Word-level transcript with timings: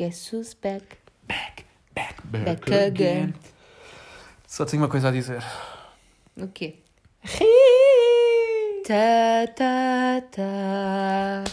Guess 0.00 0.32
who's 0.32 0.54
back? 0.54 0.96
Back, 1.28 1.66
back, 1.92 2.14
Back 2.24 2.72
again. 2.72 3.34
Só 4.46 4.64
tenho 4.64 4.82
uma 4.82 4.88
coisa 4.88 5.08
a 5.08 5.10
dizer. 5.10 5.42
O 6.38 6.48
quê? 6.48 6.76
Ta 8.88 9.46
ta 9.54 10.22
ta. 10.30 11.44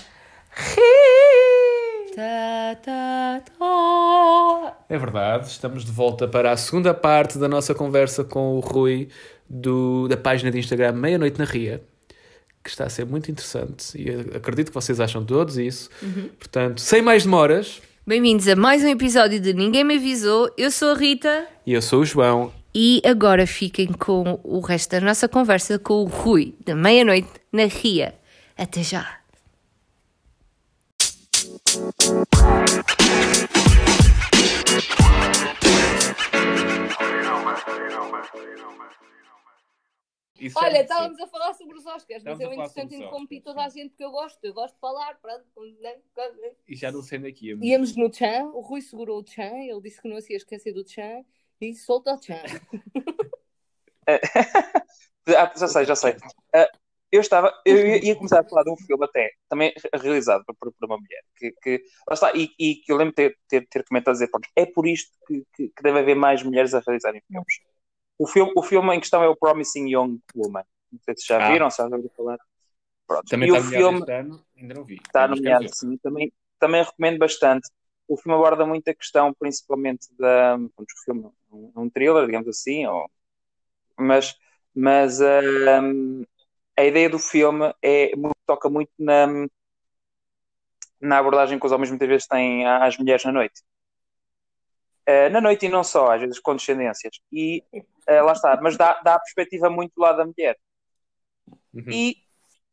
Ta 2.15 2.75
ta 2.81 3.41
ta. 3.41 4.77
É 4.87 4.97
verdade, 4.97 5.47
estamos 5.47 5.83
de 5.83 5.91
volta 5.91 6.25
para 6.25 6.53
a 6.53 6.55
segunda 6.55 6.93
parte 6.93 7.37
da 7.37 7.49
nossa 7.49 7.75
conversa 7.75 8.23
com 8.23 8.55
o 8.55 8.61
Rui 8.61 9.09
do, 9.49 10.07
da 10.07 10.15
página 10.15 10.49
de 10.49 10.57
Instagram 10.57 10.93
Meia-Noite 10.93 11.37
na 11.37 11.43
Ria, 11.43 11.83
que 12.63 12.69
está 12.69 12.85
a 12.85 12.89
ser 12.89 13.05
muito 13.05 13.29
interessante 13.29 14.01
e 14.01 14.09
acredito 14.33 14.69
que 14.69 14.73
vocês 14.73 15.01
acham 15.01 15.25
todos 15.25 15.57
isso. 15.57 15.89
Portanto, 16.39 16.79
sem 16.79 17.01
mais 17.01 17.25
demoras, 17.25 17.81
Bem-vindos 18.07 18.47
a 18.47 18.55
mais 18.55 18.85
um 18.85 18.87
episódio 18.87 19.37
de 19.37 19.53
Ninguém 19.53 19.83
Me 19.83 19.97
Avisou. 19.97 20.49
Eu 20.57 20.71
sou 20.71 20.91
a 20.91 20.93
Rita 20.95 21.45
e 21.65 21.73
eu 21.73 21.81
sou 21.81 21.99
o 21.99 22.05
João. 22.05 22.53
e 22.73 23.01
agora 23.03 23.45
fiquem 23.45 23.87
com 23.87 24.39
o 24.45 24.61
resto 24.61 24.91
da 24.91 25.01
nossa 25.01 25.27
conversa 25.27 25.77
com 25.77 25.95
o 25.95 26.05
Rui, 26.05 26.55
da 26.65 26.73
meia-noite 26.73 27.27
na 27.51 27.65
Ria. 27.65 28.15
Até 28.57 28.81
já. 28.81 29.17
Isso 40.39 40.57
Olha, 40.59 40.77
é- 40.77 40.81
estávamos 40.81 41.19
a 41.19 41.27
falar 41.27 41.53
sobre 41.53 41.77
os 41.77 41.85
Oscars, 41.85 42.23
mas 42.23 42.39
Estávamos 42.39 42.57
é 42.57 42.61
a 42.61 42.69
sobre 42.69 42.85
os 42.85 42.93
interromper 42.93 43.37
Oscars, 43.37 43.43
toda 43.43 43.65
a 43.65 43.69
gente 43.69 43.95
que 43.95 44.03
eu 44.03 44.11
gosto. 44.11 44.43
Eu 44.43 44.53
gosto 44.53 44.73
de 44.75 44.79
falar, 44.79 45.19
pronto. 45.19 45.45
né? 45.81 45.95
E 46.67 46.75
já 46.75 46.91
não 46.91 47.01
sei 47.01 47.19
daqui. 47.19 47.51
amigo. 47.51 47.65
Íamos 47.65 47.95
no 47.95 48.13
Chan, 48.13 48.45
o 48.53 48.61
Rui 48.61 48.81
segurou 48.81 49.21
o 49.21 49.27
Chan, 49.27 49.57
ele 49.63 49.81
disse 49.81 50.01
que 50.01 50.07
não 50.07 50.21
se 50.21 50.33
ia 50.33 50.37
esquecer 50.37 50.73
do 50.73 50.87
Chan 50.87 51.23
e 51.59 51.73
solta 51.73 52.13
o 52.13 52.21
Chan. 52.21 52.41
Ah, 55.29 55.51
já 55.57 55.67
sei, 55.67 55.83
já 55.83 55.93
sei. 55.93 56.15
Ah, 56.55 56.69
eu 57.11 57.19
estava, 57.19 57.53
eu 57.65 57.75
ia 57.85 58.05
ia 58.05 58.15
começar 58.15 58.39
a 58.39 58.43
falar 58.43 58.63
de 58.63 58.71
um 58.71 58.77
filme 58.77 59.03
até, 59.03 59.31
também 59.49 59.73
realizado 59.93 60.43
por, 60.45 60.71
por 60.71 60.85
uma 60.85 60.97
mulher, 60.97 61.21
que, 61.35 61.51
que 61.61 61.83
lá 62.07 62.13
está, 62.13 62.31
e, 62.33 62.49
e 62.59 62.75
que 62.75 62.91
eu 62.91 62.95
lembro 62.95 63.11
de 63.11 63.15
ter, 63.15 63.37
ter, 63.47 63.67
ter 63.67 63.83
comentado 63.85 64.13
dizer, 64.13 64.29
pronto, 64.29 64.47
é 64.55 64.65
por 64.65 64.87
isto 64.87 65.11
que, 65.27 65.43
que, 65.53 65.69
que 65.69 65.83
deve 65.83 65.99
haver 65.99 66.15
mais 66.15 66.43
mulheres 66.43 66.73
a 66.73 66.79
realizarem 66.79 67.21
filmes. 67.27 67.53
O 68.17 68.27
filme, 68.27 68.51
o 68.55 68.63
filme 68.63 68.95
em 68.95 68.99
questão 68.99 69.23
é 69.23 69.27
o 69.27 69.35
Promising 69.35 69.87
Young 69.89 70.19
Woman. 70.35 70.63
Não 70.91 70.99
sei 71.03 71.15
se 71.15 71.27
já 71.27 71.37
Ah. 71.37 71.51
viram, 71.51 71.69
se 71.69 71.77
já 71.77 71.83
ouviram 71.85 72.09
falar. 72.15 72.37
Pronto. 73.05 73.25
Também 73.29 73.49
e 73.49 73.51
está 73.53 73.67
o 73.67 73.71
filme 73.71 74.05
ano, 74.11 74.45
ainda 74.57 74.73
não 74.73 74.83
vi. 74.83 74.95
está 74.95 75.27
nomeado, 75.27 75.69
sim, 75.73 75.97
também, 75.97 76.31
também 76.59 76.83
recomendo 76.83 77.17
bastante. 77.17 77.69
O 78.07 78.17
filme 78.17 78.37
aborda 78.37 78.65
muito 78.65 78.87
a 78.89 78.93
questão, 78.93 79.33
principalmente 79.33 80.07
da. 80.17 80.57
Pronto, 80.75 80.91
o 80.91 81.03
filme 81.03 81.25
é 81.25 81.55
um, 81.55 81.71
um 81.83 81.89
thriller, 81.89 82.25
digamos 82.25 82.47
assim, 82.47 82.85
ou, 82.85 83.09
mas, 83.97 84.35
mas 84.73 85.21
ahm, 85.21 86.23
a 86.77 86.83
ideia 86.85 87.09
do 87.09 87.19
filme 87.19 87.73
é, 87.81 88.11
toca 88.45 88.69
muito 88.69 88.91
na, 88.97 89.27
na 91.01 91.17
abordagem 91.17 91.59
que 91.59 91.65
os 91.65 91.71
homens 91.71 91.89
muitas 91.89 92.07
vezes 92.07 92.27
têm 92.27 92.65
às 92.65 92.97
mulheres 92.97 93.23
na 93.25 93.31
noite. 93.31 93.61
Eh, 95.09 95.29
na 95.29 95.39
noite 95.39 95.65
e 95.65 95.69
não 95.69 95.85
só, 95.85 96.11
às 96.11 96.19
vezes 96.19 96.37
com 96.37 96.53
descendências. 96.53 97.21
E 97.31 97.63
eh, 98.05 98.21
lá 98.21 98.33
está, 98.33 98.59
mas 98.61 98.75
dá, 98.75 98.99
dá 99.01 99.15
a 99.15 99.19
perspectiva 99.19 99.69
muito 99.69 99.93
do 99.95 100.01
lado 100.01 100.17
da 100.17 100.25
mulher. 100.25 100.57
Uhum. 101.73 101.85
E 101.89 102.17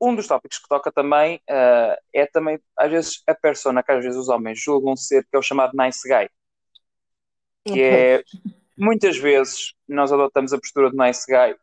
um 0.00 0.16
dos 0.16 0.26
tópicos 0.26 0.58
que 0.58 0.68
toca 0.68 0.90
também 0.90 1.40
eh, 1.48 2.00
é 2.12 2.26
também, 2.26 2.58
às 2.76 2.90
vezes, 2.90 3.22
a 3.28 3.36
persona 3.36 3.84
que 3.84 3.92
às 3.92 4.02
vezes 4.02 4.18
os 4.18 4.28
homens 4.28 4.60
julgam 4.60 4.96
ser, 4.96 5.22
que 5.22 5.36
é 5.36 5.38
o 5.38 5.42
chamado 5.42 5.74
nice 5.76 6.00
guy. 6.08 6.28
Que 7.66 7.80
é, 7.80 8.24
muitas 8.76 9.16
vezes, 9.16 9.72
nós 9.86 10.12
adotamos 10.12 10.52
a 10.52 10.58
postura 10.58 10.90
de 10.90 10.96
nice 10.96 11.24
guy, 11.26 11.56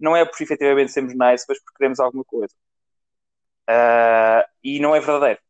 não 0.00 0.16
é 0.16 0.24
por 0.24 0.40
efetivamente 0.40 0.90
sermos 0.90 1.12
nice, 1.12 1.44
mas 1.46 1.58
porque 1.58 1.76
queremos 1.76 2.00
alguma 2.00 2.24
coisa. 2.24 2.54
E 4.62 4.80
não 4.80 4.96
é 4.96 5.00
verdadeiro. 5.00 5.40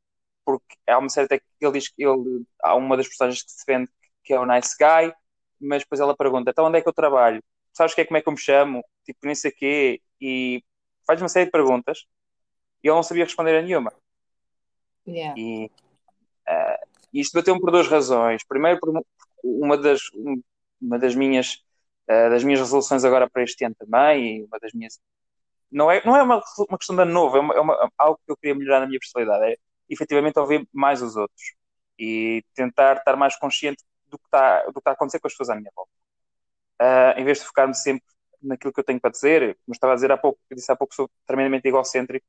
Porque 0.44 0.76
há 0.86 0.98
uma 0.98 1.08
certa 1.08 1.38
que 1.38 1.44
ele 1.60 1.78
diz 1.78 1.88
que 1.88 2.04
ele, 2.04 2.44
há 2.60 2.74
uma 2.74 2.96
das 2.96 3.06
personagens 3.06 3.42
que 3.42 3.52
se 3.52 3.64
vende 3.66 3.88
que 4.24 4.32
é 4.32 4.40
o 4.40 4.46
nice 4.46 4.74
guy, 4.78 5.12
mas 5.60 5.82
depois 5.82 6.00
ela 6.00 6.16
pergunta, 6.16 6.50
então 6.50 6.66
onde 6.66 6.78
é 6.78 6.82
que 6.82 6.88
eu 6.88 6.92
trabalho? 6.92 7.42
Sabes 7.72 7.94
que 7.94 8.00
é 8.00 8.04
como 8.04 8.16
é 8.16 8.22
que 8.22 8.28
eu 8.28 8.32
me 8.32 8.38
chamo? 8.38 8.84
Tipo, 9.04 9.20
nem 9.24 9.34
sei 9.34 9.50
quê. 9.50 10.00
E 10.20 10.62
faz 11.06 11.20
uma 11.20 11.28
série 11.28 11.46
de 11.46 11.50
perguntas 11.52 12.06
e 12.82 12.88
ele 12.88 12.94
não 12.94 13.02
sabia 13.02 13.24
responder 13.24 13.56
a 13.58 13.62
nenhuma. 13.62 13.92
Yeah. 15.06 15.38
E 15.38 15.70
ah, 16.48 16.80
isto 17.12 17.34
bateu-me 17.34 17.60
por 17.60 17.70
duas 17.70 17.88
razões. 17.88 18.44
Primeiro, 18.46 18.80
por 18.80 18.90
uma- 19.42 19.76
das, 19.76 20.00
uma 20.80 20.98
das 20.98 21.14
minhas 21.14 21.62
ah, 22.08 22.28
das 22.28 22.44
minhas 22.44 22.60
resoluções 22.60 23.04
agora 23.04 23.28
para 23.28 23.42
este 23.42 23.64
ano 23.64 23.74
também, 23.78 24.38
e 24.38 24.44
uma 24.44 24.58
das 24.60 24.72
minhas 24.72 24.98
não 25.70 25.90
é, 25.90 26.04
não 26.04 26.16
é 26.16 26.22
uma, 26.22 26.42
uma 26.68 26.78
questão 26.78 26.94
de 26.96 27.02
ano 27.02 27.12
novo, 27.12 27.36
é, 27.36 27.40
uma, 27.40 27.54
é 27.54 27.60
uma- 27.60 27.92
algo 27.98 28.20
que 28.24 28.30
eu 28.32 28.36
queria 28.36 28.54
melhorar 28.54 28.80
na 28.80 28.86
minha 28.86 28.98
personalidade, 29.00 29.52
é 29.52 29.56
efetivamente 29.88 30.38
ouvir 30.38 30.68
mais 30.72 31.02
os 31.02 31.16
outros 31.16 31.54
e 31.98 32.44
tentar 32.54 32.98
estar 32.98 33.16
mais 33.16 33.36
consciente 33.36 33.82
do 34.14 34.18
que 34.18 34.26
está, 34.26 34.62
do 34.64 34.72
que 34.72 34.78
está 34.78 34.90
a 34.92 34.94
acontecer 34.94 35.20
com 35.20 35.26
as 35.28 35.32
pessoas 35.32 35.50
à 35.50 35.56
minha 35.56 35.70
volta. 35.74 35.92
Ah, 36.78 37.14
em 37.18 37.24
vez 37.24 37.38
de 37.38 37.44
focar-me 37.46 37.74
sempre 37.74 38.04
naquilo 38.42 38.72
que 38.72 38.80
eu 38.80 38.84
tenho 38.84 39.00
para 39.00 39.10
dizer, 39.10 39.58
como 39.64 39.74
estava 39.74 39.92
a 39.92 39.96
dizer 39.96 40.12
há 40.12 40.18
pouco, 40.18 40.40
disse 40.52 40.70
há 40.72 40.76
pouco 40.76 40.94
sou 40.94 41.10
tremendamente 41.26 41.68
egocêntrico, 41.68 42.26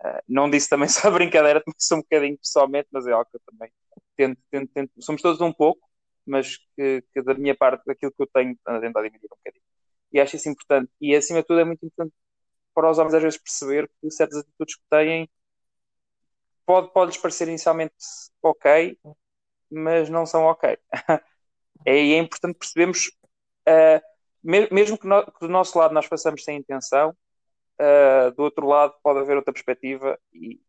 Uh, 0.00 0.20
não 0.28 0.50
disse 0.50 0.68
também 0.68 0.88
só 0.88 1.10
brincadeira, 1.10 1.60
também 1.60 1.74
sou 1.78 1.98
um 1.98 2.00
bocadinho 2.02 2.38
pessoalmente, 2.38 2.88
mas 2.92 3.06
é 3.06 3.12
algo 3.12 3.28
que 3.30 3.36
eu 3.36 3.40
também 3.46 3.72
tento, 4.16 4.40
tento, 4.50 4.70
tento. 4.72 4.92
Somos 5.00 5.22
todos 5.22 5.40
um 5.40 5.52
pouco, 5.52 5.80
mas 6.26 6.58
que, 6.76 7.02
que 7.12 7.22
da 7.22 7.34
minha 7.34 7.56
parte, 7.56 7.84
daquilo 7.86 8.12
que 8.12 8.22
eu 8.22 8.26
tenho, 8.26 8.58
ando 8.66 8.78
a 8.78 8.80
tentar 8.80 9.02
diminuir 9.02 9.26
um 9.26 9.36
bocadinho. 9.36 9.64
E 10.12 10.20
acho 10.20 10.36
isso 10.36 10.48
importante. 10.48 10.90
E 11.00 11.14
acima 11.14 11.40
de 11.40 11.46
tudo, 11.46 11.60
é 11.60 11.64
muito 11.64 11.84
importante 11.84 12.14
para 12.74 12.90
os 12.90 12.98
homens 12.98 13.14
às 13.14 13.22
vezes 13.22 13.38
perceber 13.38 13.90
que 14.00 14.10
certas 14.10 14.38
atitudes 14.40 14.76
que 14.76 14.82
têm 14.90 15.28
pode, 16.66 16.92
pode-lhes 16.92 17.16
parecer 17.20 17.48
inicialmente 17.48 17.94
ok, 18.42 18.98
mas 19.70 20.08
não 20.10 20.26
são 20.26 20.44
ok. 20.44 20.78
e 21.86 22.14
é 22.14 22.18
importante 22.18 22.58
percebermos, 22.58 23.08
uh, 23.68 24.00
me- 24.42 24.68
mesmo 24.72 24.98
que, 24.98 25.06
no- 25.06 25.24
que 25.26 25.40
do 25.40 25.48
nosso 25.48 25.78
lado 25.78 25.94
nós 25.94 26.06
façamos 26.06 26.44
sem 26.44 26.58
intenção, 26.58 27.16
Uh, 27.80 28.30
do 28.36 28.42
outro 28.44 28.66
lado 28.66 28.94
pode 29.02 29.20
haver 29.20 29.36
outra 29.36 29.52
perspectiva 29.52 30.18
e 30.32 30.60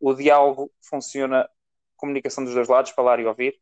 o 0.00 0.14
diálogo 0.14 0.72
funciona 0.82 1.48
comunicação 1.96 2.44
dos 2.44 2.54
dois 2.54 2.68
lados, 2.68 2.92
falar 2.92 3.20
e 3.20 3.26
ouvir, 3.26 3.60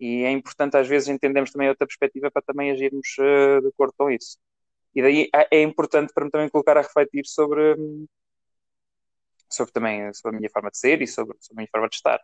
e 0.00 0.24
é 0.24 0.30
importante 0.32 0.76
às 0.76 0.88
vezes 0.88 1.08
entendermos 1.08 1.52
também 1.52 1.68
outra 1.68 1.86
perspectiva 1.86 2.30
para 2.30 2.42
também 2.42 2.70
agirmos 2.72 3.08
uh, 3.20 3.62
de 3.62 3.68
acordo 3.68 3.94
com 3.98 4.10
isso. 4.10 4.38
E 4.94 5.02
daí 5.02 5.30
é 5.34 5.58
é 5.60 5.62
importante 5.62 6.12
para 6.14 6.24
me 6.26 6.30
também 6.32 6.48
colocar 6.50 6.78
a 6.78 6.82
refletir 6.82 7.26
sobre, 7.26 7.76
sobre 9.50 9.72
também 9.72 10.12
sobre 10.14 10.36
a 10.36 10.40
minha 10.40 10.50
forma 10.50 10.70
de 10.70 10.78
ser 10.78 11.02
e 11.02 11.06
sobre, 11.06 11.36
sobre 11.40 11.54
a 11.54 11.62
minha 11.62 11.68
forma 11.70 11.88
de 11.88 11.96
estar. 11.96 12.20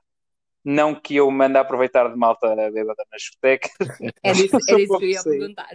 Não 0.64 0.94
que 0.94 1.16
eu 1.16 1.30
mande 1.30 1.58
aproveitar 1.58 2.08
de 2.08 2.16
malta 2.16 2.48
bêbada 2.70 3.04
nas 3.12 3.20
discotecas, 3.20 3.70
Era 4.22 4.38
isso, 4.38 4.56
era 4.66 4.80
isso 4.80 4.98
que 4.98 5.04
eu 5.04 5.08
ia 5.10 5.20
Sim. 5.20 5.30
perguntar. 5.30 5.68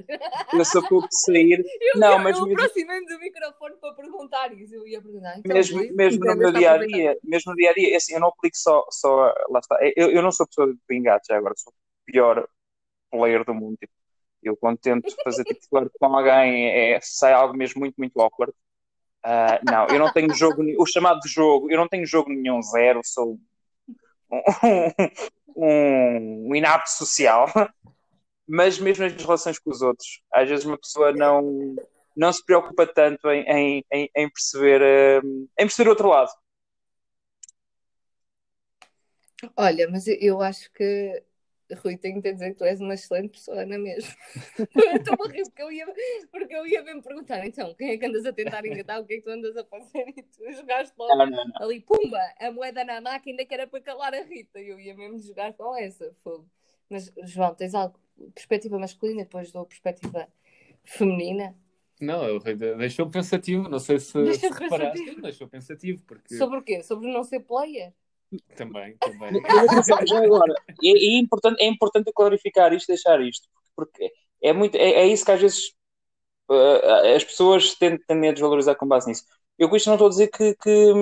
eu 0.51 0.65
sou 0.65 0.87
pouco 0.87 1.07
de 1.07 1.15
sair, 1.21 1.63
Eu, 1.93 1.99
Não, 1.99 2.13
eu, 2.13 2.19
mas 2.19 2.37
eu 2.37 2.45
mesmo- 2.47 2.59
aproximei-me 2.59 3.05
do 3.05 3.19
microfone 3.19 3.75
para 3.77 3.93
perguntar 3.93 4.51
isso. 4.53 4.73
Eu 4.73 4.87
ia 4.87 4.99
perguntar. 5.01 5.37
Então, 5.37 5.55
mesmo, 5.55 5.77
Rui, 5.77 5.91
mesmo 5.91 6.25
no 6.25 6.35
meu 6.35 6.51
dia 6.51 6.71
a 6.71 6.77
dia, 6.77 7.17
mesmo 7.23 7.51
no 7.51 7.55
dia 7.55 7.69
a 7.69 7.73
dia, 7.73 7.95
assim, 7.97 8.13
eu 8.15 8.19
não 8.19 8.29
aplico 8.29 8.57
só, 8.57 8.83
só 8.89 9.31
lá 9.49 9.59
está. 9.59 9.77
Eu, 9.95 10.09
eu 10.09 10.21
não 10.23 10.31
sou 10.31 10.47
pessoa 10.47 10.73
de 10.73 10.95
engate 10.95 11.27
já 11.29 11.37
agora, 11.37 11.53
sou 11.55 11.71
o 11.71 12.11
pior 12.11 12.47
player 13.11 13.45
do 13.45 13.53
mundo. 13.53 13.77
Tipo, 13.77 13.93
eu 14.41 14.57
quando 14.57 14.79
tento 14.79 15.13
fazer 15.23 15.43
tipo 15.43 15.59
flirt 15.69 15.91
com 15.99 16.15
alguém, 16.15 16.67
é, 16.95 16.99
sai 17.01 17.33
algo 17.33 17.55
mesmo 17.55 17.79
muito, 17.79 17.95
muito 17.97 18.19
awkward. 18.19 18.53
Ah, 19.23 19.59
não, 19.63 19.85
eu 19.87 19.99
não 19.99 20.11
tenho 20.11 20.33
jogo, 20.33 20.63
o 20.81 20.85
chamado 20.85 21.19
de 21.19 21.29
jogo, 21.29 21.69
eu 21.69 21.77
não 21.77 21.87
tenho 21.87 22.05
jogo 22.05 22.29
nenhum 22.31 22.61
zero, 22.61 23.01
sou 23.03 23.37
um, 24.31 26.49
um, 26.49 26.55
inapto 26.55 26.91
social. 26.91 27.47
Mas 28.47 28.79
mesmo 28.79 29.03
nas 29.03 29.13
relações 29.13 29.59
com 29.59 29.69
os 29.69 29.81
outros, 29.81 30.21
às 30.33 30.49
vezes 30.49 30.65
uma 30.65 30.77
pessoa 30.77 31.11
não, 31.11 31.75
não 32.15 32.33
se 32.33 32.43
preocupa 32.43 32.87
tanto 32.87 33.29
em, 33.29 33.83
em, 33.91 34.09
em, 34.15 34.29
perceber, 34.29 35.21
em 35.23 35.65
perceber 35.65 35.89
o 35.89 35.91
outro 35.91 36.07
lado. 36.07 36.31
Olha, 39.55 39.87
mas 39.89 40.05
eu 40.07 40.41
acho 40.41 40.71
que, 40.73 41.23
Rui, 41.75 41.97
tenho 41.97 42.21
que 42.21 42.31
dizer 42.33 42.51
que 42.51 42.57
tu 42.57 42.63
és 42.65 42.79
uma 42.81 42.93
excelente 42.93 43.29
pessoa, 43.29 43.65
não 43.65 43.75
é 43.75 43.77
mesmo? 43.77 44.11
Estou 44.75 45.25
a 45.25 45.27
rir 45.29 45.43
porque 45.43 45.61
eu, 45.61 45.71
ia, 45.71 45.85
porque 46.31 46.55
eu 46.55 46.65
ia 46.67 46.83
mesmo 46.83 47.01
perguntar, 47.03 47.45
então, 47.45 47.73
quem 47.75 47.91
é 47.91 47.97
que 47.97 48.05
andas 48.05 48.25
a 48.25 48.33
tentar 48.33 48.65
engatar? 48.65 48.99
O 49.01 49.05
que 49.05 49.13
é 49.13 49.17
que 49.17 49.23
tu 49.23 49.29
andas 49.29 49.55
a 49.55 49.63
fazer? 49.65 50.05
E 50.17 50.23
tu 50.23 50.51
jogaste 50.51 50.93
logo 50.97 51.15
Não, 51.15 51.29
não, 51.29 51.45
não. 51.45 51.61
ali, 51.61 51.79
pumba, 51.81 52.19
a 52.39 52.51
moeda 52.51 52.83
na 52.83 52.99
máquina 53.01 53.45
que 53.45 53.53
era 53.53 53.67
para 53.67 53.81
calar 53.81 54.13
a 54.13 54.21
Rita. 54.21 54.59
Eu 54.59 54.79
ia 54.79 54.95
mesmo 54.95 55.19
jogar 55.19 55.53
com 55.53 55.75
essa, 55.75 56.13
fogo. 56.23 56.49
Mas, 56.89 57.11
João, 57.23 57.53
tens 57.53 57.75
algo, 57.75 57.99
perspectiva 58.33 58.79
masculina, 58.79 59.23
depois 59.23 59.51
dou 59.51 59.65
perspectiva 59.65 60.27
feminina? 60.83 61.55
Não, 62.01 62.23
eu- 62.25 62.39
deixou 62.77 63.09
pensativo, 63.09 63.67
não 63.67 63.79
sei 63.79 63.99
se, 63.99 64.17
Deixou 64.23 64.53
se 64.53 64.59
reparaste, 64.59 64.93
pensativo. 64.99 65.21
deixou 65.21 65.47
pensativo, 65.47 66.03
porque 66.05 66.35
Sobre 66.35 66.57
o 66.59 66.63
quê? 66.63 66.81
Sobre 66.81 67.11
não 67.11 67.23
ser 67.23 67.41
player? 67.41 67.93
Também, 68.55 68.95
também. 69.01 69.41
Já 70.07 70.23
agora, 70.23 70.53
é, 70.83 70.89
é 70.89 71.17
importante, 71.17 71.61
é 71.61 71.67
importante 71.67 72.11
clarificar 72.13 72.73
isto, 72.73 72.87
deixar 72.87 73.21
isto, 73.21 73.47
porque 73.75 74.11
é, 74.41 74.53
muito, 74.53 74.75
é, 74.75 74.91
é 74.91 75.07
isso 75.07 75.25
que 75.25 75.31
às 75.31 75.41
vezes 75.41 75.73
uh, 76.49 77.15
as 77.15 77.23
pessoas 77.23 77.75
tendem 77.75 78.29
a 78.29 78.33
desvalorizar 78.33 78.75
com 78.75 78.87
base 78.87 79.07
nisso. 79.07 79.23
Eu 79.57 79.69
com 79.69 79.75
isto 79.75 79.87
não 79.87 79.95
estou 79.95 80.07
a 80.07 80.09
dizer 80.09 80.27
que, 80.27 80.55
que, 80.55 80.93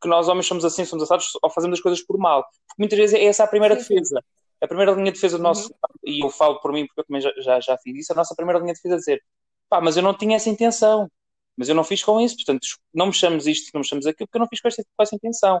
que, 0.00 0.08
nós 0.08 0.28
homens 0.28 0.46
somos 0.46 0.64
assim, 0.64 0.84
somos 0.84 1.02
assados 1.02 1.32
ou 1.42 1.50
fazemos 1.50 1.78
as 1.78 1.82
coisas 1.82 2.04
por 2.04 2.16
mal. 2.16 2.44
Porque 2.68 2.82
muitas 2.82 2.98
vezes 2.98 3.14
é 3.18 3.24
essa 3.24 3.44
a 3.44 3.48
primeira 3.48 3.74
sim, 3.74 3.94
defesa. 3.94 4.22
A 4.60 4.68
primeira 4.68 4.92
linha 4.92 5.06
de 5.10 5.12
defesa 5.12 5.36
do 5.36 5.42
nosso, 5.42 5.68
uhum. 5.68 5.76
e 6.04 6.24
eu 6.24 6.30
falo 6.30 6.60
por 6.60 6.72
mim 6.72 6.86
porque 6.86 7.00
eu 7.00 7.04
também 7.04 7.20
já, 7.20 7.32
já, 7.38 7.60
já 7.60 7.78
fiz 7.78 7.98
isso, 7.98 8.12
a 8.12 8.16
nossa 8.16 8.34
primeira 8.34 8.58
linha 8.58 8.72
de 8.72 8.78
defesa 8.78 8.94
é 8.94 8.98
dizer 8.98 9.22
pá, 9.68 9.80
mas 9.80 9.96
eu 9.96 10.02
não 10.02 10.16
tinha 10.16 10.36
essa 10.36 10.48
intenção, 10.48 11.10
mas 11.56 11.68
eu 11.68 11.74
não 11.74 11.84
fiz 11.84 12.02
com 12.02 12.20
isso, 12.20 12.36
portanto, 12.36 12.66
não 12.94 13.06
me 13.06 13.12
chames 13.12 13.46
isto, 13.46 13.70
não 13.74 13.80
me 13.80 13.86
chames 13.86 14.06
aquilo, 14.06 14.26
porque 14.28 14.38
eu 14.38 14.40
não 14.40 14.48
fiz 14.48 14.60
com 14.60 14.68
essa, 14.68 14.82
com 14.82 15.02
essa 15.02 15.16
intenção. 15.16 15.60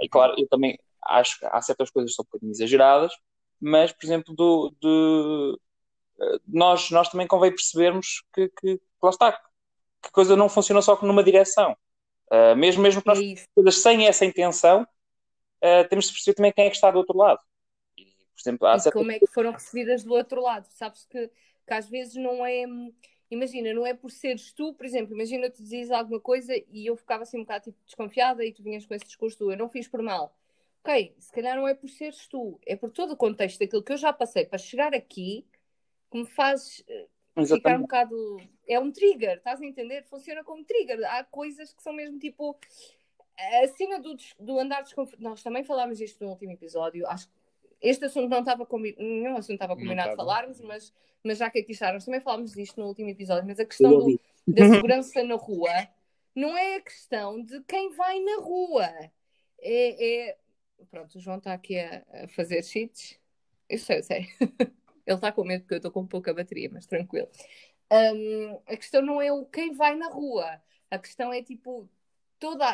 E 0.00 0.08
claro, 0.08 0.34
eu 0.38 0.48
também 0.48 0.78
acho 1.04 1.38
que 1.38 1.46
há 1.46 1.60
certas 1.62 1.90
coisas 1.90 2.12
que 2.12 2.16
são 2.16 2.22
um 2.22 2.30
bocadinho 2.30 2.52
exageradas, 2.52 3.12
mas, 3.60 3.92
por 3.92 4.04
exemplo, 4.04 4.34
do, 4.34 4.74
do, 4.80 5.60
nós, 6.46 6.90
nós 6.90 7.08
também 7.08 7.26
convém 7.26 7.50
percebermos 7.50 8.24
que, 8.32 8.48
que, 8.48 8.76
que 8.76 8.82
lá 9.02 9.10
está, 9.10 9.32
que 9.32 10.08
a 10.08 10.10
coisa 10.10 10.36
não 10.36 10.48
funciona 10.48 10.82
só 10.82 10.98
numa 11.02 11.22
direção. 11.22 11.76
Uh, 12.30 12.54
mesmo, 12.56 12.82
mesmo 12.82 13.02
que 13.02 13.08
nós 13.08 13.18
é 13.18 13.44
coisas 13.54 13.82
sem 13.82 14.06
essa 14.06 14.24
intenção, 14.24 14.82
uh, 14.82 15.88
temos 15.88 16.06
de 16.06 16.12
perceber 16.12 16.34
também 16.34 16.52
quem 16.52 16.66
é 16.66 16.70
que 16.70 16.76
está 16.76 16.90
do 16.90 16.98
outro 16.98 17.16
lado. 17.16 17.40
E, 17.96 18.04
por 18.04 18.40
exemplo, 18.40 18.66
há 18.66 18.76
e 18.76 18.92
como 18.92 19.10
é 19.10 19.18
que 19.18 19.26
foram 19.26 19.52
recebidas 19.52 20.04
do 20.04 20.14
outro 20.14 20.40
lado? 20.40 20.66
Sabes 20.70 21.04
que, 21.06 21.28
que 21.66 21.74
às 21.74 21.88
vezes 21.88 22.14
não 22.14 22.46
é 22.46 22.64
imagina, 23.30 23.72
não 23.72 23.86
é 23.86 23.94
por 23.94 24.10
seres 24.10 24.52
tu, 24.52 24.74
por 24.74 24.84
exemplo, 24.84 25.14
imagina 25.14 25.50
tu 25.50 25.62
dizias 25.62 25.90
alguma 25.90 26.20
coisa 26.20 26.52
e 26.70 26.86
eu 26.86 26.96
ficava 26.96 27.22
assim 27.22 27.38
um 27.38 27.42
bocado 27.42 27.64
tipo, 27.64 27.78
desconfiada 27.84 28.44
e 28.44 28.52
tu 28.52 28.62
vinhas 28.62 28.84
com 28.84 28.94
esse 28.94 29.04
discurso 29.04 29.50
eu 29.50 29.56
não 29.56 29.68
fiz 29.68 29.88
por 29.88 30.02
mal. 30.02 30.34
Ok, 30.82 31.14
se 31.18 31.30
calhar 31.30 31.56
não 31.56 31.68
é 31.68 31.74
por 31.74 31.90
seres 31.90 32.26
tu, 32.26 32.58
é 32.66 32.74
por 32.74 32.90
todo 32.90 33.12
o 33.12 33.16
contexto 33.16 33.58
daquilo 33.58 33.82
que 33.82 33.92
eu 33.92 33.98
já 33.98 34.12
passei 34.12 34.46
para 34.46 34.58
chegar 34.58 34.94
aqui 34.94 35.44
que 36.10 36.18
me 36.18 36.26
faz 36.26 36.82
eh, 36.88 37.06
Exatamente. 37.36 37.62
ficar 37.62 37.76
um 37.76 37.82
bocado. 37.82 38.36
É 38.66 38.78
um 38.78 38.90
trigger, 38.90 39.38
estás 39.38 39.60
a 39.60 39.66
entender? 39.66 40.04
Funciona 40.04 40.44
como 40.44 40.64
trigger. 40.64 40.98
Há 41.04 41.24
coisas 41.24 41.72
que 41.72 41.82
são 41.82 41.92
mesmo 41.92 42.18
tipo. 42.18 42.58
Acima 43.62 43.98
do, 43.98 44.14
do 44.38 44.58
andar 44.58 44.82
desconfortável. 44.82 45.30
Nós 45.30 45.42
também 45.42 45.64
falámos 45.64 45.98
disto 45.98 46.22
no 46.22 46.30
último 46.30 46.52
episódio. 46.52 47.06
Acho 47.06 47.26
que 47.26 47.39
este 47.80 48.04
assunto 48.04 48.28
não 48.28 48.40
estava 48.40 48.66
combinado. 48.66 49.02
Nenhum 49.02 49.36
assunto 49.36 49.54
estava 49.54 49.76
combinado 49.76 50.10
de 50.10 50.16
falarmos, 50.16 50.60
mas 50.60 50.92
mas 51.22 51.38
já 51.38 51.50
que 51.50 51.58
aqui 51.58 51.72
está, 51.72 51.92
nós 51.92 52.04
também 52.04 52.20
falámos 52.20 52.52
disto 52.52 52.80
no 52.80 52.86
último 52.86 53.08
episódio, 53.10 53.46
mas 53.46 53.60
a 53.60 53.64
questão 53.64 53.98
do, 53.98 54.20
da 54.46 54.68
segurança 54.68 55.22
na 55.22 55.34
rua 55.34 55.70
não 56.34 56.56
é 56.56 56.76
a 56.76 56.80
questão 56.80 57.42
de 57.42 57.60
quem 57.64 57.90
vai 57.94 58.18
na 58.20 58.36
rua. 58.36 58.88
É, 59.60 60.28
é... 60.28 60.38
Pronto, 60.90 61.16
o 61.16 61.20
João 61.20 61.38
está 61.38 61.52
aqui 61.52 61.78
a, 61.78 62.04
a 62.24 62.28
fazer 62.28 62.64
cheats. 62.64 63.18
Eu 63.68 63.78
sei, 63.78 63.98
eu 63.98 64.02
sei. 64.02 64.28
Ele 65.06 65.16
está 65.16 65.32
com 65.32 65.44
medo 65.44 65.62
porque 65.62 65.74
eu 65.74 65.78
estou 65.78 65.90
com 65.90 66.06
pouca 66.06 66.32
bateria, 66.32 66.70
mas 66.72 66.86
tranquilo. 66.86 67.28
Um, 67.92 68.60
a 68.66 68.76
questão 68.76 69.02
não 69.02 69.20
é 69.20 69.32
o 69.32 69.44
quem 69.44 69.74
vai 69.74 69.96
na 69.96 70.08
rua. 70.08 70.62
A 70.90 70.98
questão 70.98 71.32
é 71.32 71.42
tipo 71.42 71.88
toda, 72.38 72.66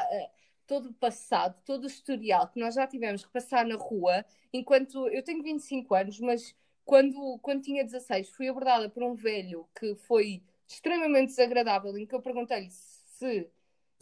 todo 0.66 0.90
o 0.90 0.94
passado, 0.94 1.56
todo 1.64 1.84
o 1.84 1.86
historial 1.86 2.48
que 2.48 2.58
nós 2.60 2.74
já 2.74 2.86
tivemos 2.86 3.24
que 3.24 3.30
passar 3.30 3.64
na 3.64 3.76
rua. 3.76 4.24
Enquanto 4.52 5.08
eu 5.08 5.22
tenho 5.22 5.42
25 5.42 5.94
anos, 5.94 6.20
mas 6.20 6.54
quando, 6.84 7.38
quando 7.40 7.62
tinha 7.62 7.84
16, 7.84 8.30
fui 8.30 8.48
abordada 8.48 8.88
por 8.88 9.02
um 9.02 9.14
velho 9.14 9.68
que 9.78 9.94
foi 9.94 10.42
extremamente 10.68 11.28
desagradável, 11.28 11.96
em 11.96 12.06
que 12.06 12.14
eu 12.14 12.20
perguntei-lhe 12.22 12.70
se 12.70 13.48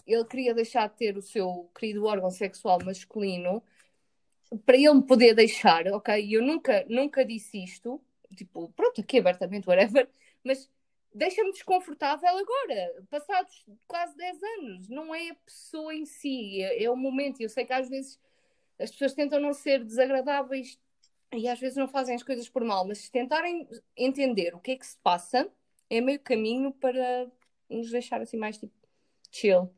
ele 0.06 0.24
queria 0.24 0.54
deixar 0.54 0.88
de 0.88 0.96
ter 0.96 1.16
o 1.16 1.22
seu 1.22 1.70
querido 1.74 2.04
órgão 2.04 2.30
sexual 2.30 2.78
masculino 2.84 3.62
para 4.64 4.76
ele 4.76 4.94
me 4.94 5.02
poder 5.02 5.34
deixar, 5.34 5.86
ok? 5.88 6.22
E 6.22 6.34
eu 6.34 6.42
nunca, 6.42 6.84
nunca 6.88 7.24
disse 7.24 7.62
isto, 7.62 8.00
tipo, 8.36 8.70
pronto, 8.76 9.00
aqui 9.00 9.18
abertamente, 9.18 9.68
whatever, 9.68 10.08
mas 10.44 10.70
deixa-me 11.14 11.52
desconfortável 11.52 12.28
agora, 12.28 13.04
passados 13.08 13.64
quase 13.86 14.16
10 14.16 14.42
anos. 14.42 14.88
Não 14.88 15.14
é 15.14 15.30
a 15.30 15.34
pessoa 15.36 15.94
em 15.94 16.04
si, 16.04 16.60
é, 16.60 16.84
é 16.84 16.90
o 16.90 16.96
momento. 16.96 17.40
Eu 17.40 17.48
sei 17.48 17.64
que 17.64 17.72
às 17.72 17.88
vezes 17.88 18.18
as 18.78 18.90
pessoas 18.90 19.14
tentam 19.14 19.40
não 19.40 19.52
ser 19.52 19.84
desagradáveis 19.84 20.78
e 21.32 21.48
às 21.48 21.60
vezes 21.60 21.76
não 21.76 21.88
fazem 21.88 22.14
as 22.14 22.22
coisas 22.22 22.48
por 22.48 22.64
mal, 22.64 22.86
mas 22.86 22.98
se 22.98 23.10
tentarem 23.10 23.68
entender 23.96 24.54
o 24.54 24.60
que 24.60 24.72
é 24.72 24.76
que 24.76 24.86
se 24.86 24.96
passa, 24.98 25.50
é 25.88 26.00
meio 26.00 26.20
caminho 26.20 26.72
para 26.72 27.30
nos 27.68 27.90
deixar 27.90 28.20
assim 28.20 28.36
mais 28.36 28.58
tipo 28.58 28.74
chill. 29.30 29.72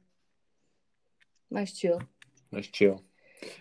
Mais 1.50 1.70
chill. 1.70 1.98
Mais 2.50 2.68
chill. 2.72 3.04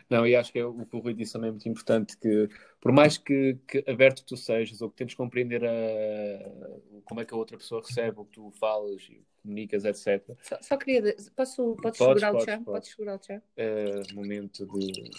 Não, 0.09 0.25
e 0.25 0.35
acho 0.35 0.51
que 0.51 0.59
é 0.59 0.65
o 0.65 0.85
que 0.85 0.95
o 0.95 0.99
Rui 0.99 1.13
disse 1.13 1.33
também 1.33 1.49
é 1.49 1.51
muito 1.51 1.67
importante, 1.67 2.17
que 2.17 2.49
por 2.79 2.91
mais 2.91 3.17
que, 3.17 3.57
que 3.67 3.83
aberto 3.89 4.23
tu 4.25 4.37
sejas, 4.37 4.81
ou 4.81 4.89
que 4.89 4.97
tentes 4.97 5.15
compreender 5.15 5.63
a, 5.65 6.99
como 7.03 7.21
é 7.21 7.25
que 7.25 7.33
a 7.33 7.37
outra 7.37 7.57
pessoa 7.57 7.81
recebe 7.81 8.19
o 8.19 8.25
que 8.25 8.33
tu 8.33 8.51
falas 8.51 9.01
e 9.09 9.23
comunicas, 9.41 9.85
etc. 9.85 10.37
Só, 10.41 10.57
só 10.61 10.77
queria... 10.77 11.15
Posso, 11.35 11.75
podes, 11.75 11.97
podes 11.97 11.97
segurar 11.97 12.31
podes, 12.31 12.43
o 12.43 12.49
chão? 12.49 12.63
Podes. 12.63 12.65
podes 12.65 12.89
segurar 12.89 13.19
o 13.19 13.23
chão? 13.23 13.41
Uh, 13.57 14.15
momento 14.15 14.65
de... 14.65 15.11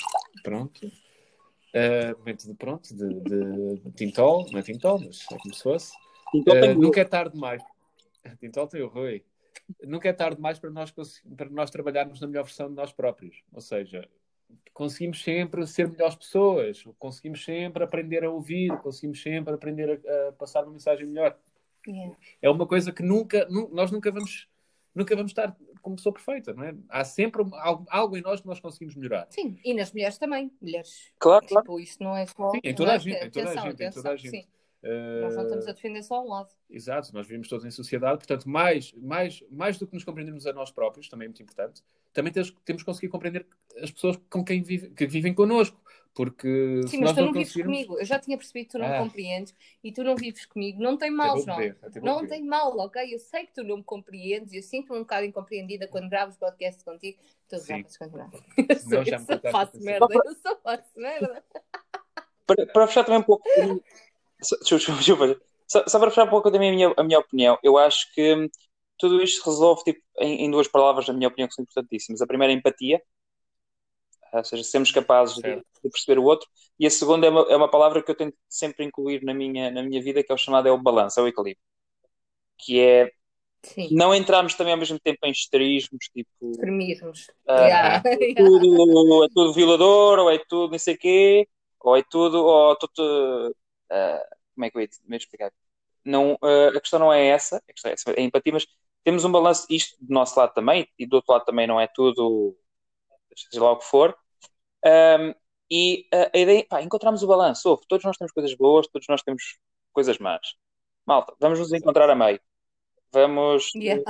Pronto. 0.42 0.86
Uh, 0.86 2.18
momento 2.18 2.46
de 2.46 2.54
pronto, 2.54 2.94
de, 2.94 3.20
de, 3.20 3.80
de 3.80 3.92
Tintol, 3.92 4.46
não 4.50 4.58
é 4.58 4.62
Tintol, 4.62 4.98
mas 4.98 5.26
é 5.30 5.36
como 5.36 5.54
se 5.54 5.62
fosse. 5.62 5.92
Uh, 6.34 6.74
nunca 6.80 7.00
é 7.00 7.04
tarde 7.04 7.34
demais. 7.34 7.62
Tintol 8.40 8.66
tem 8.66 8.82
o 8.82 8.88
Rui. 8.88 9.22
Nunca 9.82 10.08
é 10.08 10.12
tarde 10.12 10.36
demais 10.36 10.58
para 10.58 10.70
nós, 10.70 10.90
para 10.90 11.50
nós 11.50 11.70
trabalharmos 11.70 12.20
na 12.20 12.26
melhor 12.26 12.44
versão 12.44 12.68
de 12.68 12.74
nós 12.74 12.92
próprios. 12.92 13.42
Ou 13.52 13.60
seja, 13.60 14.08
conseguimos 14.72 15.22
sempre 15.22 15.66
ser 15.66 15.88
melhores 15.88 16.14
pessoas, 16.14 16.84
conseguimos 16.98 17.44
sempre 17.44 17.82
aprender 17.82 18.24
a 18.24 18.30
ouvir, 18.30 18.70
conseguimos 18.82 19.22
sempre 19.22 19.54
aprender 19.54 20.02
a, 20.06 20.28
a 20.28 20.32
passar 20.32 20.64
uma 20.64 20.72
mensagem 20.72 21.06
melhor. 21.06 21.36
Yeah. 21.88 22.16
É 22.42 22.50
uma 22.50 22.66
coisa 22.66 22.92
que 22.92 23.02
nunca, 23.02 23.46
nós 23.70 23.90
nunca 23.90 24.10
vamos, 24.10 24.48
nunca 24.94 25.16
vamos 25.16 25.30
estar 25.30 25.56
como 25.80 25.96
pessoa 25.96 26.12
perfeita, 26.12 26.52
não 26.52 26.64
é? 26.64 26.74
Há 26.88 27.04
sempre 27.04 27.42
algo, 27.54 27.86
algo, 27.88 28.16
em 28.16 28.20
nós 28.20 28.40
que 28.40 28.46
nós 28.46 28.58
conseguimos 28.58 28.96
melhorar. 28.96 29.28
Sim, 29.30 29.56
e 29.64 29.72
nas 29.72 29.92
mulheres 29.92 30.18
também. 30.18 30.50
Mulheres. 30.60 31.12
Claro, 31.18 31.46
tipo, 31.46 31.62
claro. 31.62 31.80
Isso 31.80 32.02
não 32.02 32.16
é 32.16 32.26
só. 32.26 32.50
Sim, 32.50 32.60
em 32.62 32.74
toda 32.74 32.92
a 32.92 32.98
gente. 32.98 33.24
Em 33.24 33.30
toda 33.30 33.50
a 33.50 33.54
gente. 33.54 33.82
Em 33.84 33.90
toda 33.90 34.10
a 34.10 34.16
gente. 34.16 34.48
Nós 35.22 35.34
não 35.34 35.42
estamos 35.42 35.66
a 35.66 35.72
defender 35.72 36.02
só 36.02 36.22
um 36.24 36.28
lado. 36.28 36.50
Exato, 36.70 37.12
nós 37.12 37.26
vivemos 37.26 37.48
todos 37.48 37.64
em 37.64 37.70
sociedade, 37.70 38.18
portanto, 38.18 38.48
mais, 38.48 38.92
mais, 38.94 39.42
mais 39.50 39.78
do 39.78 39.86
que 39.86 39.94
nos 39.94 40.04
compreendermos 40.04 40.46
a 40.46 40.52
nós 40.52 40.70
próprios, 40.70 41.08
também 41.08 41.26
é 41.26 41.28
muito 41.28 41.42
importante, 41.42 41.82
também 42.12 42.32
temos, 42.32 42.54
temos 42.64 42.82
que 42.82 42.86
conseguir 42.86 43.08
compreender 43.08 43.46
as 43.80 43.90
pessoas 43.90 44.18
com 44.30 44.44
quem 44.44 44.62
vive, 44.62 44.90
que 44.90 45.06
vivem 45.06 45.34
connosco. 45.34 45.80
Porque 46.16 46.80
Sim, 46.86 47.00
mas 47.00 47.12
tu 47.12 47.16
não, 47.16 47.26
não 47.26 47.32
vives 47.34 47.52
comigo. 47.52 47.98
Eu 47.98 48.04
já 48.06 48.18
tinha 48.18 48.38
percebido 48.38 48.64
que 48.64 48.72
tu 48.72 48.78
não 48.78 48.86
ah. 48.86 48.98
compreendes 49.00 49.54
e 49.84 49.92
tu 49.92 50.02
não 50.02 50.16
vives 50.16 50.46
comigo. 50.46 50.82
Não 50.82 50.96
tem 50.96 51.10
mal, 51.10 51.38
João. 51.38 51.58
Não 52.02 52.26
tem 52.26 52.42
mal, 52.42 52.74
ok? 52.78 53.14
Eu 53.14 53.18
sei 53.18 53.44
que 53.44 53.52
tu 53.52 53.62
não 53.62 53.76
me 53.76 53.84
compreendes 53.84 54.50
e 54.54 54.56
eu 54.56 54.62
sinto-me 54.62 54.98
um 54.98 55.02
bocado 55.02 55.26
incompreendida 55.26 55.86
quando 55.86 56.08
gravo 56.08 56.30
os 56.30 56.38
podcasts 56.38 56.82
contigo. 56.82 57.18
Tu 57.46 57.58
já 57.58 57.76
podes 57.76 57.98
continuar. 57.98 58.30
Eu, 58.56 59.04
já 59.04 59.18
me 59.18 59.26
só 59.26 59.38
faço 59.50 59.78
merda. 59.84 60.06
Eu 60.10 60.34
só 60.36 60.56
faço 60.56 60.88
merda. 60.96 61.44
Para, 62.46 62.66
para 62.66 62.86
fechar 62.86 63.04
também 63.04 63.20
um 63.20 63.24
pouco. 63.24 63.44
Só, 65.68 65.82
só 65.88 65.98
para 65.98 66.10
fechar 66.10 66.26
um 66.26 66.30
pouco 66.30 66.48
também 66.48 66.70
a 66.70 66.72
minha, 66.72 66.94
a 66.96 67.02
minha 67.02 67.18
opinião, 67.18 67.58
eu 67.60 67.76
acho 67.76 68.14
que 68.14 68.48
tudo 68.96 69.20
isto 69.20 69.42
se 69.42 69.50
resolve 69.50 69.82
tipo, 69.82 70.00
em, 70.20 70.44
em, 70.44 70.50
duas 70.50 70.68
palavras, 70.68 71.08
na 71.08 71.14
minha 71.14 71.26
opinião, 71.26 71.48
que 71.48 71.54
são 71.54 71.64
importantíssimas. 71.64 72.22
A 72.22 72.26
primeira 72.26 72.52
é 72.52 72.56
empatia, 72.56 73.02
ou 74.32 74.44
seja, 74.44 74.62
sermos 74.62 74.92
capazes 74.92 75.36
de, 75.36 75.56
de, 75.56 75.90
perceber 75.90 76.20
o 76.20 76.24
outro, 76.24 76.48
e 76.78 76.86
a 76.86 76.90
segunda 76.90 77.26
é 77.26 77.30
uma, 77.30 77.40
é 77.50 77.56
uma 77.56 77.70
palavra 77.70 78.00
que 78.02 78.10
eu 78.10 78.14
tento 78.14 78.36
sempre 78.48 78.84
incluir 78.84 79.24
na 79.24 79.34
minha, 79.34 79.70
na 79.70 79.82
minha 79.82 80.00
vida, 80.00 80.22
que 80.22 80.30
é 80.30 80.34
o 80.34 80.38
chamado 80.38 80.68
é 80.68 80.70
o 80.70 80.78
balanço, 80.78 81.18
é 81.18 81.22
o 81.22 81.28
equilíbrio. 81.28 81.62
Que 82.58 82.80
é 82.80 83.10
Sim. 83.62 83.88
não 83.90 84.14
entrarmos 84.14 84.54
também 84.54 84.72
ao 84.72 84.78
mesmo 84.78 84.98
tempo 84.98 85.18
em 85.24 85.30
esterismos, 85.30 86.06
tipo. 86.12 86.50
Extremismos. 86.50 87.28
Uh, 87.48 87.52
yeah. 87.52 88.02
é, 88.04 88.34
tudo, 88.34 89.24
é 89.24 89.28
tudo 89.34 89.52
violador, 89.52 90.18
ou 90.20 90.30
é 90.30 90.38
tudo 90.48 90.72
não 90.72 90.78
sei 90.78 90.94
o 90.94 90.98
quê, 90.98 91.48
ou 91.80 91.96
é 91.96 92.02
tudo, 92.08 92.44
ou 92.44 92.76
tudo. 92.76 93.54
Uh, 93.90 94.36
como 94.54 94.64
é 94.64 94.70
que 94.70 94.76
eu 94.76 94.80
ia 94.80 95.16
explicar? 95.16 95.52
Não, 96.04 96.34
uh, 96.34 96.76
a 96.76 96.80
questão 96.80 96.98
não 96.98 97.12
é 97.12 97.26
essa, 97.26 97.56
a 97.68 97.72
questão 97.72 97.90
é, 97.90 97.94
essa, 97.94 98.10
é 98.12 98.22
empatia, 98.22 98.52
mas 98.52 98.66
temos 99.04 99.24
um 99.24 99.32
balanço, 99.32 99.66
isto 99.70 99.96
do 100.00 100.12
nosso 100.12 100.38
lado 100.38 100.54
também, 100.54 100.88
e 100.98 101.06
do 101.06 101.16
outro 101.16 101.32
lado 101.32 101.44
também 101.44 101.66
não 101.66 101.80
é 101.80 101.86
tudo, 101.86 102.56
seja 103.34 103.62
lá 103.62 103.72
o 103.72 103.78
que 103.78 103.84
for. 103.84 104.16
Um, 104.84 105.34
e 105.70 106.06
a, 106.12 106.30
a 106.34 106.38
ideia, 106.38 106.66
pá, 106.68 106.82
encontramos 106.82 107.22
o 107.22 107.26
balanço. 107.26 107.68
Ouve, 107.68 107.82
todos 107.88 108.04
nós 108.04 108.16
temos 108.16 108.32
coisas 108.32 108.54
boas, 108.54 108.86
todos 108.88 109.06
nós 109.08 109.22
temos 109.22 109.58
coisas 109.92 110.18
más. 110.18 110.54
Malta, 111.04 111.34
vamos 111.40 111.58
nos 111.58 111.72
encontrar 111.72 112.08
a 112.10 112.14
meio. 112.14 112.40
Vamos. 113.12 113.70
Yeah. 113.74 114.02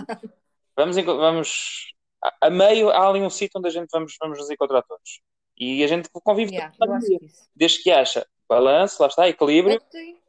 Vamos, 0.77 0.97
vamos. 0.97 1.95
A, 2.23 2.47
a 2.47 2.51
meio 2.51 2.91
há 2.91 3.09
ali 3.09 3.21
um 3.21 3.31
sítio 3.31 3.59
onde 3.59 3.69
a 3.69 3.71
gente 3.71 3.89
vamos, 3.91 4.17
vamos 4.21 4.39
nos 4.39 4.51
encontrar 4.51 4.83
todos. 4.83 5.21
E 5.57 5.83
a 5.83 5.87
gente 5.87 6.11
convive 6.11 6.53
yeah, 6.53 6.75
dia, 7.01 7.19
desde 7.55 7.83
que 7.83 7.91
acha 7.91 8.27
balanço, 8.49 9.01
lá 9.03 9.09
está, 9.09 9.29
equilíbrio 9.29 9.81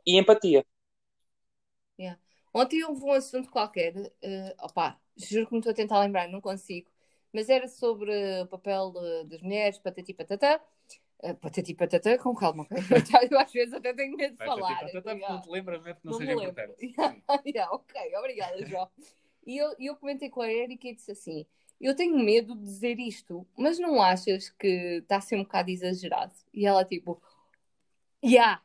e 0.05 0.17
empatia. 0.19 0.65
Ontem 2.53 2.83
houve 2.83 3.03
um 3.03 3.11
assunto 3.11 3.51
qualquer, 3.51 3.95
uh, 3.95 4.65
opa, 4.65 4.99
juro 5.15 5.45
que 5.45 5.53
me 5.53 5.59
estou 5.59 5.71
a 5.71 5.75
tentar 5.75 5.99
lembrar, 5.99 6.27
não 6.27 6.41
consigo, 6.41 6.89
mas 7.31 7.49
era 7.49 7.67
sobre 7.67 8.11
o 8.41 8.47
papel 8.47 8.91
de- 8.93 9.23
das 9.25 9.41
mulheres, 9.43 9.77
patati 9.77 10.11
patatá. 10.13 10.59
Uh, 11.23 11.35
patati 11.35 11.75
patatá, 11.75 12.17
com 12.17 12.33
calma? 12.33 12.65
Eu 13.31 13.39
às 13.39 13.51
vezes 13.51 13.73
até 13.73 13.93
tenho 13.93 14.15
medo 14.15 14.35
de 14.37 14.43
falar. 14.43 14.79
tá, 14.79 14.87
tá, 14.89 15.01
tá, 15.01 15.11
Yeah. 15.11 15.35
não 15.35 15.41
te 15.41 15.49
lembras? 15.49 15.81
Porque 15.83 15.99
não, 16.03 16.11
Não 16.11 16.17
seja 16.19 16.33
importante. 16.33 16.85
Yeah, 16.85 17.15
yeah, 17.45 17.71
ok, 17.73 18.15
obrigada, 18.17 18.65
João. 18.65 18.89
E 19.45 19.57
eu, 19.57 19.75
e 19.77 19.85
eu 19.87 19.95
comentei 19.95 20.29
com 20.29 20.41
a 20.41 20.51
Erika 20.51 20.87
e 20.87 20.95
disse 20.95 21.11
assim: 21.11 21.45
Eu 21.79 21.95
tenho 21.95 22.17
medo 22.17 22.55
de 22.55 22.63
dizer 22.63 22.99
isto, 22.99 23.45
mas 23.55 23.77
não 23.79 24.01
achas 24.01 24.49
que 24.49 24.99
está 25.01 25.17
a 25.17 25.21
ser 25.21 25.35
um 25.35 25.43
bocado 25.43 25.69
exagerado? 25.69 26.33
E 26.53 26.65
ela, 26.65 26.83
tipo, 26.85 27.21
yeah, 28.23 28.61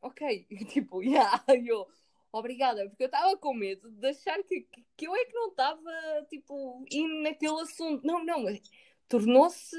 ok, 0.00 0.46
tipo, 0.68 1.02
yeah, 1.02 1.42
eu, 1.64 1.86
obrigada, 2.32 2.88
porque 2.88 3.04
eu 3.04 3.06
estava 3.06 3.36
com 3.36 3.54
medo 3.54 3.90
de 3.90 4.08
achar 4.08 4.42
que, 4.42 4.62
que, 4.62 4.84
que 4.96 5.06
eu 5.06 5.14
é 5.14 5.24
que 5.24 5.34
não 5.34 5.48
estava, 5.48 5.90
tipo, 6.28 6.84
indo 6.90 7.22
naquele 7.22 7.60
assunto. 7.60 8.06
Não, 8.06 8.24
não, 8.24 8.44
tornou-se 9.08 9.76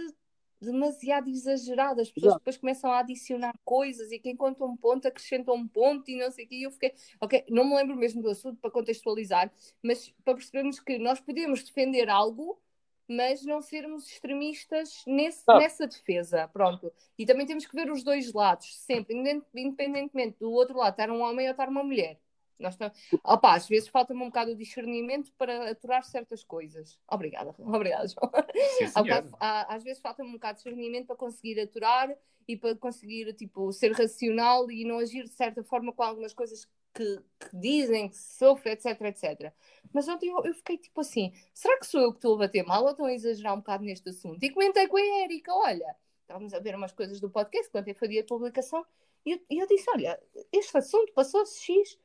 demasiado 0.64 1.30
exagerado. 1.30 2.02
As 2.02 2.10
pessoas 2.10 2.32
Exato. 2.32 2.40
depois 2.40 2.58
começam 2.58 2.92
a 2.92 3.00
adicionar 3.00 3.54
coisas 3.64 4.12
e 4.12 4.20
quem 4.20 4.36
conta 4.36 4.64
um 4.64 4.78
ponto 4.78 5.08
acrescenta 5.08 5.52
um 5.52 5.68
ponto 5.68 6.10
e 6.10 6.16
não 6.16 6.32
sei 6.32 6.46
o 6.46 6.48
quê. 6.48 6.56
E 6.56 6.64
eu 6.64 6.72
fiquei, 6.72 6.94
ok, 7.20 7.44
não 7.50 7.66
me 7.66 7.76
lembro 7.76 7.96
mesmo 7.96 8.22
do 8.22 8.30
assunto 8.30 8.60
para 8.60 8.72
contextualizar, 8.72 9.52
mas 9.82 10.14
para 10.24 10.36
percebermos 10.36 10.80
que 10.80 10.98
nós 10.98 11.20
podemos 11.20 11.64
defender 11.64 12.10
algo, 12.10 12.60
mas 13.08 13.44
não 13.46 13.62
sermos 13.62 14.08
extremistas 14.10 15.04
nesse, 15.06 15.44
Não. 15.48 15.58
nessa 15.60 15.86
defesa. 15.88 16.48
Pronto. 16.48 16.92
E 17.18 17.26
também 17.26 17.46
temos 17.46 17.66
que 17.66 17.76
ver 17.76 17.92
os 17.92 18.04
dois 18.04 18.32
lados, 18.34 18.76
sempre, 18.80 19.16
independ- 19.16 19.46
independentemente 19.56 20.38
do 20.40 20.52
outro 20.52 20.78
lado 20.78 20.94
estar 20.94 21.10
um 21.12 21.22
homem 21.22 21.46
ou 21.48 21.52
estar 21.52 21.68
uma 21.70 21.84
mulher. 21.84 22.18
Nós 22.64 22.74
estamos... 22.74 22.98
Opa, 23.24 23.54
às 23.56 23.68
vezes 23.68 23.88
falta-me 23.90 24.22
um 24.24 24.28
bocado 24.28 24.52
o 24.52 24.56
discernimento 24.56 25.32
para 25.38 25.70
aturar 25.70 26.04
certas 26.04 26.44
coisas. 26.44 27.00
Obrigada, 27.08 27.54
obrigada, 27.60 28.08
João. 28.08 28.32
Sim, 28.78 28.86
bocado- 28.96 29.38
há- 29.40 29.76
às 29.76 29.84
vezes 29.84 30.02
falta-me 30.02 30.30
um 30.30 30.34
bocado 30.34 30.58
de 30.58 30.64
discernimento 30.64 31.08
para 31.08 31.16
conseguir 31.16 31.60
aturar 31.60 32.16
e 32.48 32.58
para 32.58 32.76
conseguir 32.76 33.34
tipo, 33.34 33.72
ser 33.72 33.92
racional 33.94 34.70
e 34.72 34.84
não 34.84 34.98
agir 35.00 35.24
de 35.24 35.34
certa 35.34 35.64
forma 35.64 35.94
com 35.94 36.04
algumas 36.04 36.34
coisas 36.34 36.66
que, 36.94 37.18
que 37.40 37.58
dizem, 37.58 38.10
que 38.10 38.16
se 38.18 38.38
sofre, 38.38 38.72
etc, 38.72 39.00
etc. 39.02 39.52
Mas 39.94 40.08
ontem 40.08 40.30
eu, 40.30 40.44
eu 40.46 40.54
fiquei 40.54 40.78
tipo 40.78 41.02
assim: 41.02 41.34
será 41.54 41.78
que 41.80 41.86
sou 41.88 42.02
eu 42.02 42.12
que 42.12 42.18
estou 42.18 42.36
a 42.36 42.40
bater 42.40 42.64
mal 42.66 42.84
ou 42.84 42.92
estão 42.92 43.06
a 43.06 43.14
exagerar 43.14 43.54
um 43.54 43.58
bocado 43.58 43.84
neste 43.84 44.10
assunto? 44.10 44.44
E 44.44 44.50
comentei 44.50 44.88
com 44.88 44.98
a 44.98 45.24
Erika: 45.24 45.54
olha, 45.54 45.96
estávamos 46.22 46.54
a 46.54 46.60
ver 46.60 46.76
umas 46.76 46.92
coisas 46.92 47.20
do 47.20 47.30
podcast, 47.30 47.72
quando 47.72 47.88
eu 47.88 47.96
fazia 47.96 48.22
a 48.22 48.26
publicação, 48.26 48.86
e 49.26 49.32
eu, 49.32 49.40
e 49.50 49.58
eu 49.60 49.68
disse: 49.68 49.90
olha, 49.90 50.20
este 50.52 50.78
assunto 50.78 51.14
passou-se 51.14 51.60
X. 51.64 51.98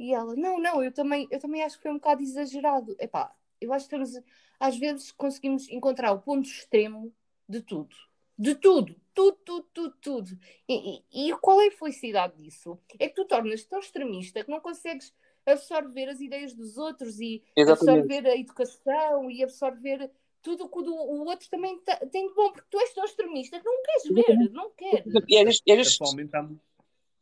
E 0.00 0.14
ela: 0.14 0.34
não, 0.34 0.58
não, 0.58 0.82
eu 0.82 0.90
também, 0.90 1.28
eu 1.30 1.38
também 1.38 1.62
acho 1.62 1.76
que 1.76 1.82
foi 1.82 1.90
um 1.90 1.96
bocado 1.96 2.22
exagerado. 2.22 2.96
Epá, 2.98 3.36
eu 3.60 3.70
acho 3.70 3.86
que 3.86 3.94
estamos, 3.94 4.24
às 4.58 4.76
vezes 4.78 5.12
conseguimos 5.12 5.68
encontrar 5.68 6.10
o 6.12 6.20
ponto 6.22 6.48
extremo 6.48 7.12
de 7.46 7.60
tudo. 7.60 7.94
De 8.38 8.54
tudo, 8.54 8.96
tudo, 9.14 9.36
tudo, 9.44 9.66
tudo, 9.74 9.94
tudo. 10.00 10.30
E, 10.66 11.02
e- 11.12 11.28
e 11.28 11.36
qual 11.36 11.60
é 11.60 11.66
a 11.68 11.70
felicidade 11.72 12.34
disso? 12.42 12.78
É 12.98 13.08
que 13.08 13.14
tu 13.14 13.26
tornas 13.26 13.62
tão 13.64 13.78
extremista 13.78 14.42
que 14.42 14.50
não 14.50 14.60
consegues 14.60 15.12
absorver 15.44 16.08
as 16.08 16.20
ideias 16.22 16.54
dos 16.54 16.78
outros 16.78 17.20
e 17.20 17.42
Exatamente. 17.54 17.98
absorver 18.06 18.26
a 18.30 18.36
educação 18.36 19.30
e 19.30 19.44
absorver 19.44 20.10
tudo 20.40 20.64
o 20.64 20.68
que 20.70 20.78
o, 20.78 21.24
outro 21.26 21.50
também 21.50 21.78
ta- 21.80 22.00
tem 22.06 22.26
de 22.26 22.34
bom, 22.34 22.50
porque 22.50 22.66
tu 22.70 22.80
és 22.80 22.94
tão 22.94 23.04
extremista 23.04 23.60
que 23.60 23.66
não 23.66 23.82
queres 23.82 24.04
ver, 24.14 24.50
não 24.52 24.70
queres. 24.70 25.04
E 25.28 25.36
é 25.36 25.42
isto- 25.42 25.62
é 25.68 25.80
Atualmente 25.82 26.34
há... 26.34 26.48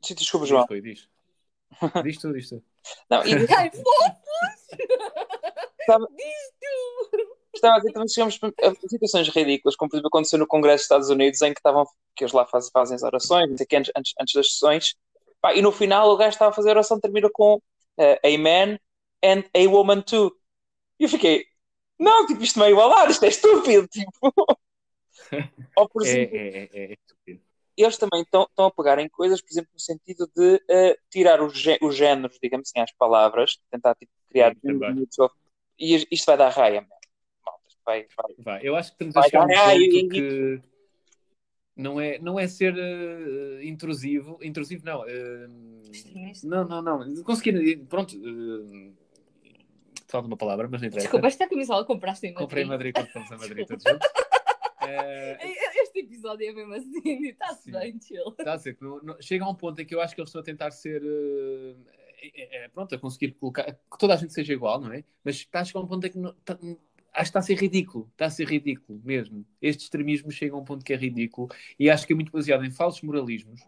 Sim, 0.00 0.14
Desculpa, 0.14 0.46
João. 0.46 0.64
Rui, 0.66 0.80
diz. 0.80 1.08
Diz 2.04 2.18
tu, 2.18 2.32
diz 2.32 2.48
tu. 2.48 2.62
Não, 3.10 3.24
e 3.24 3.32
Ai, 3.56 3.70
fofos! 3.70 4.68
Estava- 5.80 6.08
Diz 6.16 6.52
tu! 6.60 7.38
estava 7.54 7.74
a 7.76 7.78
dizer 7.78 7.92
também 7.92 8.08
chegamos 8.08 8.38
a 8.62 8.88
situações 8.88 9.28
ridículas, 9.28 9.76
como 9.76 9.90
por 9.90 9.96
exemplo 9.96 10.08
aconteceu 10.08 10.38
no 10.38 10.46
Congresso 10.46 10.76
dos 10.78 10.84
Estados 10.84 11.10
Unidos, 11.10 11.42
em 11.42 11.52
que 11.52 11.60
estavam, 11.60 11.86
que 12.14 12.24
eles 12.24 12.32
lá 12.32 12.46
fazem, 12.46 12.70
fazem 12.72 12.94
as 12.96 13.02
orações, 13.02 13.50
antes, 13.50 13.90
antes, 13.96 14.12
antes 14.20 14.34
das 14.34 14.52
sessões, 14.52 14.94
Pá, 15.40 15.54
e 15.54 15.62
no 15.62 15.72
final 15.72 16.10
o 16.10 16.16
gajo 16.16 16.30
estava 16.30 16.50
a 16.50 16.54
fazer 16.54 16.70
a 16.70 16.72
oração, 16.72 17.00
termina 17.00 17.28
com 17.32 17.60
eh, 17.98 18.20
Amen 18.34 18.78
and 19.24 19.44
a 19.54 19.68
woman 19.70 20.02
too. 20.02 20.32
E 21.00 21.04
eu 21.04 21.08
fiquei, 21.10 21.46
não, 21.98 22.26
tipo, 22.26 22.42
isto 22.42 22.58
não 22.58 22.66
é 22.66 22.70
igualar, 22.72 23.10
isto 23.10 23.24
é 23.24 23.28
estúpido, 23.28 23.88
tipo. 23.88 24.10
Ou 25.76 25.88
por 25.88 26.02
É, 26.02 26.06
exemplo, 26.06 26.36
é, 26.36 26.64
é, 26.72 26.92
é 26.92 26.92
estúpido. 26.94 27.42
Eles 27.82 27.96
também 27.96 28.22
estão, 28.22 28.48
a 28.56 28.70
pegar 28.70 28.98
em 28.98 29.08
coisas, 29.08 29.40
por 29.40 29.50
exemplo, 29.50 29.70
no 29.72 29.80
sentido 29.80 30.30
de 30.34 30.62
eh, 30.68 30.98
tirar 31.10 31.42
os, 31.42 31.62
os 31.82 31.96
géneros, 31.96 32.38
digamos 32.42 32.68
assim, 32.68 32.80
às 32.80 32.92
palavras, 32.92 33.58
tentar 33.70 33.94
tipo, 33.94 34.12
criar. 34.28 34.52
Sim, 34.54 34.78
também. 34.78 35.08
E 35.78 36.06
isto 36.10 36.26
vai 36.26 36.36
dar 36.36 36.48
raia, 36.48 36.86
vai, 37.84 38.06
vai. 38.16 38.34
Vai, 38.38 38.60
eu 38.62 38.74
acho 38.74 38.96
que 38.96 39.04
estamos 39.04 39.14
Vai 39.14 39.40
a 39.40 39.44
um 39.44 39.48
ponto 39.48 40.08
que 40.10 40.60
não 41.76 42.00
é, 42.00 42.18
não 42.18 42.38
é 42.38 42.48
ser 42.48 42.74
eh, 42.76 43.64
intrusivo, 43.64 44.38
intrusivo 44.42 44.84
não, 44.84 45.04
Extremista. 45.90 46.46
não, 46.48 46.64
não, 46.66 46.82
não, 46.82 47.22
conseguir, 47.22 47.78
pronto, 47.88 48.16
uh, 48.16 48.92
falta 50.08 50.26
uma 50.26 50.36
palavra, 50.36 50.66
mas 50.68 50.80
não 50.80 50.88
interessa. 50.88 51.06
Desculpa, 51.06 51.28
esta 51.28 51.48
camisola 51.48 51.84
compraste 51.84 52.26
em 52.26 52.30
Madrid. 52.30 52.44
Comprei 52.44 52.64
em 52.64 52.66
Madrid 52.66 52.94
quando 52.94 53.12
fomos 53.12 53.30
a 53.30 53.36
Madrid 53.36 53.66
todos 53.68 53.84
juntos. 53.84 54.08
Eh, 54.80 55.38
Este 55.98 56.14
episódio 56.14 56.48
é 56.48 56.52
mesmo 56.52 56.74
assim, 56.74 57.26
está-se 57.28 57.70
bem, 57.70 57.98
chill. 58.00 58.28
Está 58.38 58.54
a 58.54 58.58
que 58.58 58.76
não- 58.80 59.02
não- 59.02 59.20
chega 59.20 59.44
a 59.44 59.50
um 59.50 59.54
ponto 59.54 59.80
em 59.80 59.84
que 59.84 59.94
eu 59.94 60.00
acho 60.00 60.14
que 60.14 60.20
eles 60.20 60.28
estão 60.28 60.40
a 60.40 60.44
tentar 60.44 60.70
ser 60.70 61.02
eh, 61.04 61.74
é- 62.34 62.64
é- 62.64 62.68
pronto, 62.68 62.94
a 62.94 62.98
conseguir 62.98 63.32
colocar 63.32 63.64
que 63.72 63.98
toda 63.98 64.14
a 64.14 64.16
gente 64.16 64.32
seja 64.32 64.52
igual, 64.52 64.80
não 64.80 64.92
é? 64.92 65.04
Mas 65.24 65.36
está 65.36 65.60
a 65.60 65.64
chegar 65.64 65.80
a 65.80 65.82
um 65.82 65.86
ponto 65.86 66.06
em 66.06 66.10
que 66.10 66.18
não- 66.18 66.32
tá- 66.44 66.58
acho 66.60 66.62
que 66.62 67.20
está 67.22 67.38
a 67.40 67.42
ser 67.42 67.54
ridículo, 67.56 68.08
está 68.12 68.26
a 68.26 68.30
ser 68.30 68.46
ridículo 68.48 69.00
mesmo. 69.04 69.44
Este 69.60 69.84
extremismo 69.84 70.30
chega 70.30 70.54
a 70.54 70.58
um 70.58 70.64
ponto 70.64 70.84
que 70.84 70.92
é 70.92 70.96
ridículo 70.96 71.48
e 71.78 71.90
acho 71.90 72.06
que 72.06 72.12
é 72.12 72.16
muito 72.16 72.30
baseado 72.32 72.64
em 72.64 72.70
falsos 72.70 73.02
moralismos. 73.02 73.60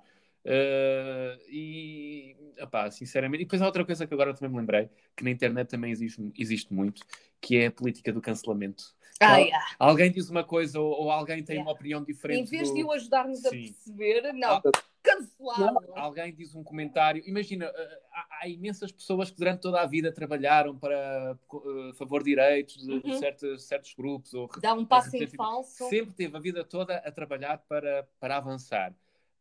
eh, 0.42 1.38
e 1.50 2.34
opá, 2.62 2.90
sinceramente, 2.90 3.42
e 3.42 3.44
depois 3.44 3.60
há 3.60 3.66
outra 3.66 3.84
coisa 3.84 4.06
que 4.06 4.14
agora 4.14 4.32
também 4.32 4.50
me 4.50 4.56
lembrei, 4.58 4.88
que 5.14 5.22
na 5.22 5.30
internet 5.30 5.68
também 5.68 5.90
existe, 5.92 6.32
existe 6.34 6.72
muito, 6.72 7.02
que 7.40 7.56
é 7.58 7.66
a 7.66 7.70
política 7.70 8.10
do 8.10 8.22
cancelamento. 8.22 8.94
Ah, 9.20 9.34
Al- 9.34 9.40
yeah. 9.40 9.66
Alguém 9.78 10.10
diz 10.10 10.30
uma 10.30 10.42
coisa 10.42 10.80
ou, 10.80 10.90
ou 10.92 11.10
alguém 11.10 11.42
tem 11.44 11.56
Yeah. 11.56 11.70
uma 11.70 11.74
opinião 11.76 12.02
diferente. 12.02 12.40
Em 12.40 12.44
vez 12.44 12.68
do- 12.70 12.74
de 12.74 12.84
o 12.84 12.90
ajudar-nos 12.92 13.44
a 13.44 13.50
perceber, 13.50 14.32
não, 14.32 14.54
Ah. 14.56 14.62
cancelado. 15.02 15.92
alguém 15.94 16.34
diz 16.34 16.54
um 16.54 16.64
comentário. 16.64 17.22
Imagina, 17.26 17.66
uh, 17.66 17.72
há, 18.12 18.38
há 18.42 18.48
imensas 18.48 18.90
pessoas 18.90 19.30
que 19.30 19.36
durante 19.36 19.60
toda 19.60 19.78
a 19.80 19.86
vida 19.86 20.10
trabalharam 20.10 20.74
para 20.76 21.36
uh, 21.52 21.94
favor 21.94 22.22
de 22.22 22.30
direitos 22.30 22.76
de, 22.78 22.98
de 23.00 23.10
Uhum. 23.10 23.18
certos, 23.18 23.62
certos 23.64 23.92
grupos. 23.94 24.32
Ou, 24.32 24.48
Dá 24.60 24.72
um 24.72 24.86
passo 24.86 25.14
em 25.16 25.26
falso. 25.26 25.88
Sempre 25.90 26.14
teve 26.14 26.34
a 26.36 26.40
vida 26.40 26.64
toda 26.64 26.96
a 26.96 27.12
trabalhar 27.12 27.58
para, 27.68 28.08
para 28.18 28.38
avançar. 28.38 28.94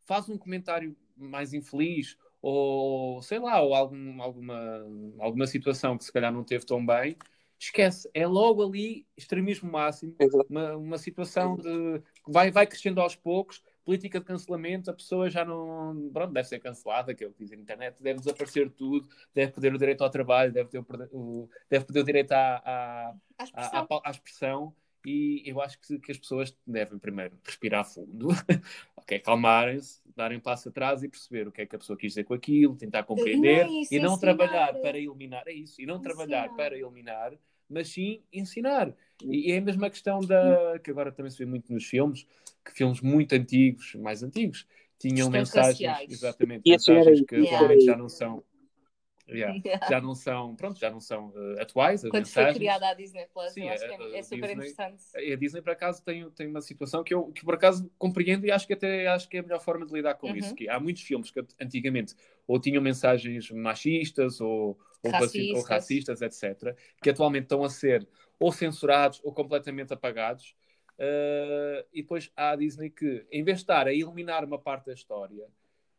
Faz 0.03 0.27
um 0.27 0.37
comentário 0.37 0.93
mais 1.15 1.53
infeliz 1.53 2.17
ou 2.41 3.21
sei 3.21 3.39
lá, 3.39 3.61
ou 3.61 3.73
algum, 3.75 4.21
alguma, 4.21 4.85
alguma 5.19 5.47
situação 5.47 5.97
que 5.97 6.03
se 6.05 6.11
calhar 6.11 6.31
não 6.33 6.43
teve 6.43 6.65
tão 6.65 6.85
bem, 6.85 7.15
esquece, 7.59 8.09
é 8.13 8.25
logo 8.25 8.63
ali 8.63 9.05
extremismo 9.17 9.69
máximo, 9.69 10.15
uma, 10.49 10.77
uma 10.77 10.97
situação 10.97 11.57
de 11.57 12.01
vai, 12.27 12.51
vai 12.51 12.65
crescendo 12.65 13.01
aos 13.01 13.15
poucos, 13.15 13.61
política 13.83 14.19
de 14.19 14.25
cancelamento, 14.25 14.89
a 14.89 14.93
pessoa 14.93 15.29
já 15.29 15.43
não 15.43 16.09
pronto, 16.13 16.31
deve 16.31 16.47
ser 16.47 16.59
cancelada, 16.59 17.13
que 17.13 17.23
é 17.23 17.27
o 17.27 17.31
que 17.31 17.43
diz 17.43 17.51
a 17.51 17.55
internet, 17.55 18.01
deve 18.01 18.19
desaparecer 18.19 18.69
tudo, 18.71 19.09
deve 19.33 19.51
perder 19.51 19.73
o 19.73 19.77
direito 19.77 20.03
ao 20.03 20.09
trabalho, 20.09 20.53
deve, 20.53 20.69
ter 20.69 20.79
o, 21.11 21.49
deve 21.69 21.85
perder 21.85 21.99
o 21.99 22.05
direito 22.05 22.31
à, 22.31 22.61
à, 22.65 23.09
À 23.09 23.15
à, 23.37 23.43
expressão. 23.43 23.87
à, 23.89 24.07
à 24.07 24.11
expressão 24.11 24.75
e 25.05 25.43
eu 25.45 25.61
acho 25.61 25.79
que, 25.79 25.99
que 25.99 26.11
as 26.11 26.17
pessoas 26.17 26.55
devem 26.65 26.99
primeiro 26.99 27.37
respirar 27.43 27.85
fundo, 27.85 28.29
ok, 28.97 29.17
acalmarem-se, 29.17 30.01
darem 30.15 30.37
um 30.37 30.41
passo 30.41 30.69
atrás 30.69 31.01
e 31.03 31.09
perceber 31.09 31.47
o 31.47 31.51
que 31.51 31.61
é 31.61 31.65
que 31.65 31.75
a 31.75 31.79
pessoa 31.79 31.97
quis 31.97 32.11
dizer 32.11 32.25
com 32.25 32.33
aquilo, 32.33 32.75
tentar 32.75 33.03
compreender 33.03 33.65
não 33.65 33.73
é 33.73 33.81
isso, 33.81 33.93
e 33.93 33.99
não 33.99 34.19
trabalhar 34.19 34.73
para 34.81 34.97
eliminar, 34.97 35.43
é 35.47 35.53
isso, 35.53 35.81
e 35.81 35.85
não 35.85 35.95
Ensinar. 35.95 36.13
trabalhar 36.13 36.49
para 36.55 36.77
eliminar, 36.77 37.33
mas 37.69 37.89
sim 37.89 38.21
ensinar. 38.33 38.93
E, 39.23 39.49
e 39.49 39.51
é 39.51 39.57
a 39.57 39.61
mesma 39.61 39.89
questão 39.89 40.19
da 40.25 40.79
que 40.83 40.91
agora 40.91 41.11
também 41.11 41.31
se 41.31 41.37
vê 41.37 41.45
muito 41.45 41.71
nos 41.73 41.85
filmes, 41.85 42.25
que 42.65 42.71
filmes 42.73 43.01
muito 43.01 43.33
antigos, 43.33 43.95
mais 43.95 44.23
antigos, 44.23 44.65
tinham 44.97 45.27
Questões 45.27 45.31
mensagens, 45.31 45.77
raciais. 45.79 46.11
exatamente, 46.11 46.63
E 46.65 46.71
era 46.73 46.73
mensagens 46.73 47.21
que 47.21 47.35
Yeah. 47.35 47.55
atualmente 47.55 47.85
já 47.85 47.95
não 47.97 48.09
são 48.09 48.43
yeah, 49.35 49.53
Yeah. 49.65 49.87
já 49.89 50.01
não 50.01 50.15
são, 50.15 50.55
pronto, 50.55 50.79
já 50.79 50.89
não 50.89 50.99
são 50.99 51.33
eh, 51.57 51.61
atuais 51.61 52.01
Quando 52.01 52.11
foi 52.13 52.19
mensagens. 52.19 52.57
criada 52.57 52.89
a 52.89 52.93
Disney 52.93 53.25
Plus, 53.33 53.51
Sim, 53.53 53.63
eu 53.67 53.73
acho 53.73 53.85
a- 53.85 53.87
que 53.87 53.93
é, 53.93 54.15
é 54.15 54.19
a 54.19 54.23
super 54.23 54.35
Disney- 54.35 54.53
interessante. 54.53 55.03
A 55.33 55.35
Disney, 55.35 55.61
por 55.61 55.71
acaso, 55.71 56.03
tem, 56.03 56.29
tem 56.31 56.47
uma 56.47 56.61
situação 56.61 57.03
que 57.03 57.13
eu, 57.13 57.31
que 57.31 57.43
por 57.45 57.53
acaso 57.55 57.89
compreendo 57.97 58.45
e 58.45 58.51
acho 58.51 58.65
que 58.67 58.73
até 58.73 59.07
acho 59.07 59.27
que 59.29 59.37
é 59.37 59.39
a 59.39 59.43
melhor 59.43 59.59
forma 59.61 59.85
de 59.85 59.93
lidar 59.93 60.15
com 60.15 60.27
Uhum. 60.27 60.35
isso. 60.35 60.53
Que 60.55 60.69
há 60.69 60.79
muitos 60.79 61.01
filmes 61.03 61.31
que 61.31 61.39
antigamente 61.61 62.15
ou 62.47 62.59
tinham 62.59 62.81
mensagens 62.81 63.49
machistas 63.51 64.41
ou, 64.41 64.79
ou, 65.03 65.11
raci- 65.11 65.51
ou 65.53 65.61
Racistas. 65.61 66.19
racistas, 66.19 66.21
etc., 66.21 66.75
que 67.01 67.09
atualmente 67.09 67.43
estão 67.43 67.63
a 67.63 67.69
ser 67.69 68.07
ou 68.39 68.51
censurados 68.51 69.19
ou 69.23 69.33
completamente 69.33 69.93
apagados. 69.93 70.55
Uh, 70.97 71.79
e 71.93 72.01
depois 72.01 72.29
há 72.35 72.49
a 72.51 72.55
Disney 72.57 72.89
que, 72.89 73.25
em 73.31 73.41
vez 73.41 73.59
de 73.59 73.63
estar 73.63 73.87
a 73.87 73.93
eliminar 73.93 74.43
uma 74.43 74.59
parte 74.59 74.87
da 74.87 74.93
história 74.93 75.47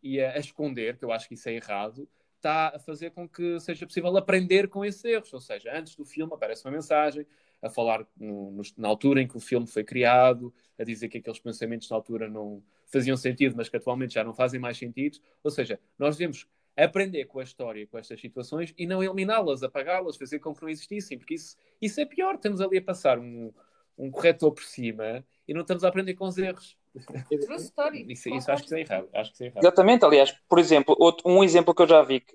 e 0.03 0.21
a, 0.21 0.33
a 0.33 0.39
esconder, 0.39 0.99
que 0.99 1.05
eu 1.07 1.11
acho 1.11 1.27
que 1.27 1.33
isso 1.35 1.49
é 1.49 1.55
errado, 1.55 2.07
está 2.40 2.73
a 2.75 2.78
fazer 2.78 3.11
com 3.11 3.28
que 3.28 3.61
seja 3.61 3.87
possível 3.87 4.16
aprender 4.16 4.68
com 4.68 4.85
esses 4.85 5.04
erros. 5.04 5.32
Ou 5.32 5.40
seja, 5.40 5.70
antes 5.76 5.94
do 5.94 6.04
filme 6.04 6.32
aparece 6.32 6.64
uma 6.64 6.73
mensagem, 6.73 7.26
a 7.62 7.68
falar 7.68 8.06
no, 8.16 8.50
no, 8.50 8.62
na 8.76 8.88
altura 8.88 9.20
em 9.20 9.28
que 9.28 9.37
o 9.37 9.40
filme 9.40 9.66
foi 9.66 9.85
criado, 9.85 10.52
a 10.78 10.85
dizer 10.85 11.09
que 11.09 11.18
aqueles 11.18 11.38
pensamentos 11.38 11.88
na 11.90 11.97
altura 11.97 12.28
não 12.28 12.62
faziam 12.87 13.16
sentido, 13.16 13.54
mas 13.56 13.68
que 13.68 13.76
atualmente 13.76 14.14
já 14.14 14.25
não 14.25 14.32
fazem 14.32 14.59
mais 14.59 14.78
sentido. 14.78 15.18
Ou 15.44 15.50
seja, 15.50 15.78
nós 15.99 16.16
devemos 16.16 16.49
aprender 16.76 17.26
com 17.26 17.38
a 17.38 17.42
história, 17.42 17.87
com 17.87 17.99
estas 17.99 18.18
situações 18.18 18.73
e 18.78 18.87
não 18.87 19.02
eliminá-las, 19.02 19.62
apagá-las, 19.62 20.16
fazer 20.16 20.38
com 20.38 20.54
que 20.54 20.62
não 20.62 20.68
existissem, 20.70 21.18
porque 21.18 21.35
isso, 21.35 21.56
isso 21.80 22.00
é 22.00 22.06
pior. 22.06 22.37
Estamos 22.37 22.61
ali 22.61 22.78
a 22.78 22.82
passar 22.82 23.18
um, 23.18 23.52
um 23.99 24.11
corretor 24.11 24.52
por 24.52 24.64
cima 24.64 25.25
e 25.47 25.52
não 25.52 25.61
estamos 25.61 25.85
a 25.85 25.88
aprender 25.88 26.14
com 26.14 26.25
os 26.25 26.38
erros. 26.38 26.80
Isso, 28.09 28.28
isso 28.28 28.50
acho 28.50 28.64
que 28.64 28.75
é 28.75 28.80
errado. 28.80 29.09
Acho 29.14 29.32
que 29.32 29.44
é 29.44 29.47
errado. 29.47 29.62
Exatamente, 29.62 30.04
aliás, 30.04 30.35
por 30.49 30.59
exemplo, 30.59 30.97
outro, 30.99 31.28
um 31.28 31.44
exemplo 31.44 31.75
que 31.75 31.82
eu 31.82 31.87
já 31.87 32.02
vi 32.02 32.20
que, 32.20 32.35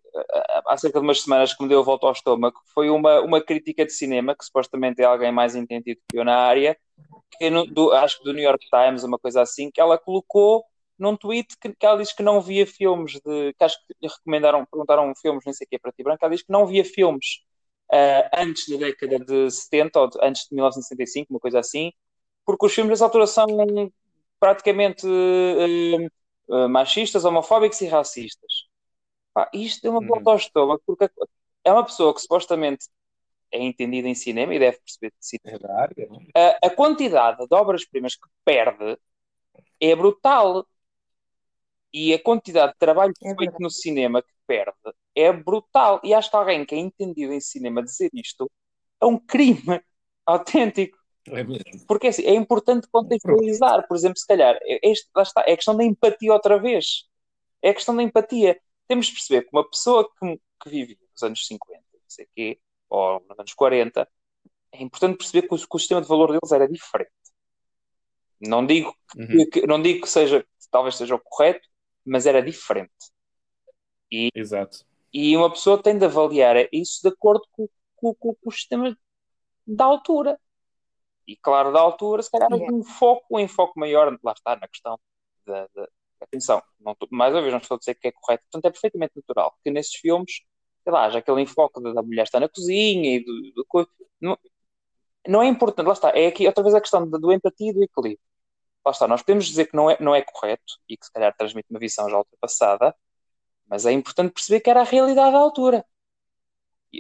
há 0.66 0.78
cerca 0.78 1.00
de 1.00 1.06
umas 1.06 1.22
semanas 1.22 1.54
que 1.54 1.62
me 1.62 1.70
deu 1.70 1.80
a 1.82 1.84
volta 1.84 2.08
ao 2.08 2.14
estômago 2.14 2.60
foi 2.74 2.90
uma, 2.90 3.22
uma 3.22 3.42
crítica 3.42 3.86
de 3.86 3.92
cinema, 3.92 4.36
que 4.36 4.46
supostamente 4.46 5.02
é 5.02 5.06
alguém 5.06 5.32
mais 5.32 5.56
entendido 5.56 6.00
que 6.10 6.18
eu 6.18 6.24
na 6.24 6.38
área, 6.38 6.78
que 7.38 7.50
no, 7.50 7.66
do, 7.66 7.92
acho 7.92 8.20
que 8.20 8.24
do 8.24 8.34
New 8.34 8.44
York 8.44 8.66
Times, 8.70 9.04
uma 9.04 9.20
coisa 9.20 9.42
assim, 9.42 9.70
que 9.70 9.82
ela 9.82 9.98
colocou 9.98 10.64
num 10.98 11.18
tweet 11.18 11.58
que, 11.60 11.74
que 11.74 11.86
ela 11.86 11.98
diz 11.98 12.14
que 12.14 12.24
não 12.24 12.40
via 12.40 12.66
filmes 12.66 13.14
de. 13.14 13.54
que 13.54 13.64
acho 13.64 13.78
que 13.86 13.94
lhe 14.02 14.08
recomendaram, 14.08 14.66
perguntaram 14.66 15.14
filmes, 15.16 15.44
não 15.46 15.54
sei 15.54 15.66
o 15.66 15.70
que, 15.70 15.80
para 15.80 15.92
ti 15.92 16.04
branco, 16.04 16.20
ela 16.24 16.34
diz 16.34 16.44
que 16.44 16.52
não 16.52 16.66
via 16.66 16.86
filmes 16.86 17.42
uh, 17.92 18.30
antes 18.34 18.70
da 18.70 18.78
década 18.78 19.20
de 19.20 19.52
70 19.52 20.00
ou 20.00 20.10
de, 20.10 20.18
antes 20.22 20.48
de 20.50 20.56
1965, 20.56 21.34
uma 21.34 21.40
coisa 21.40 21.60
assim, 21.60 21.92
porque 22.46 22.66
os 22.66 22.74
filmes 22.74 22.92
nessa 22.92 23.06
altura 23.06 23.28
são 23.28 23.46
praticamente 24.40 25.08
uh, 25.08 26.70
machistas, 26.70 27.26
homofóbicos 27.26 27.82
e 27.82 27.88
racistas. 27.88 28.66
Pá, 29.34 29.50
isto 29.54 29.82
deu 29.82 29.92
uma 29.92 30.02
uhum. 30.02 30.08
volta 30.08 30.32
ao 30.32 30.38
estômago, 30.38 30.82
porque 30.86 31.10
é 31.64 31.72
uma 31.72 31.84
pessoa 31.84 32.14
que 32.14 32.22
supostamente 32.22 32.88
é 33.52 33.62
entendida 33.64 34.08
em 34.08 34.16
cinema 34.16 34.54
e 34.54 34.60
deve 34.60 34.78
perceber 34.78 35.12
de 35.12 35.26
cinema. 35.26 35.60
É 35.68 35.82
área, 35.82 36.08
a, 36.36 36.68
a 36.68 36.70
quantidade 36.70 37.46
de 37.48 37.56
obras-primas 37.56 38.16
que 38.16 38.28
perde 38.44 38.98
é 39.80 39.96
brutal. 39.96 40.66
E 41.94 42.14
a 42.14 42.22
quantidade 42.22 42.74
de 42.74 42.78
trabalho 42.80 43.14
é 43.24 43.36
feito 43.36 43.56
no 43.60 43.70
cinema 43.70 44.22
que 44.22 44.34
perde 44.46 44.76
é 45.16 45.32
brutal. 45.32 46.02
E 46.04 46.14
acho 46.14 46.30
que 46.30 46.36
alguém 46.36 46.66
que 46.66 46.76
é 46.76 46.78
entendido 46.78 47.32
em 47.34 47.40
cinema 47.40 47.82
dizer 47.82 48.10
isto 48.14 48.52
é 49.02 49.06
um 49.06 49.18
crime 49.18 49.82
autêntico. 50.26 50.98
É 51.28 51.44
mesmo. 51.44 51.86
Porque 51.88 52.08
assim, 52.08 52.24
é 52.24 52.34
importante 52.34 52.88
contextualizar. 52.92 53.88
Por 53.88 53.98
exemplo, 53.98 54.18
se 54.18 54.28
calhar, 54.28 54.58
é 54.64 54.80
este, 54.90 55.10
lá 55.16 55.24
está, 55.24 55.42
é 55.42 55.54
a 55.54 55.56
questão 55.56 55.76
da 55.76 55.84
empatia 55.84 56.34
outra 56.34 56.60
vez. 56.60 57.06
É 57.62 57.70
a 57.70 57.74
questão 57.74 57.96
da 57.96 58.04
empatia. 58.04 58.60
Temos 58.88 59.08
de 59.08 59.14
perceber 59.14 59.44
que 59.44 59.50
uma 59.52 59.68
pessoa 59.68 60.08
que, 60.20 60.40
que 60.62 60.70
vive 60.70 61.00
nos 61.12 61.24
anos 61.24 61.48
50, 61.48 61.82
não 61.94 62.00
sei 62.08 62.28
quê, 62.36 62.60
ou 62.90 63.24
nos 63.28 63.40
anos 63.40 63.54
40, 63.54 64.08
é 64.72 64.84
importante 64.84 65.18
perceber 65.18 65.48
que 65.48 65.56
o, 65.56 65.58
que 65.58 65.76
o 65.76 65.80
sistema 65.80 66.02
de 66.02 66.08
valor 66.08 66.32
deles 66.32 66.52
era 66.52 66.68
diferente. 66.68 67.12
Não 68.40 68.66
digo 68.66 68.96
uhum. 69.16 69.50
que, 69.50 69.66
não 69.66 69.82
digo 69.82 70.02
que 70.02 70.10
seja, 70.10 70.46
talvez 70.70 70.96
seja 70.96 71.16
o 71.16 71.20
correto, 71.20 71.68
mas 72.06 72.26
era 72.26 72.42
diferente. 72.42 72.92
E, 74.12 74.30
Exato. 74.36 74.86
E 75.12 75.36
uma 75.36 75.50
pessoa 75.50 75.82
tem 75.82 75.98
de 75.98 76.06
avaliar 76.06 76.68
isso 76.72 77.02
de 77.02 77.08
acordo 77.08 77.44
com, 77.52 77.68
com, 77.96 78.14
com, 78.14 78.36
com 78.36 78.50
o 78.50 78.52
sistema 78.52 78.96
da 79.66 79.86
altura. 79.86 80.40
E 81.28 81.36
claro, 81.36 81.72
da 81.72 81.80
altura, 81.80 82.22
se 82.22 82.30
calhar 82.30 82.50
um 82.52 82.84
foco, 82.84 83.26
um 83.32 83.40
enfoque 83.40 83.80
maior, 83.80 84.18
lá 84.24 84.32
está, 84.32 84.56
na 84.56 84.68
questão 84.68 85.00
da, 85.46 85.68
da 85.74 85.88
atenção. 86.22 86.62
Não, 86.80 86.96
mais 87.10 87.34
uma 87.34 87.42
vez, 87.42 87.52
não 87.52 87.60
estou 87.60 87.76
a 87.76 87.80
dizer 87.80 87.96
que 87.96 88.08
é 88.08 88.12
correto, 88.12 88.44
portanto 88.44 88.66
é 88.66 88.72
perfeitamente 88.72 89.14
natural 89.16 89.58
que 89.64 89.72
nesses 89.72 89.96
filmes, 89.96 90.42
sei 90.84 90.94
lá, 90.94 91.10
já 91.10 91.20
aquele 91.20 91.42
enfoque 91.42 91.82
da 91.82 92.02
mulher 92.04 92.24
estar 92.24 92.40
na 92.40 92.50
cozinha 92.50 93.18
e 93.18 93.24
do, 93.24 93.52
do 93.54 93.90
não, 94.22 94.38
não 95.28 95.42
é 95.42 95.48
importante, 95.48 95.88
lá 95.88 95.94
está, 95.94 96.10
é 96.10 96.28
aqui 96.28 96.46
outra 96.46 96.64
vez 96.64 96.76
a 96.76 96.82
questão 96.82 97.08
do, 97.08 97.20
do 97.20 97.32
empatia 97.32 97.72
e 97.72 97.74
do 97.74 97.84
equilíbrio. 97.84 98.20
Lá 98.86 98.92
está, 98.92 99.08
nós 99.08 99.24
podemos 99.24 99.46
dizer 99.46 99.66
que 99.66 99.76
não 99.76 99.90
é, 99.90 99.98
não 100.00 100.14
é 100.14 100.22
correto 100.22 100.80
e 100.88 100.96
que 100.96 101.06
se 101.06 101.12
calhar 101.12 101.36
transmite 101.36 101.68
uma 101.72 101.80
visão 101.80 102.08
já 102.08 102.18
ultrapassada, 102.18 102.96
mas 103.68 103.86
é 103.86 103.92
importante 103.92 104.32
perceber 104.32 104.60
que 104.60 104.70
era 104.70 104.82
a 104.82 104.84
realidade 104.84 105.32
da 105.32 105.40
altura. 105.40 105.84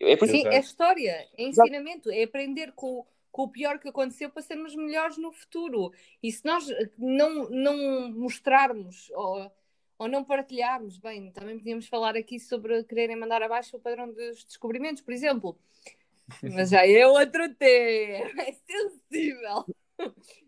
É. 0.01 0.17
Sim, 0.25 0.47
é 0.47 0.59
história, 0.59 1.29
é 1.37 1.43
ensinamento, 1.43 2.11
é 2.11 2.23
aprender 2.23 2.73
com, 2.73 3.05
com 3.35 3.43
o 3.43 3.49
pior 3.49 3.77
que 3.79 3.89
aconteceu 3.89 4.29
para 4.29 4.41
sermos 4.41 4.73
melhores 4.73 5.17
no 5.17 5.29
futuro. 5.29 5.91
E 6.23 6.31
se 6.31 6.45
nós 6.45 6.65
não, 6.97 7.49
não 7.49 8.09
mostrarmos 8.13 9.11
ou, 9.11 9.51
ou 9.97 10.07
não 10.07 10.23
partilharmos, 10.23 10.97
bem, 10.97 11.33
também 11.33 11.57
podíamos 11.57 11.85
falar 11.85 12.15
aqui 12.15 12.39
sobre 12.39 12.81
quererem 12.85 13.17
mandar 13.17 13.43
abaixo 13.43 13.75
o 13.75 13.79
padrão 13.81 14.09
dos 14.09 14.45
descobrimentos, 14.45 15.01
por 15.01 15.13
exemplo. 15.13 15.59
Mas 16.41 16.69
já 16.69 16.87
é 16.87 17.05
outro 17.05 17.53
tema, 17.55 18.39
é 18.41 18.53
sensível. 18.53 19.65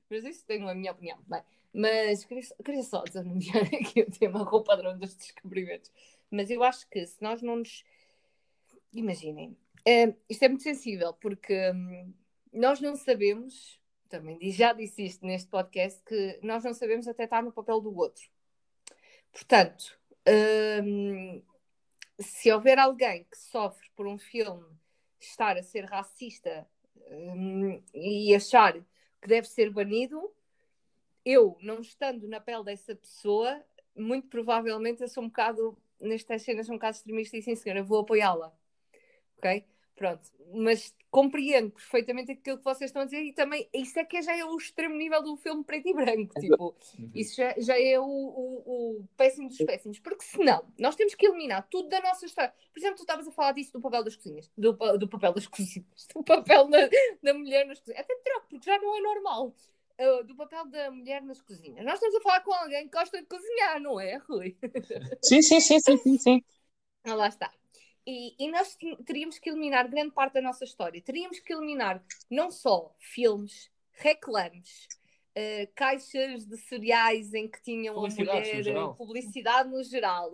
Mas 0.10 0.24
isso 0.24 0.46
tenho 0.46 0.70
a 0.70 0.74
minha 0.74 0.94
opinião. 0.94 1.20
Bem, 1.28 1.42
mas 1.74 2.24
queria, 2.24 2.44
queria 2.64 2.84
só 2.84 3.04
desanunciar 3.04 3.64
aqui 3.76 4.00
o 4.00 4.10
tema 4.10 4.46
com 4.46 4.56
o 4.56 4.64
padrão 4.64 4.98
dos 4.98 5.14
descobrimentos. 5.14 5.92
Mas 6.32 6.50
eu 6.50 6.64
acho 6.64 6.90
que 6.90 7.06
se 7.06 7.22
nós 7.22 7.42
não 7.42 7.58
nos. 7.58 7.84
Imaginem, 8.94 9.58
uh, 9.86 10.16
isto 10.30 10.44
é 10.44 10.48
muito 10.48 10.64
sensível, 10.64 11.12
porque. 11.12 11.54
Um, 11.72 12.14
nós 12.58 12.82
não 12.82 12.96
sabemos, 12.96 13.80
também 14.10 14.40
já 14.52 14.74
disse 14.74 15.06
isto 15.06 15.26
neste 15.26 15.50
podcast, 15.50 16.02
que 16.04 16.40
nós 16.42 16.64
não 16.64 16.74
sabemos 16.74 17.08
até 17.08 17.26
estar 17.26 17.44
no 17.44 17.52
papel 17.52 17.80
do 17.80 17.96
outro. 17.96 18.28
Portanto, 19.32 19.98
hum, 20.84 21.42
se 22.20 22.52
houver 22.52 22.80
alguém 22.80 23.26
que 23.26 23.38
sofre 23.38 23.90
por 23.96 24.08
um 24.08 24.18
filme 24.18 24.66
estar 25.20 25.58
a 25.58 25.64
ser 25.64 25.86
racista 25.86 26.68
hum, 27.12 27.82
e 27.94 28.34
achar 28.36 28.74
que 29.22 29.28
deve 29.28 29.48
ser 29.48 29.70
banido, 29.70 30.34
eu, 31.26 31.58
não 31.62 31.82
estando 31.82 32.28
na 32.28 32.40
pele 32.40 32.64
dessa 32.64 32.96
pessoa, 32.96 33.64
muito 33.96 34.28
provavelmente 34.28 35.02
eu 35.02 35.10
sou 35.10 35.24
um 35.24 35.28
bocado, 35.28 35.78
nestas 36.00 36.42
cenas, 36.44 36.70
um 36.70 36.74
bocado 36.74 36.98
extremista 36.98 37.38
e 37.38 37.42
sim, 37.42 37.56
senhora, 37.56 37.84
vou 37.84 38.00
apoiá-la. 38.00 38.54
Ok? 39.38 39.66
Pronto, 39.98 40.30
mas 40.54 40.96
compreendo 41.10 41.72
perfeitamente 41.72 42.32
aquilo 42.32 42.60
que 42.60 42.64
vocês 42.64 42.90
estão 42.90 43.02
a 43.02 43.06
dizer 43.06 43.24
e 43.24 43.34
também 43.34 43.68
isso 43.74 43.98
é 43.98 44.06
que 44.06 44.22
já 44.22 44.38
é 44.38 44.46
o 44.46 44.56
extremo 44.56 44.96
nível 44.96 45.24
do 45.24 45.36
filme 45.36 45.64
preto 45.64 45.90
e 45.90 45.94
branco. 45.94 46.40
Tipo, 46.40 46.76
uhum. 47.00 47.12
isso 47.16 47.36
já, 47.36 47.56
já 47.58 47.82
é 47.82 48.00
o, 48.00 48.06
o, 48.06 49.00
o, 49.00 49.08
péssimo 49.18 49.48
dos 49.48 49.58
péssimos, 49.58 49.98
porque 49.98 50.24
senão 50.24 50.64
nós 50.78 50.96
temos 50.96 51.16
que 51.16 51.26
eliminar 51.26 51.68
tudo 51.68 51.90
da 51.90 52.00
nossa 52.00 52.28
história. 52.28 52.54
Por 52.72 52.80
exemplo, 52.80 52.98
tu 52.98 53.02
estavas 53.02 53.28
a 53.28 53.32
falar 53.32 53.54
disso 53.54 53.74
do 53.74 53.82
papel 53.82 54.04
das 54.04 54.16
cozinhas, 54.16 54.52
do, 54.56 54.74
do 55.00 55.08
papel 55.10 55.34
das 55.34 55.48
cozinhas, 55.50 56.08
do 56.14 56.24
papel 56.24 56.68
da, 56.68 56.90
da 57.24 57.34
mulher 57.34 57.66
nas 57.66 57.80
cozinhas. 57.80 58.02
Até 58.02 58.16
troco, 58.18 58.48
porque 58.50 58.66
já 58.70 58.78
não 58.78 58.96
é 58.96 59.02
normal. 59.02 59.56
Uh, 60.00 60.24
do 60.26 60.36
papel 60.36 60.68
da 60.68 60.92
mulher 60.92 61.24
nas 61.24 61.42
cozinhas. 61.42 61.84
Nós 61.84 61.96
estamos 61.96 62.14
a 62.14 62.22
falar 62.22 62.42
com 62.42 62.54
alguém 62.54 62.88
que 62.88 62.96
gosta 62.96 63.20
de 63.20 63.26
cozinhar, 63.26 63.82
não 63.82 64.00
é, 64.00 64.18
Rui? 64.18 64.56
Sim, 65.24 65.42
sim, 65.42 65.60
sim, 65.60 65.80
sim, 65.80 65.98
sim. 65.98 66.18
sim. 66.20 66.44
Ah, 67.10 67.16
lá 67.16 67.30
está. 67.30 67.50
E, 68.10 68.34
e, 68.40 68.50
nós 68.50 68.78
teríamos 69.06 69.38
que 69.38 69.50
eliminar 69.50 69.86
grande 69.90 70.12
parte 70.12 70.36
da 70.36 70.42
nossa 70.42 70.64
história. 70.64 71.02
Teríamos 71.02 71.42
que 71.42 71.52
eliminar 71.52 72.02
não 72.32 72.50
só 72.50 72.96
filmes, 73.00 73.70
reclames, 73.92 74.88
uh, 75.38 75.70
caixas 75.76 76.46
de 76.46 76.56
cereais 76.56 77.34
em 77.34 77.50
que 77.50 77.62
tinham 77.62 77.98
a 77.98 78.10
mulher, 78.10 78.64
no 78.74 78.96
publicidade 78.96 79.70
no 79.70 79.84
geral. 79.84 80.32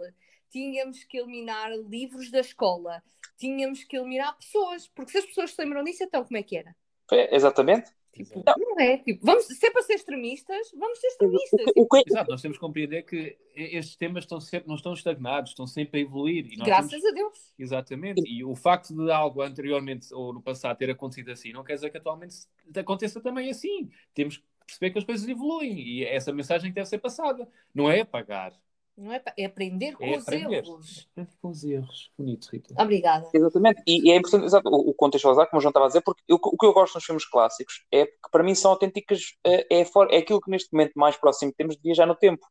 Tínhamos 0.51 1.03
que 1.03 1.17
eliminar 1.17 1.71
livros 1.75 2.29
da 2.29 2.41
escola. 2.41 3.01
Tínhamos 3.37 3.83
que 3.83 3.97
eliminar 3.97 4.37
pessoas, 4.37 4.87
porque 4.89 5.11
se 5.13 5.17
as 5.17 5.25
pessoas 5.25 5.51
se 5.51 5.59
lembram 5.59 5.83
disso, 5.83 6.03
então 6.03 6.23
como 6.23 6.37
é 6.37 6.43
que 6.43 6.55
era? 6.55 6.75
É, 7.11 7.35
exatamente. 7.35 7.91
Tipo, 8.13 8.43
não. 8.45 8.53
não 8.57 8.79
é? 8.79 8.97
Tipo, 8.99 9.25
vamos, 9.25 9.45
se 9.45 9.65
é 9.65 9.71
para 9.71 9.81
ser 9.81 9.95
extremistas, 9.95 10.71
vamos 10.77 10.99
ser 10.99 11.07
extremistas. 11.07 11.61
Exato, 12.07 12.29
nós 12.29 12.41
temos 12.41 12.57
que 12.57 12.61
compreender 12.61 13.01
que 13.01 13.35
estes 13.55 13.95
temas 13.95 14.23
estão 14.23 14.39
sempre, 14.39 14.67
não 14.67 14.75
estão 14.75 14.93
estagnados, 14.93 15.49
estão 15.49 15.65
sempre 15.65 15.99
a 15.99 16.03
evoluir. 16.03 16.47
Graças 16.63 16.91
temos... 16.91 17.05
a 17.05 17.11
Deus. 17.11 17.53
Exatamente. 17.57 18.21
E 18.23 18.43
o 18.43 18.55
facto 18.55 18.93
de 18.93 19.11
algo 19.11 19.41
anteriormente 19.41 20.13
ou 20.13 20.31
no 20.31 20.41
passado 20.41 20.77
ter 20.77 20.91
acontecido 20.91 21.31
assim, 21.31 21.51
não 21.51 21.63
quer 21.63 21.73
dizer 21.73 21.89
que 21.89 21.97
atualmente 21.97 22.35
aconteça 22.75 23.19
também 23.19 23.49
assim. 23.49 23.89
Temos 24.13 24.37
que 24.37 24.43
perceber 24.67 24.91
que 24.91 24.99
as 24.99 25.05
coisas 25.05 25.27
evoluem 25.27 25.79
e 25.79 26.03
é 26.03 26.15
essa 26.15 26.31
mensagem 26.31 26.69
que 26.69 26.75
deve 26.75 26.87
ser 26.87 26.99
passada. 26.99 27.49
Não 27.73 27.89
é 27.89 28.01
apagar, 28.01 28.53
não 28.95 29.11
é, 29.11 29.21
é 29.37 29.45
aprender 29.45 29.93
com 29.93 30.03
é 30.05 30.17
os 30.17 30.23
aprender. 30.23 30.57
erros. 30.57 31.09
Aprender 31.11 31.37
com 31.41 31.49
os 31.49 31.63
erros. 31.63 32.11
Bonito, 32.17 32.47
Rita. 32.51 32.75
Obrigada. 32.77 33.27
Exatamente. 33.33 33.81
E, 33.87 34.07
e 34.07 34.11
é 34.11 34.15
importante, 34.15 34.45
exato, 34.45 34.69
o, 34.69 34.89
o 34.89 34.93
contextualizar, 34.93 35.49
como 35.49 35.57
o 35.57 35.61
João 35.61 35.71
estava 35.71 35.85
a 35.85 35.87
dizer, 35.87 36.01
porque 36.01 36.21
eu, 36.27 36.37
o 36.41 36.57
que 36.57 36.65
eu 36.65 36.73
gosto 36.73 36.95
nos 36.95 37.03
filmes 37.03 37.25
clássicos 37.25 37.85
é 37.91 38.05
que 38.05 38.31
para 38.31 38.43
mim 38.43 38.53
são 38.53 38.71
autênticas, 38.71 39.35
é, 39.43 39.81
é, 39.81 39.81
é 39.81 40.17
aquilo 40.17 40.39
que 40.39 40.51
neste 40.51 40.71
momento 40.71 40.93
mais 40.95 41.17
próximo 41.17 41.51
temos 41.57 41.75
de 41.75 41.81
viajar 41.81 42.05
no 42.05 42.15
tempo. 42.15 42.45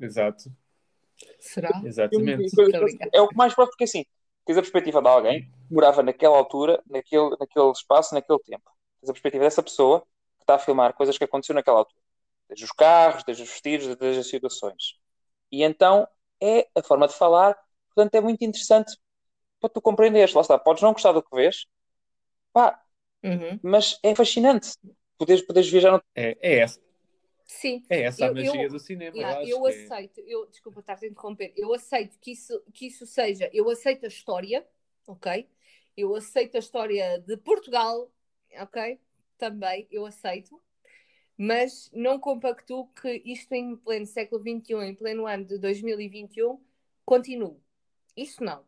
Exato. 0.00 0.50
Será? 1.38 1.70
Exatamente. 1.84 2.50
É 3.12 3.20
o 3.20 3.28
que 3.28 3.36
mais 3.36 3.54
próximo, 3.54 3.72
porque 3.72 3.84
assim, 3.84 4.04
tens 4.44 4.58
a 4.58 4.62
perspectiva 4.62 5.00
de 5.00 5.08
alguém 5.08 5.42
que 5.42 5.74
morava 5.74 6.02
naquela 6.02 6.36
altura, 6.36 6.82
naquele, 6.88 7.30
naquele 7.38 7.70
espaço, 7.70 8.12
naquele 8.12 8.40
tempo. 8.40 8.68
Tens 9.00 9.10
a 9.10 9.12
perspectiva 9.12 9.44
dessa 9.44 9.62
pessoa 9.62 10.00
que 10.38 10.42
está 10.42 10.56
a 10.56 10.58
filmar 10.58 10.94
coisas 10.94 11.16
que 11.16 11.22
aconteceram 11.22 11.58
naquela 11.58 11.78
altura. 11.78 12.00
Desde 12.48 12.64
os 12.64 12.72
carros, 12.72 13.22
desde 13.24 13.44
os 13.44 13.48
vestidos, 13.48 13.96
desde 13.96 14.20
as 14.20 14.28
situações. 14.28 15.00
E 15.52 15.64
então 15.64 16.08
é 16.42 16.68
a 16.76 16.82
forma 16.84 17.08
de 17.08 17.14
falar, 17.14 17.56
portanto 17.94 18.16
é 18.16 18.22
muito 18.22 18.44
interessante 18.44 18.96
para 19.60 19.70
tu 19.70 19.82
compreenderes. 19.82 20.34
Lá 20.34 20.42
está, 20.42 20.58
podes 20.58 20.82
não 20.82 20.92
gostar 20.94 21.12
do 21.12 21.22
que 21.22 21.34
vês, 21.36 21.66
pá, 22.52 22.82
Uhum. 23.24 23.60
mas 23.62 23.98
é 24.04 24.14
fascinante. 24.14 24.70
Poderes, 25.18 25.46
poderes 25.46 25.70
viajar 25.70 25.92
no... 25.92 26.02
É, 26.16 26.38
é 26.42 26.60
essa, 26.60 26.80
Sim. 27.46 27.84
é 27.88 28.02
essa 28.02 28.26
a 28.26 28.28
Eu- 28.28 28.34
magia 28.34 28.68
eu- 28.68 28.68
do 28.68 28.78
cinema. 28.80 29.14
Yeah, 29.14 29.36
eu 29.36 29.36
acho 29.36 29.60
eu 29.60 29.62
que 29.62 29.70
é. 29.70 29.92
aceito, 29.92 30.20
eu, 30.20 30.46
desculpa 30.46 30.80
estar-te 30.80 31.04
a 31.04 31.08
interromper, 31.08 31.52
eu 31.54 31.74
aceito 31.74 32.18
que 32.18 32.30
isso, 32.32 32.62
que 32.72 32.86
isso 32.86 33.06
seja, 33.06 33.50
eu 33.52 33.68
aceito 33.68 34.04
a 34.06 34.08
história, 34.08 34.66
ok? 35.06 35.46
Eu 35.94 36.14
aceito 36.16 36.56
a 36.56 36.58
história 36.60 37.18
de 37.18 37.36
Portugal, 37.36 38.10
ok? 38.58 38.98
Também, 39.36 39.86
eu 39.90 40.06
aceito, 40.06 40.58
mas 41.44 41.90
não 41.92 42.20
compactuo 42.20 42.86
que 43.00 43.20
isto 43.24 43.52
em 43.52 43.74
pleno 43.74 44.06
século 44.06 44.40
XXI, 44.40 44.74
em 44.84 44.94
pleno 44.94 45.26
ano 45.26 45.44
de 45.44 45.58
2021, 45.58 46.60
continue. 47.04 47.56
Isso 48.16 48.44
não. 48.44 48.64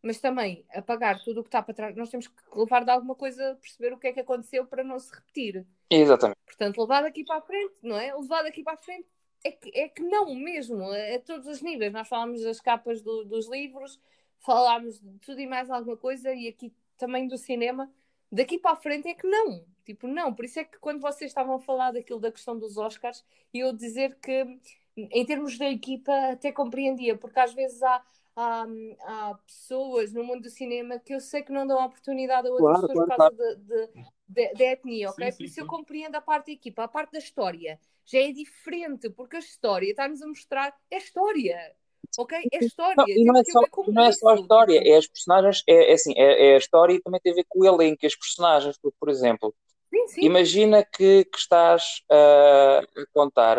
Mas 0.00 0.20
também 0.20 0.64
apagar 0.70 1.20
tudo 1.24 1.40
o 1.40 1.42
que 1.42 1.48
está 1.48 1.60
para 1.60 1.74
trás, 1.74 1.96
nós 1.96 2.10
temos 2.10 2.28
que 2.28 2.34
levar 2.54 2.84
de 2.84 2.92
alguma 2.92 3.16
coisa, 3.16 3.58
perceber 3.60 3.92
o 3.92 3.98
que 3.98 4.06
é 4.06 4.12
que 4.12 4.20
aconteceu 4.20 4.64
para 4.64 4.84
não 4.84 5.00
se 5.00 5.12
repetir. 5.12 5.66
Exatamente. 5.90 6.38
Portanto, 6.46 6.80
levar 6.80 7.02
daqui 7.02 7.24
para 7.24 7.38
a 7.38 7.42
frente, 7.42 7.74
não 7.82 7.96
é? 7.98 8.14
Levar 8.14 8.44
daqui 8.44 8.62
para 8.62 8.74
a 8.74 8.76
frente 8.76 9.08
é 9.42 9.50
que, 9.50 9.76
é 9.76 9.88
que 9.88 10.02
não 10.04 10.32
mesmo, 10.32 10.80
a, 10.80 11.16
a 11.16 11.18
todos 11.18 11.48
os 11.48 11.60
níveis. 11.60 11.92
Nós 11.92 12.06
falámos 12.06 12.40
das 12.44 12.60
capas 12.60 13.02
do- 13.02 13.24
dos 13.24 13.50
livros, 13.50 14.00
falámos 14.38 15.00
de 15.00 15.18
tudo 15.18 15.40
e 15.40 15.46
mais 15.48 15.68
alguma 15.68 15.96
coisa, 15.96 16.32
e 16.32 16.46
aqui 16.46 16.72
também 16.96 17.26
do 17.26 17.36
cinema. 17.36 17.92
Daqui 18.32 18.58
para 18.58 18.72
a 18.72 18.76
frente 18.76 19.08
é 19.08 19.14
que 19.14 19.26
não. 19.26 19.64
Tipo, 19.84 20.06
não. 20.08 20.34
Por 20.34 20.44
isso 20.44 20.58
é 20.60 20.64
que 20.64 20.78
quando 20.78 21.00
vocês 21.00 21.30
estavam 21.30 21.56
a 21.56 21.60
falar 21.60 21.92
daquilo 21.92 22.20
da 22.20 22.32
questão 22.32 22.58
dos 22.58 22.76
Oscars, 22.78 23.24
eu 23.52 23.72
dizer 23.72 24.16
que, 24.20 24.58
em 24.96 25.24
termos 25.26 25.58
da 25.58 25.68
equipa, 25.68 26.12
até 26.32 26.52
compreendia, 26.52 27.16
porque 27.16 27.38
às 27.40 27.52
vezes 27.54 27.82
há. 27.82 28.02
Há, 28.34 28.64
há 29.02 29.34
pessoas 29.46 30.10
no 30.14 30.24
mundo 30.24 30.44
do 30.44 30.48
cinema 30.50 30.98
que 30.98 31.12
eu 31.14 31.20
sei 31.20 31.42
que 31.42 31.52
não 31.52 31.66
dão 31.66 31.84
oportunidade 31.84 32.48
a 32.48 32.50
outras 32.50 32.78
Claro, 32.78 32.80
pessoas 32.80 32.98
claro, 32.98 33.06
por 33.06 33.14
causa 33.14 33.30
de, 33.30 33.56
de, 33.56 33.88
de- 34.26 34.54
de 34.54 34.64
etnia, 34.64 35.10
ok? 35.10 35.26
Sim, 35.26 35.30
sim, 35.30 35.38
por 35.38 35.44
isso 35.44 35.60
eu 35.60 35.66
sim. 35.66 35.66
compreendo 35.66 36.14
a 36.16 36.20
parte 36.22 36.46
da 36.46 36.52
equipa, 36.52 36.84
a 36.84 36.88
parte 36.88 37.12
da 37.12 37.18
história 37.18 37.78
já 38.06 38.18
é 38.20 38.32
diferente, 38.32 39.10
porque 39.10 39.36
a 39.36 39.38
história 39.38 39.90
está-nos 39.90 40.22
a 40.22 40.26
mostrar 40.26 40.74
é 40.90 40.96
história, 40.96 41.76
ok? 42.18 42.38
É 42.52 42.58
história. 42.58 42.96
Não, 42.96 43.08
e 43.08 43.24
não 43.24 43.38
é 43.38 43.44
que 43.44 43.52
só, 43.52 43.60
como 43.70 43.92
não 43.92 44.04
é 44.04 44.12
só 44.12 44.28
a 44.30 44.34
história, 44.34 44.82
é 44.84 44.96
as 44.96 45.06
personagens, 45.06 45.62
é, 45.68 45.90
é 45.90 45.94
assim, 45.94 46.12
é, 46.16 46.50
é 46.50 46.54
a 46.54 46.58
história 46.58 46.94
e 46.94 47.00
também 47.00 47.20
tem 47.20 47.32
a 47.32 47.36
ver 47.36 47.46
com 47.48 47.60
o 47.60 47.66
elenco, 47.66 48.06
as 48.06 48.14
personagens, 48.16 48.78
porque, 48.80 48.96
por 48.98 49.08
exemplo, 49.08 49.54
Sim, 49.90 50.06
sim. 50.08 50.20
imagina 50.22 50.84
que, 50.84 51.24
que 51.24 51.38
estás 51.38 52.02
ah, 52.10 52.80
a 52.80 53.06
contar 53.12 53.58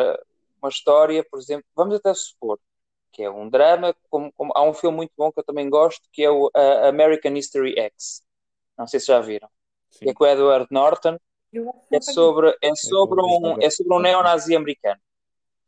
uma 0.61 0.69
história, 0.69 1.23
por 1.29 1.39
exemplo, 1.39 1.65
vamos 1.75 1.95
até 1.95 2.13
supor 2.13 2.59
que 3.11 3.21
é 3.23 3.29
um 3.29 3.47
drama, 3.47 3.95
como, 4.09 4.31
como- 4.33 4.51
há 4.55 4.63
um 4.63 4.73
filme 4.73 4.97
muito 4.97 5.11
bom 5.15 5.31
que 5.31 5.39
eu 5.39 5.43
também 5.43 5.69
gosto, 5.69 6.01
que 6.11 6.23
é 6.23 6.31
o 6.31 6.49
ah, 6.55 6.87
American 6.87 7.35
History 7.35 7.77
X. 7.79 8.23
Não 8.77 8.87
sei 8.87 8.99
se 8.99 9.07
já 9.07 9.19
viram. 9.19 9.47
Sim. 9.91 10.05
Que 10.05 10.09
é 10.09 10.13
com 10.13 10.23
o 10.23 10.27
Edward 10.27 10.67
Norton, 10.71 11.17
que 11.51 11.95
é 11.95 12.01
sobre, 12.01 12.57
é 12.61 12.75
sobre 12.75 13.21
vou 13.21 13.39
ver 13.39 13.47
um, 13.47 13.61
é 13.61 13.69
sobre 13.69 13.93
um 13.93 13.99
neonazi 13.99 14.55
americano. 14.55 14.99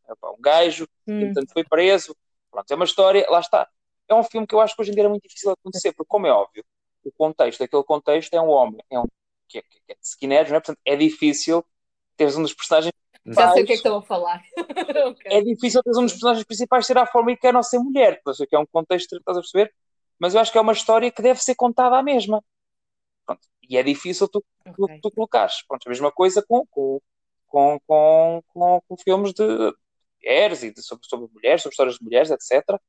Epá, 0.09 0.31
Um 0.31 0.41
gajo 0.41 0.87
Hum. 1.07 1.21
e, 1.21 1.25
portanto, 1.25 1.53
foi 1.53 1.63
preso. 1.63 2.15
Pronto, 2.55 2.71
é 2.71 2.75
uma 2.75 2.85
história, 2.85 3.25
lá 3.29 3.41
está. 3.41 3.67
É 4.07 4.15
um 4.15 4.23
filme 4.23 4.47
que 4.47 4.55
eu 4.55 4.61
acho 4.61 4.73
que 4.73 4.81
hoje 4.81 4.91
em 4.91 4.93
dia 4.93 5.01
era 5.03 5.09
muito 5.09 5.23
difícil 5.23 5.51
de 5.51 5.57
acontecer, 5.59 5.91
porque, 5.91 6.07
como 6.07 6.25
é 6.25 6.31
óbvio, 6.31 6.63
o 7.03 7.11
contexto, 7.11 7.61
aquele 7.61 7.83
contexto 7.83 8.33
é 8.33 8.41
um 8.41 8.47
homem, 8.47 8.79
é 8.89 8.97
um 8.97 9.03
que 9.49 9.57
é, 9.57 9.61
que 9.61 9.81
é 9.89 9.93
de 9.93 9.99
skinheads, 10.01 10.51
não 10.51 10.57
é? 10.57 10.59
Portanto, 10.61 10.79
é 10.85 10.95
difícil 10.95 11.65
teres 12.15 12.37
um 12.37 12.43
dos 12.43 12.53
personagens 12.53 12.93
Já 13.25 13.51
sei 13.51 13.63
o 13.63 13.65
que 13.65 13.73
é 13.73 13.75
que 13.75 13.79
estão 13.81 13.97
a 13.97 14.01
falar. 14.01 14.41
Ok. 15.05 15.23
É 15.25 15.41
difícil 15.41 15.83
teres 15.83 15.97
um 15.97 16.03
dos 16.03 16.13
personagens 16.13 16.45
principais 16.45 16.85
ser 16.87 16.97
afro-americano 16.97 17.57
ou 17.57 17.63
ser 17.63 17.77
mulher, 17.79 18.15
porque 18.15 18.29
eu 18.29 18.33
sei 18.33 18.47
que 18.47 18.55
é 18.55 18.59
um 18.59 18.65
contexto, 18.65 19.17
estás 19.17 19.37
a 19.37 19.41
perceber? 19.41 19.73
Mas 20.17 20.33
eu 20.33 20.39
acho 20.39 20.51
que 20.51 20.57
é 20.57 20.61
uma 20.61 20.71
história 20.71 21.11
que 21.11 21.21
deve 21.21 21.43
ser 21.43 21.55
contada 21.55 21.97
à 21.97 22.01
mesma. 22.01 22.41
Pronto. 23.25 23.41
E 23.69 23.77
é 23.77 23.83
difícil 23.83 24.29
tu, 24.29 24.43
tu, 24.63 24.83
Ok. 24.83 24.99
tu 25.01 25.11
colocares. 25.11 25.61
Pronto, 25.67 25.85
a 25.85 25.89
mesma 25.89 26.11
coisa 26.11 26.41
com, 26.47 26.65
com, 26.67 27.01
com, 27.47 28.41
com, 28.47 28.81
com 28.87 28.97
filmes 28.97 29.33
de 29.33 29.43
mulheres 30.25 30.63
e 30.63 30.71
de, 30.73 30.81
sobre, 30.83 31.07
sobre 31.07 31.27
mulheres, 31.33 31.61
sobre 31.61 31.73
histórias 31.73 31.95
de 31.97 32.03
mulheres, 32.03 32.31
etc. 32.31 32.81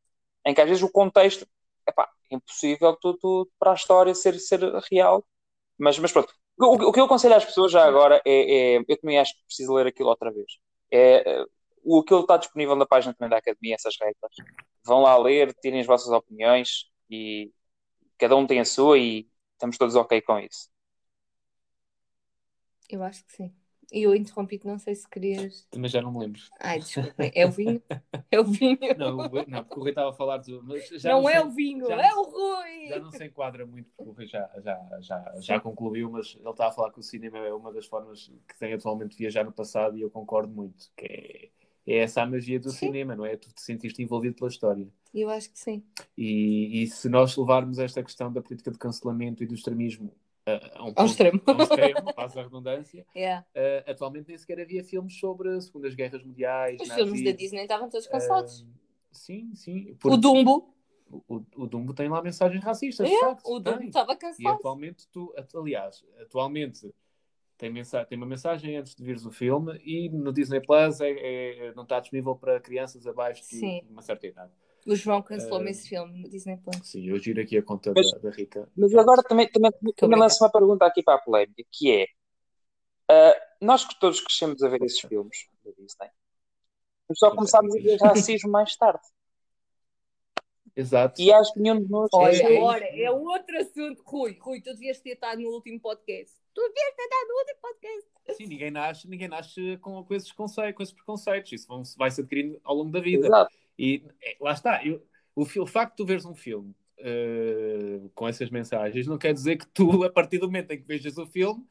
Em 0.47 0.55
que 0.55 0.61
às 0.61 0.69
vezes 0.69 0.83
o 0.83 0.91
contexto 0.91 1.47
epá, 1.89 2.09
é 2.31 2.37
impossível 2.37 2.97
para 3.59 3.73
a 3.73 3.75
história 3.75 4.15
ser, 4.15 4.39
ser 4.41 4.61
real. 4.91 5.25
Mas, 5.79 5.99
mas 5.99 6.13
pronto. 6.13 6.33
O, 6.59 6.89
o 6.89 6.93
que 6.93 7.01
eu 7.01 7.05
aconselho 7.05 7.35
às 7.37 7.45
pessoas 7.45 7.73
já 7.73 7.85
agora 7.85 8.23
é, 8.27 8.77
é- 8.79 8.85
Eu 8.89 8.99
também 9.01 9.19
acho 9.19 9.35
que 9.35 9.45
preciso 9.47 9.75
ler 9.75 9.87
aquilo 9.87 10.09
outra 10.09 10.33
vez. 10.33 10.47
É, 10.93 11.45
o 11.85 12.01
aquilo 12.01 12.21
está 12.23 12.37
disponível 12.37 12.77
na 12.77 12.87
página 12.87 13.15
também 13.15 13.31
da 13.31 13.39
Academia, 13.39 13.75
essas 13.75 13.97
regras. 14.01 14.33
Vão 14.85 15.03
lá 15.03 15.17
ler, 15.19 15.55
tirem 15.63 15.81
as 15.81 15.87
vossas 15.87 16.11
opiniões 16.11 16.87
e 17.11 17.53
cada 18.19 18.37
um 18.37 18.47
tem 18.47 18.61
a 18.61 18.65
sua 18.65 18.99
e 18.99 19.29
estamos 19.55 19.79
todos 19.79 19.97
ok 19.97 20.21
com 20.23 20.39
isso. 20.41 20.69
Eu 22.89 23.03
acho 23.03 23.25
que 23.25 23.33
sim. 23.33 23.66
E 23.93 24.03
eu 24.03 24.15
interrompi-te, 24.15 24.67
não 24.67 24.79
sei 24.79 24.95
se 24.95 25.09
querias. 25.09 25.67
Também 25.71 25.89
já 25.89 26.03
não 26.03 26.13
me 26.13 26.19
lembro. 26.19 26.41
Ai, 26.61 26.81
desculpem. 26.81 27.31
É 27.35 27.47
o 27.47 27.51
vinho? 27.51 27.83
É 28.29 28.41
o 28.41 28.45
vinho. 28.45 28.77
Não, 28.99 29.17
não 29.17 29.29
porque 29.65 29.79
o 29.79 29.83
Rui 29.83 29.91
estava 29.91 30.11
a 30.11 30.13
falar 30.13 30.39
de. 30.39 30.53
Mas 30.63 30.91
não 31.05 31.21
não 31.23 31.29
é 31.29 31.35
sei- 31.35 31.45
o 31.45 31.51
vinho, 31.51 31.87
é 31.93 31.97
não- 32.13 32.23
o 32.23 32.31
Rui! 32.31 32.89
Já 32.89 32.99
não 32.99 33.13
se 33.13 33.25
enquadra 33.25 33.65
muito, 33.65 33.89
porque 33.97 34.11
o 34.11 34.13
Rui 34.13 34.27
já, 34.27 34.51
já, 34.63 34.99
já, 35.01 35.35
já 35.39 35.61
concluiu, 35.61 36.11
mas 36.11 36.35
ele 36.39 36.51
está 36.51 36.67
a 36.67 36.73
falar 36.73 36.91
que 36.93 36.99
o 36.99 37.03
cinema 37.05 37.39
é 37.39 37.53
uma 37.55 37.73
das 37.73 37.87
formas 37.87 38.33
que 38.49 38.59
tem 38.59 38.73
atualmente 38.73 39.13
de 39.13 39.19
viajar 39.19 39.45
no 39.45 39.53
passado 39.53 39.97
e 39.97 40.01
eu 40.01 40.11
concordo 40.11 40.53
muito, 40.53 40.91
que 40.97 41.05
é, 41.07 41.49
é 41.95 41.99
essa 41.99 42.23
a 42.23 42.27
magia 42.27 42.59
do 42.59 42.71
Sim. 42.71 42.79
cinema, 42.89 43.15
não 43.15 43.25
é? 43.25 43.37
Tu 43.37 43.53
te 43.53 43.61
sentiste 43.63 44.03
envolvido 44.03 44.35
pela 44.35 44.51
história. 44.51 44.89
Eu 45.15 45.31
acho 45.31 45.51
que 45.53 45.59
sim. 45.59 45.85
E, 46.19 46.83
e 46.83 46.87
se 46.89 47.09
nós 47.09 47.37
levarmos 47.37 47.79
esta 47.79 48.03
questão 48.03 48.33
da 48.33 48.43
política 48.43 48.73
de 48.73 48.79
cancelamento 48.79 49.43
e 49.45 49.47
do 49.47 49.55
extremismo 49.55 50.13
um 50.81 50.93
Ao 50.95 51.07
extremo. 51.07 51.41
a 51.45 51.53
um 51.53 51.63
extremo, 51.63 52.15
passa 52.15 52.41
a 52.41 52.43
redundância, 52.45 53.05
É. 53.15 53.43
eh, 53.55 53.85
atualmente 53.89 54.29
nem 54.29 54.39
sequer 54.39 54.61
havia 54.61 54.85
filmes 54.85 55.19
sobre 55.19 55.61
Segundas 55.61 55.95
Guerras 55.95 56.23
Mundiais, 56.23 56.81
Os 56.81 56.93
filmes 56.93 57.25
da 57.25 57.33
Disney 57.33 57.63
estavam 57.63 57.89
todos 57.91 58.07
cancelados. 58.07 58.63
eh, 58.63 58.67
sim, 59.11 59.55
sim. 59.55 59.91
o 59.91 59.97
porque 59.97 60.19
Dumbo. 60.19 60.73
o, 61.11 61.43
o 61.57 61.67
Dumbo 61.67 61.93
tem 61.93 62.09
lá 62.09 62.23
mensagens 62.23 62.63
racistas, 62.63 63.07
É, 63.09 63.11
de 63.11 63.19
facto. 63.19 63.43
o 63.47 63.59
Dumbo 63.59 63.83
estava 63.83 64.13
E 64.13 64.17
cancelado. 64.17 64.57
atualmente, 64.59 65.09
tu, 65.09 65.35
aliás, 65.55 66.05
atualmente 66.21 66.95
tem, 67.59 67.71
mensa 67.71 68.05
tem 68.05 68.17
uma 68.19 68.27
mensagem 68.27 68.77
antes 68.77 68.95
de 68.95 69.03
vires 69.03 69.25
o 69.27 69.31
filme 69.33 69.81
e 69.85 70.09
no 70.11 70.33
Disney 70.33 70.61
Plus 70.61 71.01
é, 71.01 71.11
é- 71.69 71.73
não 71.75 71.83
está 71.85 71.99
disponível 71.99 72.37
para 72.37 72.61
crianças 72.61 73.05
abaixo 73.07 73.43
de 73.43 73.57
Sim. 73.57 73.81
uma 73.91 74.03
certa 74.03 74.27
idade. 74.27 74.53
O 74.87 74.95
João 74.95 75.21
cancelou-me 75.21 75.67
Eh, 75.67 75.71
esse 75.71 75.89
filme 75.89 76.23
no 76.23 76.29
Disney 76.29 76.57
Plus. 76.59 76.89
Sim, 76.89 77.09
eu 77.09 77.19
giro 77.19 77.41
aqui 77.41 77.59
a 77.59 77.63
conta 77.63 77.93
Mas- 77.95 78.11
da, 78.13 78.19
da 78.19 78.31
Rica. 78.31 78.69
Mas 78.77 78.95
agora 78.95 79.23
também, 79.23 79.51
também, 79.51 79.73
também 79.97 80.19
lanço 80.19 80.43
uma 80.45 80.51
pergunta 80.51 80.87
aqui 80.87 81.03
para 81.03 81.15
a 81.17 81.19
polémica, 81.19 81.65
que 81.73 81.91
é 81.91 82.07
ah, 83.09 83.37
nós 83.61 83.85
que 83.85 83.99
todos 83.99 84.21
crescemos 84.21 84.63
a 84.63 84.69
ver 84.69 84.83
esses 84.83 85.01
filmes 85.01 85.49
da 85.65 85.71
Disney, 85.73 86.11
mas 87.09 87.19
só 87.19 87.29
é, 87.29 87.35
começámos 87.35 87.75
a 87.75 87.79
ver 87.81 87.99
sim. 87.99 88.07
racismo 88.07 88.51
mais 88.51 88.77
tarde. 88.77 89.03
Exato. 90.75 91.23
E 91.23 91.33
acho 91.33 91.55
que 91.55 91.61
nenhum 91.61 91.83
de 91.83 91.91
nós 91.91 92.11
Olha, 92.13 92.37
é 92.37 92.61
ora, 92.61 92.85
é 92.85 93.11
outro 93.11 93.57
assunto. 93.59 94.03
Rui, 94.05 94.37
Rui, 94.39 94.61
tu 94.61 94.75
devias 94.75 95.01
ter 95.01 95.13
estado 95.13 95.41
no 95.41 95.49
último 95.49 95.81
podcast. 95.81 96.37
Tu 96.53 96.61
devias 96.61 96.95
ter 96.95 97.03
estado 97.03 97.29
no 97.29 97.39
último 97.39 97.61
podcast. 97.63 98.37
Sim, 98.37 98.47
ninguém 98.47 98.71
nasce, 98.71 99.09
ninguém 99.09 99.29
nasce 99.29 99.79
com, 99.79 100.05
com, 100.05 100.15
esses 100.15 100.33
conceitos, 100.33 100.77
com 100.77 100.83
esses 100.83 100.95
preconceitos. 100.95 101.53
Isso 101.53 101.67
vão, 101.67 101.83
vai 101.97 102.11
se 102.11 102.21
adquirindo 102.21 102.61
ao 102.63 102.75
longo 102.77 102.91
da 102.91 103.01
vida. 103.01 103.27
Exato. 103.27 103.57
E 103.79 104.03
é, 104.23 104.37
lá 104.41 104.53
está, 104.53 104.85
eu- 104.85 105.03
o, 105.35 105.43
o 105.43 105.67
facto 105.67 105.93
de 105.93 105.97
tu 105.99 106.07
veres 106.07 106.25
um 106.25 106.35
filme 106.35 106.75
eh, 106.99 108.01
com 108.15 108.27
essas 108.27 108.49
mensagens 108.51 109.07
não 109.07 109.19
quer 109.19 109.33
dizer 109.35 109.57
que 109.57 109.67
tu, 109.69 110.03
a 110.05 110.11
partir 110.11 110.39
do 110.39 110.47
momento 110.47 110.71
em 110.73 110.79
que 110.81 110.87
vejas 110.87 111.19
o 111.19 111.27
filme, 111.27 111.65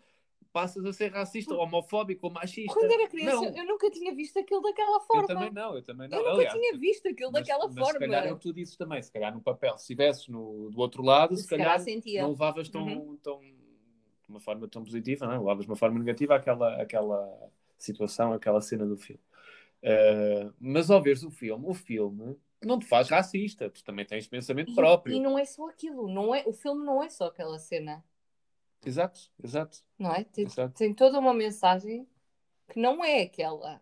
passas 0.54 0.86
a 0.86 0.94
ser 0.94 1.12
racista, 1.12 1.54
homofóbico 1.54 2.28
ou 2.28 2.32
machista. 2.34 2.74
Quando 2.74 2.89
era 2.91 3.10
criança, 3.10 3.41
Não. 3.52 3.58
eu 3.58 3.65
nunca 3.65 3.89
tinha 3.91 4.13
visto 4.15 4.39
aquilo 4.39 4.62
daquela 4.62 4.98
Eu 4.98 5.02
forma. 5.02 5.28
também 5.28 5.52
não, 5.52 5.76
eu 5.76 5.82
também 5.84 6.08
não. 6.08 6.18
Eu 6.18 6.24
nunca 6.24 6.36
Aliás, 6.36 6.54
tinha 6.54 6.78
visto 6.78 7.08
aquilo 7.10 7.32
mas- 7.34 7.41
daquela 7.41 7.65
mas 7.68 7.76
forma. 7.76 7.91
Se 7.94 8.00
calhar 8.00 8.26
é 8.28 8.32
o 8.32 8.36
que 8.38 8.41
tu 8.44 8.54
dizes 8.54 8.78
também, 8.78 9.02
se 9.02 9.12
calhar 9.12 9.34
no 9.34 9.41
papel, 9.41 9.78
se 9.78 9.84
estivesses 9.84 10.28
no, 10.30 10.70
do 10.72 10.80
outro 10.80 11.04
lado, 11.04 11.36
se, 11.36 11.44
Se 11.44 11.50
calhar, 11.50 11.78
calhar 11.84 12.02
não 12.24 12.30
levavas 12.30 12.70
tão, 12.70 12.86
Uhum. 12.88 13.18
tão 13.18 13.41
de 13.41 14.30
uma 14.30 14.39
forma 14.39 14.68
tão 14.68 14.84
positiva, 14.84 15.26
não 15.26 15.34
é? 15.34 15.38
levavas 15.38 15.65
de 15.65 15.70
uma 15.72 15.76
forma 15.76 16.00
negativa 16.00 16.36
aquela, 16.36 16.82
aquela 16.82 17.52
situação, 17.78 18.32
aquela 18.32 18.62
cena 18.62 18.86
do 18.86 18.96
filme. 18.96 19.22
Eh, 19.88 20.50
mas 20.60 20.89
ao 20.89 21.00
veres 21.00 21.21
o 21.21 21.30
filme, 21.30 21.63
o 21.67 21.74
filme 21.76 22.36
não 22.63 22.80
te 22.80 22.88
faz 22.88 23.08
racista, 23.08 23.69
tu 23.69 23.84
também 23.84 24.04
tens 24.04 24.28
pensamento 24.28 24.71
E- 24.71 24.76
próprio. 24.76 25.15
E, 25.15 25.19
não 25.19 25.38
é 25.38 25.45
só 25.45 25.69
aquilo, 25.69 26.08
não 26.08 26.34
é, 26.34 26.43
o 26.48 26.54
filme 26.54 26.84
não 26.84 27.04
é 27.04 27.10
só 27.10 27.28
aquela 27.28 27.60
cena, 27.60 28.04
Exato, 28.84 29.19
exato. 29.43 29.78
não 30.00 30.12
é? 30.12 30.24
Tem, 30.24 30.45
Exato. 30.45 30.74
tem 30.74 30.91
toda 30.91 31.19
uma 31.19 31.36
mensagem 31.36 32.08
que 32.67 32.80
não 32.80 33.06
é 33.06 33.21
aquela. 33.21 33.80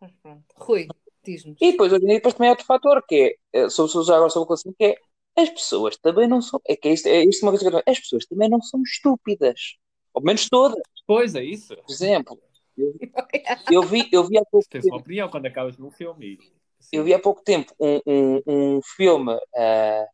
Mas 0.00 0.12
pronto. 0.22 0.44
Rui, 0.56 0.88
diz-nos. 1.24 1.56
E 1.60 1.72
depois, 1.72 1.92
hoje 1.92 2.04
em 2.04 2.06
dia, 2.06 2.16
depois 2.16 2.34
também 2.34 2.48
há 2.48 2.52
outro 2.52 2.66
fator, 2.66 3.04
que 3.06 3.36
é, 3.52 3.58
eh, 3.64 3.68
sobre, 3.70 3.90
sobre, 3.90 4.06
já 4.06 4.14
agora 4.14 4.30
sobre 4.30 4.44
o 4.44 4.48
conceito, 4.48 4.76
que 4.76 4.84
é 4.84 4.96
as 5.36 5.50
pessoas 5.50 5.96
também 5.96 6.28
não 6.28 6.40
são. 6.40 6.60
É 6.66 6.76
que 6.76 6.88
é 6.88 6.92
isto, 6.92 7.06
é 7.08 7.24
isto 7.24 7.42
uma 7.42 7.50
coisa 7.50 7.68
que 7.68 7.76
eu 7.76 7.82
as 7.92 7.98
pessoas 7.98 8.24
também 8.26 8.48
não 8.48 8.62
são 8.62 8.80
estúpidas. 8.82 9.78
Ou 10.12 10.22
menos 10.22 10.48
todas. 10.48 10.80
Pois 11.06 11.34
é 11.34 11.42
isso. 11.42 11.76
Por 11.76 11.92
exemplo, 11.92 12.40
eu, 12.76 12.94
eu 13.70 13.82
vi, 13.82 14.08
eu 14.12 14.24
vi 14.24 14.38
há 14.38 14.44
pouco 14.44 14.66
Tens 14.68 14.82
tempo. 14.82 14.94
uma 14.96 15.00
opinião 15.00 15.28
quando 15.28 15.46
acabas 15.46 15.76
num 15.78 15.90
filme. 15.90 16.38
Sim. 16.80 16.96
Eu 16.98 17.04
vi 17.04 17.14
há 17.14 17.18
pouco 17.18 17.42
tempo 17.42 17.72
um, 17.80 18.00
um, 18.06 18.42
um 18.46 18.80
filme, 18.82 19.32
ah, 19.56 20.06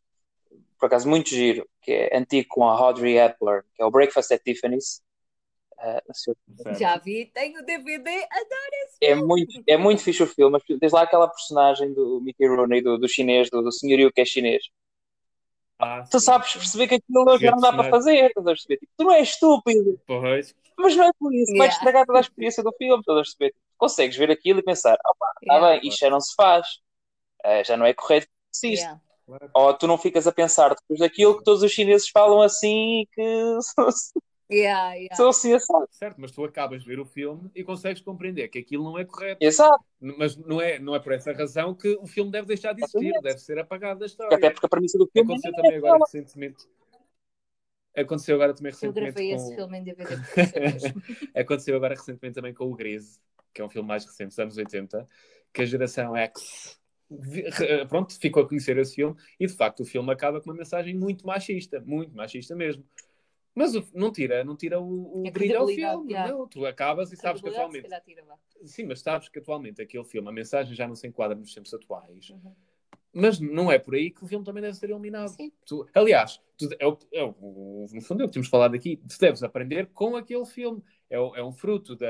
por 0.79 0.87
acaso 0.87 1.09
muito 1.09 1.29
giro, 1.31 1.69
que 1.83 1.91
é 1.93 2.17
antigo 2.17 2.47
com 2.49 2.65
a 2.69 2.73
Audrey 2.73 3.19
Hepburn, 3.19 3.63
que 3.75 3.83
é 3.83 3.85
o 3.85 3.91
Breakfast 3.91 4.33
at 4.33 4.43
Tiffany's. 4.45 5.03
Uh. 5.79 6.75
Já 6.79 6.99
vi, 6.99 7.27
tenho 7.33 7.65
DVD, 7.65 8.11
adoro 8.11 8.71
esse 8.85 8.97
é 9.01 9.15
filme. 9.15 9.27
muito, 9.27 9.63
é 9.67 9.77
muito 9.79 10.03
fixe 10.03 10.23
o 10.23 10.27
filme, 10.27 10.53
mas 10.53 10.63
desde 10.79 10.95
lá 10.95 11.03
aquela 11.03 11.27
personagem 11.27 11.93
do 11.95 12.21
Mickey 12.21 12.47
Rooney, 12.47 12.83
do, 12.83 12.99
do 12.99 13.09
chinês, 13.09 13.49
do, 13.49 13.63
do 13.63 13.73
senhorio 13.73 14.13
que 14.13 14.21
é 14.21 14.25
chinês. 14.27 14.65
Ah, 15.79 16.05
Tu 16.11 16.21
sim. 16.21 16.27
sabes 16.27 16.53
perceber 16.53 16.87
que 16.89 16.95
aquilo 16.97 17.39
já 17.39 17.51
não 17.53 17.61
dá 17.61 17.73
para 17.73 17.89
fazer, 17.89 18.27
estás 18.27 18.47
a 18.47 18.51
perceber? 18.51 18.77
Tipo, 18.77 18.93
tu 18.99 19.05
não 19.05 19.13
és 19.13 19.29
estúpido, 19.31 19.99
Pois. 20.07 20.55
Mas 20.81 20.97
não 20.97 21.05
é 21.05 21.11
por 21.19 21.33
isso, 21.35 21.53
vai 21.53 21.67
Yeah. 21.69 21.75
estragar 21.75 22.07
toda 22.07 22.19
a 22.19 22.23
experiência 22.23 22.63
do 22.63 22.73
filme, 22.77 23.01
estás 23.01 23.19
a 23.19 23.23
perceber? 23.23 23.55
consegues 23.79 24.17
ver 24.17 24.31
aquilo 24.31 24.59
e 24.61 24.63
pensar, 24.63 24.99
opa, 25.07 25.27
está 25.43 25.55
Yeah. 25.55 25.81
bem, 25.81 25.89
isto 25.89 26.01
já 26.01 26.11
não 26.11 26.21
se 26.21 26.35
faz, 26.35 26.67
Eh, 27.45 27.65
já 27.65 27.77
não 27.77 27.87
é 27.87 27.95
correto 27.95 28.27
que 28.27 28.33
se 28.53 28.67
existe. 28.69 28.85
Yeah. 28.85 29.01
Ou 29.55 29.73
tu 29.75 29.87
não 29.87 29.97
ficas 29.97 30.27
a 30.27 30.33
pensar 30.33 30.75
depois 30.75 31.01
daquilo 31.01 31.39
que 31.39 31.45
todos 31.45 31.63
os 31.63 31.73
chineses 31.73 32.09
falam 32.11 32.43
assim 32.43 33.03
e 33.03 33.07
que 33.15 33.59
são, 33.63 33.89
Yeah, 34.53 34.95
yeah. 34.95 35.15
são 35.15 35.29
assim 35.29 35.55
assados. 35.55 35.89
Certo, 35.93 36.17
mas 36.21 36.33
tu 36.33 36.45
acabas 36.45 36.83
de 36.83 36.89
ver 36.89 36.99
o 37.01 37.07
filme 37.07 37.49
e 37.55 37.63
consegues 37.63 38.03
compreender 38.03 38.49
que 38.49 38.59
aquilo 38.59 38.83
não 38.85 38.99
é 38.99 39.05
correto. 39.05 39.39
Exato, 39.41 39.83
Mas 40.01 40.37
não 40.37 40.61
é, 40.61 40.79
não 40.81 40.95
é 40.95 40.99
por 40.99 41.13
essa 41.13 41.33
razão 41.33 41.73
que 41.73 41.97
o 42.03 42.07
filme 42.07 42.31
deve 42.33 42.49
deixar 42.49 42.73
de 42.75 42.81
existir, 42.83 42.99
Exatamente. 42.99 43.23
deve 43.23 43.39
ser 43.39 43.59
apagado 43.61 44.01
da 44.01 44.07
história. 44.07 44.37
até 44.37 44.51
porque 44.51 44.67
a 44.67 44.69
premissa 44.69 44.99
do 44.99 45.09
filme 45.13 45.33
Aconteceu 45.33 45.53
é 45.53 45.57
também 45.57 45.77
agora 45.77 45.99
recentemente. 46.01 46.67
Aconteceu 47.97 48.37
agora 48.37 48.55
também 48.55 48.71
Eu 48.71 48.75
recentemente. 48.75 49.13
gravei 49.15 49.31
com... 49.31 49.37
esse 49.37 49.55
filme 49.55 49.79
em 49.79 49.85
DVD. 49.85 50.17
mesmo. 50.61 51.03
Aconteceu 51.35 51.77
agora 51.77 51.95
recentemente 51.95 52.35
também 52.35 52.55
com 52.55 52.65
o 52.67 52.75
Grease, 52.75 53.21
que 53.53 53.61
é 53.61 53.65
um 53.65 53.69
filme 53.69 53.89
mais 53.89 54.05
recente, 54.05 54.29
dos 54.29 54.39
anos 54.39 54.57
80, 54.57 55.09
que 55.53 55.63
a 55.63 55.65
geração 55.65 56.17
X 56.17 56.81
pronto, 57.89 58.17
ficou 58.19 58.45
a 58.45 58.49
conhecer 58.49 58.77
esse 58.79 58.95
filme 58.95 59.17
e 59.39 59.47
de 59.47 59.53
facto 59.53 59.81
o 59.81 59.85
filme 59.85 60.13
acaba 60.13 60.41
com 60.41 60.51
uma 60.51 60.57
mensagem 60.57 60.95
muito 60.95 61.27
machista, 61.27 61.81
muito 61.81 62.15
machista 62.15 62.55
mesmo. 62.55 62.85
Mas 63.53 63.75
o- 63.75 63.85
não 63.93 64.13
tira, 64.13 64.45
não 64.45 64.57
tira 64.57 64.81
o, 64.81 65.27
o 65.27 65.31
brilho 65.31 65.59
ao 65.59 65.67
filme. 65.67 66.13
yeah. 66.13 66.33
Não, 66.33 66.47
tu 66.47 66.65
acabas 66.65 67.13
e 67.13 67.17
sabes 67.17 67.43
que 67.43 67.49
atualmente. 67.49 67.89
tira. 67.89 68.25
Sim, 68.65 68.85
mas 68.85 69.01
sabes 69.01 69.29
que 69.29 69.41
atualmente 69.41 69.83
aquele 69.83 70.05
filme, 70.05 70.29
a 70.29 70.33
mensagem 70.33 70.75
já 70.75 70.87
não 70.87 70.95
se 70.95 71.09
enquadra 71.09 71.37
nos 71.37 71.53
tempos 71.53 71.75
atuais. 71.75 72.31
Uhum. 72.31 72.55
Mas 73.13 73.41
não 73.41 73.71
é 73.73 73.79
por 73.79 73.95
aí 73.95 74.11
que 74.11 74.23
o 74.25 74.27
filme 74.29 74.45
também 74.45 74.63
deve 74.63 74.75
ser 74.77 74.91
eliminado. 74.91 75.29
Sim. 75.29 75.51
Tu- 75.67 75.87
aliás, 75.95 76.41
tu- 76.57 76.69
é 76.79 76.87
o, 76.87 76.99
é 77.13 77.25
o- 77.25 77.87
no 77.93 78.01
fundo 78.01 78.23
é 78.23 78.25
o 78.25 78.29
que 78.29 78.35
temos 78.35 78.49
falado 78.49 78.75
aqui. 78.75 78.97
Tu 78.97 79.19
deves 79.19 79.43
aprender 79.43 79.87
com 79.93 80.15
aquele 80.17 80.47
filme. 80.47 80.83
É, 81.09 81.17
é 81.17 81.43
um 81.45 81.53
fruto 81.53 81.97
da, 81.97 82.07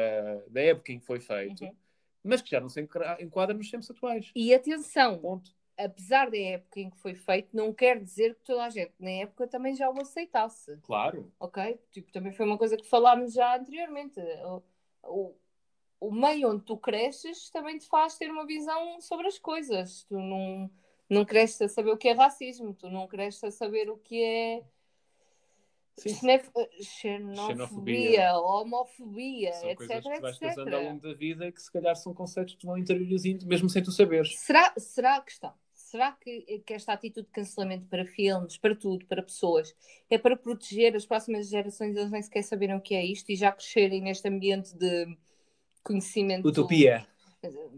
da 0.48 0.60
época 0.60 0.92
em 0.92 0.98
que 0.98 1.06
foi 1.06 1.18
feito, 1.20 1.64
Uhum. 1.64 1.74
mas 2.22 2.42
que 2.42 2.50
já 2.50 2.60
não 2.60 2.68
se 2.68 2.80
enquadra 2.82 3.16
enquadra 3.22 3.56
nos 3.56 3.70
tempos 3.70 3.90
atuais. 3.90 4.30
E 4.36 4.52
atenção, 4.52 5.18
Ponto. 5.18 5.50
apesar 5.78 6.30
da 6.30 6.36
época 6.36 6.80
em 6.80 6.90
que 6.90 6.98
foi 6.98 7.14
feito, 7.14 7.48
não 7.56 7.72
quer 7.72 7.98
dizer 7.98 8.34
que 8.34 8.44
toda 8.44 8.64
a 8.64 8.68
gente 8.68 8.92
na 9.00 9.10
época 9.10 9.46
também 9.48 9.74
já 9.74 9.88
o 9.88 9.98
aceitasse, 9.98 10.76
Claro. 10.82 11.32
ok? 11.40 11.80
Tipo, 11.90 12.12
também 12.12 12.32
foi 12.32 12.44
uma 12.44 12.58
coisa 12.58 12.76
que 12.76 12.86
falámos 12.86 13.32
já 13.32 13.56
anteriormente. 13.56 14.20
O, 14.44 14.62
o, 15.02 15.34
o 15.98 16.12
meio 16.12 16.50
onde 16.50 16.62
tu 16.64 16.76
cresces 16.76 17.48
também 17.48 17.78
te 17.78 17.88
faz 17.88 18.18
ter 18.18 18.30
uma 18.30 18.44
visão 18.44 19.00
sobre 19.00 19.26
as 19.28 19.38
coisas. 19.38 20.04
Tu 20.04 20.14
não, 20.18 20.70
não 21.10 21.24
cresces 21.24 21.60
a 21.60 21.68
saber 21.68 21.90
o 21.90 21.96
que 21.98 22.08
é 22.08 22.12
racismo, 22.12 22.72
tu 22.72 22.88
não 22.88 23.06
cresces 23.06 23.42
a 23.44 23.50
saber 23.50 23.90
o 23.90 23.98
que 23.98 24.22
é 24.22 24.62
xenef- 25.98 26.50
xenofobia, 26.80 27.46
Xenofobia. 27.46 28.34
homofobia, 28.38 29.52
São 29.52 29.70
etc, 29.70 29.76
coisas 29.76 30.02
que 30.04 30.20
vais 30.20 30.36
etc. 30.36 30.48
casando 30.48 30.76
ao 30.76 30.82
longo 30.84 31.00
da 31.02 31.12
vida 31.12 31.46
e 31.46 31.52
que 31.52 31.60
se 31.60 31.70
calhar 31.70 31.94
são 31.96 32.14
conceitos 32.14 32.54
que 32.54 32.64
vão 32.64 32.78
interiorizando 32.78 33.46
mesmo 33.46 33.68
sem 33.68 33.82
tu 33.82 33.92
saberes. 33.92 34.38
Será, 34.38 34.72
será 34.78 35.16
a 35.16 35.20
questão? 35.20 35.52
Será 35.74 36.12
que, 36.12 36.62
que 36.64 36.72
esta 36.72 36.92
atitude 36.92 37.26
de 37.26 37.32
cancelamento 37.32 37.84
para 37.86 38.06
filmes, 38.06 38.56
para 38.56 38.76
tudo, 38.76 39.04
para 39.06 39.22
pessoas, 39.24 39.74
é 40.08 40.16
para 40.16 40.36
proteger 40.36 40.94
as 40.94 41.04
próximas 41.04 41.48
gerações? 41.48 41.96
Eles 41.96 42.12
nem 42.12 42.22
sequer 42.22 42.44
saberem 42.44 42.76
o 42.76 42.80
que 42.80 42.94
é 42.94 43.04
isto 43.04 43.28
e 43.30 43.34
já 43.34 43.50
crescerem 43.50 44.00
neste 44.00 44.28
ambiente 44.28 44.72
de 44.76 45.18
conhecimento. 45.82 46.46
Utopia. 46.46 47.06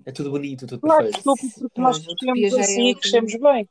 É 0.04 0.12
tudo 0.12 0.30
bonito, 0.30 0.66
tudo 0.66 0.80
Claro, 0.80 1.04
perfeito. 1.04 1.18
estúpido, 1.18 1.52
porque 1.60 1.80
nós 1.80 1.98
crescemos 2.04 2.52
é 2.54 2.60
assim 2.60 2.88
e 2.88 2.94
crescemos 2.94 3.34
bem. 3.34 3.68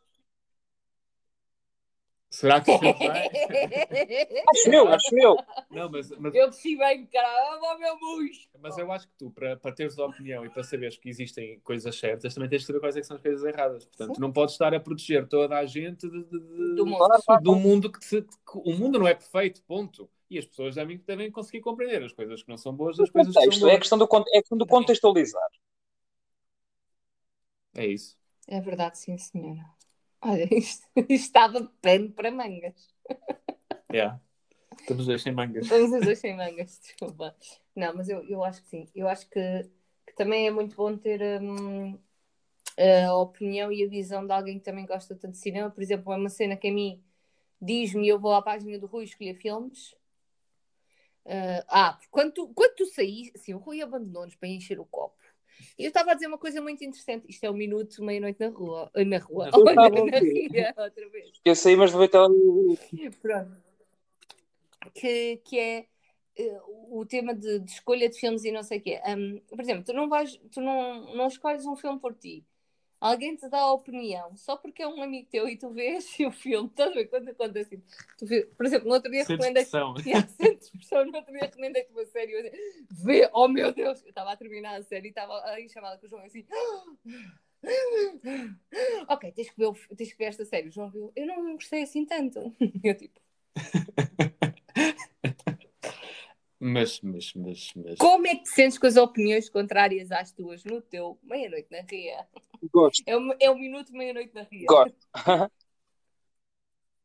Será 2.29 2.61
que 2.61 2.71
sempre 2.71 3.07
vai? 3.07 3.27
Acho 4.51 4.69
eu, 4.73 4.87
acho 4.87 5.17
eu. 5.17 5.37
Não, 5.69 5.89
mas, 5.89 6.09
mas 6.11 6.33
Eu 6.33 6.49
desci 6.49 6.77
bem, 6.77 7.05
caramba, 7.07 7.77
meu 7.77 7.99
bucho! 7.99 8.47
Mas 8.61 8.77
eu 8.77 8.89
acho 8.89 9.05
que 9.07 9.13
tu, 9.17 9.29
para, 9.31 9.57
para 9.57 9.73
teres 9.73 9.99
a 9.99 10.05
opinião 10.05 10.45
e 10.45 10.49
para 10.49 10.63
saberes 10.63 10.97
que 10.97 11.09
existem 11.09 11.59
coisas 11.59 11.93
certas, 11.97 12.33
também 12.33 12.49
tens 12.49 12.61
de 12.61 12.67
saber 12.67 12.79
quais 12.79 12.95
é 12.95 13.01
que 13.01 13.07
são 13.07 13.17
as 13.17 13.21
coisas 13.21 13.43
erradas. 13.43 13.85
Portanto, 13.85 14.15
Sim. 14.15 14.21
não 14.21 14.31
podes 14.31 14.55
estar 14.55 14.73
a 14.73 14.79
proteger 14.79 15.27
toda 15.27 15.57
a 15.57 15.65
gente 15.65 16.09
de- 16.09 16.23
de- 16.23 16.39
de- 16.39 16.75
Do 16.75 16.85
mundo. 16.85 16.97
Claro, 16.99 17.23
claro, 17.25 17.43
do 17.43 17.55
mundo 17.55 17.91
que, 17.91 18.03
se- 18.05 18.21
que 18.21 18.29
o 18.53 18.73
mundo 18.73 18.97
não 18.97 19.07
é 19.07 19.13
perfeito, 19.13 19.61
ponto. 19.63 20.09
E 20.29 20.37
as 20.39 20.45
pessoas 20.45 20.75
devem, 20.75 20.97
devem 21.05 21.29
conseguir 21.29 21.59
compreender 21.59 22.01
as 22.03 22.13
coisas 22.13 22.41
que 22.41 22.49
não 22.49 22.57
são 22.57 22.73
boas 22.73 22.95
das 22.95 23.09
O 23.09 23.11
coisas 23.11 23.33
que 23.33 23.39
contexto, 23.41 23.59
são 23.59 23.67
é 23.67 23.71
boas. 23.71 23.79
questão 23.81 23.97
do, 23.97 24.07
é 24.33 24.39
questão 24.39 24.57
do 24.57 24.65
contextualizar. 24.65 25.49
É 27.75 27.85
isso. 27.85 28.17
É 28.47 28.59
verdade, 28.59 28.97
sim, 28.97 29.17
senhora. 29.17 29.65
Olha, 30.21 30.47
isto, 30.53 30.87
isto 30.95 31.11
estava 31.11 31.63
pano 31.81 32.11
para 32.11 32.31
mangas. 32.31 32.89
Yeah. 33.91 34.19
Estamos 34.79 35.05
dois 35.05 35.21
sem 35.21 35.33
mangas. 35.33 35.63
Estamos 35.63 35.91
os 35.91 36.05
dois 36.05 36.19
sem 36.19 36.35
mangas, 36.35 36.79
desculpa. 36.83 37.35
Não, 37.75 37.95
mas 37.95 38.09
eu, 38.09 38.23
eu 38.27 38.43
acho 38.43 38.61
que 38.63 38.69
sim. 38.69 38.87
Eu 38.95 39.07
acho 39.07 39.29
que, 39.29 39.69
que 40.05 40.15
também 40.15 40.47
é 40.47 40.51
muito 40.51 40.75
bom 40.75 40.97
ter 40.97 41.41
hum, 41.41 41.97
a 43.05 43.15
opinião 43.15 43.71
e 43.71 43.83
a 43.83 43.87
visão 43.89 44.25
de 44.25 44.33
alguém 44.33 44.59
que 44.59 44.65
também 44.65 44.85
gosta 44.85 45.15
tanto 45.15 45.33
de 45.33 45.37
cinema. 45.37 45.69
Por 45.69 45.81
exemplo, 45.81 46.11
é 46.13 46.17
uma 46.17 46.29
cena 46.29 46.55
que 46.55 46.67
a 46.67 46.73
mim 46.73 47.03
diz-me, 47.61 48.07
eu 48.07 48.19
vou 48.19 48.33
à 48.33 48.41
página 48.41 48.77
do 48.79 48.87
Rui 48.87 49.03
escolher 49.03 49.35
filmes. 49.35 49.95
Ah, 51.25 51.63
ah, 51.67 51.99
quando 52.09 52.33
tu, 52.33 52.47
quando 52.53 52.75
tu 52.75 52.85
saís, 52.87 53.31
assim, 53.35 53.53
o 53.53 53.59
Rui 53.59 53.81
abandonou-nos 53.81 54.35
para 54.35 54.49
encher 54.49 54.79
o 54.79 54.85
copo. 54.85 55.15
E 55.77 55.83
eu 55.83 55.87
estava 55.87 56.11
a 56.11 56.13
dizer 56.13 56.27
uma 56.27 56.37
coisa 56.37 56.61
muito 56.61 56.83
interessante. 56.83 57.25
Isto 57.29 57.45
é 57.45 57.51
um 57.51 57.55
minuto, 57.55 58.03
meia-noite 58.03 58.39
na 58.39 58.49
rua. 58.49 58.91
Na 58.95 59.17
rua. 59.17 59.45
Na 59.45 59.51
rua. 59.51 59.69
Estava 59.69 59.71
a 59.71 59.89
na 60.11 60.19
ria, 60.19 60.73
outra 60.77 61.09
vez. 61.09 61.31
Eu 61.43 61.55
saí, 61.55 61.75
mas 61.75 61.91
levei 61.91 62.07
tela. 62.07 62.29
Pronto. 63.21 63.71
Que, 64.93 65.37
que 65.45 65.59
é 65.59 65.85
eh, 66.35 66.59
o 66.89 67.05
tema 67.05 67.33
de, 67.33 67.59
de 67.59 67.71
escolha 67.71 68.09
de 68.09 68.19
filmes 68.19 68.43
e 68.43 68.51
não 68.51 68.63
sei 68.63 68.79
o 68.79 68.81
quê. 68.81 69.01
Um, 69.07 69.39
por 69.47 69.59
exemplo, 69.59 69.83
tu 69.83 69.93
não 69.93 70.09
vais, 70.09 70.39
tu 70.51 70.61
não, 70.61 71.15
não 71.15 71.27
escolhes 71.27 71.65
um 71.65 71.75
filme 71.75 71.99
por 71.99 72.13
ti. 72.13 72.45
Alguém 73.01 73.35
te 73.35 73.49
dá 73.49 73.57
a 73.57 73.73
opinião 73.73 74.37
só 74.37 74.55
porque 74.55 74.83
é 74.83 74.87
um 74.87 75.01
amigo 75.01 75.27
teu 75.31 75.49
e 75.49 75.57
tu 75.57 75.71
vês 75.71 76.05
o 76.21 76.31
filme. 76.31 76.69
Estás 76.69 76.91
a 76.91 76.93
ver 76.93 77.07
quando 77.07 77.29
acontece 77.29 77.73
assim? 77.73 77.83
Tu 78.19 78.27
vês, 78.27 78.45
por 78.55 78.63
exemplo, 78.63 78.87
no 78.87 78.93
outro 78.93 79.11
dia 79.11 79.23
recomendei 79.23 79.65
no 81.11 81.17
outro 81.17 81.31
dia 81.33 81.41
recomendei-te 81.41 81.91
uma 81.91 82.05
série. 82.05 82.31
Eu 82.33 82.51
Vê, 83.03 83.27
oh 83.33 83.47
meu 83.47 83.73
Deus! 83.73 84.03
Eu 84.03 84.09
estava 84.09 84.31
a 84.31 84.37
terminar 84.37 84.79
a 84.79 84.83
série 84.83 85.07
e 85.07 85.09
estava 85.09 85.43
aí 85.45 85.67
chamada 85.67 85.97
com 85.97 86.05
o 86.05 86.09
João 86.09 86.23
assim. 86.23 86.45
Ok, 89.07 89.31
tens 89.31 89.49
que, 89.49 89.57
ver, 89.57 89.73
tens 89.95 90.11
que 90.11 90.17
ver 90.17 90.25
esta 90.25 90.45
série. 90.45 90.69
O 90.69 90.71
João 90.71 90.91
viu. 90.91 91.11
Eu 91.15 91.25
não 91.25 91.53
gostei 91.53 91.81
assim 91.81 92.05
tanto. 92.05 92.55
Eu 92.83 92.95
tipo, 92.95 93.19
Mas, 96.63 97.01
mas, 97.01 97.33
mas, 97.33 97.71
mas. 97.75 97.97
como 97.97 98.27
é 98.27 98.35
que 98.35 98.43
te 98.43 98.49
sentes 98.51 98.77
com 98.77 98.85
as 98.85 98.95
opiniões 98.95 99.49
contrárias 99.49 100.11
às 100.11 100.31
tuas 100.31 100.63
no 100.63 100.79
teu 100.79 101.17
meia-noite 101.23 101.67
na 101.71 101.81
Ria? 101.81 102.27
Gosto, 102.71 103.03
É 103.07 103.17
o, 103.17 103.35
é 103.39 103.49
o 103.49 103.55
minuto 103.57 103.91
meia-noite 103.91 104.35
na 104.35 104.43
Ria. 104.43 104.67
gosto. 104.67 104.95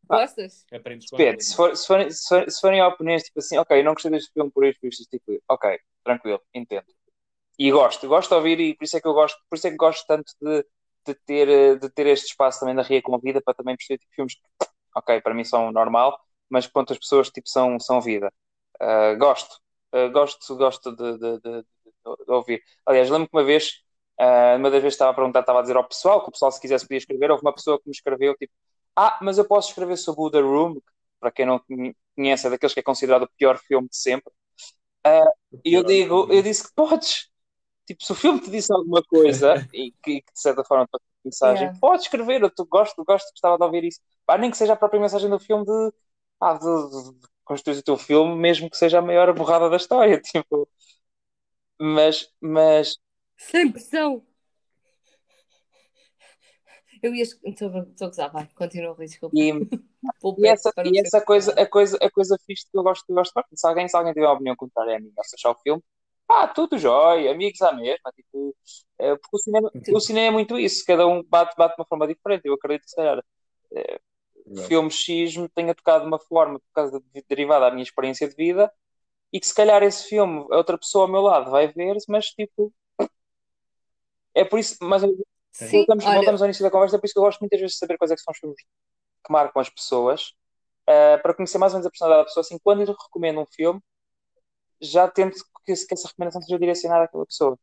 Gostas? 0.06 0.66
Aprendes 0.70 1.08
com 1.08 1.16
Depende, 1.16 1.42
se, 1.42 1.56
for, 1.56 1.74
se, 1.74 1.86
forem, 1.86 2.10
se, 2.10 2.28
forem, 2.28 2.50
se 2.50 2.60
forem 2.60 2.82
opiniões 2.82 3.22
tipo 3.22 3.38
assim, 3.38 3.56
ok, 3.56 3.82
não 3.82 3.94
gostei 3.94 4.10
deste 4.10 4.30
filme 4.32 4.50
por 4.50 4.64
isto, 4.66 4.78
por 4.78 4.88
isto, 4.88 5.04
tipo, 5.10 5.42
ok, 5.48 5.78
tranquilo, 6.04 6.42
entendo. 6.54 6.84
E 7.58 7.70
gosto, 7.70 8.06
gosto 8.06 8.28
de 8.28 8.34
ouvir 8.34 8.60
e 8.60 8.74
por 8.74 8.84
isso 8.84 8.96
é 8.98 9.00
que 9.00 9.08
eu 9.08 9.14
gosto, 9.14 9.40
por 9.48 9.56
isso 9.56 9.66
é 9.66 9.70
que 9.70 9.76
gosto 9.76 10.06
tanto 10.06 10.30
de, 10.40 10.66
de, 11.06 11.14
ter, 11.24 11.78
de 11.78 11.88
ter 11.90 12.06
este 12.08 12.26
espaço 12.26 12.60
também 12.60 12.74
da 12.74 12.82
Ria 12.82 13.00
com 13.00 13.14
a 13.14 13.18
vida 13.18 13.40
para 13.40 13.54
também 13.54 13.74
perceber 13.74 13.98
tipo, 13.98 14.14
filmes 14.14 14.34
que, 14.34 14.42
ok, 14.94 15.20
para 15.22 15.32
mim 15.34 15.44
são 15.44 15.72
normal, 15.72 16.20
mas 16.50 16.66
que 16.66 16.78
outras 16.78 16.98
pessoas 16.98 17.30
tipo, 17.30 17.48
são, 17.48 17.80
são 17.80 18.00
vida. 18.00 18.30
Ah, 18.80 19.14
gosto, 19.14 19.60
Ah, 19.92 20.08
gosto, 20.08 20.56
gosto 20.56 20.94
de, 20.96 21.18
de, 21.18 21.40
de, 21.40 21.62
de- 21.62 21.66
ouvir. 22.32 22.62
Aliás, 22.84 23.08
lembro 23.10 23.28
que 23.28 23.36
uma 23.36 23.44
vez, 23.44 23.82
ah, 24.18 24.56
uma 24.58 24.70
das 24.70 24.82
vezes 24.82 24.94
estava 24.94 25.10
a 25.12 25.14
perguntar, 25.14 25.40
estava 25.40 25.58
a 25.60 25.62
dizer 25.62 25.76
ao 25.76 25.84
pessoal, 25.88 26.22
que 26.22 26.28
o 26.28 26.32
pessoal 26.32 26.52
se 26.52 26.60
quisesse 26.60 26.84
podia 26.86 26.98
escrever, 26.98 27.30
houve 27.30 27.42
uma 27.42 27.54
pessoa 27.54 27.78
que 27.80 27.86
me 27.88 27.92
escreveu 27.92 28.34
tipo, 28.36 28.52
ah, 28.96 29.18
mas 29.22 29.38
eu 29.38 29.46
posso 29.46 29.68
escrever 29.70 29.96
sobre 29.96 30.22
o 30.22 30.30
The 30.30 30.40
Room, 30.40 30.80
para 31.20 31.30
quem 31.30 31.46
não 31.46 31.60
conhece, 32.16 32.46
é 32.46 32.50
daqueles 32.50 32.74
que 32.74 32.80
é 32.80 32.82
considerado 32.82 33.24
o 33.24 33.30
pior 33.38 33.58
filme 33.58 33.88
de 33.88 33.96
sempre. 33.96 34.32
E 35.64 35.74
eu 35.74 35.84
digo, 35.84 36.28
eu 36.32 36.42
disse 36.42 36.64
que 36.68 36.74
podes. 36.74 37.28
Tipo, 37.86 38.04
se 38.04 38.12
o 38.12 38.14
filme 38.16 38.40
te 38.40 38.50
disse 38.50 38.72
alguma 38.72 39.02
coisa 39.04 39.62
e 39.72 39.92
que, 40.02 40.22
que 40.22 40.32
de 40.34 40.40
certa 40.40 40.64
forma 40.64 40.88
para 40.88 41.00
mensagem, 41.24 41.70
Yeah. 41.70 41.78
podes 41.80 42.04
escrever, 42.06 42.42
eu 42.42 42.50
tu 42.54 42.66
gosto, 42.66 43.04
gosto, 43.04 43.30
gostava 43.32 43.58
de 43.58 43.64
ouvir 43.64 43.84
isso. 43.84 44.00
Pá, 44.26 44.38
nem 44.38 44.50
que 44.50 44.56
seja 44.58 44.74
a 44.74 44.76
própria 44.76 45.00
mensagem 45.00 45.30
do 45.30 45.38
filme 45.40 45.64
de, 45.66 45.92
ah, 46.40 46.54
de, 46.54 46.60
de, 46.66 47.20
de 47.46 47.48
construir 47.48 47.78
o 47.78 47.82
teu 47.82 47.96
filme, 47.96 48.34
mesmo 48.36 48.68
que 48.68 48.76
seja 48.76 48.98
a 48.98 49.02
maior 49.02 49.32
borrada 49.32 49.70
da 49.70 49.76
história, 49.76 50.20
tipo. 50.20 50.68
Mas, 51.78 52.32
mas, 52.40 52.96
Sem 53.36 53.70
pressão. 53.70 54.24
Eu 57.02 57.14
ia. 57.14 57.22
Estou 57.22 57.68
a 57.68 58.06
gozar, 58.06 58.32
vai, 58.32 58.48
continua, 58.54 58.94
Rui, 58.94 59.06
desculpa. 59.06 59.36
E, 59.36 59.50
e 60.38 60.48
essa, 60.48 60.72
e 60.84 60.98
essa 60.98 61.20
coisa, 61.20 61.52
a 61.52 61.66
coisa, 61.66 61.98
a 62.00 62.10
coisa 62.10 62.36
fixe 62.46 62.66
que 62.70 62.76
eu 62.76 62.82
gosto, 62.82 63.04
que 63.04 63.12
eu 63.12 63.16
gosto 63.16 63.32
se 63.54 63.66
alguém, 63.66 63.86
se 63.88 63.96
alguém 63.96 64.12
tiver 64.12 64.26
uma 64.26 64.34
opinião 64.34 64.56
contrária 64.56 64.96
a 64.96 65.00
mim, 65.00 65.12
ou 65.14 65.22
achar 65.22 65.50
o 65.50 65.60
filme, 65.62 65.82
ah, 66.28 66.48
tudo 66.48 66.78
jóia, 66.78 67.30
amigos 67.30 67.60
à 67.62 67.72
mesma, 67.72 68.10
tipo, 68.12 68.56
eh, 68.98 69.14
porque 69.16 69.36
o 69.36 69.38
cinema, 69.38 69.70
o 69.92 70.00
cinema 70.00 70.26
é 70.26 70.30
muito 70.30 70.58
isso, 70.58 70.84
cada 70.84 71.06
um 71.06 71.22
bate, 71.22 71.54
bate 71.56 71.76
de 71.76 71.82
uma 71.82 71.86
forma 71.86 72.06
diferente, 72.06 72.46
eu 72.46 72.54
acredito 72.54 72.84
que 72.84 72.90
se 72.90 72.96
calhar 72.96 73.22
eh, 73.76 74.00
o 74.46 74.62
filme 74.62 74.90
X 74.90 75.36
me 75.36 75.48
tenha 75.48 75.74
tocado 75.74 76.02
de 76.02 76.08
uma 76.08 76.18
forma 76.18 76.58
por 76.60 76.72
causa 76.74 77.00
de, 77.14 77.24
derivada 77.28 77.66
da 77.66 77.70
minha 77.72 77.82
experiência 77.82 78.28
de 78.28 78.34
vida 78.36 78.72
e 79.32 79.40
que 79.40 79.46
se 79.46 79.54
calhar 79.54 79.82
esse 79.82 80.08
filme 80.08 80.46
outra 80.50 80.78
pessoa 80.78 81.04
ao 81.06 81.12
meu 81.12 81.22
lado 81.22 81.50
vai 81.50 81.68
ver, 81.68 81.96
mas 82.08 82.26
tipo 82.26 82.72
é 84.34 84.44
por 84.44 84.58
isso, 84.58 84.76
mas 84.82 85.02
Sim, 85.52 85.78
voltamos, 85.78 86.04
olha, 86.04 86.16
voltamos 86.16 86.42
ao 86.42 86.46
início 86.46 86.62
da 86.62 86.70
conversa, 86.70 86.96
é 86.96 86.98
por 86.98 87.06
isso 87.06 87.14
que 87.14 87.18
eu 87.18 87.22
gosto 87.24 87.40
muitas 87.40 87.60
vezes 87.60 87.74
de 87.74 87.78
saber 87.78 87.96
quais 87.96 88.10
é 88.10 88.14
que 88.14 88.20
são 88.20 88.32
os 88.32 88.38
filmes 88.38 88.58
que 89.24 89.32
marcam 89.32 89.60
as 89.60 89.70
pessoas, 89.70 90.34
eh, 90.86 91.18
para 91.18 91.34
conhecer 91.34 91.58
mais 91.58 91.72
ou 91.72 91.78
menos 91.78 91.86
a 91.86 91.90
personalidade 91.90 92.22
da 92.24 92.26
pessoa, 92.26 92.42
assim, 92.42 92.58
quando 92.62 92.82
eu 92.82 92.94
recomendo 92.94 93.40
um 93.40 93.46
filme, 93.46 93.80
já 94.80 95.08
tento 95.08 95.36
que, 95.64 95.74
que 95.74 95.94
essa 95.94 96.08
recomendação 96.08 96.42
seja 96.42 96.58
direcionada 96.58 97.04
àquela 97.04 97.26
pessoa. 97.26 97.58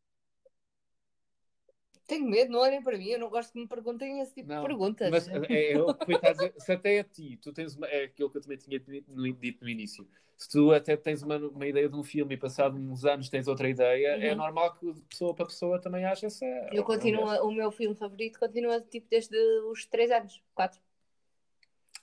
Tenho 2.06 2.26
medo, 2.28 2.52
não 2.52 2.60
olhem 2.60 2.82
para 2.82 2.96
mim, 2.98 3.08
eu 3.08 3.18
não 3.18 3.28
gosto 3.30 3.52
que 3.52 3.58
me 3.60 3.66
perguntem 3.66 4.20
esse 4.20 4.34
tipo 4.34 4.48
Não, 4.48 4.60
de 4.62 4.66
perguntas. 4.66 5.10
Mas 5.10 5.28
é, 5.28 5.72
é 5.72 5.80
o 5.80 5.94
que 5.94 6.04
Rui 6.04 6.14
está 6.16 6.28
a 6.28 6.32
dizer. 6.32 6.54
Se 6.58 6.72
até 6.72 6.98
a 7.00 7.04
ti, 7.04 7.38
tu 7.40 7.52
tens 7.52 7.74
uma, 7.76 7.86
é 7.86 8.04
aquilo 8.04 8.30
que 8.30 8.36
eu 8.38 8.42
também 8.42 8.58
tinha 8.58 8.78
dito 8.78 9.10
no, 9.12 9.32
dito 9.32 9.62
no 9.64 9.68
início. 9.70 10.06
Se 10.36 10.48
tu 10.50 10.72
até 10.72 10.96
tens 10.96 11.22
uma, 11.22 11.36
uma 11.38 11.66
ideia 11.66 11.88
de 11.88 11.94
um 11.96 12.02
filme 12.02 12.34
e 12.34 12.36
passado 12.36 12.76
uns 12.76 13.04
anos 13.04 13.28
tens 13.28 13.46
outra 13.46 13.68
ideia, 13.68 14.16
é 14.18 14.30
Uhum. 14.32 14.38
normal 14.38 14.74
que 14.74 14.92
de 14.92 15.00
pessoa 15.02 15.32
para 15.34 15.46
pessoa 15.46 15.80
também 15.80 16.04
ache 16.04 16.26
essa. 16.26 16.44
Eu 16.72 16.82
continuo, 16.84 17.24
o 17.46 17.52
meu 17.52 17.70
filme 17.70 17.94
favorito 17.94 18.38
continua 18.38 18.80
tipo 18.80 19.06
desde 19.08 19.36
os 19.70 19.86
3 19.86 20.10
anos, 20.10 20.42
4. 20.54 20.80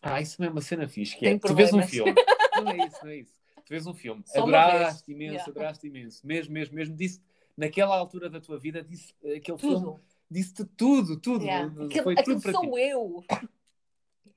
Ah, 0.02 0.20
isso 0.22 0.38
também 0.38 0.50
é 0.50 0.52
uma 0.52 0.62
cena 0.62 0.88
fixe. 0.88 1.16
Que 1.18 1.28
é, 1.28 1.38
tu 1.38 1.54
vês 1.54 1.72
um 1.74 1.84
filme. 1.84 2.16
Não 2.56 2.72
é 2.72 2.88
isso, 2.88 2.98
não 3.04 3.12
é 3.12 3.16
isso. 3.18 3.36
Tu 3.66 3.70
vês 3.70 3.86
um 3.86 3.94
filme, 3.94 4.24
Só 4.26 4.42
adoraste 4.42 5.12
imenso, 5.12 5.34
Yeah. 5.34 5.52
adoraste 5.52 5.88
imenso. 5.88 6.26
Mesmo, 6.26 6.54
mesmo, 6.54 6.76
mesmo. 6.76 6.96
Disse, 6.96 7.22
naquela 7.58 7.96
altura 7.98 8.30
da 8.30 8.40
tua 8.42 8.58
vida, 8.60 8.84
disse 8.84 9.14
aquele 9.24 9.58
filme, 9.58 9.76
Tudo. 9.86 10.02
disse-te 10.30 10.66
tudo, 10.66 11.20
tudo. 11.20 11.44
Yeah. 11.46 11.72
Aquilo, 11.86 12.04
Foi 12.04 12.16
tudo 12.16 12.42
para 12.42 12.52
sou 12.52 12.62
ti. 12.72 12.80
eu. 12.80 13.24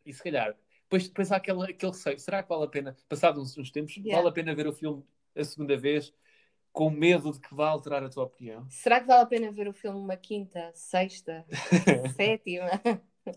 E 0.05 0.13
se 0.13 0.23
calhar, 0.23 0.57
depois, 0.83 1.09
depois 1.09 1.33
há 1.33 1.37
aquele, 1.37 1.63
aquele 1.65 1.93
receio. 1.93 2.19
Será 2.19 2.43
que 2.43 2.49
vale 2.49 2.65
a 2.65 2.69
pena, 2.69 2.97
passado 3.09 3.41
uns, 3.41 3.71
tempos, 3.71 3.97
Yeah. 3.97 4.17
vale 4.17 4.29
a 4.29 4.33
pena 4.33 4.55
ver 4.55 4.67
o 4.67 4.73
filme 4.73 5.05
a 5.37 5.45
segunda 5.45 5.77
vez 5.77 6.13
com 6.73 6.91
medo 6.91 7.33
de 7.33 7.41
que 7.41 7.55
vá 7.55 7.69
alterar 7.69 8.03
a 8.05 8.09
tua 8.09 8.25
opinião? 8.25 8.67
Será 8.69 9.01
que 9.01 9.07
vale 9.07 9.23
a 9.23 9.27
pena 9.27 9.51
ver 9.53 9.69
o 9.69 9.73
filme 9.73 9.99
uma 9.99 10.17
quinta, 10.17 10.71
sexta, 10.75 11.45
sétima? 12.17 12.69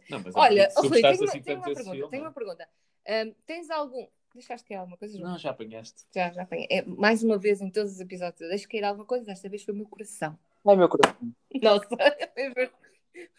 Não, 0.09 0.19
mas 0.23 0.35
Olha, 0.35 0.69
se 0.69 0.75
tu 0.75 0.87
Rui, 0.87 1.01
tenho, 1.01 1.17
gostaste 1.17 1.23
uma- 1.23 1.29
assim 1.31 1.41
tenho 1.41 1.57
tanto 1.61 1.69
uma 1.69 1.75
pergunta. 1.75 1.95
filme, 1.95 2.09
Tenho 2.11 2.23
uma 2.23 2.31
pergunta. 2.33 2.69
Ahm, 3.07 3.31
tens 3.45 3.69
algum. 3.69 4.07
Deixaste 4.37 4.67
cair 4.67 4.77
alguma 4.77 4.97
coisa? 4.97 5.17
João? 5.17 5.31
Não, 5.31 5.37
já 5.39 5.49
apanhaste. 5.49 6.05
Já, 6.13 6.31
já 6.31 6.43
apanhei. 6.43 6.67
É, 6.69 6.83
mais 6.85 7.23
uma 7.23 7.39
vez 7.39 7.59
em 7.59 7.71
todos 7.71 7.93
os 7.93 7.99
episódios 7.99 8.39
eu 8.39 8.49
deixo 8.49 8.69
cair 8.69 8.83
alguma 8.83 9.03
coisa, 9.05 9.25
desta 9.25 9.49
vez 9.49 9.63
foi 9.63 9.73
o 9.73 9.77
meu 9.77 9.87
coração. 9.87 10.37
Ai, 10.67 10.75
meu 10.75 10.87
coração. 10.87 11.33
Nossa, 11.63 11.87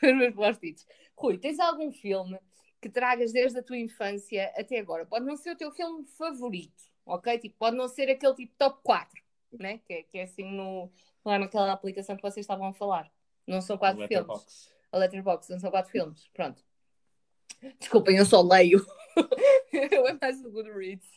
foi 0.01 0.13
os 0.13 0.19
meus- 0.19 0.35
post-its. 0.35 0.85
Rui, 1.17 1.39
tens 1.39 1.61
algum 1.61 1.93
filme 1.93 2.37
que 2.81 2.89
tragas 2.89 3.33
desde 3.33 3.61
a 3.61 3.63
tua 3.63 3.77
infância 3.79 4.53
até 4.57 4.81
agora? 4.81 5.07
Pode 5.07 5.25
não 5.25 5.37
ser 5.37 5.53
o 5.53 5.57
teu 5.57 5.71
filme 5.71 6.05
favorito, 6.17 6.83
ok? 7.07 7.39
Tipo, 7.39 7.57
pode 7.59 7.77
não 7.77 7.87
ser 7.87 8.11
aquele 8.11 8.35
tipo 8.35 8.53
top 8.59 8.81
4, 8.83 9.23
né? 9.53 9.79
Que, 9.87 9.93
é- 9.93 10.03
que 10.03 10.19
é 10.19 10.23
assim 10.25 10.45
no, 10.51 10.91
lá 11.25 11.39
naquela 11.39 11.71
aplicação 11.73 12.17
que 12.17 12.23
vocês 12.23 12.43
estavam 12.43 12.67
a 12.67 12.73
falar. 12.73 13.09
Não 13.47 13.61
são 13.61 13.79
quatro 13.79 13.99
filmes. 14.09 14.17
Letterboxd. 14.27 14.69
A 14.91 14.99
Letterboxd, 14.99 15.53
não 15.53 15.61
são 15.61 15.71
quatro 15.71 15.93
filmes. 15.93 16.29
Pronto. 16.35 16.61
Desculpem, 17.79 18.17
eu 18.17 18.25
só 18.27 18.43
leio. 18.43 18.85
Eu 19.72 20.07
é 20.07 20.18
mais 20.20 20.40
do 20.42 20.50
Goodreads. 20.50 21.09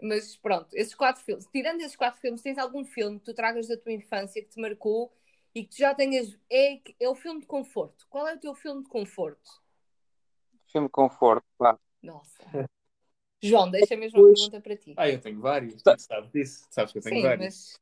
Mas 0.00 0.36
pronto, 0.36 0.68
esses 0.74 0.94
quatro 0.94 1.22
filmes. 1.22 1.46
Tirando 1.46 1.80
esses 1.80 1.96
quatro 1.96 2.20
filmes, 2.20 2.42
tens 2.42 2.58
algum 2.58 2.84
filme 2.84 3.18
que 3.18 3.26
tu 3.26 3.34
tragas 3.34 3.68
da 3.68 3.76
tua 3.76 3.92
infância 3.92 4.42
que 4.42 4.48
te 4.48 4.60
marcou 4.60 5.12
e 5.54 5.64
que 5.64 5.70
tu 5.70 5.78
já 5.78 5.94
tenhas. 5.94 6.38
É, 6.50 6.80
é 7.00 7.08
o 7.08 7.14
filme 7.14 7.40
de 7.40 7.46
conforto. 7.46 8.06
Qual 8.08 8.26
é 8.26 8.34
o 8.34 8.38
teu 8.40 8.54
filme 8.54 8.82
de 8.82 8.88
conforto? 8.88 9.62
Filme 10.68 10.88
de 10.88 10.92
conforto, 10.92 11.44
claro. 11.58 11.78
Nossa. 12.02 12.42
João, 13.42 13.70
deixa 13.70 13.94
a 13.94 13.98
Pois. 13.98 14.10
pergunta 14.12 14.60
para 14.60 14.76
ti. 14.76 14.94
Ah, 14.96 15.08
eu 15.08 15.20
tenho 15.20 15.40
vários. 15.40 15.82
Tu 15.82 15.98
sabes 15.98 16.30
disso. 16.30 16.66
Sabes 16.70 16.92
que 16.92 16.98
eu 16.98 17.02
tenho 17.02 17.16
Sim, 17.16 17.22
vários. 17.22 17.44
mas 17.44 17.80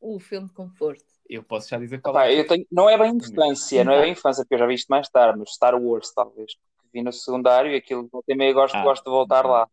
o 0.00 0.18
filme 0.18 0.48
de 0.48 0.52
conforto. 0.54 1.04
Eu 1.28 1.42
posso 1.42 1.68
já 1.68 1.78
dizer 1.78 2.00
qual 2.00 2.14
Pá, 2.14 2.26
é. 2.26 2.38
eu 2.40 2.46
tenho, 2.46 2.66
não 2.70 2.88
é 2.88 2.98
bem 2.98 3.16
infância, 3.16 3.84
não 3.84 3.92
é 3.92 3.96
Tá. 3.96 4.02
bem 4.02 4.12
infância, 4.12 4.44
porque 4.44 4.54
eu 4.54 4.58
já 4.58 4.66
vi 4.66 4.74
isto 4.74 4.88
mais 4.88 5.08
tarde, 5.08 5.38
mas 5.38 5.54
Star 5.54 5.74
Wars, 5.80 6.12
talvez. 6.12 6.56
Vi 6.94 7.02
no 7.02 7.12
secundário 7.12 7.72
e 7.72 7.76
aquilo 7.76 8.08
e 8.28 8.34
meia 8.36 8.52
gosto, 8.52 8.76
Ah. 8.76 8.82
gosto 8.84 9.02
de 9.04 9.10
voltar 9.10 9.44
lá. 9.44 9.68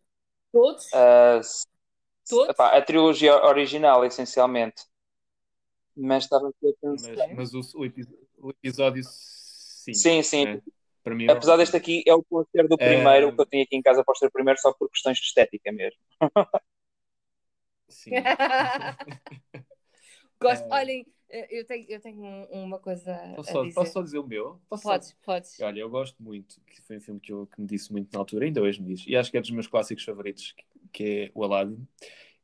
Todos? 0.52 0.92
S- 1.40 1.68
Todos? 2.28 2.50
epá, 2.50 2.76
a 2.76 2.82
trilogia 2.82 3.36
original, 3.46 4.04
essencialmente. 4.04 4.84
Mas 5.96 6.24
estava 6.24 6.50
aqui 6.50 6.68
a 6.68 6.74
pensar. 6.82 7.16
Mas, 7.36 7.54
mas 7.54 7.54
o, 7.76 7.80
o 7.80 7.86
epi- 7.86 8.08
o 8.40 8.50
episódio 8.50 9.04
5. 9.04 9.98
Sim, 9.98 10.24
sim. 10.24 10.46
né? 10.46 10.62
Para 11.04 11.16
mim 11.16 11.26
é 11.28 11.32
Apesar 11.32 11.58
deste 11.58 11.76
aqui, 11.78 12.04
é 12.08 12.14
o 12.14 12.24
pôster 12.24 12.68
do 12.68 12.76
É. 12.80 12.88
primeiro, 12.88 13.30
o 13.30 13.36
que 13.36 13.42
eu 13.42 13.46
tenho 13.46 13.64
aqui 13.64 13.76
em 13.76 13.82
casa 13.82 14.04
para 14.04 14.16
ser 14.16 14.28
o 14.28 14.32
primeiro, 14.32 14.60
só 14.60 14.74
por 14.74 14.90
questões 14.90 15.18
de 15.18 15.24
estética 15.26 15.72
mesmo. 15.72 16.00
Sim. 17.88 18.12
Gosto. 20.42 20.64
É. 20.66 20.74
Olhem, 20.74 21.06
eu 21.50 21.66
tenho, 21.66 21.86
eu 21.90 22.00
tenho 22.00 22.22
um- 22.24 22.64
uma 22.64 22.80
coisa 22.80 23.14
Posso 23.36 23.50
a 23.50 23.54
só, 23.54 23.64
dizer. 23.64 23.76
posso 23.76 23.92
só 23.94 24.02
dizer 24.02 24.18
o 24.20 24.28
meu? 24.28 24.60
Posso 24.70 24.84
só- 24.84 24.90
Podes, 24.92 25.14
podes. 25.24 25.60
Olha, 25.62 25.80
eu 25.80 25.90
gosto 25.90 26.22
muito, 26.22 26.60
que 26.66 26.82
foi 26.82 26.98
um 26.98 27.02
filme 27.02 27.20
que, 27.20 27.32
eu, 27.32 27.48
que 27.48 27.60
me 27.62 27.68
disse 27.68 27.92
muito 27.92 28.12
na 28.14 28.20
altura, 28.20 28.46
ainda 28.46 28.62
hoje 28.62 28.82
me 28.82 28.94
diz, 28.94 29.06
e 29.08 29.16
acho 29.16 29.32
que 29.32 29.38
é 29.38 29.42
dos 29.42 29.52
meus 29.52 29.68
clássicos 29.68 30.04
favoritos, 30.04 30.56
que, 30.92 31.04
é 31.28 31.32
o 31.34 31.44
Aladdin. 31.44 31.88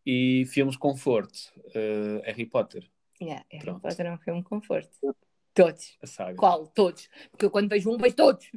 E 0.06 0.46
filmes 0.48 0.78
conforto, 0.78 1.38
eh, 1.76 2.22
Harry 2.26 2.46
Potter, 2.46 2.90
Yeah, 3.20 3.44
Harry 3.52 3.64
Pronto. 3.66 3.82
Potter 3.82 4.06
é 4.06 4.14
um 4.14 4.18
filme 4.20 4.42
de 4.42 4.46
conforto. 4.48 4.90
Todos. 5.54 5.98
a 6.04 6.06
saga. 6.06 6.38
Qual? 6.38 6.68
Todos. 6.68 7.10
Porque 7.32 7.46
eu 7.46 7.50
quando 7.50 7.68
vejo 7.68 7.90
um, 7.92 7.98
vejo 7.98 8.16
todos. 8.16 8.48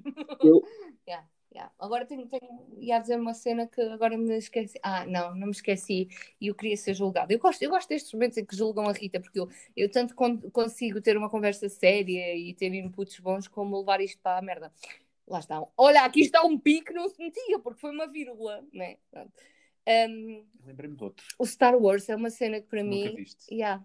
Eu- 0.45 0.63
Yeah, 1.09 1.27
yeah. 1.53 1.73
Agora 1.79 2.07
tenho, 2.07 2.27
tenho 2.27 2.67
ia 2.79 2.99
dizer 2.99 3.19
uma 3.19 3.35
cena 3.35 3.67
que 3.67 3.81
agora 3.81 4.17
me 4.17 4.37
esqueci. 4.37 4.79
Ah, 4.83 5.05
não, 5.07 5.35
não 5.35 5.47
me 5.47 5.53
esqueci. 5.53 6.09
E 6.41 6.49
eu 6.49 6.55
queria 6.55 6.77
ser 6.77 6.95
julgada. 6.95 7.33
Eu 7.33 7.39
gosto, 7.39 7.63
eu 7.63 7.71
gosto 7.71 7.89
destes 7.89 8.13
momentos 8.13 8.39
em 8.39 8.45
que 8.45 8.57
julgam 8.57 8.89
a 8.89 8.93
Rita, 8.93 9.21
porque 9.21 9.39
eu, 9.41 9.49
eu 9.77 9.91
tanto 9.91 10.15
con- 10.15 10.41
consigo 10.51 11.01
ter 11.01 11.17
uma 11.17 11.31
conversa 11.31 11.69
séria 11.69 12.35
e 12.37 12.55
ter 12.55 12.73
inputs 12.75 13.19
bons 13.21 13.49
como 13.49 13.79
levar 13.79 14.01
isto 14.01 14.21
para 14.23 14.39
a 14.39 14.43
merda. 14.43 14.73
Lá 15.27 15.39
está. 15.39 15.65
Olha, 15.77 16.05
aqui 16.05 16.23
está 16.23 16.43
um 16.43 16.59
pique, 16.59 16.93
não 16.93 17.09
se 17.09 17.23
metia, 17.23 17.59
porque 17.59 17.81
foi 17.81 17.93
uma 17.93 18.07
vírgula, 18.09 18.65
né? 18.73 18.97
Um, 19.87 20.45
Lembrei-me 20.67 20.97
de 20.97 21.05
outro, 21.05 21.25
o 21.39 21.47
Star 21.47 21.75
Wars 21.77 22.09
é 22.09 22.17
uma 22.17 22.31
cena 22.31 22.61
que 22.61 22.67
para 22.67 22.83
nunca 22.83 23.11
mim. 23.11 23.15
viste. 23.15 23.53
Yeah, 23.53 23.85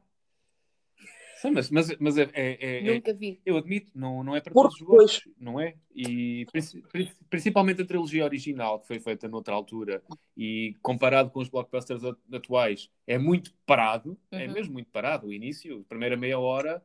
Sim, 1.45 1.51
mas, 1.51 1.69
mas, 1.69 1.97
mas 1.99 2.17
é, 2.17 2.29
é- 2.33 2.57
é- 2.59 2.87
é- 2.89 2.93
nunca 2.95 3.13
vi. 3.13 3.39
eu 3.45 3.57
admito, 3.57 3.91
não, 3.95 4.23
não 4.23 4.35
é 4.35 4.41
para 4.41 4.53
Porque 4.53 4.67
todos 4.79 4.81
os 4.81 4.87
gostos, 4.87 5.33
não 5.39 5.59
é? 5.59 5.75
E 5.93 6.45
princi- 6.51 6.81
pri- 6.91 7.11
principalmente 7.29 7.81
a 7.81 7.85
trilogia 7.85 8.23
original, 8.25 8.79
que 8.79 8.87
foi 8.87 8.99
feita 8.99 9.27
noutra 9.27 9.53
altura, 9.53 10.03
e 10.35 10.75
comparado 10.81 11.29
com 11.29 11.39
os 11.39 11.49
blockbusters 11.49 12.01
atuais, 12.33 12.89
é 13.07 13.17
muito 13.17 13.53
parado, 13.65 14.17
é 14.31 14.47
Uhum. 14.47 14.53
mesmo 14.53 14.73
muito 14.73 14.89
parado. 14.91 15.27
O 15.27 15.33
início, 15.33 15.81
a 15.81 15.89
primeira 15.89 16.17
meia 16.17 16.39
hora, 16.39 16.83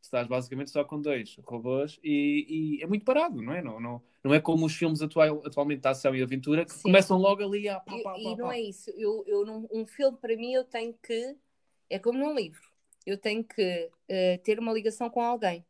estás 0.00 0.26
basicamente 0.26 0.70
só 0.70 0.84
com 0.84 1.00
dois 1.00 1.36
robôs 1.44 1.98
e, 2.02 2.78
e 2.78 2.82
é 2.82 2.86
muito 2.86 3.04
parado, 3.04 3.42
não 3.42 3.52
é? 3.52 3.62
Não, 3.62 3.78
não, 3.80 4.02
não 4.24 4.34
é 4.34 4.40
como 4.40 4.64
os 4.66 4.74
filmes 4.74 5.02
atual, 5.02 5.42
atualmente 5.44 5.82
de 5.82 5.88
ação 5.88 6.14
e 6.14 6.22
aventura 6.22 6.64
que 6.64 6.72
Sim. 6.72 6.82
começam 6.82 7.18
logo 7.18 7.42
ali 7.42 7.68
a 7.68 7.80
pá, 7.80 7.96
E, 7.98 8.02
pá, 8.02 8.18
e 8.18 8.24
pá, 8.24 8.36
não 8.36 8.46
pá. 8.48 8.54
é 8.54 8.60
isso. 8.60 8.90
Eu, 8.96 9.24
eu 9.26 9.44
não, 9.44 9.68
um 9.72 9.86
filme, 9.86 10.16
para 10.16 10.36
mim, 10.36 10.52
eu 10.52 10.64
tenho 10.64 10.94
que. 11.02 11.36
É 11.90 11.98
como 11.98 12.18
num 12.18 12.34
livro. 12.34 12.67
Eu 13.08 13.16
tenho 13.18 13.42
que 13.42 13.90
eh, 14.08 14.38
ter 14.44 14.58
uma 14.58 14.72
ligação 14.72 15.08
com 15.08 15.22
alguém, 15.22 15.64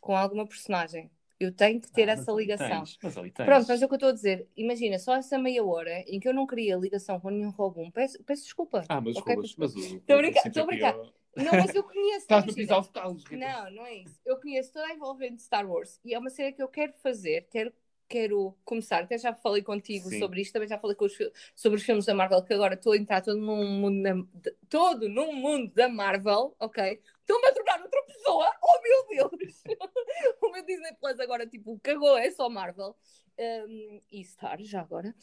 com 0.00 0.16
alguma 0.16 0.46
personagem. 0.46 1.10
Eu 1.38 1.52
tenho 1.52 1.80
que 1.80 1.90
ter 1.90 2.08
Ah, 2.08 2.12
essa 2.12 2.32
ligação. 2.32 2.84
tens, 2.84 2.98
mas 3.02 3.18
ali 3.18 3.30
tens. 3.30 3.44
Pronto, 3.46 3.66
mas 3.68 3.82
é 3.82 3.84
o 3.84 3.88
que 3.88 3.94
eu 3.94 3.96
estou 3.96 4.08
a 4.10 4.12
dizer. 4.12 4.48
Imagina, 4.56 4.98
só 4.98 5.16
essa 5.16 5.36
meia 5.38 5.64
hora 5.64 6.00
em 6.06 6.20
que 6.20 6.28
eu 6.28 6.32
não 6.32 6.46
queria 6.46 6.76
ligação 6.76 7.18
com 7.20 7.28
nenhum 7.30 7.50
robô, 7.50 7.90
peço, 7.90 8.22
peço 8.24 8.44
desculpa. 8.44 8.84
Ah, 8.88 9.00
mas, 9.00 9.16
Ok, 9.16 9.34
robôs, 9.34 9.56
mas 9.56 9.74
o. 9.74 10.00
Tô 10.00 10.14
a 10.14 10.16
brincar, 10.18 10.46
a 10.46 10.64
brincar. 10.66 10.94
Não, 11.36 11.52
mas 11.52 11.74
eu 11.74 11.82
conheço. 11.82 12.26
A 12.30 12.38
imagina. 12.38 12.54
pisar 12.54 12.80
os 12.80 12.88
calos. 12.88 13.24
Não, 13.30 13.70
não 13.70 13.86
é 13.86 13.94
isso. 13.96 14.18
Eu 14.24 14.40
conheço 14.40 14.72
toda 14.72 14.86
a 14.86 14.94
envolvente 14.94 15.36
de 15.36 15.42
Star 15.42 15.68
Wars 15.70 16.00
e 16.04 16.14
é 16.14 16.18
uma 16.18 16.30
cena 16.30 16.52
que 16.52 16.62
eu 16.62 16.68
quero 16.68 16.94
fazer, 17.02 17.46
quero, 17.50 17.72
quero 18.08 18.56
começar. 18.64 19.02
Até 19.02 19.18
já 19.18 19.34
falei 19.34 19.62
contigo 19.62 20.08
Sim. 20.08 20.18
sobre 20.18 20.40
isto, 20.40 20.52
também 20.52 20.68
já 20.68 20.78
falei 20.78 20.96
os, 20.98 21.18
sobre 21.54 21.78
os 21.78 21.84
filmes 21.84 22.04
da 22.04 22.14
Marvel, 22.14 22.42
que 22.42 22.54
agora 22.54 22.74
estou 22.74 22.92
a 22.92 22.96
entrar 22.96 23.20
todo 23.22 23.38
num 23.38 23.64
mundo, 23.68 24.02
da- 24.02 24.40
de- 24.40 24.56
todo 24.68 25.08
num 25.08 25.32
mundo 25.32 25.72
da 25.74 25.88
Marvel, 25.88 26.54
ok? 26.58 27.00
Estou-me 27.20 27.48
a 27.48 27.52
tornar 27.54 27.82
outra 27.82 28.02
pessoa, 28.04 28.50
oh 28.62 28.82
meu 28.82 29.30
Deus! 29.30 29.62
o 30.42 30.50
meu 30.50 30.64
Disney 30.64 30.92
Plus 31.00 31.20
agora, 31.20 31.46
tipo, 31.46 31.78
cagou, 31.82 32.16
é 32.16 32.30
só 32.30 32.48
Marvel. 32.48 32.96
Um, 33.38 34.00
e 34.10 34.24
Star, 34.24 34.62
já 34.62 34.80
agora. 34.80 35.14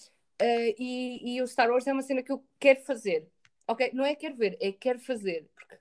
Uh, 0.41 0.75
e, 0.77 1.35
e 1.35 1.41
o 1.41 1.47
Star 1.47 1.69
Wars 1.69 1.87
é 1.87 1.93
uma 1.93 2.01
cena 2.01 2.21
que 2.21 2.31
eu 2.31 2.43
quero 2.59 2.81
fazer, 2.81 3.27
ok? 3.67 3.91
Não 3.93 4.05
é 4.05 4.15
quero 4.15 4.35
ver, 4.35 4.57
é 4.59 4.71
quero 4.71 4.99
fazer, 4.99 5.47
porque 5.55 5.77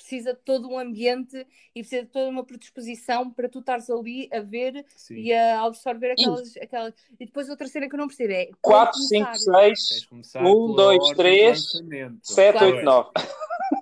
precisa 0.00 0.32
de 0.32 0.40
todo 0.40 0.68
um 0.68 0.78
ambiente 0.78 1.36
e 1.74 1.80
precisa 1.80 2.02
de 2.02 2.08
toda 2.08 2.30
uma 2.30 2.44
predisposição 2.44 3.30
para 3.30 3.48
tu 3.48 3.58
estares 3.60 3.88
ali 3.90 4.28
a 4.32 4.40
ver 4.40 4.84
Sim. 4.96 5.14
e 5.16 5.32
a 5.32 5.62
absorver 5.62 6.12
aquelas, 6.12 6.56
aquelas. 6.56 6.94
E 7.18 7.26
depois 7.26 7.48
outra 7.48 7.66
cena 7.68 7.88
que 7.88 7.94
eu 7.94 7.98
não 7.98 8.06
percebo 8.08 8.32
é. 8.32 8.46
quando 8.60 8.74
4, 8.86 8.92
começar- 8.92 9.34
5, 9.34 9.36
6, 9.36 9.88
Tens 9.88 10.00
de 10.00 10.08
começar 10.08 10.40
Um, 10.40 10.44
pela 10.44 10.76
dois, 10.76 10.98
ordem 10.98 11.10
de 11.10 11.16
três, 11.16 11.58
lançamento. 11.74 12.18
7, 12.22 12.58
Claro. 12.58 12.74
8, 12.76 12.84
9. 12.84 13.10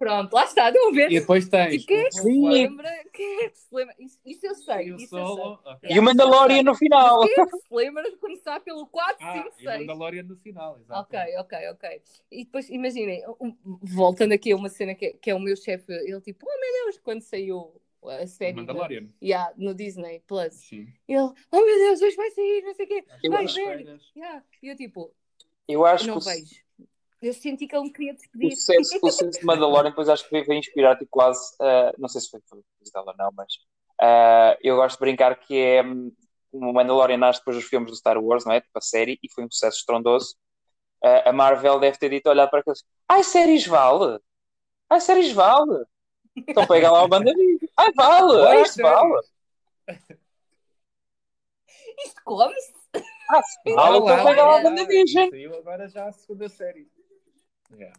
Pronto, 0.00 0.32
lá 0.32 0.44
está, 0.46 0.70
estão 0.70 0.88
a 0.88 0.92
ver? 0.92 1.12
E 1.12 1.20
depois 1.20 1.46
tens. 1.46 1.74
E 1.82 1.86
quem 1.86 1.98
é 1.98 2.04
que 2.08 2.12
se 2.14 2.40
lembra? 2.40 2.90
Quem 3.12 3.44
é 3.44 3.48
que 3.50 3.58
se 3.58 3.66
lembra? 3.70 3.94
Isso, 3.98 4.18
isso 4.24 4.46
eu 4.46 4.54
sei. 4.54 4.86
E 4.88 4.92
o 4.92 4.96
Isso 4.96 5.18
eu 5.18 5.26
sei. 5.26 5.36
solo. 5.36 5.60
ok. 5.62 5.90
E 5.90 5.98
o 5.98 6.02
Mandalorian 6.02 6.62
no 6.62 6.74
final. 6.74 7.20
Quem 7.20 7.34
é 7.38 7.46
que 7.46 7.58
se 7.58 7.68
lembra 7.70 8.10
de 8.10 8.16
começar 8.16 8.60
pelo 8.60 8.86
4, 8.86 9.16
Ah, 9.20 9.34
5, 9.34 9.44
e 9.44 9.48
o 9.50 9.52
6? 9.70 9.80
Mandalorian 9.80 10.22
no 10.22 10.36
final, 10.36 10.78
exato. 10.80 11.00
Ok, 11.02 11.18
ok, 11.36 11.68
ok. 11.68 12.02
E 12.32 12.44
depois, 12.46 12.70
imaginem, 12.70 13.22
voltando 13.82 14.32
aqui 14.32 14.52
a 14.52 14.56
uma 14.56 14.70
cena 14.70 14.94
que, 14.94 15.10
que 15.12 15.30
é 15.30 15.34
o 15.34 15.38
meu 15.38 15.54
chefe, 15.54 15.92
ele 15.92 16.20
tipo, 16.22 16.46
oh 16.48 16.60
meu 16.60 16.84
Deus, 16.84 16.98
quando 16.98 17.20
saiu 17.20 17.78
a 18.02 18.26
série 18.26 18.52
no, 18.52 18.62
Mandalorian. 18.62 19.06
yeah, 19.22 19.52
no 19.58 19.74
Disney 19.74 20.20
Plus, 20.26 20.54
Sim. 20.54 20.88
ele, 21.06 21.20
oh 21.52 21.56
meu 21.60 21.78
Deus, 21.78 22.00
hoje 22.00 22.16
vai 22.16 22.30
sair, 22.30 22.62
não 22.62 22.72
sei 22.72 22.86
o 22.86 22.88
quê, 22.88 23.04
vai 23.28 23.46
ver. 23.46 24.00
Yeah. 24.16 24.42
E 24.62 24.68
eu 24.68 24.76
tipo, 24.76 25.12
Eu 25.68 25.84
acho 25.84 26.06
não 26.06 26.18
que 26.18 26.24
vejo. 26.24 26.54
Eu 27.22 27.34
senti 27.34 27.66
que 27.66 27.76
ele 27.76 27.84
me 27.84 27.92
queria 27.92 28.12
o 28.12 28.16
despedir. 28.16 28.50
sucesso, 28.52 28.98
o 29.02 29.10
sucesso 29.10 29.40
de 29.40 29.44
Mandalorian 29.44 29.90
depois 29.90 30.08
acho 30.08 30.24
que 30.24 30.30
veio, 30.30 30.46
veio 30.46 30.58
inspirar 30.58 30.96
tipo, 30.96 31.10
quase, 31.10 31.54
ah, 31.60 31.92
não 31.98 32.08
sei 32.08 32.20
se 32.22 32.30
foi 32.30 32.40
proposital 32.40 33.04
ou 33.06 33.14
não, 33.16 33.30
mas 33.36 33.52
ah, 34.00 34.56
eu 34.62 34.76
gosto 34.76 34.96
de 34.96 35.00
brincar 35.00 35.38
que 35.38 35.54
é 35.54 35.82
hum, 35.82 36.10
o 36.50 36.72
Mandalorian 36.72 37.18
nasce 37.18 37.40
depois 37.40 37.56
dos 37.56 37.66
filmes 37.66 37.90
do 37.90 37.96
Star 37.96 38.16
Wars, 38.18 38.46
não 38.46 38.52
é? 38.52 38.60
Tipo 38.60 38.78
a 38.78 38.80
série, 38.80 39.18
e 39.22 39.30
foi 39.30 39.44
um 39.44 39.50
sucesso 39.50 39.78
estrondoso. 39.78 40.34
Ah, 41.04 41.28
a 41.28 41.32
Marvel 41.32 41.78
deve 41.78 41.98
ter 41.98 42.08
dito, 42.08 42.30
olhar 42.30 42.48
para 42.48 42.60
aqueles, 42.60 42.82
ai, 43.06 43.22
séries 43.22 43.66
vale! 43.66 44.18
Ai, 44.88 45.00
séries 45.00 45.32
vale! 45.32 45.84
Então 46.34 46.66
pega 46.66 46.90
lá 46.90 47.04
o 47.04 47.08
bandarinho. 47.08 47.58
Ai, 47.76 47.92
vale! 47.94 48.46
Ai, 48.46 48.62
isto 48.62 48.80
vale! 48.80 49.20
Isto 52.02 52.22
come-se? 52.24 52.72
Ah, 53.30 53.42
se 53.42 53.74
vale, 53.74 53.98
então 53.98 54.24
pega 54.24 54.42
lá 54.42 54.56
o 54.56 54.62
bandavision. 54.62 55.28
Saiu 55.28 55.54
agora 55.54 55.88
já 55.88 56.08
a 56.08 56.12
segunda 56.12 56.48
série. 56.48 56.88
Yeah. 57.76 57.92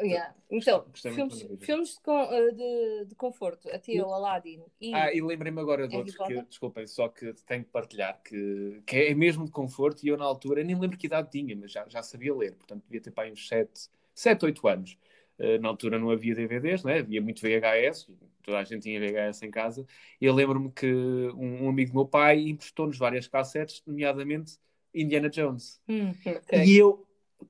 Yeah. 0.00 0.34
Então, 0.50 0.84
muito 0.84 1.00
filmes, 1.00 1.46
filmes 1.60 2.00
de, 2.04 2.10
eh, 2.10 2.52
de, 2.52 3.04
de 3.06 3.14
conforto, 3.14 3.68
até 3.68 3.92
o 4.02 4.12
Aladdin 4.12 4.62
e 4.80 4.94
Ah, 4.94 5.12
e 5.12 5.20
lembrei-me 5.20 5.60
agora 5.60 5.86
de 5.86 5.96
Harry 5.96 6.10
outro 6.10 6.26
que, 6.26 6.42
desculpem, 6.42 6.86
só 6.86 7.08
que 7.08 7.32
tenho 7.46 7.64
que 7.64 7.70
partilhar, 7.70 8.20
que, 8.22 8.82
que 8.86 8.96
é 8.96 9.14
mesmo 9.14 9.44
de 9.44 9.50
conforto 9.50 10.04
e 10.04 10.08
eu 10.08 10.16
na 10.16 10.24
altura 10.24 10.62
nem 10.64 10.78
lembro 10.78 10.96
que 10.96 11.06
idade 11.06 11.30
tinha, 11.30 11.54
mas 11.56 11.72
já, 11.72 11.86
já 11.88 12.02
sabia 12.02 12.34
ler, 12.34 12.54
portanto 12.54 12.82
devia 12.84 13.00
ter 13.00 13.10
para 13.10 13.30
uns 13.30 13.46
7, 13.46 13.88
7 14.14 14.44
8 14.46 14.68
anos. 14.68 14.98
Uh, 15.38 15.60
na 15.60 15.68
altura 15.68 15.98
não 15.98 16.10
havia 16.10 16.34
DVDs, 16.34 16.84
né? 16.84 17.00
havia 17.00 17.20
muito 17.20 17.42
VHS, 17.42 18.08
toda 18.42 18.58
a 18.58 18.64
gente 18.64 18.82
tinha 18.82 19.00
VHS 19.00 19.42
em 19.42 19.50
casa, 19.50 19.84
e 20.20 20.24
eu 20.24 20.32
lembro-me 20.32 20.70
que 20.70 20.86
um, 21.34 21.64
um 21.64 21.68
amigo 21.68 21.90
do 21.90 21.96
meu 21.96 22.06
pai 22.06 22.40
emprestou-nos 22.40 22.96
várias 22.96 23.26
cassetes, 23.26 23.82
nomeadamente 23.84 24.58
Indiana 24.94 25.28
Jones. 25.28 25.80
Hum, 25.88 26.12
ok. 26.24 26.64
E 26.64 26.76
eu 26.76 27.04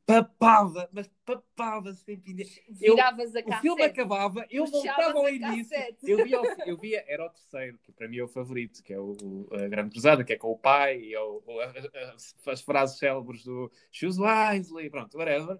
papava, 0.07 0.89
mas 0.93 1.09
papava 1.25 1.93
sempre. 1.95 2.33
Indiana- 2.33 2.51
Eu- 2.81 2.95
viravas 2.95 3.35
a 3.37 3.41
o 3.41 3.53
filme 3.61 3.77
cassete. 3.83 4.01
acabava, 4.01 4.47
eu 4.51 4.67
voltava 4.67 5.19
ao 5.19 5.29
início. 5.29 5.71
cassete. 5.71 6.11
Eu 6.11 6.25
via, 6.25 6.41
eu 6.67 6.77
via, 6.77 7.05
era 7.07 7.25
o 7.27 7.31
terceiro, 7.31 7.79
que 7.79 7.93
para 7.93 8.09
mim 8.09 8.19
é 8.19 8.25
o 8.25 8.29
favorito, 8.29 8.83
que 8.83 8.93
é 8.93 8.99
o, 8.99 9.13
o- 9.23 9.49
a 9.53 9.69
Grande 9.69 9.91
Cruzada, 9.91 10.25
que 10.25 10.33
é 10.33 10.37
com 10.37 10.49
o 10.51 10.59
pai, 10.59 11.01
e 11.01 11.15
é 11.15 11.21
o, 11.21 11.43
o- 11.47 11.61
a- 11.61 11.67
a- 11.73 12.51
as 12.53 12.61
frases 12.61 12.99
célebres 12.99 13.45
do 13.45 13.71
Choose 13.91 14.21
Wisely, 14.21 14.91
pronto, 14.91 15.17
whatever. 15.17 15.59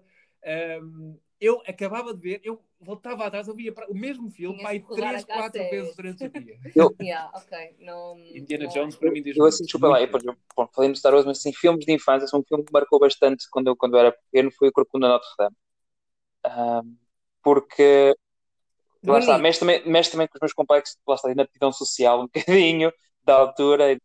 Um, 0.83 1.19
eu 1.39 1.61
acabava 1.67 2.13
de 2.13 2.21
ver, 2.21 2.41
eu 2.43 2.61
voltava 2.79 3.25
atrás, 3.25 3.47
eu 3.47 3.55
via 3.55 3.71
para- 3.73 3.89
o 3.89 3.95
mesmo 3.95 4.29
filme, 4.29 4.57
rodar 4.79 5.09
três, 5.09 5.25
quatro 5.25 5.59
vezes 5.69 5.95
durante 5.95 6.25
o 6.25 6.29
dia. 6.29 6.59
Yeah, 7.01 7.31
ok. 7.35 7.75
Não, 7.79 8.17
Indiana 8.33 8.65
não- 8.65 8.71
Jones 8.71 8.95
para 8.95 9.11
mim 9.11 9.21
diz 9.21 9.37
Eu 9.37 9.45
assim, 9.45 9.63
desculpa 9.63 9.87
lá, 9.89 10.01
eu, 10.01 10.05
depois, 10.07 10.23
bom, 10.55 10.67
falei 10.73 10.89
no 10.89 10.95
Star 10.95 11.13
Wars, 11.13 11.25
mas 11.25 11.39
assim, 11.39 11.53
filmes 11.53 11.85
de 11.85 11.93
infância, 11.93 12.25
um 12.37 12.43
filme 12.43 12.63
que 12.63 12.73
marcou 12.73 12.99
bastante 12.99 13.45
quando 13.49 13.67
eu, 13.67 13.75
quando 13.75 13.95
eu 13.95 13.99
era 13.99 14.11
pequeno 14.11 14.51
foi 14.51 14.69
o 14.69 14.71
Corcunda 14.71 15.07
Notre 15.07 15.27
Dame. 15.37 15.55
Ahm, 16.45 16.95
porque 17.43 18.15
lá 19.05 19.19
está, 19.19 19.37
mexe 19.37 19.59
também, 19.59 19.83
mexe 19.87 20.11
também 20.11 20.27
com 20.27 20.35
os 20.37 20.41
meus 20.41 20.53
complexos, 20.53 20.97
lá 21.07 21.15
está, 21.15 21.27
de 21.29 21.33
inaptidão 21.33 21.71
social, 21.71 22.19
um 22.23 22.27
bocadinho, 22.27 22.91
da 23.23 23.35
altura, 23.35 23.91
e 23.93 23.99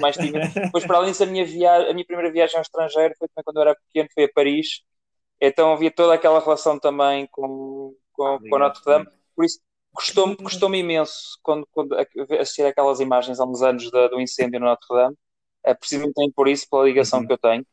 mais 0.00 0.16
tímido. 0.16 0.40
Depois, 0.64 0.84
para 0.86 0.98
além 0.98 1.10
disso, 1.10 1.22
a 1.22 1.26
minha, 1.26 1.44
via... 1.44 1.90
a 1.90 1.94
minha 1.94 2.06
primeira 2.06 2.32
viagem 2.32 2.56
ao 2.56 2.62
estrangeiro 2.62 3.14
foi 3.18 3.28
também 3.28 3.44
quando 3.44 3.56
eu 3.58 3.62
era 3.62 3.74
pequeno, 3.76 4.08
foi 4.14 4.24
a 4.24 4.28
Paris, 4.34 4.82
então 5.48 5.72
havia 5.72 5.90
toda 5.90 6.14
aquela 6.14 6.40
relação 6.40 6.78
também 6.78 7.26
com, 7.32 7.94
com, 8.12 8.38
com 8.48 8.56
a 8.56 8.58
Notre 8.60 8.84
Dame, 8.84 9.06
por 9.36 9.44
isso 9.44 9.60
custou-me 9.94 10.36
custou 10.36 10.74
imenso 10.74 11.38
quando, 11.42 11.66
quando 11.72 11.94
assistir 12.40 12.64
aquelas 12.66 13.00
imagens 13.00 13.40
há 13.40 13.44
uns 13.44 13.62
anos 13.62 13.90
da- 13.90 14.08
do 14.08 14.20
incêndio 14.20 14.60
no 14.60 14.66
Notre 14.66 14.88
Dame, 14.88 15.16
é, 15.64 15.74
precisamente 15.74 16.32
por 16.34 16.48
isso, 16.48 16.68
pela 16.70 16.84
ligação 16.84 17.20
Uhum. 17.20 17.26
que 17.26 17.32
eu 17.34 17.38
tenho. 17.38 17.66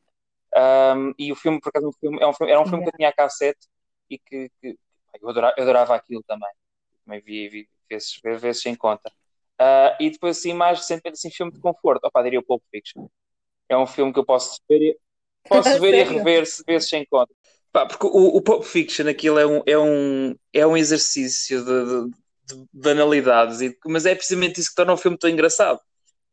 Um, 0.56 1.14
e 1.18 1.32
o 1.32 1.36
filme, 1.36 1.60
por 1.62 1.70
acaso, 1.70 1.88
um 1.90 1.94
filme- 1.94 2.20
é 2.22 2.28
um 2.28 2.34
filme- 2.34 2.52
era 2.52 2.62
um 2.62 2.66
filme 2.66 2.84
que 2.84 2.90
eu 2.90 2.94
tinha 2.98 3.10
a 3.10 3.14
cassete 3.14 3.68
e 4.10 4.18
que, 4.20 4.50
que- 4.62 4.78
eu, 5.22 5.30
adorava, 5.30 5.54
eu 5.58 5.64
adorava 5.64 5.96
aquilo 5.96 6.24
também. 6.28 6.50
Também 7.06 7.22
vi, 7.22 7.50
vi 7.50 7.70
vezes, 7.90 8.20
vezes 8.24 8.62
sem 8.62 8.76
conta. 8.76 9.12
Ah, 9.60 9.98
e 10.00 10.10
depois, 10.10 10.38
assim, 10.40 10.54
mais 10.54 10.80
recentemente, 10.80 11.18
assim, 11.20 11.32
filme 11.32 11.52
de 11.52 11.60
conforto. 11.60 12.06
Opa, 12.06 12.24
diria 12.24 12.40
o 12.40 12.44
Pulp 12.44 12.64
Fiction. 12.72 13.08
É 13.70 13.78
um 13.78 13.88
filme 13.88 14.14
que 14.14 14.20
eu 14.20 14.26
posso 14.26 14.60
ver 14.70 14.82
e, 14.82 15.00
posso 15.48 15.70
ver 15.82 15.94
e 15.96 16.04
rever 16.04 16.46
se- 16.48 16.64
vezes 16.66 16.90
sem 16.90 17.06
conta. 17.06 17.34
Pá, 17.72 17.86
porque 17.86 18.06
o, 18.08 18.38
o 18.38 18.42
Pulp 18.42 18.64
Fiction, 18.64 19.08
aquilo 19.08 19.38
é 19.40 19.46
um, 19.46 19.62
é 19.66 19.78
um, 19.78 20.36
é 20.54 20.66
um 20.68 20.76
exercício 20.78 21.64
de, 21.64 21.86
de- 21.86 22.12
de 22.56 22.66
banalidades, 22.74 23.62
e- 23.62 23.78
mas 23.86 24.06
é 24.08 24.16
precisamente 24.16 24.60
isso 24.60 24.70
que 24.70 24.76
torna 24.76 24.94
o 24.94 24.98
filme 24.98 25.18
tão 25.18 25.30
engraçado. 25.30 25.80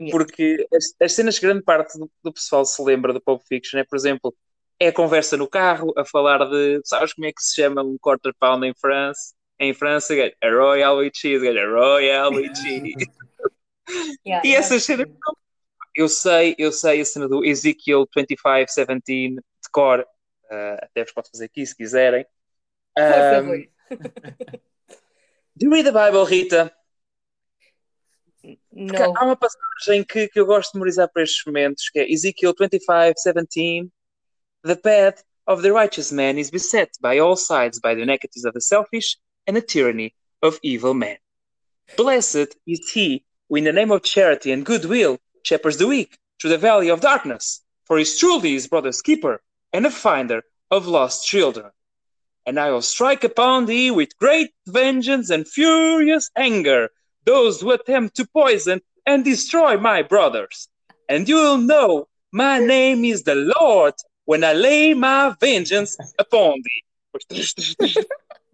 Yeah. 0.00 0.16
Porque 0.16 0.66
as, 0.74 0.94
as 1.00 1.12
cenas 1.12 1.38
que 1.38 1.46
grande 1.46 1.62
parte 1.62 1.98
do, 1.98 2.10
do 2.22 2.32
pessoal 2.32 2.64
se 2.64 2.82
lembra 2.82 3.12
do 3.12 3.20
Pulp 3.20 3.42
Fiction 3.46 3.78
é, 3.78 3.84
por 3.84 3.96
exemplo, 3.96 4.34
é 4.80 4.88
a 4.88 4.92
conversa 4.92 5.36
no 5.36 5.48
carro, 5.48 5.92
a 5.96 6.04
falar 6.04 6.44
de, 6.48 6.80
sabes 6.84 7.12
como 7.14 7.26
é 7.26 7.32
que 7.32 7.42
se 7.42 7.56
chama 7.56 7.82
um 7.82 7.96
quarter 7.98 8.32
pound 8.38 8.66
em 8.66 8.74
França? 8.74 9.34
Em 9.58 9.72
França, 9.74 10.14
a 10.14 10.50
Royal 10.50 10.98
with 10.98 11.12
Cheese, 11.14 11.46
a 11.46 11.66
Royal 11.66 12.32
with 12.32 12.52
Cheese. 12.62 12.94
Yeah, 14.26 14.42
E 14.44 14.48
yeah. 14.48 14.58
essas 14.58 14.84
cenas 14.84 15.06
eu 15.94 16.08
sei, 16.08 16.54
eu 16.58 16.70
sei 16.72 17.00
a 17.00 17.04
cena 17.04 17.26
do 17.28 17.44
Ezekiel 17.44 18.06
2517 18.14 19.34
de 19.34 19.70
cor, 19.72 20.06
uh, 20.50 20.78
até 20.82 21.04
vos 21.04 21.12
posso 21.12 21.30
fazer 21.30 21.46
aqui 21.46 21.64
se 21.64 21.76
quiserem. 21.76 22.26
Um, 22.98 23.66
do 25.56 25.66
you 25.66 25.70
read 25.70 25.84
the 25.84 25.92
Bible, 25.92 26.24
Rita? 26.24 26.72
Porque 28.70 28.98
Não. 28.98 29.16
há 29.16 29.24
uma 29.24 29.36
passagem 29.36 30.04
que, 30.04 30.28
que 30.28 30.38
eu 30.38 30.46
gosto 30.46 30.72
de 30.72 30.78
memorizar 30.78 31.08
para 31.12 31.22
estes 31.22 31.44
momentos, 31.44 31.90
que 31.90 31.98
é 31.98 32.10
Ezekiel 32.10 32.54
25:17. 32.54 33.90
The 34.62 34.76
path 34.76 35.24
of 35.46 35.62
the 35.62 35.70
righteous 35.70 36.12
man 36.12 36.38
is 36.38 36.50
beset 36.50 36.90
by 37.00 37.18
all 37.18 37.36
sides 37.36 37.78
by 37.78 37.94
the 37.94 38.02
iniquities 38.02 38.44
of 38.44 38.52
the 38.52 38.60
selfish 38.60 39.16
and 39.46 39.54
the 39.54 39.62
tyranny 39.62 40.14
of 40.42 40.58
evil 40.62 40.94
men. 40.94 41.18
Blessed 41.96 42.56
is 42.66 42.90
he 42.92 43.24
who, 43.48 43.56
in 43.56 43.64
the 43.64 43.72
name 43.72 43.92
of 43.92 44.02
charity 44.02 44.52
and 44.52 44.64
goodwill, 44.64 45.18
shepherds 45.42 45.76
the 45.76 45.86
weak 45.86 46.18
through 46.40 46.50
the 46.50 46.58
valley 46.58 46.90
of 46.90 47.00
darkness, 47.00 47.62
for 47.84 47.96
he 47.96 48.02
is 48.02 48.18
truly 48.18 48.52
his 48.52 48.66
brother's 48.66 49.00
keeper 49.02 49.40
and 49.72 49.86
a 49.86 49.90
finder 49.90 50.42
of 50.70 50.86
lost 50.86 51.26
children. 51.26 51.70
And 52.46 52.60
I 52.60 52.70
will 52.70 52.82
strike 52.82 53.24
upon 53.24 53.66
thee 53.66 53.90
with 53.90 54.16
great 54.18 54.50
vengeance 54.66 55.30
and 55.30 55.46
furious 55.46 56.30
anger 56.36 56.90
those 57.24 57.60
who 57.60 57.72
attempt 57.72 58.16
to 58.16 58.26
poison 58.26 58.80
and 59.04 59.24
destroy 59.24 59.76
my 59.76 60.02
brothers. 60.02 60.68
And 61.08 61.28
you 61.28 61.36
will 61.36 61.58
know 61.58 62.08
my 62.32 62.58
name 62.58 63.04
is 63.04 63.24
the 63.24 63.52
Lord 63.58 63.94
when 64.24 64.44
I 64.44 64.52
lay 64.52 64.94
my 64.94 65.34
vengeance 65.40 65.96
upon 66.18 66.62
thee. 66.62 66.82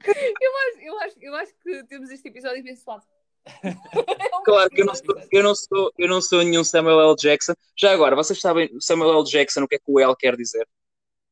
Eu 0.04 0.52
acho, 0.56 0.80
eu, 0.80 0.98
acho, 0.98 1.16
eu 1.20 1.34
acho 1.36 1.52
que 1.62 1.84
temos 1.84 2.10
este 2.10 2.28
episódio 2.28 2.58
abençoado. 2.58 3.04
Claro 4.44 4.70
que 4.70 4.82
eu 4.82 4.86
não, 4.86 4.94
sou, 4.94 5.16
eu, 5.30 5.42
não 5.42 5.54
sou, 5.54 5.92
eu 5.96 6.08
não 6.08 6.20
sou 6.20 6.42
nenhum 6.42 6.64
Samuel 6.64 7.00
L. 7.00 7.16
Jackson. 7.16 7.54
Já 7.76 7.92
agora, 7.92 8.16
vocês 8.16 8.40
sabem 8.40 8.68
Samuel 8.80 9.18
L. 9.18 9.24
Jackson 9.24 9.62
o 9.62 9.68
que 9.68 9.76
é 9.76 9.78
que 9.78 9.84
o 9.86 10.00
L 10.00 10.16
quer 10.16 10.36
dizer? 10.36 10.66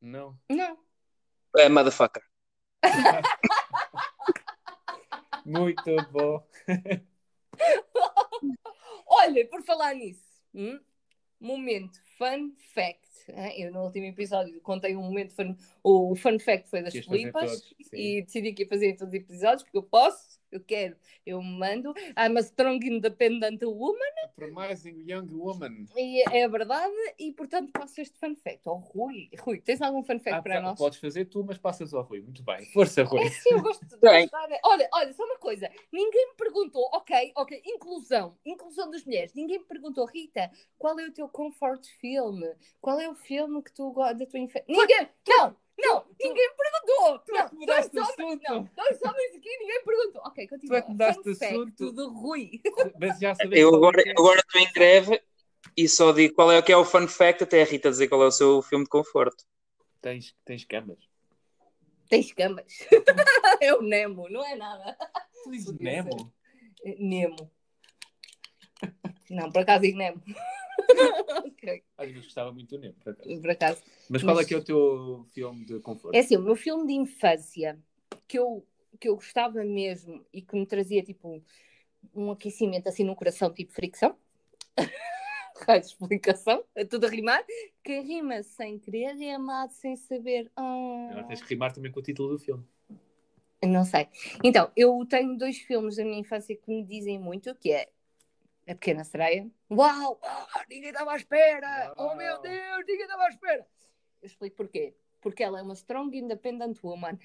Não. 0.01 0.37
Não. 0.49 0.77
É 1.57 1.69
motherfucker. 1.69 2.23
Muito 5.45 5.95
bom. 6.11 6.43
Olha, 9.05 9.47
por 9.47 9.61
falar 9.61 9.93
nisso, 9.93 10.41
hum, 10.53 10.79
momento 11.39 12.01
fun 12.17 12.51
fact. 12.73 13.29
hein? 13.29 13.61
Eu 13.61 13.71
no 13.71 13.83
último 13.83 14.05
episódio 14.05 14.59
contei 14.61 14.95
um 14.95 15.03
momento 15.03 15.35
fun, 15.35 15.55
o 15.83 16.15
fun 16.15 16.39
fact 16.39 16.67
foi 16.69 16.81
das 16.81 16.93
sim. 16.93 17.03
e 17.93 18.23
decidi 18.23 18.53
que 18.53 18.63
ia 18.63 18.69
fazer 18.69 18.89
em 18.89 18.95
todos 18.95 19.13
os 19.13 19.19
episódios 19.19 19.61
porque 19.63 19.77
eu 19.77 19.83
posso 19.83 20.40
eu 20.51 20.59
quero, 20.59 20.95
eu 21.25 21.41
mando. 21.41 21.93
I'm 22.17 22.37
a 22.37 22.41
strong 22.41 22.85
independent 22.85 23.61
woman. 23.63 23.97
Promising 24.35 25.03
Young 25.07 25.27
Woman. 25.31 25.85
E 25.95 26.23
é 26.35 26.47
verdade, 26.47 26.93
e 27.19 27.31
portanto 27.31 27.71
passo 27.71 28.01
este 28.01 28.17
fun 28.19 28.35
fact 28.35 28.67
ao 28.67 28.77
Rui. 28.77 29.29
Rui, 29.39 29.61
tens 29.61 29.81
algum 29.81 30.03
fun 30.03 30.19
fact 30.19 30.31
Ah, 30.37 30.41
para 30.41 30.61
nós? 30.61 30.77
podes 30.77 30.99
fazer 30.99 31.25
tu, 31.25 31.43
mas 31.43 31.57
passas 31.57 31.93
ao 31.93 32.03
Rui. 32.03 32.21
Muito 32.21 32.43
bem. 32.43 32.65
Força, 32.71 33.03
Rui. 33.03 33.21
É 33.21 33.29
sim, 33.29 33.49
eu 33.51 33.61
gosto 33.61 33.85
de. 33.85 33.97
Olha, 34.63 34.89
olha, 34.93 35.13
só 35.13 35.23
uma 35.23 35.37
coisa. 35.37 35.69
Ninguém 35.91 36.29
me 36.29 36.35
perguntou, 36.35 36.89
ok, 36.93 37.31
ok, 37.35 37.61
inclusão, 37.65 38.37
inclusão 38.45 38.89
das 38.89 39.03
mulheres. 39.05 39.33
Ninguém 39.33 39.59
me 39.59 39.65
perguntou, 39.65 40.05
Rita, 40.05 40.49
qual 40.77 40.99
é 40.99 41.05
o 41.07 41.11
teu 41.11 41.27
comfort 41.29 41.85
film? 41.99 42.41
Qual 42.79 42.99
é 42.99 43.07
o 43.09 43.15
filme 43.15 43.61
que 43.61 43.71
tu 43.73 43.91
gosta 43.91 44.15
da 44.15 44.25
tua 44.25 44.39
infância? 44.39 44.65
Ninguém, 44.67 45.07
não, 45.27 45.55
não, 45.81 46.05
ninguém 46.19 46.49
me 46.49 46.55
perguntou. 46.55 47.19
tu 47.19 47.35
é 47.35 47.47
que 47.47 47.53
Não, 47.53 47.59
mudaste 47.61 47.91
dois 47.91 48.07
de 48.07 48.21
homens, 48.23 48.41
assunto. 48.45 48.53
não, 48.53 48.83
dois 48.83 49.01
homens 49.01 49.35
aqui, 49.35 49.57
ninguém 49.59 49.83
perguntou. 49.83 50.21
Ok, 50.25 50.47
continua. 50.47 50.69
Tu 50.69 50.75
é 50.77 50.81
que 50.81 50.91
mudaste 50.91 51.23
Fun 51.23 51.31
assunto. 51.31 51.91
do 51.91 52.09
Rui. 52.13 52.61
Mas 52.99 53.19
já 53.19 53.35
sabes 53.35 53.59
Eu 53.59 53.71
é 53.73 53.75
agora 53.75 54.03
que 54.03 54.09
é. 54.09 54.11
agora 54.13 54.39
estou 54.39 54.61
em 54.61 54.73
greve 54.73 55.21
e 55.77 55.87
só 55.87 56.11
digo 56.11 56.33
qual 56.35 56.51
é 56.51 56.59
o 56.59 56.63
que 56.63 56.71
é 56.71 56.77
o 56.77 56.83
fun 56.85 57.07
fact 57.07 57.43
até 57.43 57.61
a 57.61 57.65
Rita 57.65 57.89
dizer 57.89 58.07
qual 58.07 58.23
é 58.23 58.27
o 58.27 58.31
seu 58.31 58.61
filme 58.61 58.83
de 58.85 58.89
conforto. 58.89 59.43
Tens, 60.01 60.35
tens 60.43 60.65
camas. 60.65 60.97
Tens 62.09 62.33
camas. 62.33 62.65
é 63.61 63.73
o 63.73 63.81
Nemo, 63.81 64.27
não 64.29 64.45
é 64.45 64.55
nada. 64.55 64.97
Tu 65.43 65.51
dizes 65.51 65.77
Nemo. 65.79 66.33
Nemo. 66.97 67.51
Não, 69.29 69.51
por 69.51 69.61
acaso 69.61 69.81
digo 69.83 69.97
Nemo. 69.97 70.21
Ok, 71.45 71.83
Às 71.97 72.07
vezes 72.07 72.25
gostava 72.25 72.51
muito 72.51 72.69
do 72.75 72.79
Nemo, 72.79 72.95
por 72.95 73.11
acaso. 73.13 73.41
por 73.41 73.49
acaso. 73.49 73.81
Mas 74.09 74.23
qual 74.23 74.35
Mas- 74.35 74.45
é 74.45 74.47
que 74.47 74.53
é 74.53 74.57
o 74.57 74.63
teu 74.63 75.25
filme 75.33 75.65
de 75.65 75.79
conforto? 75.79 76.15
É 76.15 76.19
assim, 76.19 76.37
o 76.37 76.41
meu 76.41 76.55
filme 76.55 76.87
de 76.87 76.93
infância 76.93 77.79
que 78.27 78.37
eu, 78.39 78.65
que 78.99 79.07
eu 79.09 79.15
gostava 79.15 79.63
mesmo 79.63 80.25
e 80.33 80.41
que 80.41 80.55
me 80.55 80.65
trazia 80.65 81.03
tipo 81.03 81.41
um 82.15 82.31
aquecimento 82.31 82.87
assim 82.87 83.03
no 83.03 83.15
coração, 83.15 83.53
tipo 83.53 83.71
fricção. 83.73 84.15
Raio 85.67 85.81
de 85.81 85.87
explicação, 85.87 86.63
é 86.73 86.83
tudo 86.83 87.05
a 87.05 87.09
rimar. 87.09 87.43
Que 87.83 87.99
rima 87.99 88.41
sem 88.41 88.79
querer 88.79 89.15
e 89.17 89.29
amado 89.29 89.71
sem 89.71 89.95
saber. 89.95 90.51
Ah. 90.55 91.07
Agora 91.11 91.27
tens 91.27 91.41
que 91.41 91.49
rimar 91.49 91.71
também 91.73 91.91
com 91.91 91.99
o 91.99 92.03
título 92.03 92.29
do 92.29 92.39
filme. 92.39 92.63
Não 93.63 93.85
sei. 93.85 94.07
Então, 94.43 94.71
eu 94.75 95.05
tenho 95.07 95.37
dois 95.37 95.59
filmes 95.59 95.97
da 95.97 96.03
minha 96.03 96.19
infância 96.19 96.55
que 96.55 96.67
me 96.67 96.83
dizem 96.83 97.19
muito, 97.19 97.53
que 97.53 97.71
é 97.71 97.89
A 98.67 98.73
Pequena 98.73 99.03
Sereia. 99.03 99.49
Uau! 99.69 100.19
ninguém 100.69 100.89
estava 100.89 101.13
à 101.13 101.15
espera! 101.15 101.93
Oh 101.97 102.15
meu. 102.15 102.39
Deus, 102.41 102.85
ninguém 102.87 103.01
estava 103.01 103.23
à 103.23 103.29
espera! 103.29 103.67
Eu 104.21 104.27
explico 104.27 104.55
porquê. 104.55 104.95
Porque 105.19 105.43
ela 105.43 105.59
é 105.59 105.61
uma 105.61 105.73
strong 105.73 106.17
independent 106.17 106.77
woman. 106.83 107.17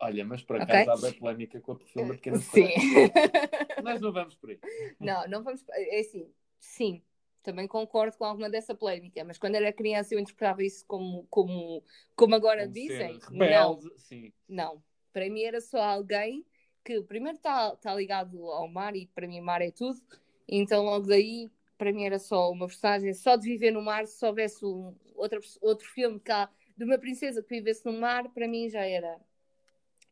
Olha, 0.00 0.24
mas 0.24 0.42
por 0.42 0.60
acaso 0.60 0.90
há 0.90 0.96
bem 0.96 1.18
polémica 1.18 1.60
com 1.60 1.72
a 1.72 1.78
filme 1.78 2.08
da 2.08 2.14
Pequena 2.14 2.36
Sim. 2.38 2.50
Sereia. 2.50 3.12
Nós 3.82 4.00
não 4.00 4.12
vamos 4.12 4.34
por 4.34 4.50
aí. 4.50 4.58
não, 5.00 5.26
não 5.28 5.42
vamos. 5.42 5.64
É 5.70 6.00
assim, 6.00 6.30
sim. 6.58 7.02
Também 7.42 7.68
concordo 7.68 8.16
com 8.16 8.24
alguma 8.24 8.48
dessa 8.48 8.74
polémica, 8.74 9.22
mas 9.22 9.36
quando 9.36 9.56
era 9.56 9.70
criança 9.70 10.14
eu 10.14 10.18
interpretava 10.18 10.62
isso 10.64 10.84
como, 10.86 11.26
como, 11.28 11.82
como 12.16 12.34
agora 12.34 12.62
Como 12.62 12.72
dizem. 12.72 13.18
Não, 13.30 13.80
sim. 13.98 14.32
Não, 14.48 14.82
para 15.12 15.28
mim 15.28 15.42
era 15.42 15.60
só 15.60 15.82
alguém 15.82 16.44
que 16.82 17.02
primeiro 17.02 17.36
está 17.36 17.76
tá 17.76 17.94
ligado 17.94 18.50
ao 18.50 18.66
mar 18.66 18.96
e 18.96 19.06
para 19.08 19.26
mim 19.26 19.40
mar 19.40 19.60
é 19.60 19.70
tudo, 19.70 20.00
então 20.48 20.84
logo 20.84 21.06
daí 21.06 21.50
para 21.78 21.92
mim 21.92 22.04
era 22.04 22.18
só 22.18 22.50
uma 22.52 22.66
personagem 22.66 23.12
só 23.14 23.36
de 23.36 23.48
viver 23.48 23.70
no 23.70 23.82
mar, 23.82 24.06
se 24.06 24.24
houvesse 24.24 24.64
um, 24.64 24.94
outra, 25.14 25.40
outro 25.60 25.86
filme 25.88 26.20
cá 26.20 26.50
de 26.76 26.84
uma 26.84 26.98
princesa 26.98 27.42
que 27.42 27.48
vivesse 27.56 27.84
no 27.84 27.92
mar, 27.92 28.28
para 28.32 28.48
mim 28.48 28.68
já 28.68 28.84
era 28.84 29.18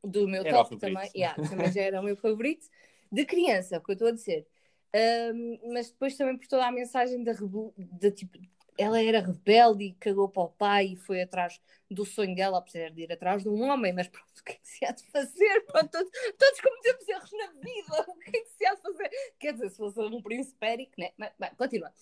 do 0.04 0.26
meu 0.28 0.44
Era 0.44 0.64
top 0.64 0.76
também, 0.76 1.10
yeah, 1.14 1.38
também 1.48 1.70
já 1.70 1.82
era 1.82 2.00
o 2.00 2.04
meu 2.04 2.16
favorito 2.16 2.66
de 3.10 3.24
criança, 3.24 3.78
o 3.78 3.80
que 3.82 3.92
eu 3.92 3.94
estou 3.94 4.08
a 4.08 4.12
dizer. 4.12 4.46
Ahm, 4.94 5.58
mas 5.72 5.90
depois 5.90 6.16
também 6.16 6.36
por 6.36 6.46
toda 6.46 6.66
a 6.66 6.72
mensagem 6.72 7.22
da, 7.22 7.32
rebu- 7.32 7.72
da 7.76 8.10
tipo, 8.10 8.38
ela 8.78 9.02
era 9.02 9.20
rebelde 9.20 9.84
e 9.84 9.92
cagou 9.94 10.28
para 10.28 10.42
o 10.42 10.48
pai 10.48 10.86
e 10.92 10.96
foi 10.96 11.22
atrás 11.22 11.60
do 11.90 12.04
sonho 12.04 12.34
dela, 12.34 12.58
apesar 12.58 12.90
de 12.90 13.02
ir 13.02 13.12
atrás 13.12 13.42
de 13.42 13.48
um 13.48 13.62
homem, 13.62 13.92
mas 13.92 14.08
pronto, 14.08 14.28
o 14.40 14.44
que 14.44 14.52
é 14.52 14.54
que 14.56 14.68
se 14.68 14.84
há 14.84 14.92
de 14.92 15.04
fazer? 15.10 15.60
Pronto, 15.66 15.90
todos, 15.90 16.10
todos 16.38 16.60
cometemos 16.60 17.08
erros 17.08 17.32
na 17.32 17.46
vida, 17.60 18.04
o 18.08 18.18
que 18.18 18.36
é 18.36 18.40
que 18.40 18.50
se 18.50 18.66
há 18.66 18.74
de 18.74 18.82
fazer? 18.82 19.10
Quer 19.38 19.52
dizer, 19.52 19.70
se 19.70 19.76
fosse 19.76 20.00
um 20.00 20.22
príncipe 20.22 20.66
Eric, 20.66 20.92
né? 20.98 21.10
Mas, 21.16 21.32
bem, 21.38 21.50
continua. 21.56 21.92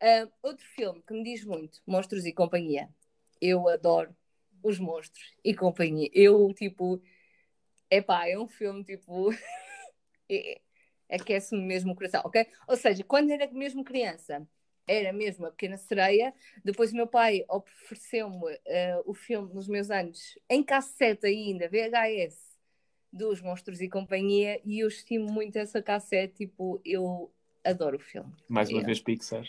Ah, 0.00 0.28
outro 0.42 0.64
filme 0.74 1.02
que 1.06 1.14
me 1.14 1.22
diz 1.22 1.44
muito, 1.44 1.80
Monstros 1.86 2.24
e 2.26 2.32
Companhia. 2.32 2.88
Eu 3.40 3.68
adoro 3.68 4.14
os 4.62 4.78
monstros 4.78 5.34
e 5.44 5.54
companhia. 5.54 6.10
Eu, 6.12 6.52
tipo, 6.54 7.00
epá, 7.90 8.28
é 8.28 8.38
um 8.38 8.48
filme, 8.48 8.84
tipo, 8.84 9.30
é- 10.30 10.60
aquece-me 11.10 11.62
mesmo 11.62 11.92
o 11.92 11.96
coração, 11.96 12.22
ok? 12.24 12.46
Ou 12.68 12.76
seja, 12.76 13.04
quando 13.04 13.30
era 13.30 13.50
mesmo 13.52 13.84
criança, 13.84 14.46
era 14.86 15.12
mesmo 15.12 15.46
a 15.46 15.50
Pequena 15.50 15.76
Sereia. 15.76 16.32
Depois 16.64 16.92
o 16.92 16.96
meu 16.96 17.06
pai 17.06 17.44
ofereceu-me 17.48 18.58
eh, 18.66 19.00
o 19.04 19.14
filme 19.14 19.52
nos 19.52 19.68
meus 19.68 19.90
anos, 19.90 20.38
em 20.48 20.62
cassete 20.62 21.26
ainda, 21.26 21.68
VHS, 21.68 22.56
dos 23.12 23.40
Monstros 23.40 23.80
e 23.80 23.88
Companhia, 23.88 24.60
e 24.64 24.80
eu 24.80 24.88
estimo 24.88 25.30
muito 25.32 25.56
essa 25.56 25.82
cassete, 25.82 26.46
tipo, 26.46 26.80
eu 26.84 27.32
adoro 27.64 27.96
o 27.96 28.00
filme. 28.00 28.32
Mais 28.48 28.70
uma 28.70 28.82
vez 28.82 29.00
Pixar. 29.00 29.44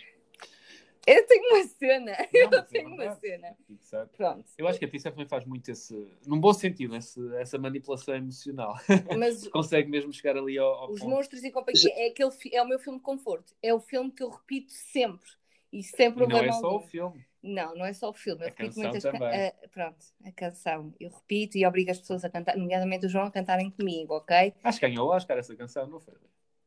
Eu 1.07 1.25
tenho 1.25 1.43
uma 1.55 1.63
cena, 1.67 2.11
Não, 2.33 2.41
eu 2.41 2.49
mas 2.49 2.59
é 2.59 2.61
tenho 2.63 2.89
uma 2.89 3.15
cena. 3.15 3.57
Pixar. 3.65 4.07
Pronto. 4.09 4.45
Eu 4.57 4.67
acho 4.67 4.77
que 4.77 4.83
a 4.83 4.87
Pixar 4.89 5.13
também 5.13 5.27
faz 5.27 5.45
muito 5.45 5.71
esse, 5.71 5.95
num 6.27 6.37
bom 6.39 6.51
sentido, 6.53 6.95
esse- 6.97 7.35
essa 7.37 7.57
manipulação 7.57 8.13
emocional. 8.13 8.75
Mas 9.17 9.47
Consegue 9.47 9.89
mesmo 9.89 10.11
chegar 10.11 10.35
ali 10.37 10.57
ao, 10.57 10.67
ao 10.69 10.91
Os 10.91 10.99
ponto. 10.99 11.09
Monstros 11.09 11.43
e 11.45 11.49
Companhia 11.51 11.89
é, 11.95 12.09
aquele, 12.09 12.31
é 12.51 12.61
o 12.61 12.67
meu 12.67 12.77
filme 12.77 12.99
de 12.99 13.03
conforto. 13.05 13.55
É 13.63 13.73
o 13.73 13.79
filme 13.79 14.11
que 14.11 14.21
eu 14.21 14.29
repito 14.29 14.71
sempre. 14.73 15.25
E 15.71 15.81
sem 15.83 16.07
E 16.09 16.27
não 16.27 16.39
é 16.39 16.51
só 16.51 16.75
o 16.75 16.81
filme. 16.81 17.25
Não, 17.43 17.73
não 17.75 17.85
é 17.85 17.93
só 17.93 18.09
o 18.09 18.13
filme. 18.13 18.41
Eu 18.41 18.47
A 18.47 18.49
repito 18.49 18.77
muitas 18.79 19.03
também. 19.03 19.27
a- 19.47 19.53
Pronto, 19.71 20.05
a 20.25 20.31
canção. 20.33 20.93
Eu 20.99 21.09
repito 21.09 21.57
e 21.57 21.65
obrigo 21.65 21.91
as 21.91 21.99
pessoas 21.99 22.25
a 22.25 22.29
cantar, 22.29 22.57
nomeadamente 22.57 23.05
o 23.05 23.09
João, 23.09 23.25
a 23.25 23.31
cantarem 23.31 23.71
comigo, 23.71 24.13
ok? 24.13 24.53
Acho 24.63 24.79
que 24.79 24.87
ganhou 24.87 25.07
o 25.07 25.11
Oscar 25.15 25.37
essa 25.37 25.55
canção, 25.55 25.87
não 25.87 25.99
foi? 26.01 26.15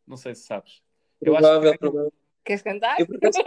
Não 0.06 0.16
sei 0.16 0.34
se 0.34 0.44
sabes. 0.44 0.82
Eu 1.20 1.34
acho 1.36 1.42
Provável, 1.42 1.72
que- 1.72 1.78
provável. 1.78 2.12
Queres 2.50 2.62
cantar? 2.62 2.98
Eu, 2.98 3.06
acaso, 3.14 3.38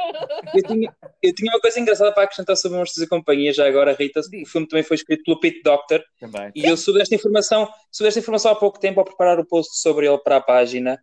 eu, 0.56 0.64
tinha, 0.64 0.96
eu 1.22 1.36
tinha 1.36 1.52
uma 1.52 1.60
coisa 1.60 1.78
engraçada 1.78 2.14
para 2.14 2.24
acrescentar 2.24 2.56
sobre 2.56 2.78
Monstros 2.78 3.04
e 3.04 3.10
Companhia, 3.10 3.52
já 3.52 3.68
agora, 3.68 3.92
Rita. 3.92 4.22
O 4.22 4.46
filme 4.48 4.66
também 4.66 4.82
foi 4.82 4.96
escrito 4.96 5.24
pelo 5.26 5.42
Pete 5.42 5.62
Doctor 5.62 6.02
Também. 6.18 6.54
e 6.56 6.64
eu 6.66 6.78
soube 6.78 7.00
desta 7.00 7.14
informação, 7.14 7.68
soube 7.92 8.08
desta 8.08 8.22
informação 8.22 8.52
há 8.54 8.56
pouco 8.56 8.80
tempo 8.80 9.02
ao 9.02 9.06
preparar 9.06 9.38
o 9.42 9.46
post 9.46 9.78
sobre 9.82 10.08
ele 10.08 10.18
para 10.20 10.38
a 10.38 10.42
página. 10.42 10.98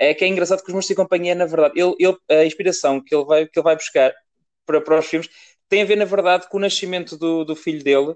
É 0.00 0.14
que 0.14 0.24
é 0.24 0.28
engraçado 0.28 0.62
que 0.62 0.68
os 0.68 0.74
Monstros 0.74 0.94
e 0.94 0.96
Companhia, 0.96 1.34
na 1.34 1.44
verdade, 1.44 1.78
ele, 1.78 1.94
ele- 1.98 2.16
a 2.30 2.42
inspiração 2.46 3.02
que 3.04 3.14
ele 3.14 3.24
vai, 3.26 3.46
que 3.46 3.58
ele 3.58 3.64
vai 3.64 3.76
buscar 3.76 4.14
para, 4.64 4.80
para 4.80 4.98
os 4.98 5.06
filmes 5.06 5.28
tem 5.68 5.82
a 5.82 5.84
ver, 5.84 5.96
na 5.96 6.06
verdade, 6.06 6.48
com 6.48 6.56
o 6.56 6.60
nascimento 6.60 7.18
do, 7.18 7.44
do 7.44 7.54
filho 7.54 7.84
dele. 7.84 8.14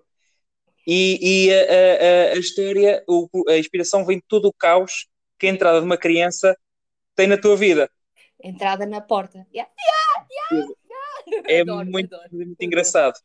E, 0.87 1.49
e 1.49 1.53
a, 1.53 1.59
a- 1.59 2.31
a- 2.31 2.33
a 2.33 2.39
história, 2.39 3.05
o- 3.07 3.29
a 3.51 3.59
inspiração 3.59 4.03
vem 4.07 4.17
de 4.17 4.25
todo 4.27 4.47
o 4.47 4.53
caos 4.55 5.09
que 5.39 5.47
a 5.47 5.51
entrada 5.51 5.79
de 5.81 5.85
uma 5.85 5.99
criança 5.99 6.57
tem 7.15 7.27
na 7.27 7.37
tua 7.37 7.55
vida. 7.55 7.91
Entrada 8.43 8.87
na 8.87 9.01
porta. 9.01 9.47
Yeah. 9.55 9.71
É 11.49 11.61
Adoro, 11.61 11.91
muito, 11.91 12.15
adoro. 12.15 12.29
muito 12.33 12.63
engraçado. 12.63 13.19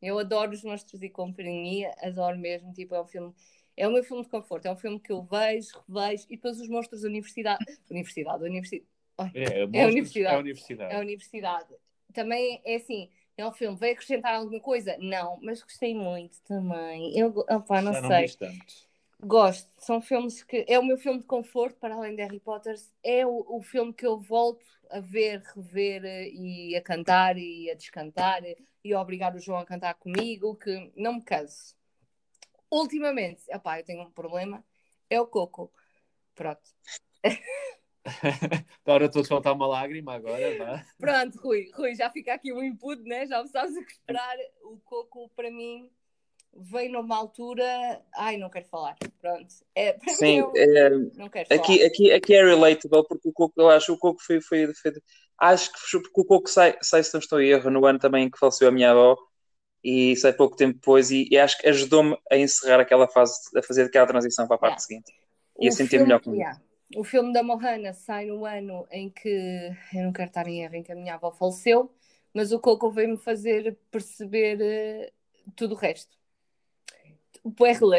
Eu 0.00 0.18
adoro 0.18 0.52
os 0.52 0.62
Monstros 0.62 1.02
e 1.02 1.08
Companhia, 1.08 1.92
adoro 2.02 2.38
mesmo. 2.38 2.72
Tipo, 2.72 2.94
é 2.94 3.00
um 3.02 3.06
filme. 3.06 3.34
É 3.76 3.88
o 3.88 3.92
meu 3.92 4.04
filme 4.04 4.22
de 4.22 4.28
conforto, 4.28 4.66
é 4.66 4.70
um 4.70 4.76
filme 4.76 5.00
que 5.00 5.10
eu 5.10 5.22
vejo, 5.22 5.82
revejo, 5.88 6.26
e 6.28 6.36
depois 6.36 6.60
os 6.60 6.68
monstros 6.68 7.02
da 7.02 7.08
universidade. 7.08 7.64
Universidade, 7.90 8.44
universidade. 8.44 8.86
É, 9.34 9.62
É 9.72 9.84
a 9.84 9.86
universidade. 9.88 10.34
É 10.34 10.36
a 10.36 10.40
universidade. 10.40 10.94
a 10.94 10.98
universidade. 11.00 11.74
Também 12.12 12.60
é 12.66 12.76
assim, 12.76 13.08
é 13.36 13.46
um 13.46 13.52
filme, 13.52 13.76
veio 13.78 13.94
acrescentar 13.94 14.34
alguma 14.34 14.60
coisa? 14.60 14.94
Não, 14.98 15.38
mas 15.40 15.62
gostei 15.62 15.94
muito 15.94 16.36
também. 16.42 17.18
Eu, 17.18 17.30
opá, 17.48 17.80
não 17.80 17.94
Já 17.94 18.02
não 18.02 18.08
sei. 18.10 18.28
tanto. 18.28 18.91
Gosto. 19.24 19.70
São 19.78 20.00
filmes 20.00 20.42
que. 20.42 20.64
É 20.68 20.78
o 20.78 20.84
meu 20.84 20.98
filme 20.98 21.20
de 21.20 21.26
conforto, 21.26 21.78
para 21.78 21.94
além 21.94 22.16
de 22.16 22.22
Harry 22.22 22.40
Potter. 22.40 22.74
É 23.02 23.24
o, 23.24 23.44
o 23.48 23.62
filme 23.62 23.92
que 23.92 24.06
eu 24.06 24.18
volto 24.18 24.64
a 24.90 25.00
ver, 25.00 25.42
rever 25.54 26.04
eh, 26.04 26.28
e 26.28 26.76
a 26.76 26.82
cantar 26.82 27.38
e 27.38 27.70
a 27.70 27.74
descantar 27.74 28.42
e 28.84 28.92
a 28.92 29.00
obrigar 29.00 29.34
o 29.34 29.38
João 29.38 29.60
a 29.60 29.64
cantar 29.64 29.94
comigo, 29.94 30.56
que 30.56 30.92
não 30.96 31.14
me 31.14 31.22
canso. 31.22 31.74
Ultimamente, 32.70 33.42
opá, 33.54 33.78
eu 33.78 33.84
tenho 33.84 34.02
um 34.02 34.10
problema, 34.10 34.64
é 35.08 35.20
o 35.20 35.26
Coco. 35.26 35.72
Pronto. 36.34 36.62
Agora 38.84 39.06
estou 39.06 39.22
a 39.22 39.24
soltar 39.24 39.52
uma 39.52 39.66
lágrima 39.66 40.14
agora, 40.14 40.58
vá. 40.58 40.84
Pronto, 40.98 41.38
Rui, 41.38 41.70
Rui, 41.72 41.94
já 41.94 42.10
fica 42.10 42.34
aqui 42.34 42.52
um 42.52 42.62
input, 42.62 43.00
né? 43.02 43.26
Já 43.26 43.46
sabes 43.46 43.76
o 43.76 43.84
que 43.84 43.92
esperar. 43.92 44.36
O 44.64 44.78
Coco, 44.78 45.28
para 45.36 45.50
mim, 45.52 45.88
veio 46.54 46.92
numa 46.92 47.16
altura. 47.16 48.02
Ai, 48.14 48.36
não 48.36 48.50
quero 48.50 48.66
falar. 48.66 48.96
Pronto. 49.20 49.46
É, 49.74 49.98
Sim, 50.08 50.38
eu 50.38 50.52
é, 50.56 50.90
não 51.16 51.28
quero 51.28 51.48
falar. 51.48 51.62
aqui, 51.62 51.82
aqui, 51.84 52.12
aqui 52.12 52.34
é 52.34 52.44
relatable 52.44 53.06
porque 53.08 53.28
o 53.28 53.32
Coco, 53.32 53.60
eu 53.60 53.68
acho 53.70 53.86
que 53.86 53.92
o 53.92 53.98
Coco 53.98 54.22
foi, 54.22 54.40
foi, 54.40 54.72
foi- 54.74 54.92
acho 55.38 55.72
que 55.72 55.78
porque 56.00 56.20
o 56.20 56.24
Coco 56.24 56.48
sai, 56.48 56.76
sai, 56.82 57.02
se 57.02 57.12
não 57.14 57.20
estou 57.20 57.40
em 57.40 57.48
erro, 57.50 57.70
no 57.70 57.84
ano 57.86 57.98
também 57.98 58.30
que 58.30 58.38
faleceu 58.38 58.68
a 58.68 58.72
minha 58.72 58.90
avó 58.90 59.16
e 59.84 60.16
sai 60.16 60.32
pouco 60.32 60.56
tempo 60.56 60.74
depois 60.74 61.10
e, 61.10 61.28
e 61.30 61.38
acho 61.38 61.58
que 61.58 61.68
ajudou-me 61.68 62.16
a 62.30 62.36
encerrar 62.36 62.80
aquela 62.80 63.08
fase, 63.08 63.34
a 63.56 63.62
fazer 63.62 63.84
aquela 63.84 64.06
transição 64.06 64.46
para 64.46 64.56
a 64.56 64.58
parte 64.58 64.82
seguinte 64.82 65.12
e 65.60 65.68
a 65.68 65.70
O 65.70 65.72
sentir 65.72 65.98
filme- 65.98 66.04
melhor 66.04 66.20
comigo. 66.22 66.42
yeah. 66.42 66.60
o 66.96 67.04
filme 67.04 67.32
da 67.32 67.42
Mohana 67.42 67.92
sai 67.92 68.26
no 68.26 68.44
ano 68.44 68.86
em 68.90 69.10
que 69.10 69.28
eu 69.94 70.04
não 70.04 70.12
quero 70.12 70.28
estar 70.28 70.46
em 70.48 70.62
erro, 70.62 70.74
em 70.76 70.82
que 70.82 70.92
a 70.92 70.94
minha 70.96 71.14
avó 71.14 71.32
faleceu, 71.32 71.90
mas 72.34 72.52
o 72.52 72.60
Coco 72.60 72.90
veio-me 72.90 73.16
fazer 73.18 73.76
perceber 73.90 74.58
uh, 74.60 75.12
tudo 75.56 75.74
o 75.74 75.78
resto. 75.78 76.16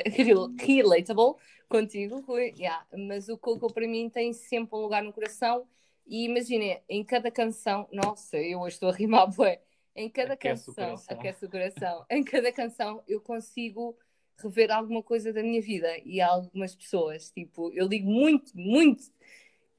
É 0.05 0.09
relatable 0.09 1.35
contigo, 1.67 2.21
Rui, 2.21 2.53
yeah. 2.57 2.85
mas 2.95 3.27
o 3.29 3.37
Coco 3.37 3.73
para 3.73 3.87
mim 3.87 4.09
tem 4.09 4.31
sempre 4.31 4.75
um 4.77 4.81
lugar 4.81 5.03
no 5.03 5.11
coração. 5.11 5.67
E 6.05 6.25
imaginem, 6.25 6.81
em 6.87 7.03
cada 7.03 7.31
canção, 7.31 7.87
nossa, 7.91 8.37
eu 8.37 8.59
hoje 8.59 8.75
estou 8.75 8.89
a 8.89 8.93
rimar, 8.93 9.27
bué. 9.33 9.61
Em 9.95 10.09
cada 10.09 10.33
Aquece 10.33 10.69
o 10.69 10.73
canção, 10.73 10.85
coração. 10.85 11.17
aquece 11.17 11.45
o 11.45 11.49
coração. 11.49 12.05
Em 12.09 12.23
cada 12.23 12.51
canção 12.51 13.03
eu 13.07 13.21
consigo 13.21 13.97
rever 14.37 14.71
alguma 14.71 15.03
coisa 15.03 15.31
da 15.31 15.41
minha 15.43 15.61
vida 15.61 15.97
e 16.03 16.19
algumas 16.21 16.75
pessoas. 16.75 17.31
Tipo, 17.31 17.71
eu 17.73 17.87
ligo 17.87 18.09
muito, 18.09 18.57
muito. 18.57 19.03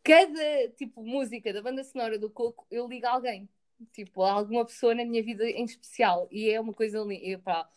Cada 0.03 0.69
tipo 0.77 1.03
música 1.03 1.53
da 1.53 1.63
banda 1.63 1.83
sonora 1.83 2.19
do 2.19 2.31
Coco, 2.31 2.67
eu 2.71 2.87
ligo 2.87 3.07
a 3.07 3.13
alguém. 3.13 3.49
Tipo, 3.93 4.23
a 4.23 4.33
alguma 4.33 4.65
pessoa 4.65 4.95
na 4.95 5.05
minha 5.05 5.23
vida 5.23 5.45
em 5.49 5.65
especial. 5.65 6.29
E 6.31 6.51
é 6.51 6.61
uma 6.61 6.73
coisa 6.73 7.01
linda. 7.01 7.69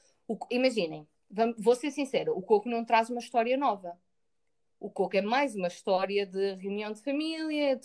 Imaginem, 0.51 1.07
vamos, 1.29 1.55
vou 1.59 1.75
ser 1.75 1.91
sincera, 1.91 2.31
o 2.33 2.41
Coco 2.41 2.69
não 2.69 2.85
traz 2.85 3.09
uma 3.09 3.19
história 3.19 3.57
nova. 3.57 3.97
O 4.79 4.91
Coco 4.91 5.17
é 5.17 5.21
mais 5.21 5.55
uma 5.55 5.67
história 5.67 6.25
de 6.25 6.53
reunião 6.55 6.91
de 6.91 7.01
família, 7.01 7.79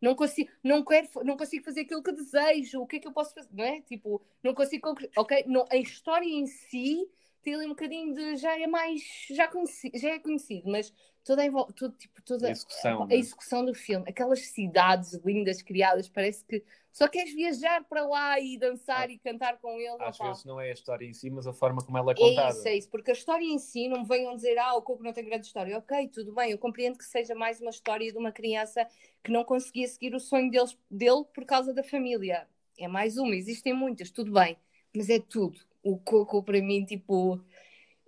não, 0.00 0.14
consigo, 0.14 0.48
não, 0.62 0.84
quero, 0.84 1.08
não 1.24 1.36
consigo 1.36 1.64
fazer 1.64 1.80
aquilo 1.80 2.02
que 2.02 2.12
desejo, 2.12 2.80
o 2.80 2.86
que 2.86 2.96
é 2.96 3.00
que 3.00 3.08
eu 3.08 3.12
posso 3.12 3.34
fazer? 3.34 3.48
Não 3.52 3.64
é? 3.64 3.80
Tipo, 3.80 4.22
não 4.42 4.54
consigo. 4.54 4.94
Ok, 5.16 5.44
não, 5.48 5.64
a 5.70 5.76
história 5.76 6.28
em 6.28 6.46
si 6.46 7.10
tem 7.46 7.54
ali 7.54 7.66
um 7.66 7.70
bocadinho 7.70 8.12
de. 8.12 8.36
já 8.36 8.58
é 8.58 8.66
mais. 8.66 9.02
já, 9.30 9.46
conheci, 9.46 9.92
já 9.94 10.10
é 10.10 10.18
conhecido, 10.18 10.68
mas 10.68 10.92
toda 11.22 11.44
a, 11.44 11.64
todo, 11.72 11.96
tipo, 11.96 12.20
toda 12.22 12.48
A 12.48 12.50
execução, 12.50 13.02
a, 13.04 13.06
né? 13.06 13.14
execução 13.14 13.64
do 13.64 13.72
filme, 13.72 14.04
aquelas 14.08 14.40
cidades 14.48 15.12
lindas 15.24 15.62
criadas, 15.62 16.08
parece 16.08 16.44
que 16.44 16.64
só 16.90 17.06
queres 17.06 17.32
viajar 17.34 17.84
para 17.84 18.04
lá 18.04 18.40
e 18.40 18.58
dançar 18.58 19.10
e 19.10 19.18
cantar 19.18 19.58
com 19.58 19.78
ele. 19.78 19.96
Às 20.00 20.18
vezes 20.18 20.44
não 20.44 20.60
é 20.60 20.70
a 20.70 20.72
história 20.72 21.06
em 21.06 21.12
si, 21.12 21.30
mas 21.30 21.46
a 21.46 21.52
forma 21.52 21.84
como 21.84 21.96
ela 21.96 22.10
é 22.10 22.14
É 22.14 22.16
contada. 22.16 22.50
isso, 22.50 22.66
é 22.68 22.76
isso, 22.76 22.90
porque 22.90 23.10
a 23.12 23.14
história 23.14 23.44
em 23.44 23.58
si 23.60 23.86
não 23.86 24.00
me 24.00 24.08
venham 24.08 24.34
dizer, 24.34 24.58
ah, 24.58 24.74
o 24.74 24.82
Coco 24.82 25.04
não 25.04 25.12
tem 25.12 25.24
grande 25.24 25.46
história. 25.46 25.78
Ok, 25.78 26.08
tudo 26.08 26.32
bem, 26.34 26.50
eu 26.50 26.58
compreendo 26.58 26.98
que 26.98 27.04
seja 27.04 27.32
mais 27.34 27.60
uma 27.60 27.70
história 27.70 28.10
de 28.10 28.18
uma 28.18 28.32
criança 28.32 28.84
que 29.22 29.30
não 29.30 29.44
conseguia 29.44 29.86
seguir 29.86 30.16
o 30.16 30.20
sonho 30.20 30.50
deles, 30.50 30.76
dele 30.90 31.24
por 31.32 31.44
causa 31.44 31.72
da 31.72 31.84
família. 31.84 32.48
É 32.76 32.88
mais 32.88 33.16
uma, 33.16 33.36
existem 33.36 33.72
muitas, 33.72 34.10
tudo 34.10 34.32
bem, 34.32 34.56
mas 34.94 35.08
é 35.08 35.20
tudo. 35.20 35.60
O 35.86 35.98
Coco, 35.98 36.42
para 36.42 36.60
mim, 36.60 36.84
tipo. 36.84 37.40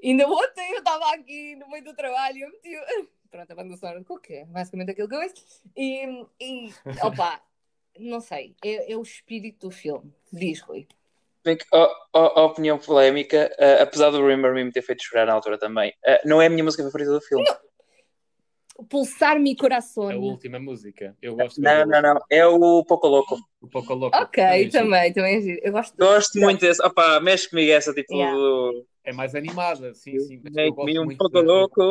Ainda 0.02 0.26
ontem 0.26 0.72
eu 0.72 0.78
estava 0.78 1.12
aqui 1.12 1.54
no 1.56 1.68
meio 1.70 1.84
do 1.84 1.94
trabalho 1.94 2.38
eu 2.38 2.50
meti. 2.50 2.70
Pronto, 3.30 3.52
a 3.52 3.54
banda 3.54 3.76
sonora 3.76 3.98
do 4.00 4.04
Coco, 4.04 4.22
que 4.22 4.34
é 4.34 4.44
basicamente 4.46 4.90
aquilo 4.90 5.08
que 5.08 5.14
eu 5.14 5.20
ouço. 5.20 5.34
E, 5.76 6.26
e 6.40 6.72
opa, 7.02 7.40
não 7.98 8.20
sei, 8.20 8.56
é, 8.64 8.92
é 8.92 8.96
o 8.96 9.02
espírito 9.02 9.68
do 9.68 9.70
filme. 9.70 10.12
Diz, 10.32 10.60
Rui. 10.60 10.88
Bem 11.44 11.56
que, 11.56 11.64
ó, 11.72 12.44
opinião 12.46 12.78
polémica, 12.78 13.54
eh, 13.58 13.80
apesar 13.80 14.10
do 14.10 14.26
Remember 14.26 14.52
Me 14.52 14.72
ter 14.72 14.82
feito 14.82 15.04
chorar 15.04 15.26
na 15.26 15.32
altura 15.32 15.56
também, 15.56 15.94
eh, 16.04 16.20
não 16.24 16.42
é 16.42 16.46
a 16.46 16.50
minha 16.50 16.64
música 16.64 16.82
favorita 16.82 17.12
do 17.12 17.20
filme. 17.20 17.46
Pulsar 18.88 19.40
mi 19.40 19.52
A 19.54 19.56
coração. 19.56 20.20
última 20.20 20.58
música. 20.60 21.16
Eu 21.20 21.34
gosto 21.34 21.60
Não, 21.60 21.84
não, 21.86 22.00
não. 22.00 22.20
É 22.30 22.46
o 22.46 22.84
Poco 22.84 23.08
Louco. 23.08 23.36
O 23.60 23.66
Poco 23.68 23.92
Louco. 23.94 24.16
Ok, 24.16 24.42
É 24.42 24.58
giro. 24.58 24.70
também, 24.70 25.12
também 25.12 25.36
é 25.36 25.40
giro. 25.40 25.60
Eu 25.64 25.72
gosto 25.72 25.96
Gosto 25.96 26.38
muito 26.40 26.60
desse. 26.60 26.80
Opa, 26.84 27.18
mexe 27.20 27.50
comigo 27.50 27.72
essa 27.72 27.92
tipo 27.92 28.14
Yeah. 28.14 28.36
do. 28.36 28.86
É 29.04 29.12
mais 29.12 29.34
animada, 29.34 29.94
sim, 29.94 30.18
sim. 30.20 30.40
me 30.44 30.98
um 31.00 31.08
Poco 31.16 31.30
da- 31.30 31.40
Louco. 31.40 31.82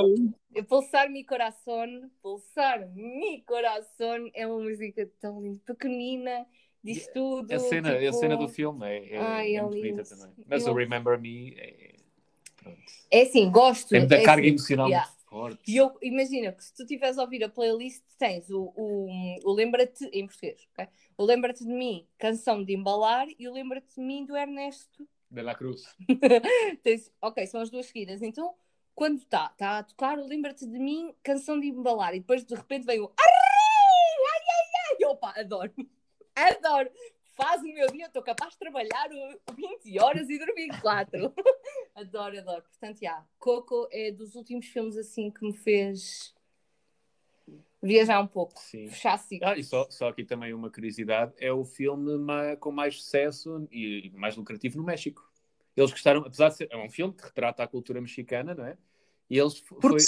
de 0.52 0.64
Pulsar 0.64 1.10
mi 1.10 1.24
coração, 1.26 1.86
pulsar 2.22 2.88
mi 2.96 3.42
coração 3.46 4.30
é 4.36 4.46
uma 4.48 4.60
música 4.60 5.10
tão 5.20 5.42
linda, 5.42 5.60
pequenina, 5.66 6.46
diz 6.84 7.08
tudo. 7.14 7.52
A 7.52 7.60
cena, 7.60 7.94
a 7.94 8.00
tipo, 8.00 8.14
cena 8.14 8.38
do 8.38 8.48
filme 8.48 8.86
é, 8.88 9.16
é, 9.16 9.18
Ai, 9.18 9.56
é 9.56 9.56
é 9.56 9.62
muito 9.64 9.78
bonita 9.78 10.04
também. 10.04 10.32
Mas 10.48 10.66
Eu- 10.66 10.74
o 10.74 10.76
Remember 10.76 11.20
Me 11.20 11.54
é. 11.58 11.96
Pronto. 12.62 12.78
É 13.12 13.22
assim, 13.24 13.50
gosto. 13.52 13.90
Tem 13.90 14.00
muita 14.02 14.16
é 14.16 14.24
carga 14.24 14.42
assim, 14.44 14.50
emocional 14.52 14.88
yeah. 14.88 15.12
Forte. 15.38 15.72
E 15.72 15.78
eu 15.78 15.98
imagina 16.02 16.52
que 16.52 16.64
se 16.64 16.74
tu 16.74 16.86
tiveres 16.86 17.18
a 17.18 17.22
ouvir 17.22 17.44
a 17.44 17.50
playlist, 17.50 18.04
tens 18.18 18.50
o, 18.50 18.74
o, 18.76 19.40
o 19.44 19.54
Lembra-te, 19.54 20.06
em 20.14 20.26
português, 20.26 20.68
ok? 20.72 20.88
O 21.18 21.24
Lembra-te 21.24 21.64
de 21.64 21.72
mim, 21.72 22.08
canção 22.18 22.64
de 22.64 22.74
embalar, 22.74 23.28
e 23.38 23.48
o 23.48 23.54
Lembra-te 23.54 23.96
de 23.96 24.02
mim 24.02 24.26
do 24.26 24.36
Ernesto. 24.36 25.08
De 25.30 25.42
la 25.42 25.56
Cruz. 25.56 25.84
Tens- 26.84 27.12
ok, 27.22 27.46
são 27.46 27.62
as 27.62 27.70
duas 27.70 27.86
seguidas. 27.86 28.22
Então, 28.22 28.56
quando 28.96 29.18
está 29.20 29.50
tá 29.50 29.80
a 29.80 29.84
tocar 29.84 30.18
o 30.18 30.26
Lembra-te 30.26 30.66
de 30.66 30.80
mim, 30.80 31.14
canção 31.22 31.60
de 31.60 31.68
embalar, 31.68 32.16
e 32.16 32.20
depois 32.20 32.44
de 32.44 32.56
repente 32.56 32.86
vem 32.86 33.00
o! 33.00 33.12
Ai, 33.20 33.32
ai, 34.34 35.00
ai! 35.00 35.12
Opa, 35.12 35.34
adoro! 35.40 35.72
Adoro! 36.36 36.90
Faz 37.38 37.62
o 37.62 37.66
meu 37.66 37.86
dia, 37.92 38.08
estou 38.08 38.24
capaz 38.24 38.54
de 38.54 38.60
trabalhar 38.60 39.10
o- 39.12 39.54
20 39.54 40.00
horas 40.00 40.28
e 40.28 40.40
dormir 40.40 40.70
4. 40.82 41.32
adoro, 41.94 42.40
adoro. 42.40 42.64
Portanto, 42.64 43.00
já, 43.00 43.24
Coco 43.38 43.88
é 43.92 44.12
dos 44.12 44.34
últimos 44.34 44.66
filmes 44.66 44.98
assim 44.98 45.30
que 45.30 45.46
me 45.46 45.54
fez 45.54 46.34
viajar 47.82 48.20
um 48.22 48.28
pouco, 48.28 48.60
Sim. 48.60 48.90
fechar 48.90 49.14
a 49.14 49.18
ciclo. 49.20 49.48
Ah, 49.48 49.56
e 49.56 49.64
só, 49.64 49.88
só 49.92 50.10
aqui 50.10 50.26
também 50.26 50.52
uma 50.52 50.72
curiosidade: 50.72 51.32
é 51.38 51.54
o 51.54 51.64
filme 51.64 52.12
com 52.60 52.72
mais 52.72 52.96
sucesso 53.04 53.68
e 53.72 54.12
mais 54.16 54.36
lucrativo 54.36 54.78
no 54.78 54.84
México. 54.84 55.24
Eles 55.76 55.92
gostaram, 55.92 56.22
apesar 56.22 56.50
de 56.50 56.56
ser. 56.58 56.68
É 56.72 56.78
um 56.78 56.90
filme 56.90 57.14
que 57.14 57.24
retrata 57.24 57.62
a 57.62 57.68
cultura 57.68 58.02
mexicana, 58.02 58.56
não 58.56 58.66
é? 58.66 58.76
E 59.30 59.38
eles 59.38 59.60
foi, 59.60 60.00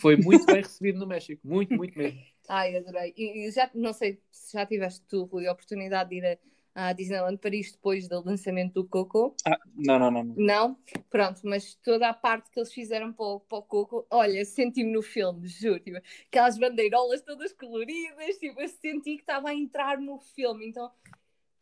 foi 0.00 0.16
muito 0.16 0.46
bem 0.46 0.62
recebido 0.62 0.98
no 0.98 1.06
México. 1.06 1.40
Muito, 1.44 1.72
muito 1.74 1.96
mesmo. 1.96 2.20
Ai, 2.52 2.76
adorei. 2.76 3.14
E, 3.16 3.46
e 3.46 3.50
já, 3.52 3.70
não 3.72 3.92
sei 3.92 4.20
se 4.28 4.54
já 4.54 4.66
tiveste 4.66 5.04
tu, 5.06 5.22
Rui, 5.22 5.46
a 5.46 5.52
oportunidade 5.52 6.10
de 6.10 6.16
ir 6.16 6.40
a, 6.74 6.88
à 6.88 6.92
Disneyland 6.92 7.38
Paris 7.38 7.70
depois 7.70 8.08
do 8.08 8.24
lançamento 8.24 8.74
do 8.74 8.88
Coco. 8.88 9.36
Ah, 9.46 9.56
não, 9.72 10.00
não, 10.00 10.10
não. 10.10 10.24
não. 10.24 10.34
Não? 10.36 10.78
Pronto, 11.08 11.42
mas 11.44 11.76
toda 11.76 12.08
a 12.08 12.12
parte 12.12 12.50
que 12.50 12.58
eles 12.58 12.72
fizeram 12.72 13.12
para 13.12 13.24
o, 13.24 13.38
para 13.38 13.58
o 13.58 13.62
Coco, 13.62 14.04
olha, 14.10 14.44
senti-me 14.44 14.90
no 14.90 15.00
filme, 15.00 15.46
juro. 15.46 15.78
Tipo, 15.78 15.98
aquelas 16.26 16.58
bandeirolas 16.58 17.22
todas 17.22 17.52
coloridas, 17.52 18.36
tipo, 18.38 18.60
eu 18.60 18.68
senti 18.68 19.14
que 19.14 19.22
estava 19.22 19.50
a 19.50 19.54
entrar 19.54 20.00
no 20.00 20.18
filme. 20.18 20.66
Então, 20.66 20.90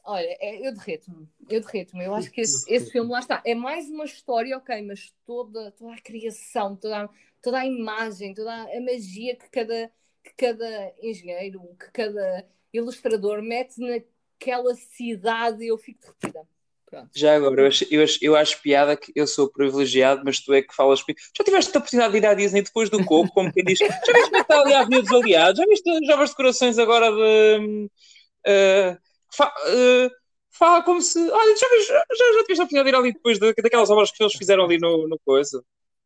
olha, 0.03 0.39
é- 0.41 0.67
eu 0.67 0.73
derreto-me. 0.73 1.29
Eu 1.51 1.61
derreto-me. 1.61 2.03
Eu 2.07 2.15
acho 2.15 2.31
que 2.31 2.41
esse, 2.41 2.65
esse 2.73 2.91
filme, 2.91 3.11
lá 3.11 3.19
está, 3.19 3.43
é 3.45 3.55
mais 3.55 3.91
uma 3.91 4.07
história, 4.07 4.57
ok, 4.57 4.81
mas 4.81 5.15
toda, 5.27 5.71
toda 5.73 5.93
a 5.93 6.01
criação, 6.01 6.75
toda 6.75 7.05
a, 7.05 7.09
toda 7.43 7.59
a 7.59 7.67
imagem, 7.67 8.33
toda 8.33 8.55
a, 8.55 8.63
a 8.63 8.81
magia 8.81 9.37
que 9.37 9.51
cada, 9.51 9.93
que 10.29 10.47
cada 10.47 10.93
engenheiro, 11.03 11.61
que 11.79 11.91
cada 11.93 12.47
ilustrador 12.73 13.43
mete 13.43 13.79
naquela 13.81 14.75
cidade, 14.75 15.67
eu 15.67 15.79
fico 15.79 16.01
derretida. 16.01 16.47
Pronto. 16.91 17.11
Já 17.15 17.37
agora, 17.37 17.61
eu 17.61 17.67
acho, 17.67 17.87
eu, 17.91 18.03
acho, 18.03 18.19
eu 18.23 18.37
acho 18.37 18.63
piada 18.63 18.97
que 18.97 19.13
eu 19.15 19.27
sou 19.27 19.51
privilegiado, 19.51 20.23
mas 20.25 20.41
tu 20.41 20.55
é 20.55 20.63
que 20.63 20.75
falas. 20.75 21.01
Já 21.37 21.45
tiveste 21.45 21.77
a 21.77 21.79
oportunidade 21.81 22.13
de 22.13 22.19
ir 22.19 22.27
à 22.27 22.33
Disney 22.35 22.63
depois 22.63 22.89
do 22.89 23.05
Coco, 23.05 23.31
como 23.35 23.53
quem 23.53 23.63
diz, 23.65 23.79
já 23.79 23.87
viste 24.15 24.35
é 24.35 24.37
que 24.37 24.43
está 24.43 24.61
ali 24.63 24.73
a 24.73 24.81
Avenida 24.81 25.03
dos 25.03 25.13
Aliados? 25.13 25.59
Já 25.59 25.67
viste 25.67 25.91
as 25.91 26.07
jovens 26.07 26.31
decorações 26.31 26.79
agora 26.79 27.11
de. 27.11 27.91
eh, 28.47 28.99
fa- 29.35 29.55
eh, 29.67 30.11
fala 30.51 30.83
como 30.83 31.03
se. 31.03 31.19
Olha, 31.19 31.57
já, 31.57 31.69
viste- 31.69 31.89
já, 31.93 32.05
já 32.33 32.43
tiveste 32.45 32.61
a 32.61 32.65
oportunidade 32.65 32.85
de 32.85 32.91
ir 32.91 32.97
ali 32.97 33.13
depois 33.13 33.39
da- 33.39 33.53
daquelas 33.53 33.91
obras 33.91 34.11
que 34.11 34.23
eles 34.23 34.35
fizeram 34.35 34.65
ali 34.65 34.79
no, 34.79 35.07
no 35.09 35.19
coisa? 35.27 35.63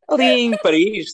Ali 0.09 0.25
em 0.25 0.51
Paris. 0.57 1.13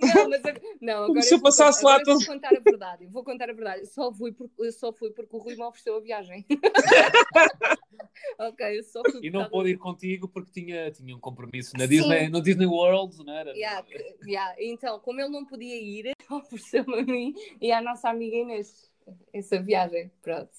Não, 0.00 0.28
mas 0.28 0.42
não, 0.80 1.04
agora 1.04 1.22
se 1.22 1.34
eu 1.34 1.38
vou, 1.38 1.44
passasse 1.44 1.80
agora 1.80 1.96
lá 1.96 2.00
eu 2.02 2.04
vou 2.06 2.14
todo- 2.18 2.26
contar 2.26 2.56
a 2.56 2.60
verdade. 2.60 3.04
Eu 3.04 3.10
vou 3.10 3.24
contar 3.24 3.50
a 3.50 3.52
verdade. 3.52 3.80
Eu 3.82 3.86
só 3.86 4.12
fui 4.12 4.32
porque, 4.32 4.72
só 4.72 4.92
fui 4.92 5.10
porque 5.10 5.34
o 5.34 5.38
Rui 5.38 5.54
me 5.54 5.62
ofereceu 5.62 5.96
a 5.96 6.00
viagem. 6.00 6.44
ok, 8.38 8.78
eu 8.78 8.84
só 8.84 9.02
fui 9.10 9.20
E 9.26 9.30
não 9.30 9.48
pôde 9.48 9.70
ir 9.70 9.78
contigo 9.78 10.28
porque 10.28 10.50
tinha, 10.52 10.90
tinha 10.90 11.16
um 11.16 11.20
compromisso 11.20 11.76
na. 11.76 11.86
Disney, 11.86 12.28
no 12.28 12.40
Disney 12.40 12.66
World, 12.66 13.16
não 13.24 13.32
era? 13.32 13.50
Yeah, 13.52 13.86
yeah, 14.26 14.54
Então, 14.58 14.98
como 15.00 15.20
ele 15.20 15.30
não 15.30 15.44
podia 15.44 15.76
ir, 15.80 16.12
ofereceu-me 16.30 17.00
a 17.00 17.02
mim 17.02 17.34
e 17.60 17.72
à 17.72 17.80
nossa 17.80 18.08
amiga 18.08 18.36
Inês 18.36 18.90
essa 19.32 19.60
viagem. 19.60 20.10
Pronto. 20.22 20.50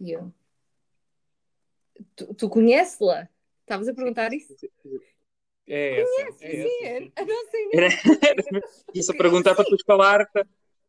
E 0.00 0.12
eu. 0.12 0.32
Tu, 2.16 2.34
tu 2.34 2.48
conheces-la? 2.48 3.28
Estavas 3.60 3.88
a 3.88 3.94
perguntar 3.94 4.32
isso? 4.32 4.54
É 5.74 6.02
essa. 6.02 6.44
É 6.44 7.10
a 7.16 7.24
nossa 7.24 7.56
Era, 7.72 7.86
Inês. 7.88 8.84
isso 8.94 9.12
a 9.12 9.16
perguntar 9.16 9.54
para 9.54 9.64
tu 9.64 9.76
falar. 9.86 10.28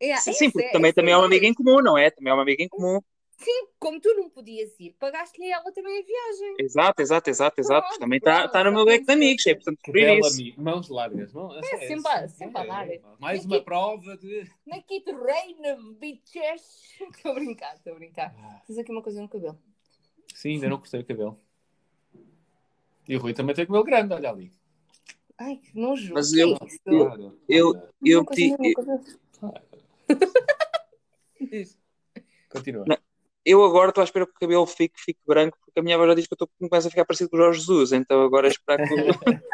Yeah, 0.02 0.22
Sim, 0.22 0.52
porque 0.52 0.68
é- 0.68 0.72
também, 0.72 0.92
também 0.92 1.14
é 1.14 1.18
uma 1.18 1.26
amiga 1.26 1.46
em 1.48 1.54
comum, 1.54 1.82
não 1.82 1.98
é? 1.98 2.10
Também 2.12 2.32
é 2.32 2.34
uma 2.34 2.42
amiga 2.42 2.62
em 2.62 2.68
comum. 2.68 3.00
Sim, 3.38 3.68
como 3.80 4.00
tu 4.02 4.14
não 4.16 4.30
podias 4.30 4.78
ir, 4.80 4.94
pagaste-lhe 5.00 5.50
ela 5.50 5.72
também 5.72 6.00
a 6.00 6.06
viagem. 6.06 6.56
Exato, 6.60 7.02
exato, 7.02 7.30
exato, 7.30 7.60
exato. 7.62 7.88
Pronto, 7.88 8.00
Também 8.00 8.18
está 8.18 8.48
tá 8.48 8.64
no 8.64 8.72
meu 8.74 8.84
leque 8.84 9.06
de 9.06 9.12
amigos, 9.14 9.46
é 9.48 9.56
portanto 9.56 9.80
por 9.84 9.98
isso. 9.98 10.34
amiga. 10.42 10.62
Mãos 10.62 10.90
largas. 10.90 11.34
Não, 11.34 11.58
É, 11.58 11.64
sempre 11.88 12.12
a- 12.12 12.28
sempre 12.28 12.62
a 12.62 12.66
dar. 12.66 12.88
Mais 13.20 13.44
É 13.44 13.48
uma 13.48 13.62
prova 13.62 14.18
de. 14.18 14.46
Aqui 14.72 15.00
te 15.02 15.12
reina, 15.14 15.78
bitches. 16.00 16.84
Estou 17.18 17.32
a 17.32 17.36
brincar, 17.36 17.74
estou 17.76 17.94
a 17.94 17.96
brincar. 17.96 18.36
Tens 18.68 18.78
aqui 18.78 18.92
uma 18.92 19.02
coisa 19.02 19.22
no 19.22 19.30
cabelo. 19.30 19.58
Sim, 20.36 20.56
ainda 20.56 20.68
não 20.70 20.78
cortei 20.78 21.00
o 21.02 21.06
cabelo. 21.06 21.40
E 23.08 23.16
o 23.16 23.20
Rui 23.20 23.34
também 23.34 23.56
tem 23.56 23.66
cabelo 23.66 23.84
grande, 23.84 24.14
olha 24.14 24.30
ali. 24.30 24.52
Ai, 25.40 25.58
que 25.58 25.78
nojo. 25.78 26.14
Mas 26.14 26.32
que 26.32 26.40
eu- 26.40 26.50
é 26.62 26.66
isso? 26.66 26.80
eu- 26.86 27.34
eu-. 27.50 27.90
Eu. 28.06 28.26
Diz. 31.42 31.78
Continua. 32.50 32.86
Não. 32.88 32.98
Eu 33.46 33.62
agora 33.66 33.90
estou 33.90 34.02
à 34.02 34.06
espera 34.06 34.26
que 34.26 34.32
o 34.32 34.36
cabelo 34.36 34.66
fique, 34.66 34.98
fique 35.02 35.20
branco, 35.28 35.58
porque 35.66 35.78
a 35.80 35.84
minha 35.84 35.96
avó 35.98 36.08
já 36.08 36.14
diz 36.14 36.26
que 36.28 36.34
eu 36.34 36.36
estou 36.36 36.50
começa 36.70 36.88
a 36.88 36.92
ficar 36.92 37.04
parecido 37.04 37.30
com 37.30 37.36
o 37.36 37.40
Jorge 37.40 37.60
Jesus, 37.60 37.92
então 37.92 38.22
agora 38.24 38.48
é 38.48 38.52
esperar 38.52 38.78
que. 38.88 38.94
o- 38.94 39.08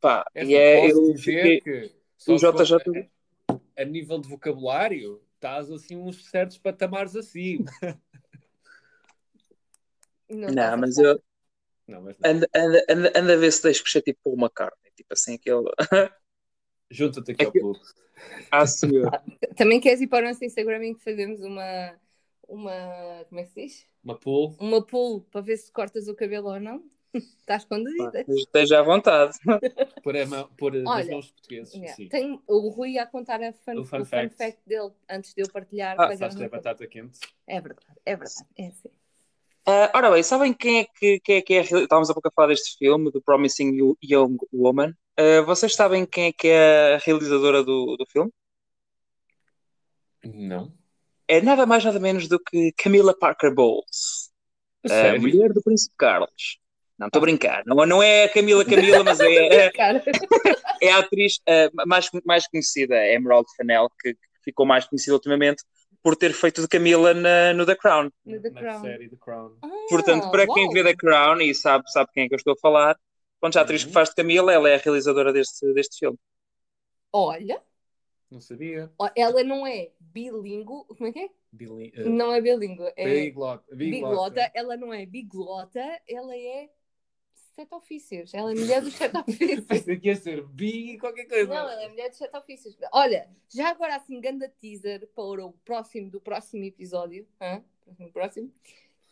Pá, 0.00 0.24
É 0.34 0.44
e 0.44 0.54
é. 0.54 0.90
Eu 0.90 1.12
dizer 1.12 1.60
fiquei. 1.60 1.60
que 1.60 1.92
o 2.32 2.36
JJ 2.36 2.76
a, 3.76 3.82
a 3.82 3.84
nível 3.84 4.18
de 4.18 4.28
vocabulário 4.28 5.20
estás 5.34 5.70
assim 5.70 5.96
uns 5.96 6.24
certos 6.30 6.56
patamares 6.58 7.14
acima. 7.16 7.66
Não, 10.30 10.48
Não, 10.48 10.76
mas 10.78 10.96
eu. 10.98 11.20
Não, 11.86 12.02
mas 12.02 12.18
não. 12.18 12.30
Anda, 12.30 12.48
anda, 12.54 12.84
anda, 12.88 13.12
anda 13.16 13.32
a 13.34 13.36
ver 13.36 13.52
se 13.52 13.62
deixo 13.62 13.82
crescer 13.82 14.02
tipo 14.02 14.30
uma 14.30 14.50
carne, 14.50 14.76
tipo 14.96 15.12
assim, 15.12 15.34
aquele. 15.34 15.64
Junta-te 16.90 17.32
aqui 17.32 17.44
ao 17.44 17.52
que- 17.52 17.60
clube. 17.60 17.80
Ah, 18.50 18.66
senhor. 18.66 19.10
Também 19.56 19.80
queres 19.80 20.00
ir 20.00 20.06
para 20.06 20.24
o 20.24 20.28
nosso 20.28 20.44
Instagram 20.44 20.84
em 20.84 20.94
que 20.94 21.02
fazemos 21.02 21.40
uma. 21.40 21.94
Uma. 22.48 23.24
Como 23.28 23.40
é 23.40 23.44
que 23.44 23.50
se 23.50 23.62
diz? 23.62 23.86
Uma 24.02 24.18
pool. 24.18 24.56
Uma 24.60 24.84
pull 24.84 25.20
para 25.30 25.40
ver 25.40 25.56
se 25.56 25.70
cortas 25.72 26.08
o 26.08 26.14
cabelo 26.14 26.48
ou 26.48 26.60
não. 26.60 26.82
Está 27.14 27.56
escondida. 27.56 28.24
Esteja 28.28 28.80
à 28.80 28.82
vontade. 28.82 29.36
Por, 30.02 30.16
a 30.16 30.26
mão, 30.26 30.48
por 30.56 30.72
nas 30.72 30.86
Olha, 30.86 31.12
mãos 31.12 31.30
portugueses. 31.30 31.74
Yeah. 31.74 31.94
Sim. 31.94 32.08
Tem 32.08 32.40
o 32.46 32.68
Rui 32.68 32.98
a 32.98 33.06
contar 33.06 33.42
a 33.42 33.52
fun, 33.52 33.76
O 33.76 33.80
o 33.80 33.84
fun 33.84 33.98
fun, 33.98 34.04
fact. 34.04 34.36
fact. 34.36 34.60
dele 34.66 34.92
antes 35.10 35.34
de 35.34 35.42
eu 35.42 35.50
partilhar. 35.50 35.96
Ah, 35.98 36.12
os 36.12 36.18
da 36.18 36.28
meus 36.28 36.50
batata 36.50 36.86
quente? 36.86 37.18
É 37.46 37.60
verdade, 37.60 37.86
é 38.04 38.16
verdade. 38.16 38.46
É 38.56 38.66
assim. 38.68 38.90
Ah, 39.68 39.90
ora 39.94 40.12
bem, 40.12 40.22
sabem 40.22 40.54
quem 40.54 40.78
é 40.78 40.84
que, 40.84 41.18
quem 41.20 41.36
é, 41.38 41.42
que 41.42 41.54
é. 41.54 41.60
Estávamos 41.60 42.08
há 42.08 42.14
pouco 42.14 42.28
a 42.28 42.30
falar 42.30 42.48
deste 42.48 42.78
filme, 42.78 43.10
do 43.10 43.20
Promising 43.20 43.96
Young 44.00 44.36
Woman. 44.52 44.94
Ah, 45.16 45.42
vocês 45.42 45.74
sabem 45.74 46.06
quem 46.06 46.26
é 46.26 46.32
que 46.32 46.46
é 46.46 46.94
a 46.94 46.98
realizadora 46.98 47.64
do, 47.64 47.96
do 47.96 48.06
filme? 48.06 48.30
Não. 50.24 50.72
É 51.26 51.40
nada 51.40 51.66
mais, 51.66 51.84
nada 51.84 51.98
menos 51.98 52.28
do 52.28 52.38
que 52.38 52.72
Camila 52.78 53.16
Parker 53.16 53.52
Bowles, 53.52 54.30
a 54.88 55.18
mulher 55.18 55.52
do 55.52 55.60
Príncipe 55.60 55.94
Carlos. 55.98 56.60
Não, 56.96 57.08
estou 57.08 57.18
a 57.18 57.22
brincar. 57.22 57.64
Não, 57.66 57.74
não 57.84 58.00
é 58.00 58.24
a 58.24 58.32
Camila 58.32 58.64
Camila, 58.64 59.02
mas 59.02 59.18
é, 59.18 59.26
é, 60.80 60.92
a 60.92 60.98
atriz 60.98 61.40
ah, 61.48 61.70
mais, 61.84 62.08
mais 62.24 62.46
conhecida, 62.46 62.94
Emerald 63.08 63.48
Fennell, 63.56 63.88
que, 64.00 64.14
que 64.14 64.20
ficou 64.44 64.64
mais 64.64 64.84
conhecida 64.84 65.14
ultimamente 65.14 65.64
por 66.06 66.14
ter 66.14 66.32
feito 66.32 66.60
de 66.62 66.68
Camila 66.68 67.12
na- 67.12 67.52
no 67.52 67.66
The 67.66 67.74
Crown. 67.74 68.12
No 68.24 68.40
The 68.40 68.50
Na 68.50 68.60
Crown. 68.60 68.80
série 68.80 69.08
The 69.08 69.16
Crown. 69.16 69.56
Ah, 69.60 69.68
Portanto, 69.90 70.30
para 70.30 70.46
quem 70.46 70.66
uau. 70.66 70.72
vê 70.72 70.84
The 70.84 70.94
Crown 70.94 71.40
e 71.40 71.52
sabe, 71.52 71.90
sabe 71.90 72.08
quem 72.14 72.22
é 72.22 72.28
que 72.28 72.34
eu 72.34 72.36
estou 72.36 72.52
a 72.52 72.56
falar, 72.58 72.96
quando 73.40 73.56
a 73.56 73.60
atriz 73.62 73.82
Uhum. 73.82 73.88
que 73.88 73.92
faz 73.94 74.10
de 74.10 74.14
Camila, 74.14 74.52
ela 74.52 74.68
é 74.70 74.76
a 74.76 74.78
realizadora 74.78 75.32
deste, 75.32 75.66
deste 75.74 75.98
filme. 75.98 76.16
Olha, 77.12 77.60
Não 78.30 78.40
sabia. 78.40 78.88
ela 79.16 79.42
não 79.42 79.66
é 79.66 79.90
bilíngue. 79.98 80.84
Como 80.86 81.06
é 81.08 81.12
que 81.12 81.18
é? 81.18 81.28
Bili- 81.50 81.92
Não 82.08 82.32
é 82.32 82.40
bilíngue. 82.40 82.92
É 82.96 83.04
biglota. 83.12 83.74
biglota. 83.74 84.50
Ela 84.54 84.76
não 84.76 84.94
é 84.94 85.04
biglota, 85.06 85.80
ela 86.08 86.36
é 86.36 86.68
sete 87.56 87.74
ofícios. 87.74 88.34
Ela 88.34 88.52
é 88.52 88.54
mulher 88.54 88.82
dos 88.82 88.94
sete 88.94 89.16
ofícios. 89.18 89.64
Pensei 89.64 89.98
que 89.98 90.08
ia 90.08 90.16
ser 90.16 90.46
bi 90.46 90.98
qualquer 90.98 91.24
coisa. 91.26 91.48
Não, 91.52 91.68
ela 91.70 91.82
é 91.82 91.88
mulher 91.88 92.10
dos 92.10 92.18
sete 92.18 92.36
ofícios. 92.36 92.76
Olha, 92.92 93.28
já 93.48 93.70
agora 93.70 93.96
assim, 93.96 94.20
ganda 94.20 94.48
teaser 94.60 95.08
para 95.14 95.44
o 95.44 95.52
próximo 95.64 96.10
do 96.10 96.20
próximo 96.20 96.62
episódio. 96.64 97.26
hã? 97.40 97.62
No 97.98 98.12
próximo. 98.12 98.52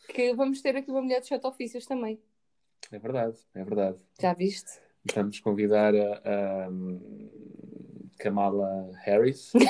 Que 0.09 0.35
vamos 0.35 0.61
ter 0.61 0.77
aqui 0.77 0.91
uma 0.91 1.01
mulher 1.01 1.21
dos 1.21 1.29
sete 1.29 1.47
ofícios 1.47 1.87
também. 1.87 2.21
É 2.93 2.99
verdade, 2.99 3.39
é 3.55 3.65
verdade. 3.65 3.99
Já 4.21 4.35
viste? 4.35 4.71
Vamos 5.15 5.41
convidar 5.41 5.95
a, 5.95 6.67
a, 6.67 6.69
hum, 6.69 7.31
Kamala 8.19 8.91
Harris. 9.03 9.53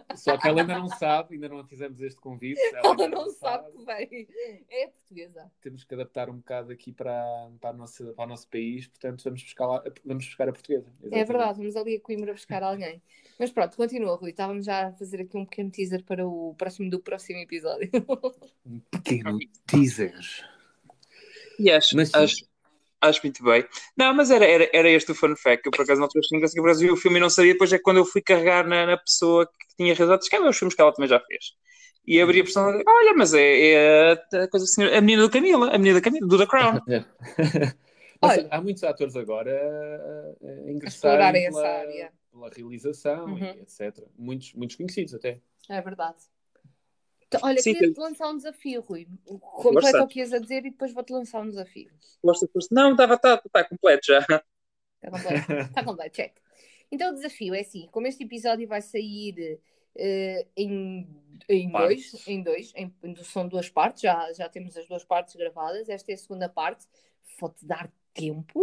Um, 0.00 0.07
só 0.18 0.36
que 0.36 0.48
ela 0.48 0.60
ainda 0.60 0.78
não 0.78 0.88
sabe, 0.88 1.34
ainda 1.34 1.48
não 1.48 1.64
fizemos 1.64 2.00
este 2.00 2.20
convite. 2.20 2.58
Ela 2.74 2.90
ainda 2.90 3.08
não 3.08 3.30
sabe 3.30 3.70
que 3.72 3.84
vem. 3.84 4.28
É 4.68 4.88
portuguesa. 4.88 5.50
Temos 5.60 5.84
que 5.84 5.94
adaptar 5.94 6.28
um 6.28 6.36
bocado 6.36 6.72
aqui 6.72 6.92
para, 6.92 7.50
para, 7.60 7.70
a 7.70 7.72
nossa, 7.72 8.12
para 8.12 8.24
o 8.24 8.28
nosso 8.28 8.48
país, 8.48 8.86
portanto 8.86 9.22
vamos 9.24 9.42
buscar, 9.42 9.66
lá, 9.66 9.84
vamos 10.04 10.26
buscar 10.26 10.48
a 10.48 10.52
portuguesa. 10.52 10.86
É 10.88 11.06
Exatamente. 11.06 11.28
verdade, 11.28 11.58
vamos 11.58 11.76
ali 11.76 11.96
a 11.96 12.00
Coimbra 12.00 12.32
buscar 12.32 12.62
alguém. 12.62 13.02
Mas 13.38 13.50
pronto, 13.50 13.76
continua, 13.76 14.16
Rui. 14.16 14.30
Estávamos 14.30 14.66
já 14.66 14.88
a 14.88 14.92
fazer 14.92 15.20
aqui 15.20 15.36
um 15.36 15.44
pequeno 15.44 15.70
teaser 15.70 16.02
para 16.02 16.26
o 16.26 16.54
próximo 16.58 16.90
do 16.90 16.98
próximo 16.98 17.38
episódio. 17.38 17.88
Um 18.66 18.80
pequeno 18.90 19.38
teaser. 19.66 20.18
E 21.58 21.70
acho, 21.70 21.96
Mas- 21.96 22.14
acho, 22.14 22.44
acho 23.00 23.20
muito 23.22 23.42
bem. 23.42 23.64
Não, 23.96 24.12
mas 24.14 24.30
era, 24.30 24.44
era, 24.44 24.68
era 24.72 24.90
este 24.90 25.12
o 25.12 25.14
fun 25.14 25.34
fact. 25.34 25.64
Eu, 25.64 25.72
por 25.72 25.82
acaso, 25.82 26.00
não 26.00 26.06
estou 26.06 26.20
a 26.20 26.50
que 26.50 26.60
o 26.60 26.62
Brasil 26.62 26.92
o 26.92 26.96
filme 26.96 27.18
e 27.18 27.20
não 27.20 27.30
sabia. 27.30 27.52
Depois 27.52 27.72
é 27.72 27.78
quando 27.78 27.98
eu 27.98 28.04
fui 28.04 28.20
carregar 28.20 28.66
na, 28.66 28.86
na 28.86 28.96
pessoa 28.96 29.46
que 29.46 29.67
tinha 29.78 29.94
realizado, 29.94 30.20
que 30.28 30.36
é 30.36 30.40
os 30.40 30.58
filmes 30.58 30.74
que 30.74 30.82
ela 30.82 30.92
também 30.92 31.08
já 31.08 31.20
fez. 31.20 31.44
E 32.06 32.20
abri 32.20 32.40
a 32.40 32.44
pessoa 32.44 32.66
olha, 32.86 33.14
mas 33.16 33.34
é, 33.34 33.70
é 33.72 34.12
a, 34.12 34.48
coisa, 34.48 34.66
a 34.96 35.00
menina 35.00 35.22
do 35.22 35.30
Camila, 35.30 35.68
a 35.74 35.78
menina 35.78 35.96
da 35.96 36.02
Camila, 36.02 36.26
do 36.26 36.38
The 36.38 36.46
Crown. 36.46 36.80
Mas 38.20 38.38
Olha. 38.38 38.48
há 38.50 38.60
muitos 38.60 38.82
atores 38.82 39.14
agora 39.14 39.52
a, 39.52 40.46
a 40.46 40.50
A 40.50 40.70
ingressarem 40.72 40.88
explorarem 40.88 41.46
essa 41.46 41.60
pela, 41.60 41.68
área. 41.78 42.12
pela 42.32 42.50
realização 42.50 43.26
Uhum. 43.26 43.38
e 43.44 43.60
etc. 43.60 44.04
Muitos, 44.18 44.54
muitos 44.54 44.76
conhecidos 44.76 45.14
até. 45.14 45.40
É 45.68 45.80
verdade. 45.80 46.16
Então, 47.28 47.40
olha, 47.44 47.60
Sim, 47.60 47.74
queria-te 47.74 48.00
lançar 48.00 48.28
um 48.28 48.36
desafio, 48.36 48.80
Rui. 48.80 49.06
Completa 49.40 50.02
o 50.02 50.08
que 50.08 50.18
ias 50.18 50.32
a 50.32 50.38
dizer 50.38 50.64
e 50.64 50.70
depois 50.70 50.92
vou-te 50.92 51.12
lançar 51.12 51.42
um 51.42 51.48
desafio. 51.48 51.90
Não, 52.72 52.92
estava 52.92 53.18
tá, 53.18 53.36
tá 53.52 53.64
completo 53.64 54.06
já. 54.06 54.20
Está 54.20 55.10
completo? 55.10 55.52
Está 55.68 55.84
completo, 55.84 56.16
check. 56.16 56.36
Então 56.90 57.10
o 57.10 57.14
desafio 57.14 57.54
é 57.54 57.60
assim, 57.60 57.86
como 57.90 58.06
este 58.06 58.24
episódio 58.24 58.66
vai 58.66 58.80
sair 58.80 59.60
eh, 59.96 60.46
em, 60.56 61.06
em 61.48 61.70
Partes. 61.70 62.12
dois, 62.12 62.28
em 62.28 62.42
dois, 62.42 62.72
em- 62.76 62.94
são 63.24 63.46
duas 63.48 63.68
partes, 63.68 64.02
já, 64.02 64.32
já 64.32 64.48
temos 64.48 64.76
as 64.76 64.86
duas 64.86 65.04
partes 65.04 65.34
gravadas, 65.36 65.88
esta 65.88 66.10
é 66.10 66.14
a 66.14 66.18
segunda 66.18 66.48
parte, 66.48 66.86
vou-te 67.38 67.64
dar 67.66 67.92
tempo 68.14 68.60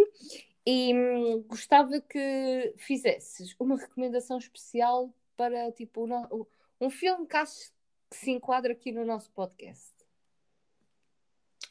e 0.66 0.94
hum, 0.94 1.44
gostava 1.48 2.02
que 2.02 2.74
fizesses 2.78 3.56
uma 3.60 3.78
recomendação 3.78 4.38
especial 4.38 5.14
para 5.38 5.72
tipo 5.72 6.06
o- 6.32 6.48
um 6.82 6.90
filme 6.90 7.28
que 7.28 7.38
aches 7.38 7.74
que 8.10 8.18
se 8.18 8.32
enquadra 8.32 8.74
aqui 8.74 8.92
no 8.92 9.04
nosso 9.06 9.32
podcast. 9.32 9.95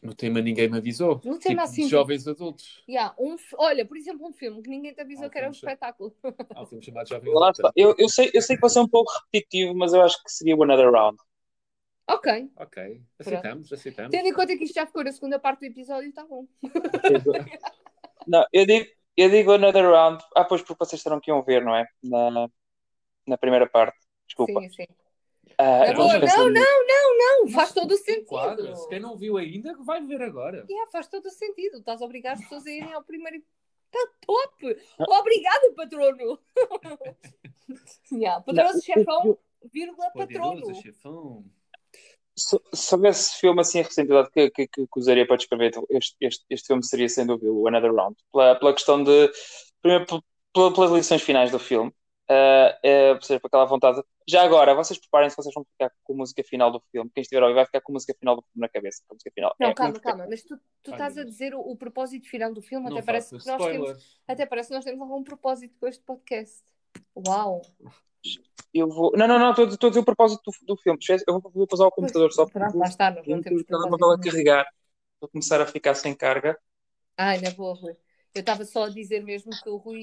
No 0.04 0.14
tema 0.14 0.40
ninguém 0.40 0.68
me 0.68 0.78
avisou. 0.78 1.20
No 1.24 1.38
tema, 1.38 1.40
tipo, 1.40 1.60
assim, 1.62 1.88
jovens 1.88 2.28
adultos. 2.28 2.82
Yeah, 2.88 3.14
um, 3.18 3.36
olha, 3.58 3.86
por 3.86 3.96
exemplo, 3.96 4.26
um 4.26 4.32
filme 4.32 4.62
que 4.62 4.68
ninguém 4.68 4.92
te 4.92 5.00
avisou 5.00 5.26
Ah, 5.26 5.30
que 5.30 5.38
era 5.38 5.48
um 5.48 5.52
sim. 5.52 5.58
espetáculo. 5.60 6.14
Há 6.54 6.62
um 6.62 6.66
filme 6.66 6.84
chamado 6.84 7.08
Jovem 7.08 7.32
Lá 7.32 7.48
Adulto. 7.48 7.60
está. 7.62 7.72
Eu, 7.74 7.94
eu, 7.98 8.08
sei, 8.08 8.30
eu 8.34 8.42
sei 8.42 8.56
que 8.56 8.60
vai 8.60 8.70
ser 8.70 8.80
um 8.80 8.88
pouco 8.88 9.10
repetitivo, 9.32 9.74
mas 9.74 9.92
eu 9.94 10.02
acho 10.02 10.22
que 10.22 10.30
seria 10.30 10.54
o 10.56 10.62
Another 10.62 10.90
Round. 10.90 11.16
ok, 12.06 12.50
Ok, 12.56 13.02
aceitamos, 13.18 13.72
aceitamos. 13.72 14.10
Tendo 14.10 14.28
em 14.28 14.32
conta 14.34 14.56
que 14.56 14.64
isto 14.64 14.74
já 14.74 14.86
ficou 14.86 15.02
na 15.02 15.12
segunda 15.12 15.38
parte 15.38 15.60
do 15.60 15.66
episódio, 15.66 16.10
está 16.10 16.24
bom. 16.24 16.46
Não, 18.26 18.44
eu 18.52 18.66
digo, 18.66 18.86
eu 19.16 19.30
digo 19.30 19.52
Another 19.52 19.84
Round. 19.90 20.22
Ah, 20.36 20.44
pois 20.44 20.62
porque 20.62 20.84
vocês 20.84 21.02
terão 21.02 21.20
que 21.20 21.30
iam 21.30 21.42
ver, 21.42 21.64
não 21.64 21.74
é? 21.74 21.86
Na, 22.02 22.48
na 23.26 23.38
primeira 23.38 23.68
parte. 23.68 23.98
Desculpa. 24.26 24.60
Sim, 24.60 24.68
sim. 24.70 24.86
Estava 25.58 26.20
pensando 26.20 26.50
não, 26.50 26.60
nisso. 26.60 27.18
Não, 27.18 27.48
faz 27.48 27.72
todo 27.72 27.92
o 27.92 27.96
sentido. 27.96 28.88
quem 28.88 29.00
não 29.00 29.16
viu 29.16 29.36
ainda, 29.36 29.76
vai 29.78 30.04
ver 30.04 30.22
agora. 30.22 30.66
Yeah, 30.68 30.90
faz 30.90 31.08
todo 31.08 31.26
o 31.26 31.30
sentido. 31.30 31.78
Estás 31.78 32.02
a 32.02 32.04
obrigar 32.04 32.34
as 32.34 32.40
pessoas 32.40 32.66
a 32.66 32.70
irem 32.70 32.92
ao 32.92 33.02
primeiro. 33.02 33.42
Está 33.86 34.12
top! 34.26 34.76
Obrigada, 34.98 35.72
patrono! 35.76 36.38
yeah, 38.12 38.42
poderoso 38.42 38.74
Não, 38.74 38.82
chefão, 38.82 39.38
vírgula, 39.72 40.10
patrono. 40.10 40.74
chefão. 40.74 41.44
Se, 42.36 42.60
se 42.72 42.94
houvesse 42.94 43.38
filme 43.38 43.60
assim 43.60 43.80
recentemente 43.80 44.30
que, 44.32 44.50
que, 44.50 44.66
que, 44.66 44.86
que 44.88 44.98
usaria 44.98 45.24
para 45.24 45.36
descrever 45.36 45.70
este, 45.90 46.16
este, 46.20 46.44
este 46.50 46.66
filme 46.66 46.84
seria 46.84 47.08
sem 47.08 47.24
dúvida 47.24 47.52
o 47.52 47.68
Another 47.68 47.94
Round. 47.94 48.16
Pela, 48.32 48.56
pela 48.56 48.74
questão 48.74 49.04
de. 49.04 49.30
Primeiro, 49.80 50.06
pel- 50.06 50.24
pel- 50.52 50.72
pelas 50.72 50.90
lições 50.90 51.22
finais 51.22 51.52
do 51.52 51.60
filme. 51.60 51.92
É, 52.28 53.12
ou 53.12 53.20
seja, 53.22 53.40
por 53.40 53.48
aquela 53.48 53.64
vontade. 53.64 54.02
Já 54.26 54.42
agora, 54.42 54.74
vocês 54.74 54.98
preparem-se, 54.98 55.36
vocês 55.36 55.54
vão 55.54 55.64
ficar 55.64 55.92
com 56.02 56.14
a 56.14 56.16
música 56.16 56.42
final 56.42 56.70
do 56.70 56.82
filme. 56.90 57.10
Quem 57.14 57.22
estiver 57.22 57.42
a 57.42 57.46
ouvir 57.46 57.56
vai 57.56 57.66
ficar 57.66 57.80
com 57.80 57.92
a 57.92 57.94
música 57.94 58.14
final 58.18 58.36
do 58.36 58.42
filme 58.42 58.60
na 58.60 58.68
cabeça. 58.68 59.02
Com 59.06 59.14
a 59.14 59.16
música 59.16 59.30
final. 59.34 59.54
Não, 59.60 59.68
É 59.68 59.74
calma, 59.74 60.00
calma. 60.00 60.26
Mas 60.28 60.42
tu, 60.42 60.56
tu 60.82 60.90
Ai, 60.90 60.94
estás 60.94 61.18
a 61.18 61.24
dizer 61.24 61.54
o, 61.54 61.60
o 61.60 61.76
propósito 61.76 62.28
final 62.28 62.52
do 62.52 62.62
filme. 62.62 62.88
Não 62.88 62.96
Até 62.96 63.06
parece, 63.06 63.36
que 63.38 63.46
nós 63.46 63.64
temos, 63.64 64.20
até 64.26 64.46
parece 64.46 64.68
que 64.68 64.74
nós 64.74 64.84
temos 64.84 65.00
algum 65.02 65.22
propósito 65.22 65.74
com 65.78 65.86
este 65.86 66.02
podcast. 66.02 66.62
Uau! 67.26 67.60
Eu 68.72 68.88
vou. 68.88 69.12
Não, 69.16 69.28
não, 69.28 69.38
não, 69.38 69.50
estou 69.50 69.68
estou 69.68 69.88
a 69.88 69.90
dizer 69.90 70.00
o 70.00 70.04
propósito 70.04 70.42
do, 70.44 70.74
do 70.74 70.76
filme. 70.80 70.98
Eu 71.26 71.40
vou, 71.40 71.52
vou 71.52 71.68
usar 71.70 71.86
o 71.86 71.90
computador 71.90 72.32
só 72.32 72.44
porque 72.44 72.58
Pronto, 72.58 72.78
lá 72.78 72.86
está. 72.86 73.10
Não 73.10 73.22
eu 73.24 73.42
temos 73.42 73.62
telemóvel 73.64 74.12
a 74.12 74.20
carregar. 74.20 74.66
Vou 75.20 75.28
começar 75.28 75.60
a 75.60 75.66
ficar 75.66 75.94
sem 75.94 76.14
carga. 76.14 76.58
Ai, 77.16 77.40
na 77.40 77.50
boa, 77.50 77.74
Rui. 77.74 77.94
Eu 78.34 78.40
estava 78.40 78.64
só 78.64 78.84
a 78.84 78.88
dizer 78.88 79.22
mesmo 79.22 79.52
que 79.62 79.68
o 79.68 79.76
Rui, 79.76 80.02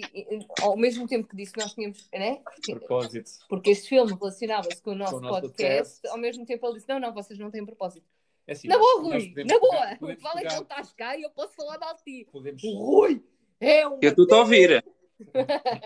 ao 0.61 0.77
mesmo 0.77 1.05
tempo 1.05 1.27
que 1.27 1.35
disse 1.35 1.51
que 1.51 1.59
nós 1.59 1.73
tínhamos, 1.73 2.07
né? 2.13 2.41
Propósito. 2.65 3.29
Porque 3.49 3.71
este 3.71 3.89
filme 3.89 4.13
relacionava-se 4.13 4.81
com 4.81 4.91
o 4.91 4.95
nosso, 4.95 5.11
Com 5.11 5.17
o 5.17 5.21
nosso 5.21 5.41
podcast, 5.41 5.83
podcast. 5.83 6.07
ao 6.07 6.17
mesmo 6.17 6.45
tempo 6.45 6.65
ele 6.65 6.75
disse: 6.75 6.87
Não, 6.87 6.99
não, 6.99 7.13
vocês 7.13 7.37
não 7.37 7.51
têm 7.51 7.65
propósito. 7.65 8.05
É 8.47 8.53
assim, 8.53 8.67
na 8.69 8.77
boa, 8.77 9.01
Rui, 9.01 9.33
na 9.45 9.59
boa. 9.59 9.71
pegar- 9.81 9.99
podemos 9.99 10.21
Fala 10.23 10.41
que 10.41 10.47
ele 10.47 10.61
estás 10.61 10.93
cá 10.93 11.17
e 11.17 11.21
eu 11.23 11.29
posso 11.31 11.53
falar 11.55 11.77
mal 11.77 11.93
de 11.95 12.03
ti. 12.03 12.27
Podemos, 12.31 12.63
O 12.63 12.73
Rui 12.77 13.23
é 13.59 13.87
um. 13.87 13.99
Eu 14.01 14.09
estou 14.11 14.33
a 14.33 14.39
ouvir. 14.39 14.83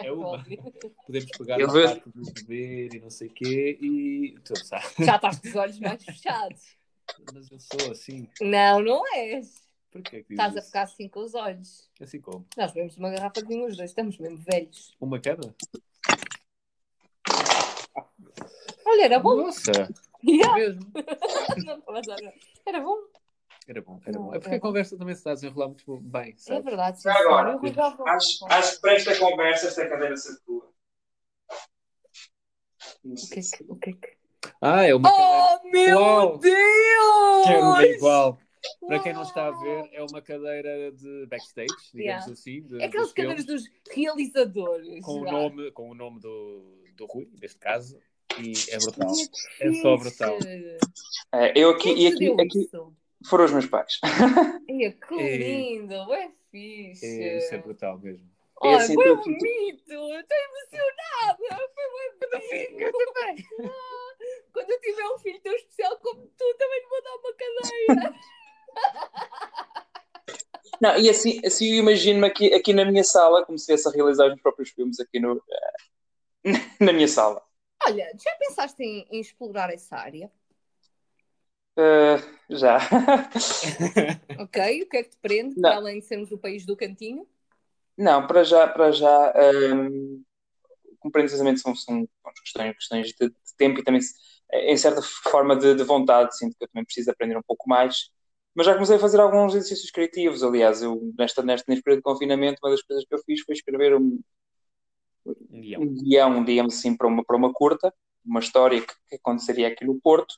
É 0.03 0.11
uma. 0.11 0.45
Podemos 1.05 1.31
pegar 1.37 1.59
Eu 1.59 1.67
na 1.67 1.73
vejo- 1.73 1.87
parte 1.95 2.09
do 2.09 2.31
beber 2.31 2.93
e 2.95 2.99
não 3.01 3.09
sei 3.09 3.27
o 3.27 3.33
quê 3.33 3.77
e 3.81 4.35
tu. 4.45 4.53
Já 5.03 5.15
estás 5.15 5.39
com 5.39 5.47
os 5.49 5.55
olhos 5.55 5.79
mais 5.79 6.03
fechados. 6.05 6.61
Mas 7.33 7.51
eu 7.51 7.59
sou 7.59 7.91
assim. 7.91 8.29
Não, 8.39 8.81
não 8.81 9.03
és. 9.15 9.64
Porquê 9.95 10.23
que 10.23 10.33
Estás 10.33 10.57
a 10.57 10.61
ficar 10.61 10.81
assim 10.81 11.07
com 11.07 11.21
os 11.21 11.33
olhos. 11.35 11.89
Assim 12.01 12.19
como? 12.19 12.45
Nós 12.57 12.73
bebemos 12.73 12.97
uma 12.97 13.09
garrafa 13.11 13.41
de 13.41 13.47
vinho 13.47 13.65
os 13.65 13.77
dois, 13.77 13.91
estamos 13.91 14.17
mesmo 14.17 14.37
velhos. 14.39 14.93
Uma 14.99 15.21
cada? 15.21 15.55
Olha, 18.85 19.05
era 19.05 19.19
bom. 19.19 19.35
Nossa! 19.37 19.71
Yeah. 20.21 20.53
Mesmo. 20.53 20.91
Não, 21.65 21.81
mas 21.87 22.07
olha, 22.09 22.33
Era 22.65 22.81
bom. 22.81 22.97
Era 23.67 23.81
bom, 23.81 24.01
era 24.05 24.19
bom. 24.19 24.33
É 24.33 24.39
porque 24.39 24.55
a 24.55 24.59
conversa 24.59 24.97
também 24.97 25.15
se 25.15 25.19
está 25.21 25.31
a 25.31 25.35
desenrolar 25.35 25.67
muito 25.69 25.97
bem, 26.01 26.33
É 26.33 26.37
sabes? 26.39 26.65
verdade, 26.65 27.01
sim, 27.01 27.07
agora. 27.09 27.57
Acho, 28.07 28.45
acho 28.49 28.75
que 28.75 28.81
para 28.81 28.93
esta 28.95 29.17
conversa 29.17 29.67
esta 29.67 29.87
cadeira 29.87 30.17
ser 30.17 30.37
tua. 30.41 30.73
Não 33.01 33.13
O 33.13 33.29
que 33.29 33.39
é 33.39 33.41
se- 33.41 33.57
que. 33.57 33.71
O 33.71 33.75
que, 33.77 33.89
é 33.91 33.93
que... 33.93 34.17
Ah, 34.61 34.83
é 34.85 34.93
uma 34.93 35.09
cadeira. 35.09 35.59
Oh, 35.63 35.69
meu 35.69 35.97
Uau! 35.99 36.37
Deus! 36.37 37.45
Quero 37.45 37.65
uma 37.69 37.83
igual. 37.85 38.39
Para 38.88 38.99
quem 38.99 39.13
não 39.13 39.22
está 39.24 39.47
a 39.47 39.51
ver, 39.51 39.89
é 39.93 40.01
uma 40.03 40.22
cadeira 40.22 40.91
de 40.91 41.26
backstage, 41.28 41.74
digamos 41.93 42.26
Yeah. 42.26 42.32
assim. 42.34 42.61
De, 42.61 42.82
É 42.82 42.86
aquelas 42.86 43.07
dos 43.07 43.13
filmes, 43.13 43.13
cadeiras 43.13 43.45
dos 43.45 43.63
realizadores. 43.93 45.03
com 45.05 45.11
o 45.20 45.24
nome, 45.26 45.72
com 45.72 45.89
o 45.89 45.93
nome 45.95 46.20
do, 46.20 46.84
do 46.95 47.05
Rui, 47.05 47.28
neste 47.41 47.57
caso, 47.57 47.99
e 48.39 48.53
é 48.72 48.78
brutal. 48.80 49.11
É 49.61 49.74
só 49.74 49.97
brutal. 49.97 50.38
É, 51.34 51.53
eu 51.59 51.70
aqui, 51.72 51.93
e 51.93 52.07
aqui, 52.07 52.32
aqui 52.41 52.70
foram 53.28 53.45
os 53.45 53.51
meus 53.51 53.66
pais. 53.66 53.99
Ai, 54.70 54.91
que 54.91 55.16
É. 55.20 55.38
lindo, 55.38 55.93
é 56.13 56.32
fixe. 56.51 57.05
É, 57.05 57.38
isso 57.38 57.55
é 57.55 57.57
brutal 57.57 57.97
mesmo. 57.99 58.26
É 58.63 58.68
Olha, 58.68 58.78
assim, 58.78 58.93
foi 58.93 59.16
bonito, 59.16 59.82
estou 59.82 60.11
emocionada. 60.16 61.70
Foi 61.74 61.88
muito 61.91 62.30
bonito. 62.32 62.97
também. 63.13 63.45
Quando 64.53 64.70
eu 64.72 64.80
tiver 64.80 65.03
um 65.09 65.20
filho 65.20 65.39
tão 65.41 65.53
especial 65.53 65.97
como 65.99 66.22
tu, 66.38 66.55
também 66.57 66.80
lhe 66.82 66.88
vou 66.88 67.03
dar 67.03 67.16
uma 67.16 67.34
cadeira. 67.34 68.16
Não, 70.82 70.97
e 70.97 71.09
assim, 71.09 71.39
assim 71.45 71.73
eu 71.73 71.80
imagino-me 71.80 72.28
aqui, 72.28 72.53
aqui 72.53 72.73
na 72.73 72.86
minha 72.86 73.03
sala, 73.03 73.45
como 73.45 73.57
se 73.57 73.63
estivesse 73.63 73.88
a 73.88 73.91
realizar 73.91 74.26
os 74.26 74.30
meus 74.32 74.41
próprios 74.41 74.69
filmes 74.69 74.99
aqui 74.99 75.19
no, 75.19 75.41
eh, 76.45 76.51
na 76.80 76.93
minha 76.93 77.07
sala. 77.07 77.41
Olha, 77.88 78.11
já 78.17 78.32
pensaste 78.38 78.84
em, 78.84 79.07
em 79.11 79.19
explorar 79.19 79.71
essa 79.73 79.95
área? 79.95 80.32
Eh, 81.78 82.17
já. 82.49 82.80
Ok, 84.38 84.84
o 84.84 84.89
que 84.89 84.97
é 84.97 85.03
que 85.03 85.09
te 85.09 85.17
prende, 85.17 85.55
para 85.59 85.78
além 85.78 85.99
de 85.99 86.05
sermos 86.05 86.32
o 86.32 86.38
país 86.38 86.65
do 86.65 86.76
cantinho? 86.76 87.26
Não, 87.97 88.28
para 88.28 88.43
já, 88.43 88.67
para 88.67 88.91
já, 88.91 89.34
um, 89.73 90.23
compreendo 90.99 91.30
são, 91.30 91.73
são 91.76 92.07
questões, 92.43 92.76
questões 92.76 93.07
de, 93.07 93.30
de 93.30 93.55
tempo 93.57 93.80
e 93.80 93.84
também, 93.84 94.01
em 94.51 94.76
certa 94.76 95.01
forma, 95.01 95.55
de, 95.55 95.73
de 95.76 95.84
vontade. 95.84 96.38
Sinto 96.38 96.57
que 96.57 96.65
eu 96.65 96.67
também 96.67 96.84
preciso 96.84 97.11
aprender 97.11 97.38
um 97.38 97.43
pouco 97.43 97.67
mais. 97.69 98.11
Mas 98.56 98.66
já 98.66 98.74
comecei 98.74 98.95
a 98.95 98.99
fazer 98.99 99.20
alguns 99.20 99.53
exercícios 99.53 99.91
criativos. 99.91 100.43
Aliás, 100.43 100.82
eu, 100.82 101.14
nesta, 101.18 101.43
neste, 101.43 101.68
neste 101.70 101.84
período 101.84 101.99
de 101.99 102.03
confinamento, 102.03 102.60
uma 102.64 102.72
das 102.72 102.82
coisas 102.82 103.06
que 103.06 103.14
eu 103.16 103.20
fiz 103.26 103.41
foi 103.41 103.53
escrever 103.56 103.95
um, 103.95 104.20
Um 105.49 105.62
guião. 105.62 105.82
um 105.82 105.93
guião, 105.93 106.43
digamos 106.45 106.76
assim, 106.76 106.95
para 106.95 107.08
uma, 107.08 107.24
para 107.24 107.36
uma 107.38 107.53
curta, 107.53 107.93
uma 108.26 108.39
história 108.39 108.82
que, 108.82 108.93
que 109.10 109.16
aconteceria 109.16 109.68
aqui 109.68 109.86
no 109.86 109.99
Porto. 109.99 110.36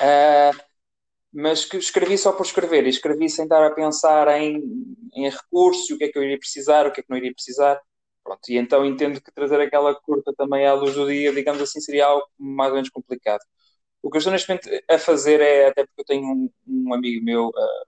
Ah, 0.00 0.52
mas 1.32 1.64
que 1.64 1.76
escrevi 1.76 2.16
só 2.18 2.32
por 2.32 2.46
escrever, 2.46 2.86
e 2.86 2.90
escrevi 2.90 3.28
sem 3.28 3.44
estar 3.44 3.64
a 3.66 3.70
pensar 3.74 4.28
em, 4.40 4.62
em 5.14 5.28
recursos, 5.30 5.90
o 5.90 5.98
que 5.98 6.04
é 6.04 6.08
que 6.08 6.18
eu 6.18 6.22
iria 6.22 6.38
precisar, 6.38 6.86
o 6.86 6.92
que 6.92 7.00
é 7.00 7.02
que 7.04 7.10
não 7.10 7.16
iria 7.18 7.32
precisar. 7.34 7.80
Pronto, 8.24 8.40
e 8.50 8.56
então 8.56 8.86
entendo 8.86 9.20
que 9.20 9.32
trazer 9.32 9.60
aquela 9.60 9.94
curta 9.94 10.32
também 10.36 10.66
à 10.66 10.74
luz 10.74 10.94
do 10.94 11.06
dia, 11.08 11.32
digamos 11.34 11.60
assim, 11.62 11.80
seria 11.80 12.06
algo 12.06 12.26
mais 12.38 12.70
ou 12.70 12.76
menos 12.76 12.90
complicado. 12.90 13.42
O 14.04 14.10
que 14.10 14.16
eu 14.16 14.18
estou 14.18 14.32
neste 14.32 14.48
momento 14.48 14.68
a 14.90 14.98
fazer 14.98 15.40
é, 15.40 15.68
até 15.68 15.84
porque 15.86 16.02
eu 16.02 16.04
tenho 16.04 16.26
um, 16.26 16.50
um 16.66 16.94
amigo 16.94 17.24
meu, 17.24 17.50
ah, 17.56 17.84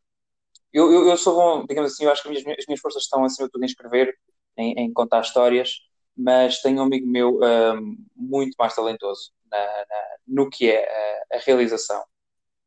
eu, 0.72 0.92
eu, 0.92 1.08
eu 1.08 1.16
sou 1.16 1.34
bom, 1.34 1.66
digamos 1.66 1.92
assim, 1.92 2.04
eu 2.04 2.12
acho 2.12 2.22
que 2.22 2.28
as 2.30 2.42
minhas, 2.44 2.58
as 2.60 2.66
minhas 2.66 2.80
forças 2.80 3.02
estão 3.02 3.24
acima 3.24 3.46
de 3.48 3.52
tudo 3.52 3.62
em 3.62 3.66
escrever, 3.66 4.16
em, 4.56 4.74
em 4.78 4.92
contar 4.92 5.20
histórias, 5.22 5.80
mas 6.16 6.60
tenho 6.62 6.80
um 6.80 6.84
amigo 6.84 7.06
meu 7.06 7.40
ah, 7.44 7.76
muito 8.16 8.54
mais 8.58 8.74
talentoso 8.74 9.32
na, 9.50 9.58
na- 9.58 10.16
no 10.26 10.50
que 10.50 10.70
é 10.70 10.84
a, 11.32 11.36
a 11.36 11.38
realização. 11.40 12.02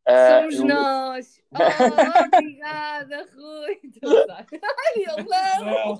Ah, 0.08 0.42
Somos 0.42 0.56
eu- 0.56 0.68
nós. 0.68 1.40
Oh, 1.52 2.26
obrigada, 2.28 3.28
Rui. 3.36 3.80
Ai, 4.64 4.96
ele 4.98 5.24
não. 5.24 6.00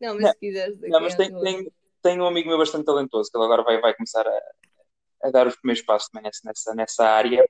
Não, 0.00 0.14
mas 0.16 0.30
se 0.30 0.38
quiseres. 0.38 0.78
Não, 0.80 1.00
mas 1.00 1.14
a 1.14 1.16
tenho, 1.16 1.72
tenho 2.02 2.22
um 2.22 2.26
amigo 2.26 2.48
meu 2.48 2.58
bastante 2.58 2.84
talentoso, 2.84 3.30
que 3.30 3.36
ele 3.38 3.44
agora 3.44 3.62
vai, 3.62 3.80
vai 3.80 3.94
começar 3.94 4.26
a, 4.26 4.40
a 5.22 5.30
dar 5.30 5.46
os 5.46 5.56
primeiros 5.56 5.82
passos 5.82 6.08
também 6.08 6.30
nessa, 6.44 6.74
nessa, 6.74 7.04
área. 7.08 7.48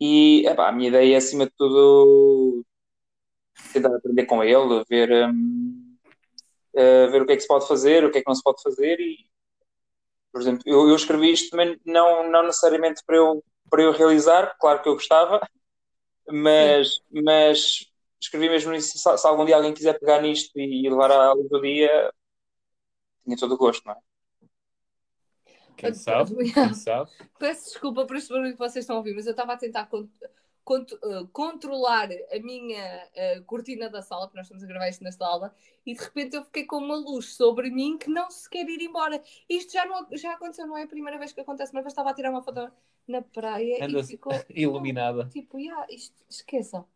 E 0.00 0.46
epá, 0.46 0.68
a 0.68 0.72
minha 0.72 0.88
ideia 0.88 1.14
é, 1.14 1.16
acima 1.16 1.46
de 1.46 1.52
tudo, 1.56 2.64
tentar 3.72 3.94
aprender 3.94 4.26
com 4.26 4.42
ele, 4.42 4.84
ver, 4.88 5.28
hum, 5.28 5.96
eh, 6.74 7.06
ver 7.08 7.22
o 7.22 7.26
que 7.26 7.32
é 7.32 7.36
que 7.36 7.42
se 7.42 7.48
pode 7.48 7.66
fazer, 7.68 8.04
o 8.04 8.10
que 8.10 8.18
é 8.18 8.22
que 8.22 8.28
não 8.28 8.34
se 8.34 8.42
pode 8.42 8.62
fazer. 8.62 8.98
E, 9.00 9.18
por 10.32 10.40
exemplo, 10.40 10.62
eu, 10.66 10.88
eu 10.88 10.96
escrevi 10.96 11.32
isto 11.32 11.50
também 11.50 11.80
não, 11.84 12.30
não 12.30 12.44
necessariamente 12.44 13.02
para 13.06 13.16
eu, 13.16 13.44
para 13.70 13.82
eu 13.82 13.92
realizar, 13.92 14.56
claro 14.58 14.82
que 14.82 14.88
eu 14.88 14.94
gostava, 14.94 15.40
mas, 16.28 17.00
mas 17.10 17.86
escrevi 18.20 18.48
mesmo 18.48 18.72
nisso. 18.72 18.98
Se, 18.98 19.18
se 19.18 19.26
algum 19.26 19.44
dia 19.44 19.56
alguém 19.56 19.74
quiser 19.74 19.98
pegar 19.98 20.20
nisto 20.20 20.58
e 20.58 20.88
levar 20.88 21.10
à 21.12 21.32
luz 21.32 21.48
do 21.48 21.60
dia, 21.60 22.12
tinha 23.24 23.36
todo 23.36 23.54
o 23.54 23.58
gosto, 23.58 23.84
não 23.86 23.94
é? 23.94 23.96
Quem 25.76 25.94
sabe? 25.94 26.52
Quem 26.52 26.74
sabe? 26.74 27.10
Peço 27.38 27.64
desculpa 27.70 28.06
por 28.06 28.16
este 28.16 28.30
barulho 28.32 28.52
que 28.52 28.58
vocês 28.58 28.84
estão 28.84 28.96
a 28.96 28.98
ouvir, 28.98 29.14
mas 29.14 29.26
eu 29.26 29.32
estava 29.32 29.52
a 29.52 29.56
tentar 29.56 29.86
con- 29.86 30.08
con- 30.64 30.86
eh, 31.02 31.26
controlar 31.32 32.08
a 32.10 32.38
minha 32.40 33.08
eh, 33.14 33.40
cortina 33.46 33.88
da 33.90 34.00
sala, 34.02 34.26
porque 34.26 34.38
nós 34.38 34.46
estamos 34.46 34.64
a 34.64 34.66
gravar 34.66 34.88
isto 34.88 35.04
na 35.04 35.12
sala, 35.12 35.54
e 35.84 35.94
de 35.94 36.00
repente 36.02 36.36
eu 36.36 36.44
fiquei 36.44 36.64
com 36.64 36.76
uma 36.78 36.96
luz 36.96 37.34
sobre 37.34 37.70
mim 37.70 37.98
que 37.98 38.08
não 38.08 38.30
se 38.30 38.48
quer 38.48 38.68
ir 38.68 38.80
embora. 38.80 39.22
Isto 39.48 39.72
já, 39.72 39.84
não, 39.84 40.06
já 40.12 40.32
aconteceu, 40.32 40.66
não 40.66 40.76
é 40.76 40.84
a 40.84 40.88
primeira 40.88 41.18
vez 41.18 41.32
que 41.32 41.40
acontece, 41.40 41.72
mas 41.74 41.84
eu 41.84 41.88
estava 41.88 42.10
a 42.10 42.14
tirar 42.14 42.30
uma 42.30 42.42
foto 42.42 42.72
na 43.06 43.20
praia 43.20 43.84
e 43.86 44.02
ficou. 44.04 44.32
iluminada. 44.48 45.28
Tipo, 45.28 45.58
yeah, 45.58 45.86
isto, 45.90 46.24
esqueçam. 46.28 46.86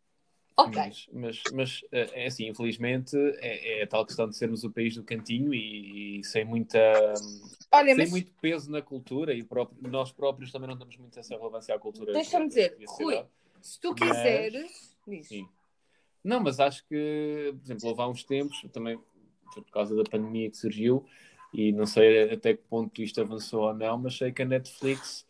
Ok. 0.58 0.76
Mas, 0.76 1.06
mas, 1.12 1.42
mas 1.52 1.80
é 1.92 2.26
assim, 2.26 2.48
infelizmente, 2.48 3.16
é, 3.38 3.78
é 3.80 3.82
a 3.84 3.86
tal 3.86 4.04
questão 4.04 4.28
de 4.28 4.36
sermos 4.36 4.64
o 4.64 4.70
país 4.70 4.94
do 4.96 5.04
cantinho 5.04 5.54
e, 5.54 6.18
e 6.18 6.24
sem 6.24 6.44
muita 6.44 6.78
Olha, 7.72 7.86
sem 7.94 7.96
mas 7.96 8.10
muito 8.10 8.32
peso 8.40 8.68
na 8.70 8.82
cultura 8.82 9.32
e 9.32 9.44
próprio- 9.44 9.78
nós 9.88 10.10
próprios 10.10 10.50
também 10.50 10.68
não 10.68 10.76
damos 10.76 10.96
muito 10.96 11.16
essa 11.18 11.36
relevância 11.36 11.72
à 11.74 11.78
cultura. 11.78 12.12
Deixa-me 12.12 12.48
dizer, 12.48 12.76
Rui, 12.88 13.24
se 13.62 13.80
tu 13.80 13.94
Mas- 13.98 14.08
quiseres. 14.10 14.96
Diz. 15.06 15.28
Sim. 15.28 15.48
Não, 16.24 16.40
mas 16.40 16.58
acho 16.58 16.84
que, 16.88 17.54
por 17.56 17.64
exemplo, 17.64 17.88
houve 17.88 18.02
há 18.02 18.08
uns 18.08 18.24
tempos, 18.24 18.60
também 18.72 18.98
por 19.54 19.64
causa 19.70 19.94
da 19.94 20.02
pandemia 20.04 20.50
que 20.50 20.56
surgiu, 20.56 21.06
e 21.54 21.72
não 21.72 21.86
sei 21.86 22.30
até 22.32 22.54
que 22.54 22.62
ponto 22.64 23.00
isto 23.00 23.20
avançou 23.20 23.62
ou 23.62 23.72
não, 23.74 23.96
mas 23.96 24.16
sei 24.18 24.32
que 24.32 24.42
a 24.42 24.44
Netflix 24.44 25.24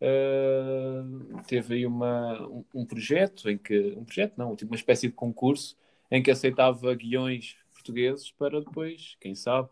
eh, 0.00 1.02
teve 1.46 1.74
aí 1.74 1.86
uma, 1.86 2.46
um, 2.48 2.64
um 2.74 2.86
projeto 2.86 3.50
em 3.50 3.58
que, 3.58 3.94
um 3.96 4.04
projeto 4.04 4.34
não, 4.36 4.54
tipo 4.54 4.72
uma 4.72 4.76
espécie 4.76 5.08
de 5.08 5.14
concurso 5.14 5.76
em 6.10 6.22
que 6.22 6.30
aceitava 6.30 6.94
guiões 6.94 7.56
portugueses 7.72 8.30
para 8.30 8.60
depois, 8.60 9.16
quem 9.20 9.34
sabe, 9.34 9.68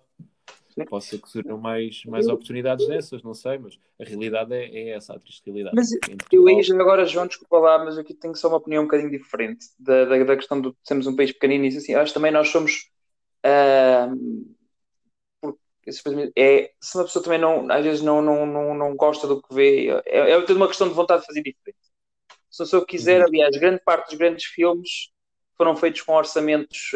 possa 0.85 1.17
que 1.17 1.29
surjam 1.29 1.59
mais, 1.59 2.05
mais 2.05 2.29
oportunidades 2.29 2.87
dessas, 2.87 3.23
não 3.23 3.33
sei, 3.33 3.57
mas 3.57 3.79
a 3.99 4.05
realidade 4.05 4.53
é, 4.53 4.67
é 4.67 4.89
essa, 4.91 5.15
a 5.15 5.19
triste 5.19 5.43
realidade. 5.47 5.75
Mas 5.75 5.89
Eu 6.31 6.47
aí 6.47 6.63
já 6.63 6.75
agora, 6.75 7.07
João, 7.07 7.27
desculpa 7.27 7.59
lá, 7.59 7.83
mas 7.83 7.97
aqui 7.97 8.13
tenho 8.13 8.35
só 8.35 8.49
uma 8.49 8.59
opinião 8.59 8.83
um 8.83 8.87
bocadinho 8.87 9.11
diferente 9.11 9.67
da, 9.79 10.05
da, 10.05 10.25
da 10.25 10.37
questão 10.37 10.61
de 10.61 10.75
sermos 10.85 11.07
um 11.07 11.17
país 11.17 11.33
pequenino 11.33 11.65
e 11.65 11.69
assim. 11.69 11.95
Acho 11.95 12.13
que 12.13 12.19
também 12.19 12.33
nós 12.33 12.49
somos. 12.49 12.91
simplesmente, 13.43 14.56
é, 16.37 16.71
se 16.81 16.97
uma 16.97 17.05
pessoa 17.05 17.23
também 17.23 17.39
não, 17.39 17.71
às 17.71 17.85
vezes 17.85 18.03
não, 18.03 18.21
não, 18.21 18.45
não, 18.47 18.75
não 18.75 18.97
gosta 18.97 19.27
do 19.27 19.41
que 19.41 19.55
vê, 19.55 19.89
é, 20.05 20.31
é 20.33 20.41
tudo 20.43 20.57
uma 20.57 20.69
questão 20.69 20.89
de 20.89 20.95
vontade 20.95 21.21
de 21.21 21.27
fazer 21.27 21.43
diferente. 21.43 21.79
Se 22.51 22.63
a 22.63 22.65
pessoa 22.65 22.87
quiser, 22.87 23.21
Uhum. 23.21 23.27
aliás, 23.29 23.57
grande 23.57 23.81
parte 23.85 24.09
dos 24.09 24.19
grandes 24.19 24.45
filmes 24.47 25.11
foram 25.57 25.77
feitos 25.77 26.03
com 26.03 26.13
orçamentos 26.15 26.91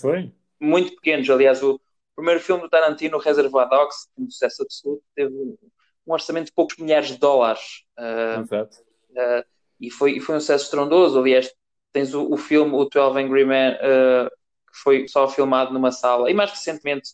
foi. 0.00 0.32
muito 0.60 0.94
pequenos. 0.96 1.28
Aliás, 1.30 1.62
o 1.62 1.80
primeiro 2.14 2.40
filme 2.40 2.62
do 2.62 2.68
Tarantino, 2.68 3.18
Reservoir 3.18 3.68
Dogs, 3.68 4.08
um 4.18 4.30
sucesso 4.30 4.62
absoluto, 4.62 5.02
teve 5.14 5.34
um 5.34 6.12
orçamento 6.12 6.46
de 6.46 6.52
poucos 6.52 6.76
milhares 6.76 7.08
de 7.08 7.18
dólares. 7.18 7.84
Ah, 7.96 8.40
Exato. 8.40 8.76
Uh, 9.10 9.44
e, 9.80 9.90
foi, 9.90 10.12
e 10.16 10.20
foi 10.20 10.36
um 10.36 10.40
sucesso 10.40 10.64
estrondoso. 10.64 11.18
Aliás, 11.18 11.52
tens 11.92 12.14
o, 12.14 12.32
o 12.32 12.36
filme, 12.36 12.74
o 12.74 12.84
12 12.84 13.18
Angry 13.18 13.44
Men, 13.44 13.74
uh, 13.74 14.28
que 14.28 14.78
foi 14.82 15.08
só 15.08 15.28
filmado 15.28 15.72
numa 15.72 15.92
sala, 15.92 16.30
e 16.30 16.34
mais 16.34 16.50
recentemente, 16.50 17.10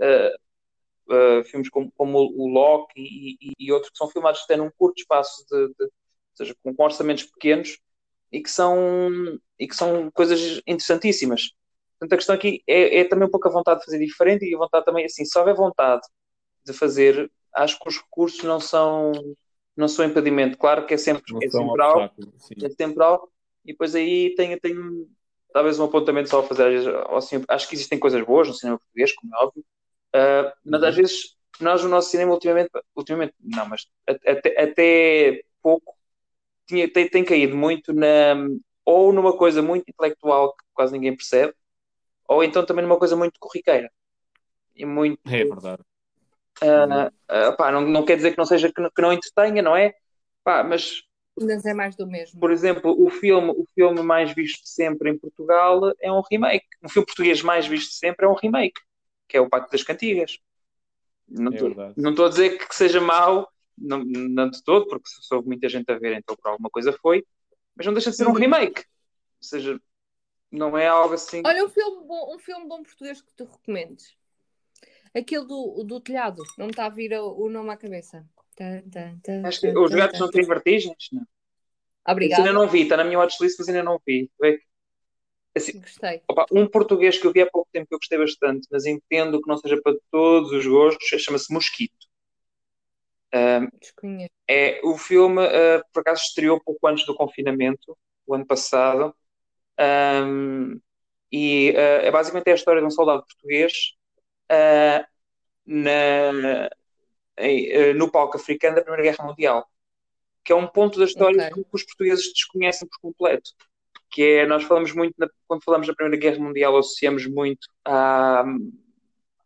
uh, 0.00 1.44
filmes 1.44 1.68
como, 1.68 1.90
como 1.92 2.18
o 2.18 2.48
Loki 2.48 2.92
e, 3.00 3.36
e- 3.40 3.52
e 3.58 3.72
outros 3.72 3.90
que 3.90 3.98
são 3.98 4.08
filmados 4.08 4.42
até 4.44 4.56
num 4.56 4.70
curto 4.78 4.98
espaço, 5.00 5.44
de, 5.50 5.68
de- 5.68 5.84
ou 5.84 5.90
seja, 6.36 6.54
com, 6.62 6.74
orçamentos 6.78 7.24
pequenos, 7.24 7.78
e 8.32 8.40
que 8.42 8.50
são, 8.50 8.78
e 9.58 9.66
que 9.66 9.74
são 9.74 10.10
coisas 10.12 10.60
interessantíssimas. 10.66 11.50
Portanto, 11.98 12.12
a 12.14 12.16
questão 12.16 12.34
aqui 12.34 12.62
é, 12.66 13.00
é 13.00 13.04
também 13.04 13.26
um 13.26 13.30
pouco 13.30 13.48
a 13.48 13.52
vontade 13.52 13.80
de 13.80 13.86
fazer 13.86 13.98
diferente 13.98 14.44
e 14.46 14.54
a 14.54 14.58
vontade 14.58 14.84
também, 14.84 15.04
assim, 15.04 15.24
se 15.24 15.38
houver 15.38 15.54
vontade 15.54 16.02
de 16.64 16.72
fazer, 16.72 17.30
acho 17.54 17.78
que 17.78 17.88
os 17.88 17.98
recursos 17.98 18.42
não 18.44 18.60
são, 18.60 19.12
não 19.76 19.88
são 19.88 20.04
impedimento. 20.04 20.56
Claro 20.56 20.86
que 20.86 20.94
é 20.94 20.96
sempre, 20.96 21.22
Não 21.32 21.40
é 21.42 21.46
um 21.46 21.50
sempre 21.50 21.82
algo, 21.82 22.10
é 22.62 22.70
sempre 22.70 23.02
algo, 23.02 23.32
e 23.64 23.72
depois 23.72 23.94
aí 23.94 24.34
tenho, 24.36 24.58
talvez 25.52 25.78
um 25.78 25.84
apontamento 25.84 26.30
só 26.30 26.40
a 26.40 26.44
fazer. 26.44 26.88
Assim, 27.10 27.44
acho 27.48 27.68
que 27.68 27.74
existem 27.74 27.98
coisas 27.98 28.24
boas 28.24 28.48
no 28.48 28.54
cinema 28.54 28.78
português, 28.78 29.12
como 29.14 29.34
é 29.34 29.44
óbvio, 29.44 29.64
ah, 30.14 30.54
mas 30.64 30.82
às 30.82 30.96
Uhum. 30.96 31.02
vezes 31.02 31.36
nós 31.60 31.82
no 31.82 31.88
nosso 31.90 32.10
cinema 32.10 32.32
ultimamente, 32.32 32.70
ultimamente 32.96 33.34
não, 33.40 33.66
mas 33.68 33.86
até, 34.08 34.60
até 34.62 35.42
pouco 35.62 35.96
tinha, 36.66 36.90
tem, 36.92 37.08
tem 37.08 37.24
caído 37.24 37.56
muito 37.56 37.92
na 37.92 38.34
ou 38.84 39.12
numa 39.12 39.36
coisa 39.36 39.62
muito 39.62 39.84
intelectual 39.88 40.54
que 40.56 40.64
quase 40.74 40.92
ninguém 40.92 41.16
percebe, 41.16 41.54
ou 42.28 42.44
então 42.44 42.66
também 42.66 42.84
numa 42.84 42.98
coisa 42.98 43.16
muito 43.16 43.38
corriqueira. 43.40 43.90
E 44.76 44.86
muito. 44.86 45.20
É 45.24 45.44
verdade. 45.44 45.82
ah, 46.62 47.10
ah, 47.28 47.52
pá, 47.52 47.70
não, 47.72 47.80
não 47.82 48.04
quer 48.04 48.16
dizer 48.16 48.32
que 48.32 48.38
não 48.38 48.44
seja 48.46 48.72
que 48.72 48.80
não, 48.80 48.90
que 48.90 49.02
não 49.02 49.12
entretenha, 49.12 49.62
não 49.62 49.76
é? 49.76 49.94
Pá, 50.44 50.62
mas, 50.64 51.02
Mas 51.40 51.64
é 51.64 51.74
mais 51.74 51.96
do 51.96 52.06
mesmo. 52.06 52.40
por 52.40 52.50
exemplo, 52.50 52.94
o 52.98 53.10
filme, 53.10 53.50
o 53.50 53.64
filme 53.74 54.02
mais 54.02 54.32
visto 54.32 54.62
sempre 54.66 55.10
em 55.10 55.18
Portugal 55.18 55.92
é 56.00 56.10
um 56.10 56.22
remake. 56.30 56.66
O 56.82 56.88
filme 56.88 57.06
português 57.06 57.42
mais 57.42 57.66
visto 57.66 57.92
sempre 57.92 58.24
é 58.26 58.28
um 58.28 58.34
remake, 58.34 58.80
que 59.30 59.36
é 59.36 59.40
o 59.40 59.48
Pacto 59.48 59.70
das 59.70 59.84
Cantigas. 59.84 60.38
Não 61.28 61.52
É 61.52 61.54
estou 61.54 61.70
estou 62.10 62.26
a 62.26 62.28
dizer 62.28 62.58
que 62.58 62.74
seja 62.74 63.00
mau, 63.00 63.48
não, 63.78 64.04
não 64.04 64.50
de 64.50 64.62
todo, 64.64 64.88
porque 64.88 65.08
se 65.08 65.32
houve 65.32 65.46
muita 65.46 65.68
gente 65.68 65.90
a 65.90 65.98
ver, 65.98 66.18
então 66.18 66.36
por 66.36 66.50
alguma 66.50 66.68
coisa 66.68 66.92
foi, 66.92 67.24
mas 67.76 67.86
não 67.86 67.94
deixa 67.94 68.10
de 68.10 68.16
ser 68.16 68.26
um 68.26 68.32
remake. 68.32 68.80
Ou 68.80 69.42
seja, 69.42 69.80
não 70.50 70.76
é 70.76 70.88
algo 70.88 71.14
assim. 71.14 71.42
Olha, 71.46 71.64
um 71.64 71.68
filme 71.68 72.04
bom, 72.04 72.34
um 72.34 72.38
filme 72.40 72.66
bom 72.66 72.82
português 72.82 73.22
que 73.22 73.32
tu 73.34 73.44
recomendes. 73.44 74.16
Aquele 75.14 75.46
do, 75.46 75.84
do 75.84 76.00
telhado, 76.00 76.42
não 76.58 76.66
me 76.66 76.72
está 76.72 76.86
a 76.86 76.90
vir 76.90 77.12
o, 77.14 77.48
nome 77.48 77.70
à 77.70 77.76
cabeça. 77.76 78.26
Tan, 78.56 78.82
tan, 78.90 79.18
tan, 79.22 79.46
Acho 79.46 79.60
que 79.60 79.72
tan, 79.72 79.80
os 79.80 79.90
gatos 79.92 80.18
tan. 80.18 80.24
não 80.24 80.30
têm 80.30 80.44
vertigens? 80.44 81.08
Não. 81.12 81.22
Isso 81.22 81.28
Obrigada. 82.06 82.42
ainda 82.42 82.52
não 82.52 82.68
vi, 82.68 82.82
está 82.82 82.96
na 82.96 83.04
minha 83.04 83.18
watchlist, 83.18 83.56
mas 83.58 83.68
ainda 83.68 83.84
não 83.84 84.00
vi. 84.04 84.28
É- 84.42 84.58
assim, 85.56 85.80
Gostei. 85.80 86.22
opa, 86.28 86.46
um 86.52 86.66
português 86.68 87.18
que 87.18 87.26
eu 87.26 87.32
vi 87.32 87.42
há 87.42 87.50
pouco 87.50 87.68
tempo 87.72 87.88
que 87.88 87.94
eu 87.94 87.98
gostei 87.98 88.18
bastante, 88.18 88.66
mas 88.70 88.86
entendo 88.86 89.40
que 89.40 89.48
não 89.48 89.56
seja 89.58 89.80
para 89.82 89.96
todos 90.10 90.52
os 90.52 90.66
gostos, 90.66 91.08
chama-se 91.20 91.52
Mosquito. 91.52 92.06
Desconheço. 93.80 94.30
É, 94.48 94.80
o 94.84 94.98
filme, 94.98 95.40
uh, 95.46 95.82
por 95.92 96.00
acaso, 96.00 96.22
estreou 96.22 96.60
pouco 96.62 96.86
antes 96.86 97.06
do 97.06 97.14
confinamento, 97.14 97.96
o 98.26 98.34
ano 98.34 98.46
passado, 98.46 99.14
Um, 99.80 100.80
e 101.32 101.70
uh, 101.72 102.06
é 102.06 102.10
basicamente 102.10 102.50
a 102.50 102.54
história 102.54 102.80
de 102.80 102.86
um 102.86 102.90
soldado 102.90 103.24
português 103.26 103.72
uh, 104.52 105.04
na, 105.66 106.70
em- 107.38 107.94
no 107.94 108.10
palco 108.10 108.36
africano 108.36 108.76
da 108.76 108.82
Primeira 108.82 109.04
Guerra 109.10 109.26
Mundial, 109.26 109.68
que 110.44 110.52
é 110.52 110.56
um 110.56 110.66
ponto 110.68 110.98
da 110.98 111.06
história 111.06 111.38
Ok. 111.38 111.50
que, 111.54 111.64
que 111.64 111.70
os 111.76 111.84
portugueses 111.84 112.32
desconhecem 112.32 112.88
por 112.88 113.00
completo. 113.00 113.50
Que 114.10 114.22
é, 114.40 114.46
nós 114.46 114.64
falamos 114.64 114.92
muito, 114.92 115.14
na- 115.18 115.28
quando 115.46 115.62
falamos 115.64 115.86
da 115.86 115.94
Primeira 115.94 116.20
Guerra 116.20 116.38
Mundial, 116.42 116.76
associamos 116.76 117.26
muito 117.26 117.68
à, 117.84 118.44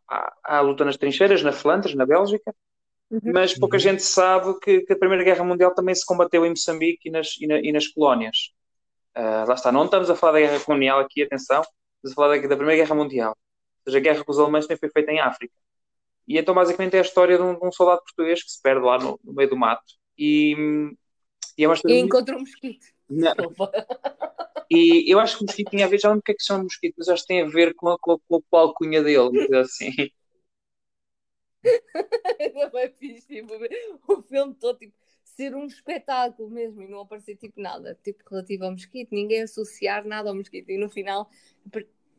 à, 0.07 0.33
à 0.57 0.61
luta 0.61 0.83
nas 0.85 0.97
trincheiras, 0.97 1.43
na 1.43 1.51
Flandres, 1.51 1.95
na 1.95 2.05
Bélgica, 2.05 2.53
mas 3.23 3.57
pouca 3.57 3.75
Uhum. 3.77 3.79
gente 3.81 4.01
sabe 4.03 4.59
que, 4.59 4.81
que 4.81 4.93
a 4.93 4.97
Primeira 4.97 5.23
Guerra 5.23 5.43
Mundial 5.43 5.73
também 5.73 5.93
se 5.93 6.05
combateu 6.05 6.45
em 6.45 6.49
Moçambique 6.49 7.07
e 7.07 7.11
nas, 7.11 7.35
e 7.39 7.45
na- 7.47 7.59
e 7.59 7.71
nas 7.71 7.87
colónias. 7.87 8.51
Ah, 9.13 9.45
lá 9.47 9.53
está, 9.53 9.71
não 9.71 9.85
estamos 9.85 10.09
a 10.09 10.15
falar 10.15 10.33
da 10.33 10.39
Guerra 10.39 10.59
Colonial 10.59 10.99
aqui, 10.99 11.21
atenção, 11.23 11.61
estamos 11.61 12.11
a 12.11 12.15
falar 12.15 12.35
da, 12.39 12.47
da 12.47 12.57
Primeira 12.57 12.83
Guerra 12.83 12.95
Mundial. 12.95 13.29
Ou 13.31 13.83
seja, 13.91 13.97
a 13.99 14.01
guerra 14.01 14.23
com 14.23 14.31
os 14.31 14.39
alemães 14.39 14.65
também 14.65 14.79
foi 14.79 14.89
feita 14.89 15.11
em 15.11 15.19
África. 15.19 15.53
E 16.27 16.37
então, 16.39 16.55
basicamente, 16.55 16.95
é 16.95 16.99
a 16.99 17.03
história 17.03 17.37
de 17.37 17.43
um, 17.43 17.57
de 17.57 17.65
um 17.65 17.71
soldado 17.71 18.01
português 18.01 18.43
que 18.43 18.49
se 18.51 18.59
perde 18.61 18.83
lá 18.83 18.97
no, 18.97 19.19
no 19.23 19.31
meio 19.31 19.47
do 19.47 19.55
mato. 19.55 19.83
E, 20.17 20.55
e 21.55 21.63
é 21.63 21.67
uma 21.67 21.75
E 21.75 21.77
história. 21.77 21.97
muito- 21.97 22.07
encontrou 22.15 22.37
um 22.37 22.41
mosquito. 22.41 22.85
Não. 23.09 23.33
Desculpa. 23.33 23.71
E 24.69 25.11
eu 25.11 25.19
acho 25.19 25.37
que 25.37 25.43
o 25.43 25.45
mosquito 25.45 25.69
tinha 25.69 25.85
a 25.85 25.89
ver, 25.89 25.99
já 25.99 26.09
não 26.09 26.17
o 26.17 26.21
que 26.21 26.31
é 26.31 26.35
que 26.35 26.41
se 26.41 26.47
chama 26.47 26.63
mosquito, 26.63 26.95
mas 26.97 27.07
acho 27.09 27.21
que 27.23 27.27
tem 27.27 27.41
a 27.41 27.47
ver 27.47 27.73
com 27.75 27.89
a, 27.89 27.99
com 27.99 28.13
a, 28.13 28.19
com 28.27 28.57
a 28.57 28.59
alcunha 28.59 29.03
dele, 29.03 29.55
assim. 29.57 29.91
Ainda 32.39 32.69
bem 32.69 32.89
fixe, 32.91 33.27
tipo, 33.27 33.53
o 34.07 34.21
filme 34.21 34.53
todo, 34.55 34.77
tipo, 34.77 34.95
ser 35.23 35.55
um 35.55 35.65
espetáculo 35.65 36.49
mesmo 36.49 36.81
e 36.81 36.87
não 36.87 37.01
aparecer 37.01 37.35
tipo 37.35 37.59
nada, 37.59 37.97
tipo, 38.03 38.23
relativo 38.29 38.65
ao 38.65 38.71
mosquito, 38.71 39.09
ninguém 39.11 39.43
associar 39.43 40.05
nada 40.05 40.29
ao 40.29 40.35
mosquito. 40.35 40.69
E 40.69 40.77
no 40.77 40.89
final, 40.89 41.29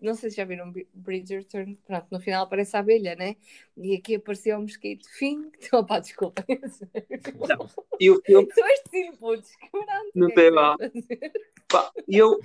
não 0.00 0.14
sei 0.14 0.30
se 0.30 0.36
já 0.36 0.44
viram 0.44 0.70
Bri- 0.70 0.88
Bridgerton, 0.94 1.76
pronto, 1.86 2.06
no 2.10 2.20
final 2.20 2.44
aparece 2.44 2.76
a 2.76 2.80
abelha, 2.80 3.14
né? 3.16 3.36
E 3.76 3.96
aqui 3.96 4.16
apareceu 4.16 4.58
o 4.58 4.62
mosquito. 4.62 5.08
Fim. 5.18 5.50
Opá, 5.72 5.98
desculpa. 6.00 6.44
E 7.98 8.10
o 8.10 8.20
filme, 8.24 8.48
São 8.54 8.68
estes 8.68 8.92
inputs 8.94 9.56
que 9.56 9.70
Não 10.14 10.28
é 10.28 10.34
tem 10.34 10.50
fazer? 10.52 10.92
pá, 11.68 11.90
eu, 12.08 12.38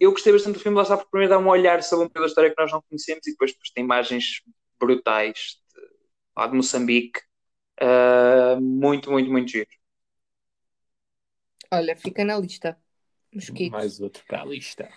eu 0.00 0.12
gostei 0.12 0.32
bastante 0.32 0.54
do 0.54 0.60
filme, 0.60 0.76
lá 0.76 0.82
está, 0.82 0.96
porque 0.96 1.10
primeiro 1.10 1.30
dá 1.34 1.38
um 1.38 1.48
olhar 1.48 1.82
sobre 1.82 2.06
um 2.06 2.20
da 2.20 2.26
história 2.26 2.50
que 2.54 2.60
nós 2.60 2.72
não 2.72 2.82
conhecemos 2.82 3.26
e 3.26 3.32
depois, 3.32 3.52
depois 3.52 3.70
tem 3.70 3.84
imagens 3.84 4.42
brutais 4.78 5.58
de, 5.74 5.80
lá 6.36 6.46
de 6.46 6.56
Moçambique. 6.56 7.20
Ah, 7.80 8.58
muito, 8.60 9.10
muito, 9.10 9.30
muito 9.30 9.50
giro. 9.50 9.68
Olha, 11.70 11.96
fica 11.96 12.24
na 12.24 12.38
lista. 12.38 12.76
Mosquito. 13.32 13.72
Mais, 13.72 13.86
Mais 13.86 14.00
outro 14.00 14.24
para 14.26 14.42
a 14.42 14.44
lista. 14.46 14.88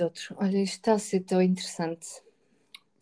Outro. 0.00 0.36
Olha, 0.38 0.62
isto 0.62 0.74
está 0.74 0.92
a 0.94 0.98
ser 0.98 1.20
tão 1.20 1.40
interessante. 1.40 2.06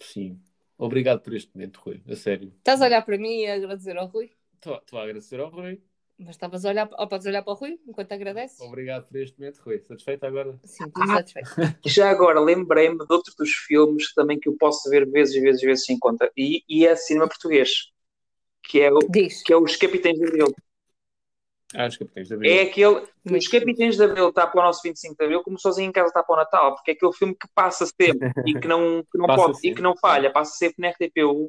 Sim. 0.01 0.41
Obrigado 0.79 1.21
por 1.23 1.35
este 1.35 1.55
momento, 1.55 1.79
Rui. 1.79 2.03
A 2.09 2.17
sério. 2.17 2.53
Estás 2.59 2.83
a 2.83 2.85
olhar 2.85 3.03
para 3.03 3.17
mim 3.17 3.41
e 3.41 3.47
a 3.47 3.55
agradecer 3.55 3.97
ao 3.97 4.07
Rui? 4.07 4.31
Estou 4.55 4.77
estou 4.77 4.99
a 4.99 5.03
agradecer 5.03 5.41
ao 5.41 5.49
Rui. 5.49 5.81
Mas 6.19 6.31
estavas 6.31 6.65
a 6.65 6.71
olhar, 6.71 6.89
ou 6.99 7.09
podes 7.09 7.27
olhar 7.27 7.43
para 7.43 7.53
o 7.53 7.57
Rui 7.57 7.79
enquanto 7.87 8.13
agradeces? 8.13 8.59
Obrigado 8.61 9.07
por 9.07 9.19
este 9.19 9.39
momento, 9.39 9.59
Rui. 9.59 9.81
Satisfeito 9.81 10.25
agora? 10.25 10.59
Sim, 10.65 10.85
estou 10.87 11.07
satisfeito. 11.07 11.49
Já 11.85 12.11
agora 12.11 12.41
lembrei-me 12.41 12.99
de 12.99 13.13
outro 13.13 13.35
dos 13.37 13.51
filmes 13.51 14.15
também 14.15 14.39
que 14.39 14.49
eu 14.49 14.57
posso 14.57 14.89
ver 14.89 15.07
vezes 15.11 15.35
e 15.35 15.41
vezes 15.41 15.63
e 15.63 15.67
vezes 15.67 15.85
sem 15.85 15.99
conta, 15.99 16.31
e, 16.37 16.65
e 16.69 16.87
é 16.87 16.97
cinema 16.97 17.29
português, 17.29 17.91
que 18.63 18.81
é, 18.81 18.91
o, 18.91 18.99
Diz. 19.11 19.43
que 19.43 19.53
é 19.53 19.57
Os 19.57 19.77
Capitães 19.77 20.19
de 20.19 20.25
Abril. 20.27 20.55
Ah, 21.75 21.87
os 21.87 21.97
capitães 21.97 22.29
da 22.29 22.37
Abril. 22.37 22.53
É 22.53 22.63
aquele. 22.63 22.95
Muito 23.25 23.43
Os 23.43 23.49
Capitães 23.49 23.97
de 23.97 24.03
Abril 24.05 24.29
está 24.29 24.47
para 24.47 24.61
o 24.61 24.65
nosso 24.65 24.81
25 24.85 25.17
de 25.19 25.25
Abril, 25.25 25.43
como 25.43 25.59
Sozinho 25.59 25.89
em 25.89 25.93
Casa 25.93 26.09
está 26.09 26.23
para 26.23 26.35
o 26.35 26.39
Natal, 26.39 26.75
porque 26.77 26.93
é 26.93 26.95
aquele 26.95 27.13
filme 27.13 27.35
que 27.35 27.49
passa 27.55 27.85
sempre 27.87 28.31
e 28.47 28.55
que 28.59 28.69
não, 28.69 29.03
que 29.03 29.19
não 29.19 29.27
pode 29.27 29.53
e 29.53 29.55
sempre. 29.57 29.75
que 29.75 29.83
não 29.83 29.97
falha, 29.97 30.33
passa 30.33 30.53
sempre 30.57 30.77
na 30.79 30.93
RTP1. 30.93 31.49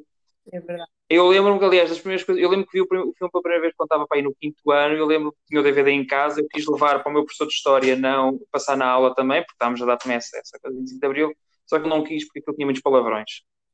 É 0.51 0.59
verdade. 0.59 0.89
Eu 1.09 1.28
lembro-me 1.28 1.63
aliás, 1.63 1.89
das 1.89 1.99
primeiras 1.99 2.26
coisas, 2.26 2.43
eu 2.43 2.49
lembro 2.49 2.65
que 2.65 2.78
vi 2.78 2.82
o, 2.82 2.88
prim- 2.88 2.99
o 2.99 3.13
filme 3.18 3.32
pela 3.32 3.41
primeira 3.41 3.61
vez 3.61 3.74
quando 3.78 3.88
estava 3.88 4.07
para 4.07 4.18
aí 4.18 4.24
no 4.24 4.34
quinto 4.36 4.72
ano, 4.72 4.95
eu 4.95 5.05
lembro 5.05 5.32
que 5.32 5.38
tinha 5.47 5.61
o 5.61 5.63
DVD 5.63 5.91
em 5.91 6.05
casa, 6.05 6.41
eu 6.41 6.47
quis 6.49 6.65
levar 6.68 7.01
para 7.01 7.09
o 7.09 7.13
meu 7.13 7.24
professor 7.24 7.45
de 7.47 7.53
História, 7.53 7.95
não 7.95 8.39
passar 8.51 8.76
na 8.76 8.88
aula 8.88 9.13
também, 9.13 9.41
porque 9.41 9.53
estávamos 9.53 9.82
a 9.82 9.86
dar 9.86 9.97
também 9.97 10.18
essa, 10.18 10.38
essa 10.38 10.57
coisa 10.59 10.76
de 10.76 10.82
25 10.82 10.99
de 10.99 11.05
Abril, 11.05 11.34
só 11.65 11.80
que 11.80 11.86
eu 11.86 11.89
não 11.89 12.03
quis 12.03 12.26
porque 12.26 12.39
aquilo 12.39 12.55
tinha 12.55 12.65
muitos 12.65 12.82
palavrões. 12.82 13.30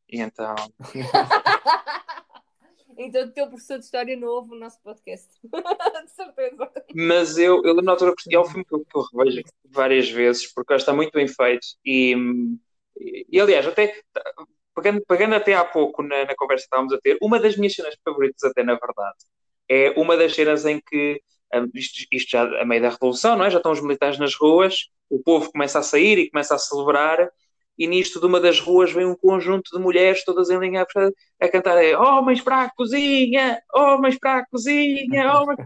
E 0.09 0.19
então. 0.19 0.53
Então, 2.97 3.31
teu 3.31 3.47
professor 3.47 3.77
de 3.77 3.85
história 3.85 4.17
ouve 4.27 4.51
o 4.51 4.59
nosso 4.59 4.81
podcast. 4.81 5.29
de 5.43 6.11
certeza. 6.11 6.71
Mas 6.93 7.37
eu, 7.37 7.61
eu 7.63 7.73
lembro 7.73 7.85
na 7.85 7.91
altura 7.91 8.13
que 8.17 8.35
é 8.35 8.39
um 8.39 8.45
filme 8.45 8.65
que 8.65 8.75
eu, 8.75 8.85
que 8.85 8.97
eu 8.97 9.01
revejo 9.01 9.43
várias 9.65 10.09
vezes, 10.09 10.51
porque 10.53 10.73
está 10.73 10.93
muito 10.93 11.11
bem 11.11 11.27
feito. 11.27 11.65
E, 11.85 12.15
e, 12.99 13.25
e, 13.31 13.39
aliás, 13.39 13.65
até 13.65 14.01
pegando, 14.75 15.03
pegando 15.07 15.35
até 15.35 15.53
há 15.53 15.63
pouco 15.63 16.01
na, 16.01 16.25
na 16.25 16.35
conversa 16.35 16.63
que 16.63 16.67
estávamos 16.67 16.93
a 16.93 16.99
ter, 16.99 17.17
uma 17.21 17.39
das 17.39 17.55
minhas 17.57 17.73
cenas 17.73 17.95
favoritas, 18.03 18.43
até 18.43 18.63
na 18.63 18.73
verdade, 18.73 19.17
é 19.69 19.91
uma 19.91 20.17
das 20.17 20.33
cenas 20.33 20.65
em 20.65 20.79
que 20.79 21.21
hum, 21.53 21.69
isto, 21.73 22.05
isto 22.11 22.31
já 22.31 22.43
a 22.61 22.65
meio 22.65 22.81
da 22.81 22.89
Revolução, 22.89 23.37
não 23.37 23.45
é? 23.45 23.51
Já 23.51 23.57
estão 23.57 23.71
os 23.71 23.81
militares 23.81 24.17
nas 24.17 24.35
ruas, 24.35 24.89
o 25.09 25.21
povo 25.21 25.51
começa 25.51 25.79
a 25.79 25.83
sair 25.83 26.17
e 26.17 26.29
começa 26.29 26.55
a 26.55 26.57
celebrar, 26.57 27.29
e 27.77 27.87
nisto 27.87 28.19
de 28.19 28.25
uma 28.25 28.39
das 28.39 28.59
ruas 28.59 28.91
vem 28.91 29.05
um 29.05 29.15
conjunto 29.15 29.71
de 29.75 29.81
mulheres 29.81 30.23
todas 30.23 30.49
em 30.49 30.59
linha 30.59 30.83
a, 30.83 31.45
a 31.45 31.49
cantar 31.49 31.77
é, 31.77 31.97
homens 31.97 32.39
para 32.39 32.63
a 32.63 32.69
cozinha, 32.69 33.61
homens 33.73 34.17
para 34.19 34.39
a 34.39 34.45
cozinha, 34.45 35.33
homens... 35.33 35.59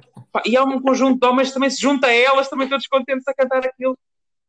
E 0.46 0.56
há 0.56 0.64
um 0.64 0.82
conjunto 0.82 1.20
de 1.20 1.28
homens 1.28 1.50
que 1.50 1.54
também 1.56 1.70
se 1.70 1.82
junta 1.82 2.08
a 2.08 2.14
elas, 2.14 2.50
também 2.50 2.70
todos 2.70 2.88
contentes 2.88 3.28
a 3.28 3.34
cantar 3.34 3.66
aquilo. 3.66 3.98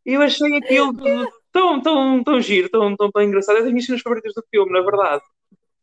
E 0.06 0.12
eu 0.12 0.22
achei 0.22 0.56
aquilo 0.56 0.92
tão, 1.52 1.80
tão, 1.80 2.22
tão 2.22 2.40
giro, 2.40 2.68
tão, 2.68 2.96
tão, 2.96 3.10
tão 3.10 3.22
engraçado. 3.22 3.58
É 3.58 3.62
das 3.62 3.70
minhas 3.70 3.86
cenas 3.86 4.02
favoritas 4.02 4.34
do 4.34 4.44
filme, 4.50 4.72
na 4.72 4.80
verdade. 4.80 5.22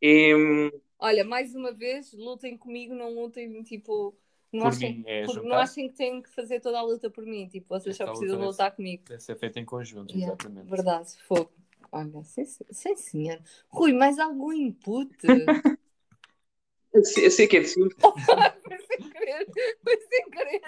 E, 0.02 0.72
Olha, 0.98 1.26
mais 1.26 1.54
uma 1.54 1.74
vez, 1.74 2.14
lutem 2.14 2.58
comigo, 2.58 2.94
não 2.94 3.14
lutem, 3.14 3.62
tipo... 3.64 4.16
Não 4.54 4.68
achem, 4.68 5.00
mim, 5.00 5.04
é 5.06 5.26
não 5.26 5.58
achem 5.58 5.90
que 5.90 5.96
têm 5.96 6.22
que 6.22 6.30
fazer 6.30 6.62
toda 6.62 6.80
a 6.80 6.82
luta 6.82 7.10
por 7.10 7.26
mim. 7.26 7.46
Tipo, 7.50 7.68
vocês 7.68 7.98
só 7.98 8.06
Esta 8.06 8.14
precisam 8.14 8.38
luta 8.38 8.52
lutar 8.52 8.72
comigo. 8.74 9.04
Deve 9.06 9.22
ser 9.22 9.36
feito 9.36 9.60
em 9.60 9.66
conjunto, 9.66 10.16
Yeah, 10.16 10.34
exatamente. 10.34 10.70
verdade, 10.70 11.10
fogo. 11.28 11.52
Olha, 11.96 12.24
sim, 12.26 12.44
sim, 12.46 12.96
senhor. 12.98 13.42
Rui, 13.70 13.94
mais 13.94 14.20
algum 14.20 14.52
input? 14.52 15.16
eu 16.94 17.06
sei, 17.32 17.48
que 17.48 17.56
é 17.56 17.62
de 17.62 17.68
filme. 17.68 17.90
foi 17.96 18.78
sem 18.80 19.10
querer, 19.10 19.48
foi 19.82 20.02
sem 20.02 20.30
querer. 20.30 20.62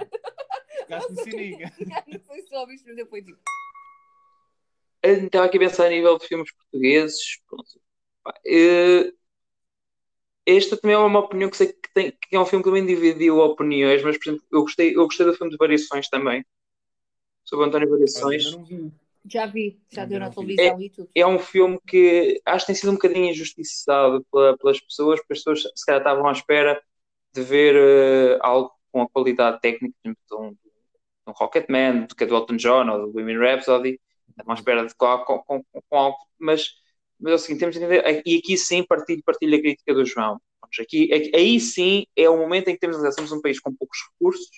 Gasto 0.87 1.13
no 1.13 1.23
sininho. 1.23 1.69
Não 2.07 2.19
sei 2.21 2.41
se 2.43 2.49
já 2.49 2.61
ouviste, 2.61 2.87
mas 2.87 2.97
eu 2.97 3.07
fui 3.07 3.21
tipo... 3.21 3.37
estava 5.03 5.47
aqui 5.47 5.57
a 5.57 5.59
pensar 5.59 5.87
a 5.87 5.89
nível 5.89 6.17
de 6.17 6.25
filmes 6.25 6.49
portugueses. 6.53 7.41
Pronto. 7.45 7.81
Uh, 8.25 9.11
esta 10.45 10.77
também 10.77 10.95
é 10.95 10.97
uma 10.97 11.19
opinião 11.19 11.49
que 11.49 11.57
sei 11.57 11.73
que, 11.73 11.93
tem, 11.93 12.11
que 12.11 12.37
é 12.37 12.39
um 12.39 12.45
filme 12.45 12.63
que 12.63 12.69
também 12.69 12.85
dividiu 12.85 13.39
opiniões, 13.39 14.01
mas 14.01 14.17
por 14.17 14.29
exemplo, 14.29 14.47
eu 14.49 14.61
gostei, 14.61 14.95
eu 14.95 15.03
gostei 15.03 15.25
do 15.25 15.33
filme 15.33 15.51
de 15.51 15.57
Variações 15.57 16.07
também. 16.07 16.45
Sobre 17.43 17.65
António 17.65 17.89
Variações. 17.89 18.55
Já 19.29 19.45
vi, 19.45 19.79
já 19.91 20.05
deu 20.05 20.19
na 20.19 20.29
televisão 20.29 20.79
é, 20.79 20.81
e 20.81 20.89
tudo. 20.89 21.09
É 21.13 21.27
um 21.27 21.39
filme 21.39 21.79
que 21.85 22.41
acho 22.45 22.65
que 22.65 22.67
tem 22.67 22.75
sido 22.75 22.91
um 22.91 22.95
bocadinho 22.95 23.29
injustiçado 23.29 24.25
pela, 24.31 24.57
pelas 24.57 24.79
pessoas, 24.79 25.19
porque 25.19 25.33
as 25.33 25.39
pessoas 25.39 25.63
se 25.75 25.85
calhar 25.85 26.01
estavam 26.01 26.27
à 26.27 26.31
espera 26.31 26.81
de 27.33 27.41
ver 27.41 27.75
uh, 27.75 28.39
algo 28.41 28.71
com 28.91 29.01
a 29.01 29.09
qualidade 29.09 29.59
técnica 29.59 29.95
de 30.03 30.09
um, 30.35 30.51
de 30.51 30.57
um 31.27 31.31
Rocketman, 31.31 32.05
do 32.05 32.15
que 32.15 32.23
é 32.23 32.27
do 32.27 32.35
Elton 32.35 32.55
John 32.55 32.89
ou 32.89 33.11
do 33.11 33.17
Women 33.17 33.37
Rhapsody, 33.37 33.99
estavam 34.29 34.53
à 34.53 34.55
espera 34.55 34.85
de 34.85 34.95
com, 34.95 35.17
com, 35.19 35.43
com, 35.43 35.63
com 35.89 35.97
algo, 35.97 36.17
mas, 36.39 36.69
mas 37.19 37.31
é 37.33 37.35
o 37.35 37.39
seguinte, 37.39 37.59
temos 37.59 37.75
de 37.75 37.83
entender, 37.83 38.23
e 38.25 38.37
aqui 38.37 38.57
sim 38.57 38.83
partilho, 38.83 39.21
partilho 39.25 39.57
a 39.57 39.59
crítica 39.59 39.93
do 39.93 40.05
João. 40.05 40.39
Aqui, 40.79 41.13
aqui, 41.13 41.31
aí 41.33 41.59
sim 41.59 42.05
é 42.15 42.29
o 42.29 42.37
momento 42.37 42.67
em 42.69 42.73
que 42.73 42.79
temos, 42.79 42.97
somos 43.15 43.31
um 43.31 43.41
país 43.41 43.59
com 43.59 43.73
poucos 43.73 43.99
recursos 44.11 44.49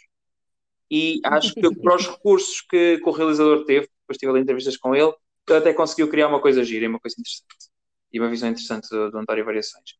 e 0.90 1.20
acho 1.24 1.54
que 1.54 1.76
para 1.76 1.96
os 1.96 2.08
recursos 2.08 2.62
que, 2.62 2.98
que 2.98 3.10
o 3.10 3.12
realizador 3.12 3.64
teve, 3.66 3.88
depois 4.10 4.18
tive 4.18 4.32
ali 4.32 4.41
entrevistas 4.41 4.76
com 4.78 4.95
ele, 4.95 5.14
ele 5.47 5.57
até 5.57 5.74
conseguiu 5.74 6.10
criar 6.10 6.28
uma 6.28 6.41
coisa 6.41 6.64
gira, 6.64 6.89
uma 6.89 6.99
coisa 6.99 7.16
interessante 7.20 7.70
e 8.12 8.20
uma 8.20 8.30
visão 8.30 8.49
interessante 8.49 8.89
do, 8.89 9.12
do 9.12 9.18
António 9.18 9.45
Variações. 9.45 9.95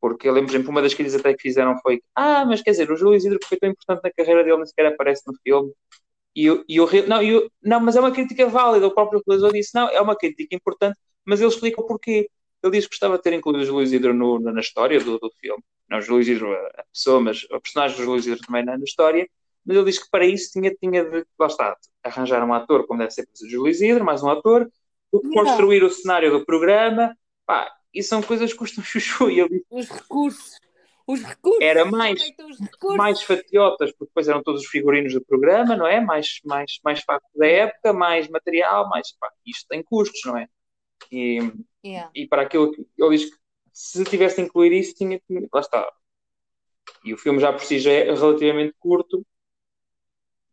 Porque 0.00 0.28
eu 0.28 0.32
lembro, 0.32 0.48
por 0.48 0.56
exemplo, 0.56 0.70
uma 0.70 0.82
das 0.82 0.94
críticas 0.94 1.20
até 1.20 1.32
que 1.32 1.42
fizeram 1.42 1.78
foi 1.80 2.02
ah, 2.16 2.44
mas 2.44 2.60
quer 2.60 2.72
dizer, 2.72 2.90
o 2.90 2.96
Júlio 2.96 3.16
Isidro 3.16 3.38
que 3.38 3.46
foi 3.46 3.58
tão 3.58 3.70
importante 3.70 4.00
na 4.02 4.10
carreira 4.10 4.42
dele, 4.42 4.56
nem 4.56 4.66
sequer 4.66 4.86
aparece 4.86 5.22
no 5.26 5.34
filme. 5.42 5.72
E, 6.34 6.46
eu, 6.46 6.64
não, 7.06 7.20
não, 7.62 7.80
mas 7.80 7.94
é 7.94 8.00
uma 8.00 8.10
crítica 8.10 8.48
válida. 8.48 8.86
O 8.86 8.94
próprio 8.94 9.22
realizador 9.26 9.52
disse: 9.54 9.74
não, 9.74 9.88
é 9.88 10.00
uma 10.00 10.16
crítica 10.16 10.56
importante, 10.56 10.98
mas 11.24 11.40
ele 11.40 11.50
explica 11.50 11.80
o 11.80 11.86
porquê. 11.86 12.28
Ele 12.62 12.72
disse 12.72 12.88
que 12.88 12.94
gostava 12.94 13.16
de 13.16 13.22
ter 13.22 13.32
incluído 13.32 13.62
o 13.62 13.66
Júlio 13.66 13.82
Isidro 13.82 14.14
no, 14.14 14.38
na 14.40 14.60
história 14.60 14.98
do, 14.98 15.18
do 15.18 15.30
filme. 15.40 15.62
Não 15.88 15.98
o 15.98 16.00
Júlio 16.00 16.22
Isidro, 16.22 16.52
a 16.52 16.84
pessoa, 16.92 17.20
mas 17.20 17.44
o 17.44 17.60
personagem 17.60 17.96
do 17.96 18.04
Júlio 18.04 18.18
Isidro 18.18 18.40
também 18.46 18.64
na, 18.64 18.78
na 18.78 18.84
história. 18.84 19.28
Mas 19.64 19.76
ele 19.76 19.86
diz 19.86 19.98
que 19.98 20.10
para 20.10 20.26
isso 20.26 20.50
tinha, 20.52 20.74
tinha 20.74 21.04
de, 21.04 21.24
lá 21.38 21.46
está, 21.46 21.76
arranjar 22.02 22.44
um 22.44 22.52
ator, 22.52 22.86
como 22.86 22.98
deve 22.98 23.12
ser 23.12 23.22
o 23.22 23.48
Júlio 23.48 23.68
Isidro, 23.68 24.04
mais 24.04 24.22
um 24.22 24.30
ator, 24.30 24.70
construir 25.32 25.84
o 25.84 25.90
cenário 25.90 26.30
do 26.30 26.44
programa. 26.44 27.16
Pá, 27.46 27.70
e 27.94 28.02
são 28.02 28.22
coisas 28.22 28.52
que 28.52 28.58
custam 28.58 28.82
chuchu. 28.84 29.30
E 29.30 29.40
ele 29.40 29.64
Os 29.70 29.88
recursos. 29.88 30.60
Os 31.06 31.22
recursos. 31.22 31.60
Era 31.60 31.84
mais, 31.84 32.20
mais 32.96 33.22
fatiotas, 33.22 33.90
porque 33.90 34.06
depois 34.06 34.28
eram 34.28 34.42
todos 34.42 34.62
os 34.62 34.68
figurinos 34.68 35.12
do 35.12 35.24
programa, 35.24 35.76
não 35.76 35.86
é? 35.86 36.00
Mais, 36.00 36.40
mais, 36.44 36.78
mais 36.84 37.00
facto 37.00 37.28
da 37.34 37.46
época, 37.46 37.92
mais 37.92 38.28
material, 38.28 38.88
mais. 38.88 39.12
Pá, 39.18 39.30
isto 39.44 39.66
tem 39.68 39.82
custos, 39.82 40.20
não 40.24 40.38
é? 40.38 40.48
E, 41.10 41.52
yeah. 41.84 42.10
e 42.14 42.26
para 42.26 42.42
aquilo 42.42 42.72
que 42.72 42.86
ele 42.96 43.16
diz 43.16 43.30
que 43.30 43.36
se 43.72 44.04
tivesse 44.04 44.36
de 44.36 44.42
incluir 44.42 44.72
isso, 44.72 44.94
tinha 44.94 45.18
que. 45.18 45.48
Lá 45.52 45.60
está. 45.60 45.92
E 47.04 47.12
o 47.12 47.18
filme 47.18 47.40
já 47.40 47.52
por 47.52 47.62
si 47.62 47.80
já 47.80 47.90
é 47.90 48.04
relativamente 48.14 48.74
curto. 48.78 49.26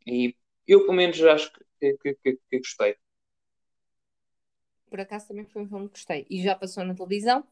E 0.09 0.35
eu, 0.67 0.81
pelo 0.81 0.93
menos, 0.93 1.21
acho 1.23 1.51
que, 1.79 1.97
que, 1.97 2.15
que, 2.15 2.39
que 2.49 2.57
gostei. 2.57 2.95
Por 4.89 4.99
acaso 4.99 5.27
também 5.27 5.45
foi 5.45 5.61
um 5.61 5.67
filme 5.67 5.87
que 5.87 5.93
gostei. 5.93 6.25
E 6.29 6.41
já 6.41 6.55
passou 6.55 6.83
na 6.83 6.95
televisão. 6.95 7.43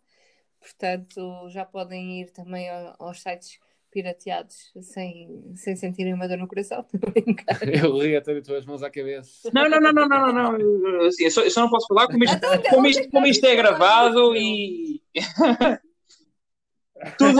Portanto, 0.59 1.47
já 1.49 1.63
podem 1.63 2.21
ir 2.21 2.31
também 2.31 2.67
aos 2.97 3.21
sites 3.21 3.59
pirateados 3.91 4.71
sem, 4.81 5.53
sem 5.55 5.75
sentirem 5.75 6.13
uma 6.13 6.27
dor 6.27 6.37
no 6.37 6.47
coração. 6.47 6.85
eu 7.83 7.97
ri 7.97 8.15
até 8.15 8.39
de 8.39 8.55
as 8.55 8.65
mãos 8.65 8.83
à 8.83 8.89
cabeça. 8.89 9.49
Não, 9.53 9.69
não, 9.69 9.79
não, 9.79 9.93
não, 9.93 10.07
não, 10.07 10.33
não. 10.33 10.57
não. 10.57 11.07
Assim, 11.07 11.25
eu, 11.25 11.31
só, 11.31 11.41
eu 11.41 11.51
só 11.51 11.61
não 11.61 11.69
posso 11.69 11.87
falar 11.87 12.07
como 12.07 12.23
isto, 12.23 12.35
então, 12.35 12.61
como 12.69 12.87
isto, 12.87 13.09
como 13.09 13.27
isto 13.27 13.45
é 13.45 13.55
gravado 13.55 14.35
e. 14.35 15.01
tudo, 17.17 17.39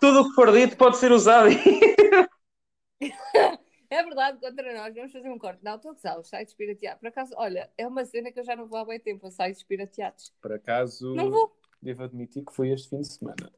tudo 0.00 0.20
o 0.20 0.28
que 0.28 0.34
for 0.34 0.52
dito 0.52 0.76
pode 0.76 0.96
ser 0.96 1.12
usado. 1.12 1.50
É 3.90 4.02
verdade, 4.02 4.38
contra 4.40 4.74
nós, 4.74 4.94
vamos 4.94 5.12
fazer 5.12 5.28
um 5.28 5.38
corte. 5.38 5.60
Não, 5.62 5.76
estou 5.76 5.92
a 5.92 5.94
usar 5.94 6.18
os 6.18 6.28
sites 6.28 6.54
pirateados. 6.54 7.00
Por 7.00 7.08
acaso, 7.08 7.34
olha, 7.36 7.70
é 7.76 7.86
uma 7.86 8.04
cena 8.04 8.32
que 8.32 8.40
eu 8.40 8.44
já 8.44 8.56
não 8.56 8.66
vou 8.66 8.78
há 8.78 8.84
bem 8.84 8.98
tempo, 8.98 9.26
os 9.26 9.34
sites 9.34 9.62
pirateados. 9.62 10.32
Por 10.40 10.52
acaso, 10.52 11.14
não 11.14 11.30
vou. 11.30 11.56
devo 11.80 12.04
admitir 12.04 12.44
que 12.44 12.54
foi 12.54 12.70
este 12.70 12.88
fim 12.90 13.00
de 13.00 13.12
semana. 13.12 13.52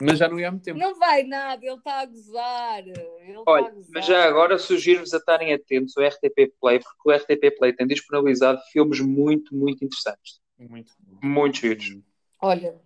Mas 0.00 0.18
já 0.18 0.28
não 0.28 0.38
ia 0.38 0.48
há 0.48 0.50
muito 0.50 0.64
tempo. 0.64 0.78
Não 0.78 0.94
vai 0.98 1.22
nada, 1.22 1.64
ele 1.64 1.76
está 1.76 2.00
a 2.00 2.06
gozar. 2.06 2.86
Ele 2.86 3.42
Olha, 3.46 3.64
tá 3.64 3.70
a 3.70 3.74
gozar. 3.74 3.90
mas 3.94 4.06
já 4.06 4.24
agora 4.24 4.58
sugiro-vos 4.58 5.14
a 5.14 5.18
estarem 5.18 5.52
atentos 5.52 5.96
ao 5.96 6.04
RTP 6.04 6.52
Play, 6.60 6.80
porque 6.80 7.08
o 7.08 7.12
RTP 7.12 7.56
Play 7.56 7.72
tem 7.72 7.86
disponibilizado 7.86 8.60
filmes 8.72 9.00
muito, 9.00 9.54
muito 9.54 9.84
interessantes. 9.84 10.40
Muito. 10.58 10.92
Muitos 11.22 11.60
vídeos. 11.60 12.02
Olha. 12.40 12.80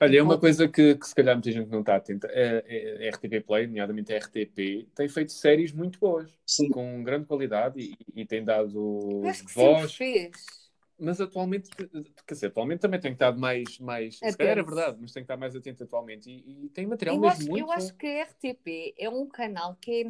Olha, 0.00 0.18
é 0.18 0.22
uma 0.22 0.38
coisa 0.38 0.68
que, 0.68 0.94
que 0.94 1.06
se 1.06 1.14
calhar 1.14 1.34
muita 1.34 1.50
gente 1.50 1.70
não 1.70 1.80
está 1.80 1.96
atenta. 1.96 2.28
É, 2.30 2.62
é, 2.66 3.06
é 3.06 3.08
RTP 3.08 3.40
Play, 3.46 3.66
nomeadamente 3.66 4.12
a 4.12 4.18
RTP, 4.18 4.88
tem 4.94 5.08
feito 5.08 5.32
séries 5.32 5.72
muito 5.72 5.98
boas, 5.98 6.30
Sim. 6.44 6.68
com 6.68 7.02
grande 7.02 7.26
qualidade 7.26 7.80
e, 7.80 7.96
e 8.14 8.26
tem 8.26 8.44
dado 8.44 9.22
Acho 9.24 9.46
que 9.46 9.54
voz. 9.54 9.94
fez 9.94 10.66
mas 10.98 11.20
atualmente, 11.20 11.68
quer 12.26 12.34
dizer, 12.34 12.46
atualmente 12.46 12.80
também 12.80 12.98
tem 12.98 13.10
que 13.10 13.16
estar 13.16 13.36
mais, 13.36 13.78
mais 13.78 14.18
se 14.18 14.36
calhar 14.36 14.58
é 14.58 14.62
verdade, 14.62 14.96
mas 15.00 15.12
tem 15.12 15.22
que 15.22 15.24
estar 15.24 15.36
mais 15.36 15.54
atento 15.54 15.84
atualmente 15.84 16.30
e, 16.30 16.64
e 16.64 16.68
tem 16.70 16.86
material 16.86 17.16
eu 17.16 17.20
mesmo 17.20 17.36
acho, 17.36 17.50
muito 17.50 17.66
Eu 17.66 17.72
acho 17.72 17.94
que 17.94 18.06
a 18.06 18.22
RTP 18.22 18.94
é 18.98 19.08
um 19.08 19.26
canal 19.26 19.76
que 19.76 20.04
é, 20.04 20.06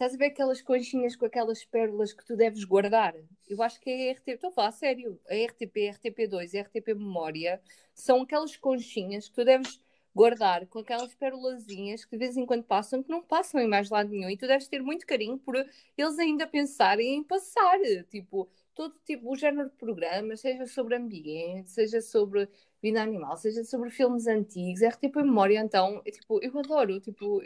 estás 0.00 0.14
a 0.14 0.16
ver 0.16 0.26
aquelas 0.28 0.62
conchinhas 0.62 1.14
com 1.14 1.26
aquelas 1.26 1.62
pérolas 1.62 2.14
que 2.14 2.24
tu 2.24 2.34
deves 2.34 2.64
guardar? 2.64 3.14
Eu 3.46 3.62
acho 3.62 3.78
que 3.78 3.90
é 3.90 4.08
a 4.08 4.12
RTP, 4.14 4.28
estou 4.30 4.48
a 4.48 4.52
falar 4.52 4.72
sério, 4.72 5.20
a 5.28 5.34
RTP, 5.34 5.88
a 5.88 5.92
RTP2 5.92 6.54
e 6.54 6.58
a 6.58 6.62
RTP 6.62 6.94
Memória 6.94 7.60
são 7.94 8.22
aquelas 8.22 8.56
conchinhas 8.56 9.28
que 9.28 9.34
tu 9.34 9.44
deves 9.44 9.78
guardar 10.14 10.66
com 10.68 10.78
aquelas 10.78 11.14
perolazinhas 11.14 12.06
que 12.06 12.12
de 12.12 12.16
vez 12.16 12.34
em 12.38 12.46
quando 12.46 12.64
passam, 12.64 13.02
que 13.02 13.10
não 13.10 13.22
passam 13.22 13.60
em 13.60 13.68
mais 13.68 13.90
lado 13.90 14.08
nenhum, 14.08 14.30
e 14.30 14.38
tu 14.38 14.46
deves 14.46 14.68
ter 14.68 14.82
muito 14.82 15.06
carinho 15.06 15.38
por 15.38 15.54
eles 15.54 16.18
ainda 16.18 16.46
pensarem 16.46 17.16
em 17.16 17.22
passar, 17.22 17.78
tipo, 18.10 18.48
todo 18.74 18.94
tipo, 19.04 19.30
o 19.30 19.36
género 19.36 19.68
de 19.68 19.76
programas, 19.76 20.40
seja 20.40 20.66
sobre 20.66 20.96
ambiente, 20.96 21.70
seja 21.70 22.00
sobre 22.00 22.48
vida 22.82 23.02
animal, 23.02 23.36
seja 23.36 23.62
sobre 23.64 23.90
filmes 23.90 24.26
antigos, 24.26 24.80
RTP 24.80 25.16
Memória, 25.16 25.60
então, 25.60 26.00
é, 26.06 26.10
tipo, 26.10 26.42
eu 26.42 26.58
adoro, 26.58 26.98
tipo, 27.00 27.42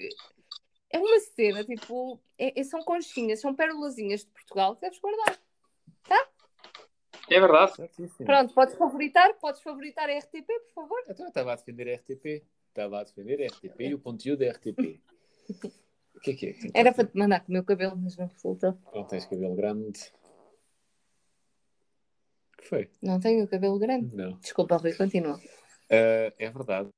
é 0.95 0.99
uma 0.99 1.19
cena, 1.19 1.65
tipo, 1.65 2.21
é, 2.39 2.61
é, 2.61 2.63
são 2.63 2.81
conchinhas, 2.85 3.41
são 3.41 3.53
perolazinhas 3.53 4.21
de 4.21 4.29
Portugal 4.29 4.77
que 4.77 4.83
deves 4.83 5.01
guardar, 5.01 5.41
tá? 6.05 6.29
É 7.29 7.41
verdade. 7.41 7.73
Pronto, 8.25 8.55
podes 8.55 8.77
favoritar, 8.77 9.35
podes 9.41 9.61
favoritar 9.61 10.09
a 10.09 10.17
RTP, 10.17 10.47
por 10.47 10.73
favor? 10.73 11.03
Então, 11.09 11.27
eu 11.27 11.31
estava 11.31 11.53
a 11.53 11.57
defender 11.57 11.91
a 11.91 11.97
RTP, 11.97 12.45
estava 12.69 13.01
a 13.01 13.03
defender 13.03 13.43
a 13.43 13.47
RTP 13.47 13.81
e 13.81 13.95
o 13.95 13.99
conteúdo 13.99 14.39
da 14.39 14.53
RTP. 14.53 15.03
O 16.15 16.21
que 16.23 16.31
é 16.31 16.35
que 16.35 16.47
é? 16.47 16.53
Que 16.53 16.71
Era 16.73 16.95
para 16.95 17.07
te 17.07 17.19
mandar 17.19 17.41
com 17.41 17.49
o 17.49 17.53
meu 17.53 17.65
cabelo, 17.65 17.97
mas 17.97 18.17
não 18.17 18.29
resultou. 18.29 18.79
Não 18.95 19.05
tens 19.05 19.27
cabelo 19.27 19.57
grande. 19.57 20.13
que 22.57 22.69
foi? 22.69 22.89
Não 23.03 23.19
tenho 23.19 23.45
o 23.45 23.49
cabelo 23.49 23.81
grande. 23.81 24.15
Não. 24.15 24.39
Desculpa, 24.39 24.77
Rui, 24.77 24.95
continua. 24.95 25.39
Uh, 25.91 26.31
é 26.39 26.51
verdade. 26.51 26.89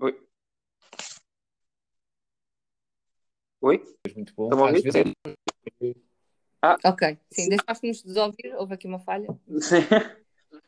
Oi. 0.00 0.30
Oi? 3.60 3.82
Muito 4.16 4.32
bom. 4.34 4.44
Estão 4.50 4.64
a 4.64 4.68
ouvir? 4.68 4.82
vezes 4.82 5.14
Ah, 6.62 6.76
Ok, 6.84 7.18
sim, 7.30 7.48
deixaste-nos 7.48 8.02
desouvir, 8.02 8.54
houve 8.56 8.74
aqui 8.74 8.86
uma 8.86 8.98
falha. 8.98 9.26
sim. 9.60 9.80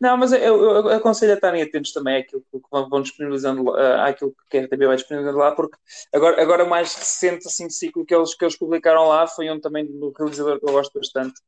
Não, 0.00 0.16
mas 0.16 0.32
eu, 0.32 0.38
eu- 0.40 0.74
eu 0.74 0.88
aconselho 0.90 1.32
a 1.32 1.34
estarem 1.34 1.62
atentos 1.62 1.92
também 1.92 2.16
àquilo 2.16 2.42
que 2.50 2.60
vão 2.70 3.02
disponibilizando, 3.02 3.62
lá- 3.64 4.08
àquilo 4.08 4.34
que 4.50 4.56
a 4.58 4.60
RTP 4.62 4.86
vai 4.86 4.96
disponibilizando 4.96 5.38
lá, 5.38 5.52
porque 5.54 5.76
agora, 6.12 6.42
agora 6.42 6.64
o 6.64 6.68
mais 6.68 6.94
recente 6.94 7.46
assim, 7.46 7.68
ciclo 7.70 8.04
que 8.04 8.14
eles, 8.14 8.34
que 8.34 8.44
eles 8.44 8.56
publicaram 8.56 9.08
lá 9.08 9.26
foi 9.26 9.50
um 9.50 9.60
também 9.60 9.86
do 9.86 10.10
realizador 10.16 10.58
que 10.58 10.68
eu 10.68 10.72
gosto 10.72 10.98
bastante, 10.98 11.40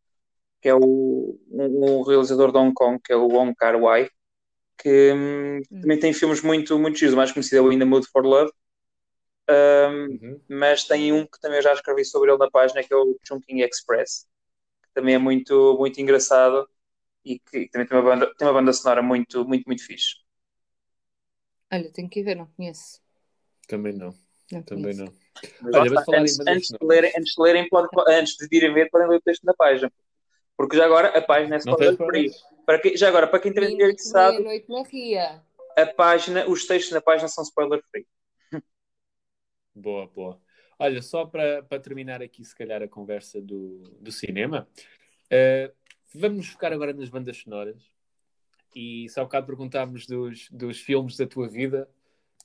que 0.62 0.68
é 0.68 0.74
o, 0.74 1.38
um, 1.50 2.00
um 2.00 2.02
realizador 2.02 2.52
de 2.52 2.58
Hong 2.58 2.74
Kong, 2.74 3.00
que 3.04 3.12
é 3.12 3.16
o 3.16 3.28
Wong 3.28 3.54
Kar 3.56 3.76
Wai, 3.80 4.08
que 4.78 5.12
hum, 5.14 5.60
também 5.80 5.98
tem 5.98 6.12
filmes 6.12 6.42
muito, 6.42 6.78
muito 6.78 6.98
giros. 6.98 7.14
O 7.14 7.16
mais 7.18 7.32
conhecido 7.32 7.58
é 7.58 7.60
o 7.62 7.72
In 7.72 7.78
the 7.78 7.84
Mood 7.84 8.06
for 8.08 8.24
Love, 8.24 8.52
Hum, 9.50 10.18
Uhum. 10.22 10.40
mas 10.48 10.84
tem 10.84 11.12
um 11.12 11.26
que 11.26 11.40
também 11.40 11.58
eu 11.58 11.62
já 11.62 11.72
escrevi 11.72 12.04
sobre 12.04 12.30
ele 12.30 12.38
na 12.38 12.50
página, 12.50 12.82
que 12.82 12.92
é 12.92 12.96
o 12.96 13.18
Chungking 13.26 13.60
Express, 13.62 14.26
que 14.84 14.90
também 14.94 15.14
é 15.16 15.18
muito, 15.18 15.76
muito 15.78 16.00
engraçado 16.00 16.68
e 17.24 17.38
que 17.40 17.68
também 17.70 17.86
tem 17.88 17.98
uma 17.98 18.04
banda, 18.04 18.34
tem 18.36 18.48
uma 18.48 18.54
banda 18.54 18.72
sonora 18.74 19.02
muito, 19.02 19.46
muito, 19.46 19.64
muito 19.66 19.84
fixe. 19.86 20.16
Olha, 21.70 21.92
tenho 21.92 22.08
que 22.08 22.20
ir 22.20 22.22
ver, 22.24 22.36
não 22.36 22.46
conheço. 22.46 23.02
Também 23.68 23.92
não. 23.92 24.14
Não 24.50 24.62
Também 24.66 24.94
conheço. 24.94 25.04
não. 25.04 25.14
Mas 25.60 25.76
Olha, 25.76 25.88
está, 25.88 26.04
antes, 26.14 26.38
antes 26.48 26.68
de 26.70 26.86
lerem, 26.86 27.12
antes 27.18 27.34
de 27.34 27.42
lerem, 27.42 27.68
pode- 27.68 27.88
antes 28.08 28.36
de 28.36 28.56
irem 28.56 28.72
ver, 28.74 28.90
podem 28.90 29.08
ler 29.08 29.16
o 29.18 29.22
texto 29.22 29.44
na 29.44 29.54
página. 29.54 29.92
Porque 30.56 30.76
já 30.76 30.86
agora 30.86 31.08
a 31.18 31.22
página 31.22 31.56
é 31.56 31.58
Não 31.64 31.74
tem 31.74 31.88
spoiler 31.88 31.96
free. 32.06 32.30
Para 32.66 32.80
quem, 32.80 32.96
já 32.96 33.08
agora, 33.08 33.28
para 33.28 33.40
quem 33.40 33.50
estiver 33.50 33.70
Meia-noite, 33.70 34.04
interessado, 34.08 34.46
a 35.76 35.86
página, 35.86 36.48
os 36.48 36.66
textos 36.66 36.92
na 36.92 37.00
página 37.00 37.28
são 37.28 37.44
spoiler 37.44 37.80
free. 37.90 38.06
Boa, 39.74 40.06
boa. 40.06 40.40
Olha, 40.78 41.02
só 41.02 41.24
para, 41.24 41.62
terminar 41.80 42.22
aqui, 42.22 42.44
se 42.44 42.54
calhar, 42.54 42.82
a 42.82 42.88
conversa 42.88 43.40
do, 43.40 43.82
do 44.00 44.12
cinema, 44.12 44.68
eh, 45.30 45.72
vamos 46.14 46.48
focar 46.48 46.72
agora 46.72 46.92
nas 46.92 47.08
bandas 47.08 47.36
sonoras. 47.36 47.90
E 48.74 49.08
se 49.08 49.18
há 49.20 49.22
bocado 49.22 49.46
perguntámos 49.46 50.06
dos, 50.06 50.48
dos 50.50 50.80
filmes 50.80 51.16
da 51.16 51.26
tua 51.26 51.48
vida, 51.48 51.88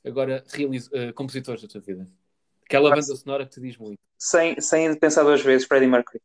agora 0.06 0.44
realiz, 0.48 0.88
uh, 0.88 1.14
compositores 1.16 1.62
da 1.62 1.68
tua 1.68 1.82
vida. 1.82 2.08
Aquela 2.64 2.92
banda 2.92 3.02
sonora 3.02 3.46
que 3.46 3.52
te 3.52 3.62
diz 3.62 3.78
muito. 3.78 3.98
Sem, 4.18 4.60
sem 4.62 4.96
pensar 4.96 5.24
duas 5.24 5.42
vezes, 5.42 5.68
Freddie 5.68 5.88
Mercury. 5.88 6.22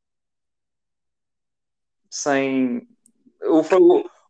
Sem. 2.11 2.87
O, 3.43 3.63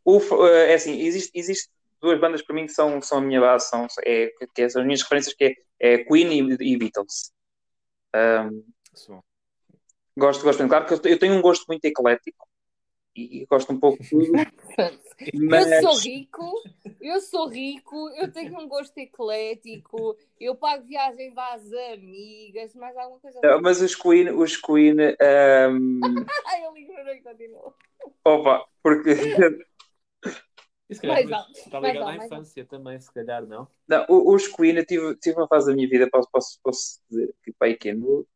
o, 0.04 0.18
o, 0.18 0.46
é 0.46 0.74
assim, 0.74 1.00
existe, 1.00 1.30
existe 1.34 1.68
duas 2.04 2.20
bandas 2.20 2.42
para 2.42 2.54
mim 2.54 2.66
que 2.66 2.72
são, 2.72 3.00
são 3.02 3.18
a 3.18 3.20
minha 3.20 3.40
base, 3.40 3.68
são, 3.68 3.86
é, 4.04 4.30
que 4.54 4.68
são 4.68 4.82
as 4.82 4.86
minhas 4.86 5.02
referências, 5.02 5.34
que 5.34 5.44
é, 5.44 5.54
é 5.80 6.04
Queen 6.04 6.32
e, 6.32 6.72
e 6.72 6.76
Beatles. 6.76 7.32
Um, 8.14 8.64
gosto, 10.16 10.44
gosto. 10.44 10.68
Claro 10.68 10.86
que 10.86 11.08
eu 11.08 11.18
tenho 11.18 11.34
um 11.34 11.42
gosto 11.42 11.64
muito 11.66 11.84
eclético 11.84 12.46
e 13.16 13.46
gosto 13.46 13.72
um 13.72 13.78
pouco 13.78 14.02
de 14.02 14.10
tudo. 14.10 14.32
Mas... 14.32 14.44
Eu 15.70 15.82
sou 15.82 15.98
rico, 16.00 16.62
eu 17.00 17.20
sou 17.20 17.48
rico, 17.48 18.10
eu 18.16 18.32
tenho 18.32 18.58
um 18.58 18.66
gosto 18.66 18.98
eclético, 18.98 20.16
eu 20.40 20.56
pago 20.56 20.84
viagem 20.84 21.32
para 21.32 21.54
as 21.54 21.72
amigas, 21.92 22.74
mais 22.74 22.96
alguma 22.96 23.20
coisa. 23.20 23.38
Não, 23.40 23.62
mas 23.62 23.80
os 23.80 23.94
Queen, 23.94 24.30
os 24.30 24.56
Queen. 24.56 24.96
Um... 24.98 26.00
eu 26.64 26.76
e. 26.76 27.54
Opa, 28.24 28.66
porque. 28.82 29.14
Isso 30.88 31.00
calhar, 31.00 31.46
está 31.50 31.80
ligado 31.80 32.08
à 32.08 32.16
infância 32.16 32.64
também, 32.66 33.00
se 33.00 33.12
calhar, 33.12 33.46
não? 33.46 33.66
Não, 33.88 34.06
os 34.08 34.46
Queen, 34.48 34.76
eu 34.76 34.84
tive, 34.84 35.16
tive 35.16 35.36
uma 35.36 35.48
fase 35.48 35.68
da 35.68 35.74
minha 35.74 35.88
vida, 35.88 36.08
posso, 36.10 36.28
posso, 36.30 36.60
posso 36.62 37.00
dizer 37.08 37.34
que, 37.42 37.52
pai, 37.52 37.74
que 37.74 37.88
é 37.88 37.94
no 37.94 38.26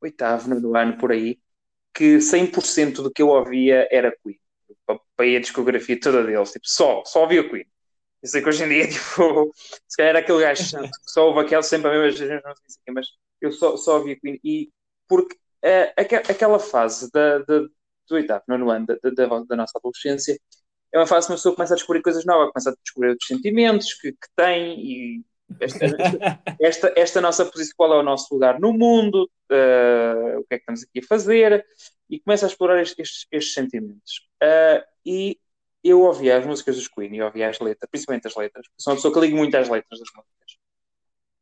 oitavo, 0.00 0.54
no 0.54 0.76
ano, 0.76 0.96
por 0.96 1.12
aí, 1.12 1.38
que 1.92 2.18
100% 2.18 3.02
do 3.02 3.12
que 3.12 3.22
eu 3.22 3.28
ouvia 3.28 3.86
era 3.90 4.16
Queen. 4.22 4.38
Papei 4.86 5.36
a 5.36 5.40
discografia 5.40 6.00
toda 6.00 6.24
deles, 6.24 6.52
tipo, 6.52 6.66
só, 6.66 7.04
só 7.04 7.22
ouvia 7.22 7.48
Queen. 7.48 7.66
Eu 8.22 8.28
sei 8.28 8.40
que 8.40 8.48
hoje 8.48 8.64
em 8.64 8.68
dia, 8.68 8.88
tipo, 8.88 9.52
se 9.88 9.96
calhar 9.96 10.10
era 10.10 10.18
aquele 10.20 10.40
gajo 10.40 10.62
que 10.62 10.88
só 11.10 11.28
ouve 11.28 11.40
aquela, 11.40 11.62
sempre 11.62 11.90
a 11.90 12.00
mesma 12.00 12.40
mas 12.94 13.06
eu 13.40 13.52
só, 13.52 13.76
só 13.76 13.98
ouvia 13.98 14.18
Queen. 14.18 14.40
E 14.42 14.70
porque 15.06 15.34
uh, 15.34 16.30
aquela 16.30 16.58
fase 16.58 17.10
da, 17.12 17.38
da, 17.38 17.58
do 17.60 18.14
oitavo, 18.14 18.44
nono 18.48 18.70
ano 18.70 18.86
da, 18.86 18.96
da, 19.02 19.26
da, 19.44 19.56
nossa 19.56 19.78
adolescência 19.78 20.38
é 20.92 20.98
uma 20.98 21.06
fase 21.06 21.26
que 21.26 21.32
uma 21.32 21.36
pessoa 21.36 21.54
começa 21.54 21.74
a 21.74 21.76
descobrir 21.76 22.02
coisas 22.02 22.24
novas, 22.24 22.52
começa 22.52 22.70
a 22.70 22.74
descobrir 22.82 23.10
outros 23.10 23.26
sentimentos 23.26 23.94
que, 23.94 24.12
que 24.12 24.28
tem 24.36 24.78
e 24.80 25.24
esta, 25.60 25.84
esta, 26.60 26.92
esta, 26.96 27.20
nossa 27.20 27.44
posição, 27.44 27.74
qual 27.76 27.94
é 27.94 27.98
o 27.98 28.02
nosso 28.02 28.32
lugar 28.32 28.60
no 28.60 28.72
mundo, 28.72 29.30
uh, 29.50 30.38
o 30.38 30.44
que 30.44 30.54
é 30.54 30.58
que 30.58 30.62
estamos 30.62 30.82
aqui 30.82 31.00
a 31.00 31.06
fazer, 31.06 31.66
e 32.08 32.20
começa 32.20 32.46
a 32.46 32.48
explorar 32.48 32.80
estes, 32.80 33.26
estes 33.30 33.54
sentimentos. 33.54 34.28
Uh, 34.42 34.84
e 35.04 35.38
eu 35.82 36.02
ouvia 36.02 36.38
as 36.38 36.46
músicas 36.46 36.76
dos 36.76 36.88
Queen 36.88 37.14
e 37.16 37.22
ouvia 37.22 37.48
as 37.48 37.58
letras, 37.58 37.90
principalmente 37.90 38.26
as 38.26 38.36
letras, 38.36 38.66
sou 38.78 38.92
uma 38.92 38.96
pessoa 38.96 39.14
que 39.14 39.20
ligo 39.20 39.36
muito 39.36 39.54
às 39.56 39.68
letras 39.68 39.98
das 39.98 40.08
músicas. 40.14 40.58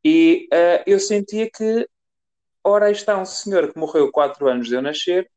E 0.05 0.49
uh, 0.53 0.83
eu 0.87 0.99
sentia 0.99 1.51
que, 1.51 1.89
ora, 2.65 2.91
está 2.91 3.19
um 3.19 3.27
senhor 3.27 3.73
que 3.73 3.79
morreu 3.79 4.11
quatro 4.11 4.49
anos 4.49 4.69
de 4.69 4.75
eu 4.75 4.83
nascer, 4.83 5.31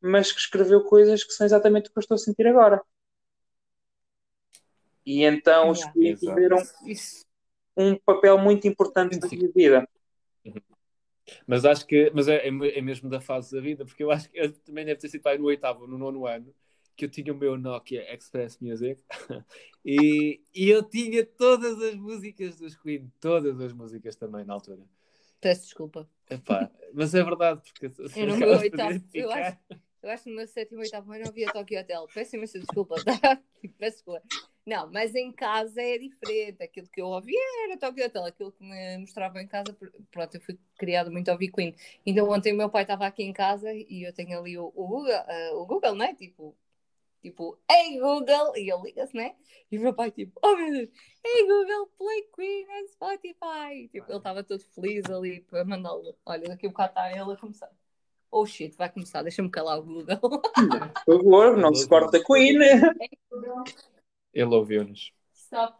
mas 0.00 0.32
que 0.32 0.40
escreveu 0.40 0.82
coisas 0.82 1.22
que 1.22 1.32
são 1.32 1.46
exatamente 1.46 1.88
o 1.88 1.92
que 1.92 1.98
eu 1.98 2.00
estou 2.00 2.16
a 2.16 2.18
sentir 2.18 2.46
agora. 2.46 2.82
E 5.04 5.24
então 5.24 5.70
os 5.70 5.84
Queen 5.86 6.14
tiveram 6.14 6.58
um 7.76 7.96
papel 7.96 8.38
muito 8.38 8.66
importante 8.68 9.18
na 9.18 9.28
minha 9.28 9.50
vida. 9.52 9.88
Uhum. 10.44 10.54
Mas 11.46 11.64
acho 11.64 11.86
que 11.86 12.10
mas 12.14 12.28
é, 12.28 12.46
é, 12.46 12.80
mesmo 12.80 13.08
da 13.08 13.20
fase 13.20 13.54
da 13.54 13.60
vida, 13.60 13.84
porque 13.84 14.02
eu 14.02 14.10
acho 14.10 14.30
que 14.30 14.38
eu 14.38 14.52
também 14.52 14.84
deve 14.84 15.00
ter 15.00 15.08
sido 15.08 15.22
pai 15.22 15.38
no 15.38 15.46
oitavo, 15.46 15.86
no 15.86 15.98
nono 15.98 16.26
ano, 16.26 16.54
que 16.96 17.04
eu 17.04 17.08
tinha 17.08 17.32
o 17.32 17.36
meu 17.36 17.56
Nokia 17.56 18.12
Express 18.12 18.58
Music 18.60 19.02
e, 19.84 20.40
e 20.54 20.68
eu 20.68 20.82
tinha 20.82 21.24
todas 21.24 21.80
as 21.80 21.94
músicas 21.94 22.56
dos 22.56 22.76
Queen, 22.76 23.10
todas 23.20 23.60
as 23.60 23.72
músicas 23.72 24.16
também 24.16 24.44
na 24.44 24.54
altura. 24.54 24.82
Peço 25.40 25.62
desculpa. 25.62 26.08
Epá, 26.30 26.70
mas 26.92 27.14
é 27.14 27.22
verdade, 27.22 27.62
porque 27.72 27.88
meu 28.36 28.58
oitavo, 28.58 29.04
eu 29.14 29.30
acho, 29.30 29.58
eu 30.02 30.10
acho 30.10 30.24
que 30.24 30.30
no 30.30 30.36
meu 30.36 30.46
sétimo 30.46 30.80
e 30.80 30.84
oitavo 30.84 31.12
ano 31.12 31.28
havia 31.28 31.52
Tokyo 31.52 31.80
Hotel. 31.80 32.06
Peço 32.12 32.36
imensa 32.36 32.58
desculpa, 32.58 32.96
tá? 33.04 33.40
Peço 33.78 33.96
desculpa. 33.96 34.22
Não, 34.64 34.88
mas 34.92 35.14
em 35.14 35.32
casa 35.32 35.82
é 35.82 35.98
diferente. 35.98 36.62
Aquilo 36.62 36.86
que 36.88 37.00
eu 37.00 37.06
ouvia 37.06 37.40
era 37.64 37.76
Tokyo 37.76 38.06
Hotel, 38.06 38.24
aquilo 38.24 38.52
que 38.52 38.62
me 38.62 38.98
mostrava 38.98 39.42
em 39.42 39.46
casa. 39.46 39.76
Pronto, 40.10 40.34
eu 40.36 40.40
fui 40.40 40.58
criada 40.78 41.10
muito 41.10 41.28
a 41.28 41.32
ouvir 41.32 41.50
Queen. 41.50 41.74
Então 42.06 42.28
ontem 42.30 42.52
o 42.52 42.56
meu 42.56 42.70
pai 42.70 42.82
estava 42.82 43.04
aqui 43.06 43.24
em 43.24 43.32
casa 43.32 43.72
e 43.72 44.06
eu 44.06 44.12
tenho 44.12 44.38
ali 44.38 44.56
o, 44.56 44.72
o 44.74 44.86
Google, 44.86 45.12
uh, 45.12 45.56
o 45.56 45.66
Google, 45.66 45.96
né? 45.96 46.14
Tipo, 46.14 46.56
tipo, 47.20 47.58
hey 47.68 47.98
Google, 47.98 48.56
e 48.56 48.70
ele 48.70 48.82
liga-se, 48.84 49.16
né? 49.16 49.34
E 49.70 49.78
o 49.78 49.80
meu 49.80 49.94
pai, 49.94 50.12
tipo, 50.12 50.38
oh 50.44 50.54
meu 50.54 50.70
Deus, 50.70 50.90
hey 51.24 51.46
Google, 51.46 51.86
play 51.98 52.22
Queen 52.36 52.66
and 52.70 52.88
Spotify. 52.88 53.88
Tipo, 53.90 54.10
ele 54.10 54.18
estava 54.18 54.44
todo 54.44 54.60
feliz 54.60 55.04
ali 55.10 55.40
para 55.40 55.64
mandá-lo. 55.64 56.16
Olha, 56.24 56.48
daqui 56.48 56.66
a 56.66 56.68
bocado 56.68 56.90
está 56.90 57.10
ele 57.10 57.32
a 57.32 57.36
começar. 57.36 57.70
Oh 58.30 58.46
shit, 58.46 58.76
vai 58.76 58.90
começar, 58.90 59.22
deixa-me 59.22 59.50
calar 59.50 59.80
o 59.80 59.82
Google. 59.82 60.18
Por 61.04 61.18
favor, 61.18 61.56
não 61.56 61.74
se 61.74 61.88
corta 61.88 62.22
Queen. 62.24 62.58
Ele 64.32 64.54
ouviu-nos. 64.54 65.12
Stop. 65.34 65.78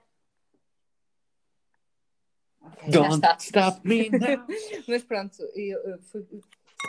Okay, 2.60 2.90
Don't 2.90 3.26
stop 3.38 3.80
me 3.86 4.08
now. 4.10 4.46
Mas 4.86 5.02
pronto, 5.02 5.42
eu, 5.54 5.78
eu, 5.80 5.98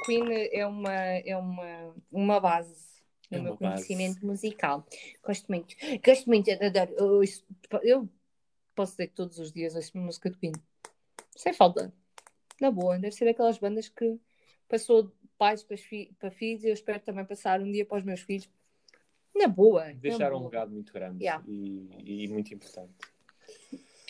Queen 0.06 0.50
é 0.52 0.66
uma, 0.66 0.94
é 0.94 1.38
uma, 1.38 1.96
uma 2.12 2.40
base 2.40 2.94
no 3.32 3.38
é 3.38 3.42
meu 3.42 3.58
conhecimento 3.58 4.16
base. 4.16 4.26
musical. 4.26 4.86
Gosto 5.24 5.48
muito. 5.48 5.76
Gosto 6.06 6.28
muito. 6.28 6.52
Adoro. 6.52 6.94
Eu, 6.98 7.22
eu 7.84 8.10
posso 8.76 8.94
dizer 8.94 9.08
que 9.08 9.16
todos 9.16 9.38
os 9.40 9.52
dias 9.52 9.76
ouço 9.76 9.98
música 9.98 10.30
de 10.30 10.38
Queen. 10.38 10.54
Sem 11.36 11.54
falta. 11.54 11.94
Na 12.62 12.72
boa. 12.72 13.00
Deve 13.00 13.16
ser 13.16 13.26
daquelas 13.26 13.58
bandas 13.58 13.90
que 13.90 14.20
passou 14.68 15.12
pais 15.38 15.64
para, 15.64 15.78
fi 15.78 16.14
para 16.20 16.32
filhos 16.32 16.64
e 16.64 16.68
eu 16.68 16.74
espero 16.74 17.00
também 17.00 17.26
passar 17.26 17.60
um 17.62 17.72
dia 17.72 17.86
para 17.86 17.98
os 17.98 18.04
meus 18.04 18.22
filhos. 18.22 18.50
Na 19.36 19.48
boa. 19.48 19.92
Deixaram 19.96 20.38
um 20.38 20.46
legado 20.46 20.72
muito 20.72 20.94
grande 20.94 21.24
yeah. 21.24 21.44
e, 21.48 22.26
e, 22.26 22.28
muito 22.28 22.54
importante. 22.54 22.94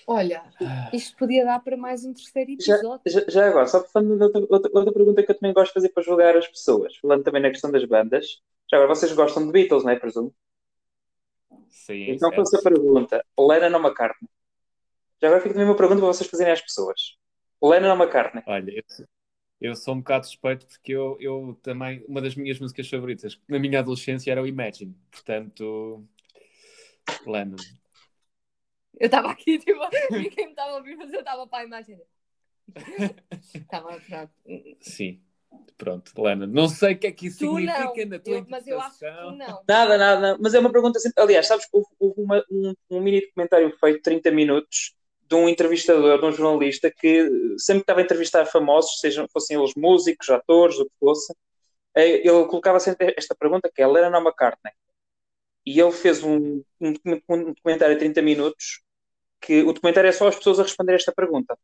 Olha, 0.05 0.43
ah. 0.61 0.89
isto 0.91 1.15
podia 1.17 1.45
dar 1.45 1.59
para 1.59 1.77
mais 1.77 2.03
um 2.03 2.13
terceiro 2.13 2.51
episódio. 2.51 3.01
Já, 3.05 3.21
já, 3.21 3.25
já 3.29 3.47
agora, 3.47 3.67
só 3.67 3.83
falando 3.85 4.17
de 4.17 4.23
outra, 4.23 4.41
outra, 4.49 4.71
outra, 4.73 4.93
pergunta 4.93 5.23
que 5.23 5.31
eu 5.31 5.39
também 5.39 5.53
gosto 5.53 5.69
de 5.69 5.73
fazer 5.75 5.89
para 5.89 6.03
julgar 6.03 6.35
as 6.35 6.47
pessoas, 6.47 6.97
falando 6.97 7.23
também 7.23 7.41
na 7.41 7.49
questão 7.49 7.71
das 7.71 7.85
bandas. 7.85 8.41
Já 8.69 8.77
agora, 8.77 8.93
vocês 8.93 9.13
gostam 9.13 9.45
de 9.45 9.51
Beatles, 9.51 9.83
não 9.83 9.91
é? 9.91 9.95
Presumo. 9.95 10.33
Sim. 11.69 12.11
Então, 12.11 12.31
com 12.31 12.41
essa 12.41 12.61
pergunta, 12.61 13.25
Lennon 13.39 13.77
ou 13.77 13.85
McCartney? 13.85 14.29
Já 15.21 15.27
agora 15.27 15.41
fica 15.41 15.53
também 15.53 15.69
uma 15.69 15.77
pergunta 15.77 16.01
para 16.01 16.07
vocês 16.07 16.29
fazerem 16.29 16.51
às 16.51 16.61
pessoas. 16.61 17.17
Lennon 17.61 17.91
ou 17.91 17.95
McCartney? 17.95 18.43
Olha, 18.45 18.71
eu, 18.71 18.83
eu 19.63 19.77
sou 19.77 19.95
um 19.95 19.99
bocado 19.99 20.25
suspeito 20.25 20.67
porque 20.67 20.91
eu, 20.91 21.15
eu 21.21 21.57
também, 21.63 22.03
uma 22.05 22.21
das 22.21 22.35
minhas 22.35 22.59
músicas 22.59 22.89
favoritas 22.89 23.39
na 23.47 23.57
minha 23.57 23.79
adolescência 23.79 24.29
era 24.29 24.41
o 24.41 24.45
Imagine, 24.45 24.93
portanto, 25.09 26.03
Lennon. 27.25 27.55
Eu 28.99 29.05
estava 29.05 29.31
aqui, 29.31 29.57
tipo, 29.57 29.79
ninguém 30.11 30.47
me 30.47 30.51
estava 30.51 30.73
a 30.73 30.75
ouvir, 30.75 30.97
mas 30.97 31.13
eu 31.13 31.19
estava 31.19 31.47
para 31.47 31.63
a 31.63 31.65
imagem. 31.65 32.01
Estava 33.55 33.97
pronto. 34.05 34.33
Sim, 34.81 35.21
pronto, 35.77 36.21
Lennon. 36.21 36.47
Não 36.47 36.67
sei 36.67 36.95
o 36.95 36.99
que 36.99 37.07
é 37.07 37.11
que 37.13 37.27
isso 37.27 37.39
tu 37.39 37.55
significa 37.55 38.03
não. 38.03 38.09
na 38.09 38.19
tua 38.19 38.33
eu, 38.33 38.45
Mas 38.49 38.67
eu 38.67 38.81
acho 38.81 38.99
que 38.99 39.05
não. 39.05 39.63
Nada, 39.65 39.97
nada, 39.97 40.37
mas 40.41 40.53
é 40.53 40.59
uma 40.59 40.73
pergunta 40.73 40.97
assim. 40.97 41.09
Aliás, 41.15 41.47
sabes 41.47 41.65
que 41.65 41.77
houve, 41.77 41.87
houve 41.97 42.21
uma, 42.21 42.43
um, 42.51 42.73
um 42.91 43.01
mini 43.01 43.21
documentário 43.21 43.73
feito 43.79 44.01
30 44.01 44.29
minutos 44.29 44.93
de 45.33 45.39
um 45.39 45.49
entrevistador, 45.49 46.19
de 46.19 46.25
um 46.25 46.31
jornalista 46.31 46.91
que 46.91 47.27
sempre 47.57 47.81
que 47.81 47.83
estava 47.83 47.99
a 47.99 48.03
entrevistar 48.03 48.45
famosos, 48.45 48.99
sejam 48.99 49.27
fossem 49.27 49.57
eles 49.57 49.73
músicos, 49.75 50.29
atores, 50.29 50.77
o 50.77 50.85
que 50.85 50.91
fosse, 50.99 51.33
eh, 51.95 52.27
ele 52.27 52.45
colocava 52.45 52.79
sempre 52.79 53.13
esta 53.17 53.35
pergunta 53.35 53.69
que 53.73 53.81
é 53.81 53.87
Lennon 53.87 54.21
McCartney. 54.21 54.73
E 55.65 55.79
ele 55.79 55.91
fez 55.91 56.23
um, 56.23 56.63
um, 56.79 56.93
um 57.29 57.53
documentário 57.53 57.95
de 57.95 57.99
30 57.99 58.21
minutos 58.21 58.81
que 59.41 59.63
o 59.63 59.73
documentário 59.73 60.07
é 60.07 60.11
só 60.11 60.27
as 60.27 60.35
pessoas 60.35 60.59
a 60.59 60.63
responder 60.63 60.93
esta 60.93 61.11
pergunta. 61.11 61.57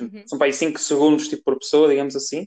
Uhum. 0.00 0.22
São 0.26 0.38
para 0.38 0.46
aí 0.46 0.52
5 0.52 0.78
segundos 0.78 1.28
tipo, 1.28 1.42
por 1.42 1.58
pessoa, 1.58 1.88
digamos 1.88 2.14
assim, 2.14 2.46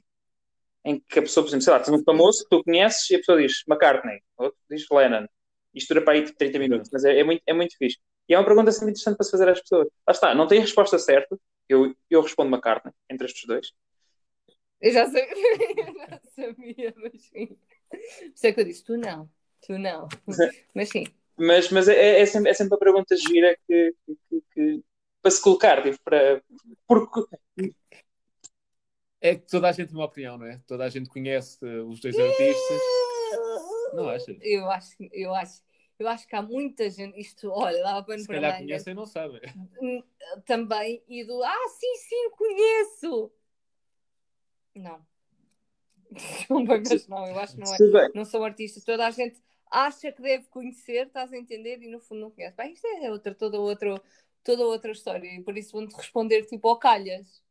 em 0.84 0.98
que 0.98 1.18
a 1.18 1.22
pessoa, 1.22 1.44
por 1.44 1.50
exemplo, 1.50 1.64
sei 1.64 1.72
lá, 1.72 1.80
tem 1.80 1.94
um 1.94 2.02
famoso 2.02 2.44
que 2.44 2.50
tu 2.50 2.64
conheces 2.64 3.10
e 3.10 3.16
a 3.16 3.18
pessoa 3.18 3.40
diz 3.40 3.62
McCartney, 3.68 4.20
outro 4.36 4.58
diz 4.70 4.84
Lennon. 4.90 5.26
Isto 5.74 5.94
dura 5.94 6.04
para 6.04 6.14
aí 6.14 6.32
30 6.32 6.58
minutos, 6.58 6.90
mas 6.90 7.04
é, 7.04 7.18
é, 7.18 7.24
muito, 7.24 7.42
é 7.46 7.52
muito 7.52 7.76
fixe. 7.76 7.98
E 8.28 8.34
é 8.34 8.38
uma 8.38 8.44
pergunta 8.44 8.72
sempre 8.72 8.90
interessante 8.90 9.16
para 9.16 9.24
se 9.24 9.30
fazer 9.30 9.48
às 9.48 9.60
pessoas. 9.60 9.88
Lá 10.06 10.12
está, 10.12 10.34
não 10.34 10.46
tem 10.46 10.58
a 10.58 10.62
resposta 10.62 10.98
certa. 10.98 11.38
Eu, 11.68 11.94
eu 12.10 12.22
respondo 12.22 12.50
McCartney 12.50 12.92
entre 13.10 13.26
estes 13.26 13.46
dois. 13.46 13.72
Eu 14.80 14.92
já 14.92 15.06
sabia, 15.06 15.26
eu 15.76 15.94
já 16.10 16.20
sabia 16.34 16.94
mas 16.96 17.22
sim. 17.22 17.58
Por 17.88 17.98
isso 18.34 18.46
é 18.46 18.52
que 18.52 18.60
eu 18.60 18.64
disse, 18.64 18.84
tu 18.84 18.96
não, 18.96 19.30
tu 19.64 19.78
não. 19.78 20.08
Mas 20.74 20.88
sim. 20.90 21.06
Mas, 21.38 21.70
mas 21.70 21.88
é, 21.88 22.20
é, 22.20 22.26
sempre, 22.26 22.50
é 22.50 22.54
sempre 22.54 22.74
a 22.74 22.78
pergunta 22.78 23.16
gira 23.16 23.56
que, 23.66 23.94
que, 24.06 24.42
que, 24.52 24.84
para 25.20 25.30
se 25.30 25.40
colocar, 25.40 25.82
tipo, 25.82 25.98
para, 26.02 26.42
porque... 26.86 27.24
É 29.20 29.34
que 29.34 29.46
toda 29.46 29.68
a 29.68 29.72
gente 29.72 29.88
tem 29.88 29.96
uma 29.96 30.06
opinião, 30.06 30.38
não 30.38 30.46
é? 30.46 30.60
Toda 30.66 30.84
a 30.84 30.88
gente 30.88 31.08
conhece 31.08 31.58
os 31.64 32.00
dois 32.00 32.18
artistas. 32.18 32.80
Não 33.92 34.08
achas? 34.08 34.36
Eu 34.40 34.70
acho, 34.70 34.90
eu 35.12 35.34
acho, 35.34 35.62
eu 35.98 36.08
acho 36.08 36.26
que 36.26 36.36
há 36.36 36.42
muita 36.42 36.88
gente. 36.90 37.18
Isto, 37.18 37.50
olha, 37.50 37.82
dava 37.82 38.02
pano 38.04 38.20
Se 38.20 38.26
para 38.26 38.36
calhar 38.36 38.52
mangas. 38.52 38.66
conhecem 38.66 38.92
e 38.92 38.96
não 38.96 39.06
sabem. 39.06 39.40
Também. 40.44 41.02
E 41.08 41.24
do. 41.24 41.42
Ah, 41.42 41.68
sim, 41.68 41.96
sim, 41.96 42.30
conheço! 42.30 43.32
Não. 44.74 45.06
Desculpa, 46.10 46.78
mas 46.78 47.06
não, 47.08 47.26
eu 47.26 47.38
acho 47.38 47.54
que 47.54 47.60
não 47.60 47.74
é. 47.74 47.78
Bem, 47.78 48.10
Não 48.14 48.24
são 48.24 48.44
artistas. 48.44 48.84
Toda 48.84 49.06
a 49.06 49.10
gente 49.10 49.40
acha 49.70 50.12
que 50.12 50.22
deve 50.22 50.44
conhecer, 50.48 51.06
estás 51.06 51.32
a 51.32 51.36
entender? 51.36 51.82
E 51.82 51.88
no 51.88 52.00
fundo 52.00 52.20
não 52.20 52.30
conhece. 52.30 52.56
Bem, 52.56 52.72
isto 52.72 52.86
é 52.86 53.10
outra, 53.10 53.34
toda, 53.34 53.58
outra, 53.58 54.00
toda 54.44 54.64
outra 54.66 54.92
história. 54.92 55.26
E 55.28 55.42
por 55.42 55.56
isso 55.56 55.72
vão-te 55.72 55.94
responder 55.96 56.44
tipo 56.44 56.68
ao 56.68 56.78
calhas. 56.78 57.42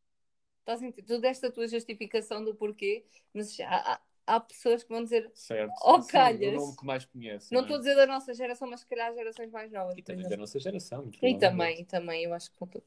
Estás 0.59 0.81
a 0.81 0.85
entender? 0.85 1.07
Tu 1.07 1.19
deste 1.19 1.45
a 1.45 1.51
tua 1.51 1.67
justificação 1.67 2.43
do 2.43 2.55
porquê, 2.55 3.05
mas 3.33 3.55
já 3.55 3.99
há, 4.27 4.39
pessoas 4.39 4.83
que 4.83 4.89
vão 4.89 5.03
dizer. 5.03 5.29
Certo. 5.33 5.73
Oh, 5.83 6.01
Sim, 6.01 6.07
calhas. 6.11 6.53
O 6.55 6.65
nome 6.65 6.77
que 6.77 6.85
mais 6.85 7.05
conhece. 7.05 7.53
Não 7.53 7.59
é? 7.59 7.63
estou 7.63 7.75
a 7.75 7.79
dizer 7.79 7.95
da 7.95 8.05
nossa 8.07 8.33
geração, 8.33 8.69
mas 8.69 8.81
se 8.81 8.85
calhar 8.87 9.13
gerações 9.13 9.51
mais 9.51 9.71
novas. 9.71 9.97
E 9.97 10.01
também 10.01 10.27
da 10.27 10.37
nossa 10.37 10.59
geração. 10.59 11.03
muito 11.03 11.25
E 11.25 11.37
também, 11.37 11.81
e 11.81 11.85
também, 11.85 12.23
eu 12.23 12.33
acho 12.33 12.51
que 12.51 12.57
falta, 12.57 12.81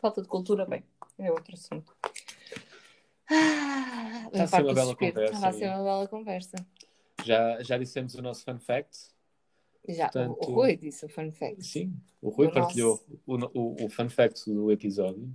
falta 0.00 0.22
de 0.22 0.28
cultura, 0.28 0.64
bem, 0.66 0.82
é 1.18 1.30
outro 1.30 1.54
assunto. 1.54 1.94
Ah, 3.30 4.28
Está 4.32 4.44
a 4.44 4.46
ser 4.48 4.62
uma 4.62 4.74
bela 4.74 4.96
conversa, 4.96 5.34
Estava 5.34 5.48
a 5.48 5.52
ser 5.52 5.68
uma 5.68 5.82
bela 5.84 6.08
conversa. 6.08 6.56
Já, 7.24 7.62
já 7.62 7.78
dissemos 7.78 8.14
o 8.14 8.22
nosso 8.22 8.44
fun 8.44 8.58
fact. 8.58 9.10
Já, 9.88 10.06
o- 10.06 10.10
Portanto- 10.12 10.50
o 10.50 10.54
Rui 10.54 10.76
disse 10.76 11.04
o 11.04 11.08
fun 11.08 11.32
fact. 11.32 11.64
Sim, 11.64 11.94
o 12.20 12.30
Rui 12.30 12.48
O 12.48 12.52
partilhou 12.52 13.02
o, 13.26 13.34
o, 13.58 13.84
o 13.86 13.88
fun 13.90 14.08
fact 14.08 14.44
do 14.50 14.70
episódio. 14.70 15.34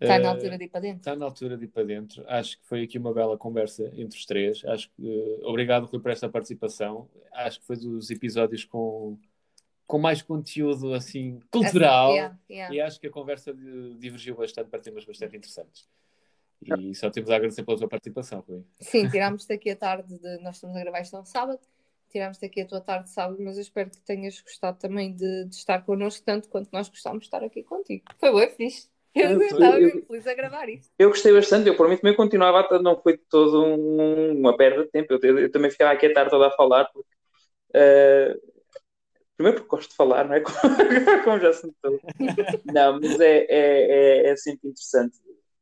Está 0.00 0.14
Eh, 0.14 0.18
na 0.20 0.30
altura 0.30 0.56
de 0.58 0.64
ir 0.64 0.68
para 0.68 0.80
dentro. 0.80 0.98
Está 0.98 1.16
na 1.16 1.24
altura 1.24 1.56
de 1.56 1.64
ir 1.64 1.68
para 1.68 1.84
dentro. 1.84 2.24
Acho 2.28 2.58
que 2.58 2.66
foi 2.66 2.82
aqui 2.84 2.98
uma 2.98 3.12
bela 3.12 3.36
conversa 3.36 3.84
entre 3.96 4.16
os 4.18 4.24
três. 4.24 4.64
Acho 4.64 4.88
que, 4.90 5.08
eh, 5.08 5.40
obrigado, 5.44 5.86
Rui, 5.86 6.00
por 6.00 6.10
esta 6.10 6.28
participação. 6.28 7.08
Acho 7.32 7.60
que 7.60 7.66
foi 7.66 7.76
dos 7.76 8.08
episódios 8.10 8.64
com, 8.64 9.18
com 9.86 9.98
mais 9.98 10.22
conteúdo 10.22 10.94
assim 10.94 11.40
cultural. 11.50 12.12
Yeah, 12.12 12.38
yeah. 12.48 12.74
E 12.74 12.80
acho 12.80 13.00
que 13.00 13.08
a 13.08 13.10
conversa 13.10 13.52
de- 13.52 13.94
divergiu 13.98 14.36
bastante 14.36 14.68
para 14.70 14.78
temas 14.80 15.04
bastante 15.04 15.36
interessantes. 15.36 15.88
E 16.60 16.94
só 16.94 17.08
temos 17.10 17.30
a 17.30 17.36
agradecer 17.36 17.62
pela 17.64 17.78
tua 17.78 17.88
participação, 17.88 18.44
Rui. 18.46 18.64
Sim, 18.80 19.08
tirámos 19.10 19.46
daqui 19.46 19.70
a 19.70 19.76
tarde, 19.76 20.18
de, 20.18 20.38
nós 20.42 20.56
estamos 20.56 20.76
a 20.76 20.80
gravar 20.80 21.00
isto 21.00 21.16
no 21.16 21.24
sábado, 21.24 21.60
tirámos 22.10 22.38
daqui 22.38 22.60
a 22.60 22.66
tua 22.66 22.80
tarde 22.80 23.04
de 23.04 23.10
sábado, 23.10 23.38
mas 23.40 23.56
eu 23.56 23.62
espero 23.62 23.90
que 23.90 24.00
tenhas 24.00 24.40
gostado 24.40 24.76
também 24.78 25.12
de, 25.14 25.44
de 25.44 25.54
estar 25.54 25.84
connosco, 25.84 26.24
tanto 26.24 26.48
quanto 26.48 26.68
nós 26.72 26.88
gostámos 26.88 27.20
de 27.20 27.26
estar 27.26 27.42
aqui 27.44 27.62
contigo. 27.62 28.04
Foi 28.18 28.32
bem 28.32 28.50
fixe. 28.56 28.88
Eu, 29.18 29.40
É, 29.42 29.44
estava 29.46 29.80
eu- 29.80 30.02
feliz 30.06 30.26
a 30.26 30.34
gravar 30.34 30.68
isto. 30.68 30.90
eu 30.98 31.08
gostei 31.08 31.32
bastante, 31.32 31.68
eu 31.68 31.76
por 31.76 31.88
mim 31.88 31.96
também 31.96 32.14
continuava, 32.16 32.60
a- 32.70 32.82
não 32.82 33.00
foi 33.00 33.18
todo 33.30 33.64
um- 33.64 34.38
uma 34.38 34.56
perda 34.56 34.84
de 34.84 34.90
tempo. 34.90 35.12
Eu, 35.14 35.20
eu- 35.22 35.38
eu 35.40 35.50
também 35.50 35.70
ficava 35.70 35.92
aqui 35.92 36.06
a 36.06 36.12
tarde 36.14 36.30
toda 36.30 36.46
a 36.46 36.50
falar, 36.52 36.84
porque, 36.92 37.08
eh, 37.74 38.36
primeiro 39.36 39.58
porque 39.60 39.76
gosto 39.76 39.90
de 39.90 39.96
falar, 39.96 40.24
não 40.26 40.34
é? 40.34 40.40
Como 41.24 41.38
já 41.40 41.52
se 41.52 41.66
notou. 41.66 42.00
Não, 42.64 43.00
mas 43.00 43.20
é, 43.20 43.38
é, 43.48 43.48
é, 43.48 44.30
é 44.30 44.36
sempre 44.36 44.68
interessante, 44.68 45.16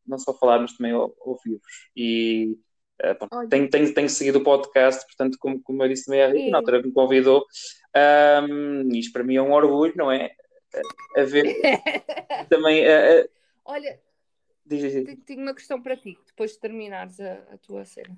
não 0.06 0.18
só 0.18 0.32
falar, 0.34 0.58
mas 0.60 0.76
também 0.76 0.94
ou- 0.94 1.14
ouvir-vos. 1.20 1.60
E 1.96 2.56
eh, 3.00 3.14
pronto, 3.14 3.36
Olha. 3.36 3.48
tenho, 3.48 3.68
tenho, 3.68 3.92
tenho 3.94 4.08
seguido 4.08 4.38
o 4.38 4.44
podcast, 4.44 5.04
portanto, 5.06 5.36
como, 5.38 5.62
como 5.62 5.82
eu 5.82 5.88
disse 5.88 6.06
também 6.06 6.22
à 6.22 6.28
Rita, 6.28 6.50
na 6.50 6.58
altura 6.58 6.82
me 6.82 6.92
convidou, 6.92 7.44
ahm, 7.94 8.88
isto 8.94 9.12
para 9.12 9.22
mim 9.24 9.36
é 9.36 9.42
um 9.42 9.52
orgulho, 9.52 9.92
não 9.96 10.10
é? 10.10 10.30
A 11.16 11.22
ver 11.22 11.44
também. 12.50 12.84
eh, 12.84 13.20
eh, 13.20 13.28
Olha, 13.66 14.00
diz, 14.64 14.80
diz, 14.80 15.04
diz. 15.04 15.18
tenho, 15.24 15.42
uma 15.42 15.54
questão 15.54 15.82
para 15.82 15.96
ti, 15.96 16.16
depois 16.26 16.52
de 16.52 16.58
terminares 16.58 17.18
a, 17.20 17.34
a 17.52 17.58
tua 17.58 17.84
cena. 17.84 18.16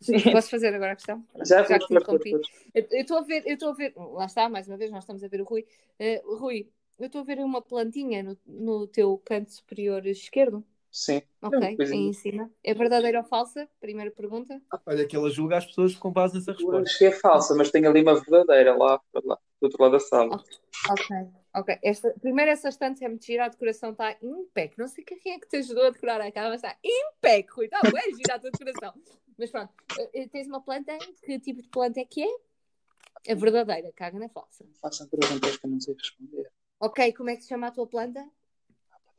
Posso 0.32 0.50
fazer 0.50 0.74
agora 0.74 0.92
a 0.92 0.96
questão? 0.96 1.24
Já, 1.44 1.62
Já 1.64 1.78
que 1.78 1.86
te 1.86 1.94
interrompi. 1.94 2.30
Eu 2.74 3.00
estou 3.00 3.18
a 3.18 3.22
ver, 3.22 3.42
eu 3.46 3.54
estou 3.54 3.70
a 3.70 3.74
ver, 3.74 3.92
lá 3.96 4.26
está, 4.26 4.48
mais 4.48 4.66
uma 4.68 4.76
vez, 4.76 4.90
nós 4.90 5.04
estamos 5.04 5.22
a 5.22 5.28
ver 5.28 5.40
o 5.40 5.44
Rui. 5.44 5.66
Eh, 5.98 6.22
Rui, 6.24 6.68
eu 6.98 7.06
estou 7.06 7.20
a 7.20 7.24
ver 7.24 7.38
uma 7.38 7.62
plantinha 7.62 8.22
no, 8.22 8.36
no 8.46 8.86
teu 8.86 9.16
canto 9.24 9.52
superior 9.52 10.06
esquerdo. 10.06 10.64
Sim. 10.90 11.22
Ok, 11.42 11.76
coisa- 11.76 11.94
aí 11.94 12.00
em 12.00 12.12
cima. 12.12 12.50
É 12.62 12.74
verdadeira 12.74 13.18
ou 13.18 13.24
falsa? 13.24 13.68
Primeira 13.80 14.10
pergunta. 14.10 14.60
Olha 14.84 15.06
que 15.06 15.16
ela 15.16 15.30
julga 15.30 15.56
as 15.56 15.66
pessoas 15.66 15.94
com 15.94 16.12
base 16.12 16.34
nessa 16.34 16.54
Eu 16.60 16.76
acho 16.76 16.98
que 16.98 17.04
é 17.06 17.12
falsa, 17.12 17.54
mas 17.54 17.70
tem 17.70 17.86
ali 17.86 18.02
uma 18.02 18.14
verdadeira 18.20 18.76
lá, 18.76 19.00
lá 19.24 19.36
do 19.60 19.64
outro 19.64 19.82
lado 19.82 19.92
da 19.92 20.00
sala. 20.00 20.44
Ok, 20.90 21.16
ok. 21.54 21.78
Esta, 21.82 22.14
primeiro, 22.20 22.50
essa 22.50 22.68
estante 22.68 23.04
é 23.04 23.08
muito 23.08 23.24
gira, 23.24 23.44
a 23.44 23.48
decoração 23.48 23.90
está 23.90 24.16
impec. 24.22 24.78
Não 24.78 24.88
sei 24.88 25.04
quem 25.04 25.34
é 25.34 25.38
que 25.38 25.48
te 25.48 25.56
ajudou 25.56 25.86
a 25.86 25.90
decorar 25.90 26.20
a 26.20 26.32
casa, 26.32 26.48
mas 26.48 26.62
está 26.62 26.76
impec, 26.84 27.50
Rui. 27.52 27.66
Está 27.66 27.80
bem 27.82 28.14
gira 28.16 28.34
a 28.34 28.38
tua 28.38 28.50
decoração. 28.50 28.94
Mas 29.38 29.50
pronto, 29.50 29.72
eh, 30.12 30.28
tens 30.28 30.46
uma 30.46 30.60
planta, 30.60 30.96
que 31.24 31.38
tipo 31.40 31.62
de 31.62 31.68
planta 31.68 32.00
é 32.00 32.04
que 32.04 32.22
é? 32.22 33.32
A 33.32 33.34
verdadeira, 33.34 33.92
caga 33.92 34.18
na 34.18 34.28
falsa. 34.28 34.64
Façam 34.80 35.06
perguntas 35.08 35.56
que 35.56 35.66
eu 35.66 35.70
não 35.70 35.80
sei 35.80 35.94
responder. 35.94 36.50
Ok, 36.78 37.12
como 37.12 37.30
é 37.30 37.36
que 37.36 37.42
se 37.42 37.48
chama 37.48 37.66
a 37.66 37.70
tua 37.70 37.86
planta? 37.86 38.26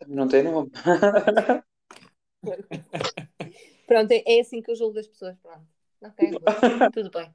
Não 0.08 0.28
tem 0.28 0.44
nome. 0.44 0.72
Pronto, 3.86 4.12
é, 4.12 4.24
é 4.26 4.40
assim 4.40 4.62
que 4.62 4.72
eu 4.72 4.76
julgo 4.76 4.98
as 4.98 5.08
pessoas. 5.08 5.38
Pronto. 5.40 5.68
Ok, 6.02 6.32
tudo 6.94 7.12
bem. 7.12 7.34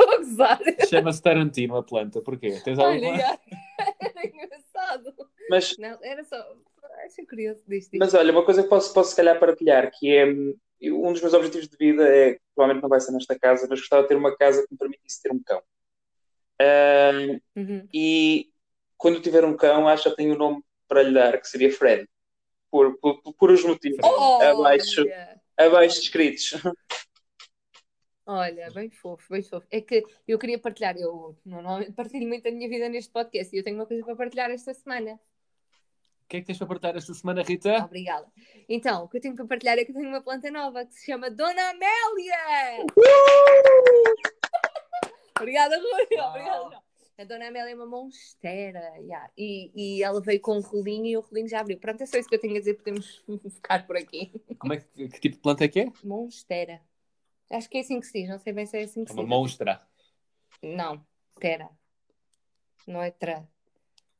Estou 0.00 0.10
a 0.14 0.16
gozar. 0.18 0.60
Chama-se 0.88 1.22
Tarantino 1.22 1.76
a 1.76 1.82
planta. 1.82 2.20
Porquê? 2.22 2.60
Tens 2.64 2.78
Olha, 2.78 2.94
alguma? 2.94 3.16
já. 3.18 3.38
era 4.00 4.26
engraçado. 4.26 5.14
Mas, 5.48 5.76
Não, 5.78 5.98
era 6.02 6.24
só. 6.24 6.36
Achei 7.04 7.24
curioso 7.26 7.62
disto. 7.66 7.90
mas 7.98 8.12
olha, 8.14 8.30
uma 8.32 8.44
coisa 8.44 8.62
que 8.62 8.68
posso, 8.68 8.92
posso 8.92 9.10
se 9.10 9.16
calhar 9.16 9.38
partilhar, 9.38 9.90
que 9.96 10.14
é 10.14 10.26
hum, 10.26 10.54
um 10.82 11.12
dos 11.12 11.20
meus 11.22 11.32
objetivos 11.34 11.68
de 11.68 11.76
vida 11.76 12.06
é, 12.06 12.38
provavelmente 12.54 12.82
não 12.82 12.88
vai 12.90 13.00
ser 13.00 13.12
nesta 13.12 13.38
casa, 13.38 13.66
mas 13.70 13.80
gostava 13.80 14.02
de 14.02 14.08
ter 14.08 14.16
uma 14.16 14.36
casa 14.36 14.62
que 14.62 14.72
me 14.72 14.78
permitisse 14.78 15.22
ter 15.22 15.32
um 15.32 15.42
cão. 15.42 15.62
Hum, 16.60 17.40
Uhum. 17.56 17.88
e 17.92 18.50
quando 18.98 19.14
eu 19.16 19.22
tiver 19.22 19.44
um 19.44 19.56
cão, 19.56 19.88
acho 19.88 20.10
que 20.10 20.16
tenho 20.16 20.34
um 20.34 20.38
nome 20.38 20.62
para 20.86 21.02
lhe 21.02 21.12
dar, 21.14 21.40
que 21.40 21.48
seria 21.48 21.72
Fred. 21.72 22.06
Por, 22.70 22.98
por, 22.98 23.20
por, 23.34 23.50
os 23.50 23.64
motivos 23.64 23.98
abaixo, 24.42 25.00
Olha, 25.02 25.40
abaixo 25.56 26.00
escritos. 26.00 26.52
Olha, 28.26 28.70
bem 28.70 28.90
fofo, 28.90 29.32
bem 29.32 29.42
fofo. 29.42 29.66
É 29.70 29.80
que 29.80 30.04
eu 30.26 30.38
queria 30.38 30.58
partilhar, 30.58 30.96
eu 30.96 31.36
normalmente 31.44 31.92
partilho 31.92 32.28
muito 32.28 32.46
a 32.48 32.50
minha 32.50 32.68
vida 32.68 32.88
neste 32.88 33.10
podcast 33.12 33.54
e 33.54 33.58
eu 33.58 33.64
tenho 33.64 33.76
uma 33.76 33.86
coisa 33.86 34.04
para 34.04 34.16
partilhar 34.16 34.50
esta 34.50 34.74
semana. 34.74 35.20
O 36.24 36.28
que 36.30 36.36
é 36.36 36.40
que 36.40 36.46
tens 36.46 36.58
para 36.58 36.66
partilhar 36.68 36.96
esta 36.96 37.12
semana, 37.12 37.42
Rita? 37.42 37.84
Obrigada. 37.84 38.26
Então, 38.68 39.04
o 39.04 39.08
que 39.08 39.16
eu 39.16 39.20
tenho 39.20 39.34
para 39.34 39.46
partilhar 39.46 39.78
é 39.78 39.84
que 39.84 39.90
eu 39.90 39.96
tenho 39.96 40.08
uma 40.08 40.22
planta 40.22 40.50
nova 40.50 40.84
que 40.84 40.94
se 40.94 41.06
chama 41.06 41.30
Dona 41.30 41.70
Amélia! 41.70 42.86
Obrigada, 45.40 45.76
Rui. 45.76 46.18
Uau. 46.18 46.28
Obrigada. 46.28 46.90
A 47.18 47.24
Dona 47.24 47.48
Amélia 47.48 47.72
é 47.72 47.74
uma 47.74 47.84
monstera. 47.84 48.80
yeah. 48.98 49.30
E, 49.36 49.70
e 49.74 50.02
ela 50.02 50.22
veio 50.22 50.40
com 50.40 50.56
um 50.56 50.60
rolinho 50.60 51.06
e 51.06 51.16
o 51.16 51.20
rolinho 51.20 51.48
já 51.48 51.60
abriu. 51.60 51.78
Pronto, 51.78 52.02
é 52.02 52.06
só 52.06 52.16
isso 52.16 52.28
que 52.28 52.34
eu 52.34 52.40
tenho 52.40 52.56
a 52.56 52.58
dizer. 52.58 52.74
Podemos 52.74 53.22
ficar 53.56 53.86
por 53.86 53.96
aqui. 53.96 54.32
Como 54.58 54.72
é 54.72 54.78
que, 54.78 55.08
que 55.08 55.20
tipo 55.20 55.36
de 55.36 55.42
planta 55.42 55.64
é 55.64 55.68
que 55.68 55.80
é? 55.80 55.92
Monstera. 56.02 56.80
Acho 57.50 57.68
que 57.68 57.78
é 57.78 57.80
assim 57.80 57.98
que 58.00 58.06
se 58.06 58.20
diz. 58.20 58.28
Não 58.28 58.38
sei 58.38 58.52
bem 58.52 58.66
se 58.66 58.78
é 58.78 58.82
assim 58.82 59.04
que 59.04 59.10
É 59.10 59.14
se 59.14 59.18
uma 59.20 59.24
diz. 59.24 59.30
monstra. 59.30 59.82
Não. 60.62 61.04
Tera. 61.38 61.68
Não 62.86 63.02
é 63.02 63.10
tra. 63.10 63.46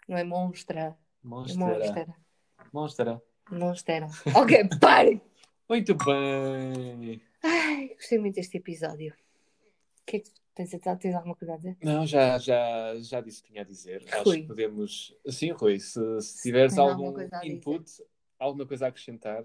Não 0.09 0.17
é 0.17 0.25
monstra. 0.25 0.81
É 0.81 0.97
Monstra. 1.23 1.59
monstera. 1.59 2.17
Monstra. 2.73 3.23
Monstera. 3.51 4.07
Ok, 4.35 4.69
pare! 4.81 5.21
Muito 5.69 5.95
bem. 5.95 7.23
Ai, 7.43 7.89
gostei 7.95 8.19
muito 8.19 8.35
deste 8.37 8.57
episódio. 8.59 9.13
O 9.13 10.05
que 10.07 10.17
é 10.17 10.21
que 10.21 10.31
tens, 10.55 10.71
tens 10.71 11.15
alguma 11.15 11.35
coisa 11.37 11.55
a 11.55 11.57
dizer? 11.57 11.77
Não, 11.83 12.07
já, 12.07 12.39
já, 12.39 12.95
já 13.01 13.21
disse 13.21 13.41
o 13.41 13.45
que 13.45 13.51
tinha 13.51 13.63
a 13.63 13.65
dizer. 13.67 14.05
Acho 14.13 14.25
Rui. 14.25 14.41
que 14.43 14.47
podemos. 14.49 15.15
Sim, 15.29 15.51
Rui, 15.53 15.79
se, 15.79 16.21
se 16.21 16.43
tiveres 16.43 16.77
alguma 16.79 17.09
algum 17.09 17.15
coisa 17.19 17.37
a 17.37 17.41
dizer? 17.41 17.55
input, 17.55 17.91
alguma 18.39 18.67
coisa 18.67 18.87
a 18.87 18.89
acrescentar, 18.89 19.45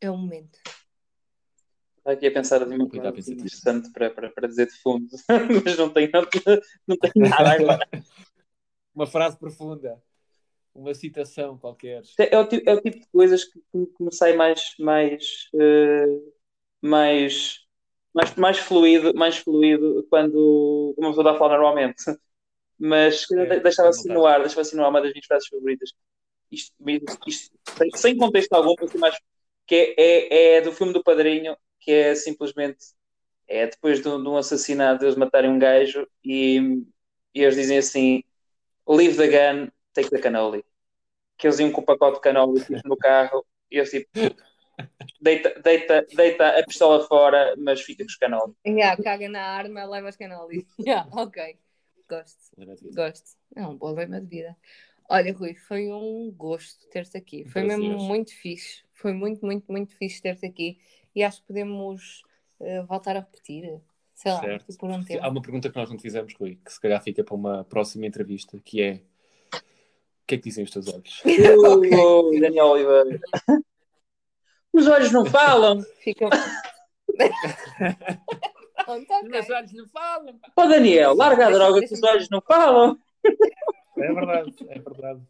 É 0.00 0.10
o 0.10 0.16
momento. 0.16 0.58
Estava 2.00 2.16
aqui 2.16 2.26
a 2.26 2.32
pensar 2.32 2.62
em 2.62 2.74
uma 2.76 2.88
coisa 2.88 3.08
interessante 3.32 3.90
para, 3.92 4.10
para, 4.10 4.30
para 4.30 4.48
dizer 4.48 4.66
de 4.66 4.72
fundo, 4.82 5.06
mas 5.64 5.76
não 5.76 5.90
tenho, 5.92 6.10
não 6.86 6.96
tenho 6.96 7.14
nada 7.30 7.52
agora. 7.52 7.86
uma 8.94 9.06
frase 9.06 9.36
profunda, 9.38 10.02
uma 10.74 10.94
citação 10.94 11.58
qualquer. 11.58 12.02
É 12.18 12.38
o, 12.38 12.46
ti- 12.48 12.62
é 12.66 12.74
o 12.74 12.80
tipo 12.80 12.98
de 13.00 13.06
coisas 13.08 13.44
que, 13.44 13.60
que 13.72 14.02
me 14.04 14.12
sai 14.14 14.34
mais, 14.34 14.74
mais, 14.78 15.48
eh, 15.54 16.06
mais, 16.82 17.60
mais, 18.14 18.34
mais 18.36 18.58
fluido, 18.58 19.14
mais 19.14 19.38
fluido 19.38 20.06
quando 20.10 20.94
uma 20.98 21.08
pessoa 21.10 21.24
está 21.24 21.32
a 21.36 21.38
falar 21.38 21.54
normalmente. 21.58 22.02
Mas 22.78 23.30
É, 23.32 23.60
deixava 23.60 23.88
é 23.88 23.90
assim 23.90 24.08
no 24.08 24.26
ar, 24.26 24.40
deixava 24.40 24.62
assim 24.62 24.76
no 24.76 24.84
ar 24.84 24.90
uma 24.90 25.02
das 25.02 25.12
minhas 25.12 25.26
frases 25.26 25.48
favoritas. 25.48 25.90
Isto, 26.50 26.74
isto, 26.88 27.18
isto, 27.26 27.58
sem- 27.78 27.90
sem 27.96 28.16
contexto 28.18 28.52
algum, 28.54 28.74
assim, 28.84 28.98
mais, 28.98 29.16
que 29.66 29.74
é, 29.98 30.02
é, 30.02 30.56
é 30.56 30.60
do 30.62 30.72
filme 30.72 30.92
do 30.92 31.02
Padrinho, 31.02 31.56
que 31.80 31.90
é 31.90 32.14
simplesmente 32.14 32.78
é 33.48 33.66
depois 33.66 34.00
de 34.00 34.08
um, 34.08 34.22
de 34.22 34.28
um 34.28 34.36
assassinato, 34.36 35.04
eles 35.04 35.16
matarem 35.16 35.50
um 35.50 35.58
gajo 35.58 36.06
e, 36.24 36.84
e 37.34 37.42
eles 37.42 37.56
dizem 37.56 37.78
assim: 37.78 38.22
Leave 38.88 39.16
the 39.16 39.26
gun, 39.26 39.68
take 39.92 40.10
the 40.10 40.20
cannoli. 40.20 40.64
Que 41.36 41.48
eles 41.48 41.58
iam 41.58 41.72
com 41.72 41.80
o 41.80 41.84
pacote 41.84 42.16
de 42.16 42.20
cannoli 42.20 42.60
tipo, 42.64 42.88
no 42.88 42.96
carro 42.96 43.44
e 43.70 43.78
eles 43.78 43.90
tipo: 43.90 44.08
deita, 45.20 45.60
deita, 45.60 46.06
deita 46.14 46.58
a 46.58 46.64
pistola 46.64 47.06
fora, 47.06 47.54
mas 47.58 47.80
fica 47.80 48.04
com 48.04 48.08
os 48.08 48.16
canólicos. 48.16 48.56
Yeah, 48.64 49.02
caga 49.02 49.28
na 49.28 49.42
arma, 49.42 49.84
leva 49.84 50.08
as 50.08 50.16
canólicos. 50.16 50.72
Yeah, 50.78 51.08
ok. 51.12 51.58
Gosto, 52.08 52.56
gosto. 52.92 53.36
É 53.54 53.66
um 53.66 53.76
bom 53.76 53.92
lema 53.92 54.20
de 54.20 54.26
vida. 54.26 54.56
Olha, 55.08 55.32
Rui, 55.32 55.54
foi 55.54 55.90
um 55.90 56.30
gosto 56.30 56.88
ter-te 56.88 57.16
aqui. 57.16 57.44
Foi 57.44 57.62
mesmo 57.62 57.98
muito 57.98 58.32
fixe. 58.34 58.82
Foi 58.92 59.12
muito, 59.12 59.44
muito, 59.44 59.70
muito 59.70 59.96
fixe 59.96 60.22
ter-te 60.22 60.46
aqui. 60.46 60.78
E 61.14 61.22
acho 61.22 61.40
que 61.40 61.46
podemos 61.48 62.22
eh, 62.60 62.82
voltar 62.82 63.16
a 63.16 63.20
repetir. 63.20 63.80
Sei 64.14 64.30
lá, 64.32 64.40
Certo. 64.40 64.76
por 64.78 64.90
um 64.90 65.02
tempo. 65.02 65.24
Há 65.24 65.28
uma 65.28 65.40
pergunta 65.40 65.70
que 65.70 65.76
nós 65.76 65.88
não 65.88 65.96
te 65.96 66.02
fizemos, 66.02 66.34
Rui, 66.34 66.56
que 66.62 66.70
se 66.72 66.78
calhar 66.80 67.02
fica 67.02 67.24
para 67.24 67.34
uma 67.34 67.64
próxima 67.64 68.06
entrevista, 68.06 68.60
que 68.62 68.82
é 68.82 69.00
o 69.54 70.26
que 70.26 70.34
é 70.34 70.38
que 70.38 70.44
dizem 70.44 70.62
os 70.64 70.70
teus 70.70 70.86
olhos? 70.88 71.22
Ok. 71.66 71.90
Ui, 71.90 72.40
Daniel 72.40 72.66
Oliveira. 72.66 73.18
Os 74.72 74.86
olhos 74.86 75.10
não 75.10 75.24
falam. 75.26 75.80
Fica. 76.00 76.28
Pronto, 78.84 79.12
ok. 79.12 79.54
olhos 79.54 79.72
não 79.72 79.88
falam. 79.88 80.40
Ó 80.56 80.66
Daniel, 80.66 81.14
larga 81.14 81.46
a 81.48 81.50
droga 81.50 81.80
que 81.80 81.92
os 81.94 82.02
olhos 82.02 82.28
não 82.30 82.40
falam. 82.40 82.98
É 83.98 84.12
verdade, 84.12 84.54
é 84.68 84.78
verdade. 84.78 85.20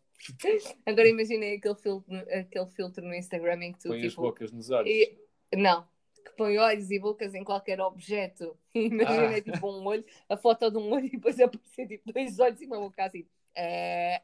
Agora 0.87 1.09
imaginei 1.09 1.57
aquele 1.57 1.75
filtro, 1.75 2.15
aquele 2.17 2.67
filtro 2.67 3.05
no 3.05 3.15
Instagram 3.15 3.65
em 3.65 3.73
que 3.73 3.79
tu 3.81 3.89
Põe 3.89 4.05
as 4.05 4.11
tipo. 4.11 4.23
bocas 4.23 4.53
nos 4.53 4.71
olhos. 4.71 4.89
e- 4.91 5.19
Não, 5.57 5.87
que 6.25 6.31
põe 6.37 6.57
olhos 6.59 6.91
e 6.91 6.99
bocas 6.99 7.35
em 7.35 7.43
qualquer 7.45 7.81
objeto. 7.81 8.57
Imaginei 8.75 9.39
Ah. 9.39 9.43
tipo 9.43 9.67
um 9.71 9.85
olho, 9.87 10.05
a 10.29 10.37
foto 10.37 10.71
de 10.71 10.77
um 10.79 10.93
olho 10.93 11.07
e 11.07 11.11
depois 11.11 11.39
aparecer 11.41 11.87
tipo 11.89 12.13
dois 12.13 12.39
olhos 12.39 12.61
e 12.61 12.67
uma 12.67 12.79
boca 12.79 13.05
assim. 13.05 13.27
É... 13.55 14.23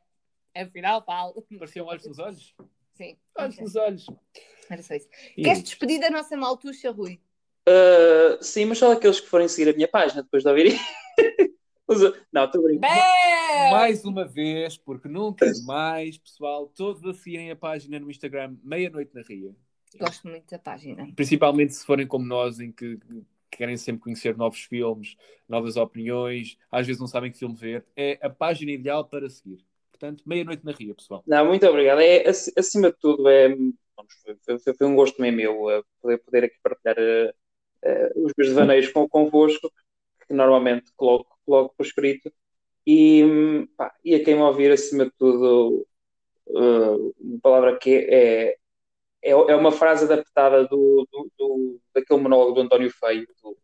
Afinal, 0.55 1.05
falo. 1.05 1.45
Pareciam 1.59 1.87
olhos 1.87 2.07
nos 2.07 2.19
olhos? 2.19 2.55
Sim. 2.95 3.17
Olhos 3.37 3.59
nos 3.59 3.77
olhos. 3.77 4.07
Era 4.71 4.83
só 4.83 4.95
isso. 4.95 5.09
E- 5.37 5.43
Queres 5.43 5.63
despedir 5.63 6.01
da 6.01 6.11
nossa 6.11 6.37
maltuxa, 6.37 6.91
Rui? 6.91 7.21
Uh, 7.69 8.43
sim, 8.43 8.65
mas 8.65 8.79
só 8.79 8.93
aqueles 8.93 9.21
que 9.21 9.27
forem 9.29 9.49
seguir 9.49 9.69
a 9.71 9.75
minha 9.75 9.89
página 9.89 10.23
depois 10.23 10.43
de 10.45 10.49
ouvirem. 10.49 10.79
Os- 11.89 12.01
Não, 12.33 12.45
estou 12.45 12.63
brincando. 12.63 12.95
Mais 13.71 14.05
uma 14.05 14.25
vez, 14.25 14.77
porque 14.79 15.09
nunca 15.09 15.45
é 15.47 15.51
demais, 15.53 16.17
pessoal, 16.19 16.69
todos 16.69 17.05
a 17.05 17.13
seguirem 17.13 17.51
a 17.51 17.57
página 17.57 17.99
no 17.99 18.11
Instagram 18.11 18.57
Meia-Noite 18.63 19.15
na 19.15 19.23
Ria. 19.23 19.55
Gosto 19.99 20.29
muito 20.29 20.51
da 20.51 20.59
página. 20.59 21.09
Principalmente 21.15 21.75
se 21.75 21.85
forem 21.87 22.07
como 22.07 22.25
nós, 22.27 22.61
em 22.61 22.71
que 22.73 22.99
querem 23.51 23.77
sempre 23.77 24.03
conhecer 24.03 24.37
novos 24.37 24.61
filmes, 24.61 25.17
novas 25.49 25.77
opiniões, 25.77 26.59
às 26.71 26.87
vezes 26.87 27.01
não 27.01 27.07
sabem 27.07 27.33
que 27.33 27.39
filme 27.39 27.55
ver. 27.55 27.85
É 27.97 28.19
a 28.21 28.29
página 28.29 28.71
ideal 28.73 29.05
para 29.05 29.29
seguir. 29.31 29.65
Portanto, 29.91 30.23
Meia-Noite 30.27 30.65
na 30.65 30.73
Ria, 30.73 30.95
pessoal. 30.95 31.23
Não, 31.27 31.47
muito 31.47 31.67
obrigado. 31.67 32.01
É, 32.01 32.29
ac- 32.29 32.53
acima 32.57 32.91
de 32.91 32.99
tudo, 32.99 33.27
é, 33.29 33.49
foi, 34.45 34.59
foi- 34.59 34.75
foi 34.75 34.87
um 34.87 34.95
gosto 34.95 35.17
também 35.17 35.33
meu 35.33 35.65
uh, 35.65 35.85
poder, 36.03 36.19
poder 36.19 36.45
aqui 36.45 36.57
partilhar 36.63 36.97
uh, 36.99 37.31
uh, 37.89 38.27
os 38.27 38.33
meus 38.37 38.51
devaneios 38.51 38.89
com, 38.89 39.09
convosco, 39.09 39.73
que 40.27 40.35
normalmente 40.35 40.93
coloco, 40.97 41.39
coloco 41.47 41.75
por 41.77 41.87
escrito. 41.87 42.31
E, 42.87 43.25
hum, 43.25 43.67
pá, 43.77 43.95
e 44.05 44.15
a 44.15 44.25
quem 44.25 44.35
me 44.35 44.43
ouvir, 44.43 44.71
acima 44.71 45.07
de 45.07 45.13
tudo, 45.19 45.87
uh, 46.49 47.15
uma 47.21 47.41
palavra 47.41 47.79
que 47.79 47.91
é, 48.11 48.57
é, 49.27 49.31
é 49.31 49.57
uma 49.57 49.73
frase 49.73 50.05
adaptada 50.05 50.65
do, 50.67 51.07
do, 51.11 51.31
do- 51.39 51.81
daquele 51.95 52.21
monólogo 52.21 52.53
do 52.55 52.61
António 52.61 52.91
Feio. 52.91 53.27
do, 53.43 53.57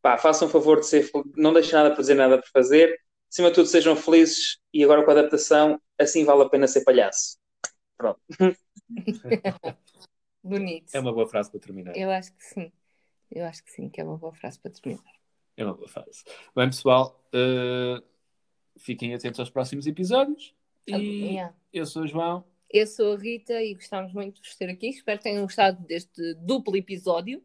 pá, 0.00 0.16
façam 0.16 0.48
um 0.48 0.50
favor 0.50 0.80
de 0.80 0.86
ser, 0.86 1.10
não 1.36 1.52
deixem 1.52 1.74
nada 1.74 1.90
por 1.90 1.96
fazer, 1.96 2.14
nada 2.14 2.38
por 2.38 2.48
fazer. 2.50 3.00
Acima 3.30 3.48
de 3.48 3.54
tudo, 3.56 3.66
sejam 3.66 3.94
felizes 3.96 4.58
e 4.72 4.82
agora 4.82 5.04
com 5.04 5.10
a 5.10 5.14
adaptação, 5.14 5.80
assim 5.98 6.24
vale 6.24 6.42
a 6.44 6.48
pena 6.48 6.66
ser 6.66 6.82
palhaço. 6.84 7.36
Bonito. 10.42 10.94
É 10.94 11.00
uma 11.00 11.12
boa 11.12 11.26
frase 11.26 11.50
para 11.50 11.60
terminar. 11.60 11.96
Eu 11.96 12.10
acho 12.10 12.32
que 12.32 12.44
sim. 12.44 12.72
Eu 13.30 13.44
acho 13.44 13.62
que 13.62 13.70
sim, 13.70 13.88
que 13.90 14.00
é 14.00 14.04
uma 14.04 14.16
boa 14.16 14.32
frase 14.32 14.58
para 14.58 14.70
terminar. 14.70 15.12
É 15.56 15.64
uma 15.64 15.74
boa 15.74 15.88
frase. 15.88 16.24
Bem, 16.56 16.66
pessoal, 16.68 17.22
uh, 17.34 18.02
fiquem 18.78 19.14
atentos 19.14 19.40
aos 19.40 19.50
próximos 19.50 19.86
episódios. 19.86 20.54
E 20.86 20.92
Yeah. 21.34 21.54
eu 21.72 21.84
sou 21.84 22.04
o 22.04 22.06
João. 22.06 22.44
Eu 22.70 22.86
sou 22.86 23.14
a 23.14 23.18
Rita 23.18 23.62
e 23.62 23.74
gostámos 23.74 24.12
muito 24.12 24.42
de 24.42 24.48
vos 24.48 24.56
ter 24.56 24.68
aqui. 24.68 24.88
Espero 24.88 25.18
que 25.18 25.24
tenham 25.24 25.42
gostado 25.42 25.82
deste 25.86 26.34
duplo 26.34 26.76
episódio, 26.76 27.42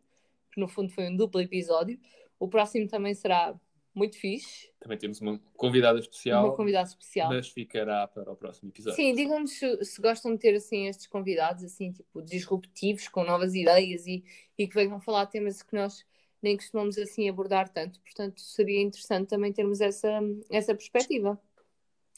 que 0.51 0.59
no 0.59 0.67
fundo 0.67 0.89
foi 0.91 1.07
um 1.09 1.15
duplo 1.15 1.39
episódio. 1.39 1.99
O 2.37 2.47
próximo 2.47 2.87
também 2.87 3.13
será 3.13 3.57
muito 3.95 4.17
fixe, 4.17 4.71
Também 4.79 4.97
temos 4.97 5.21
uma 5.21 5.39
convidada 5.55 5.99
especial, 5.99 6.45
uma 6.45 6.55
convidada 6.55 6.89
especial. 6.89 7.29
mas 7.29 7.47
ficará 7.47 8.07
para 8.07 8.31
o 8.31 8.35
próximo 8.35 8.69
episódio. 8.69 8.95
Sim, 8.95 9.13
digam-nos 9.13 9.51
se, 9.51 9.85
se 9.85 10.01
gostam 10.01 10.33
de 10.33 10.39
ter 10.39 10.55
assim 10.55 10.87
estes 10.87 11.05
convidados 11.05 11.63
assim, 11.63 11.91
tipo, 11.91 12.21
disruptivos, 12.23 13.07
com 13.07 13.23
novas 13.23 13.53
ideias 13.53 14.07
e, 14.07 14.23
e 14.57 14.67
que 14.67 14.73
venham 14.73 14.99
falar 14.99 15.27
temas 15.27 15.61
que 15.61 15.75
nós 15.75 16.03
nem 16.41 16.57
costumamos 16.57 16.97
assim 16.97 17.29
abordar 17.29 17.69
tanto. 17.69 17.99
Portanto, 18.01 18.41
seria 18.41 18.81
interessante 18.81 19.29
também 19.29 19.53
termos 19.53 19.79
essa, 19.79 20.19
essa 20.49 20.73
perspectiva. 20.73 21.39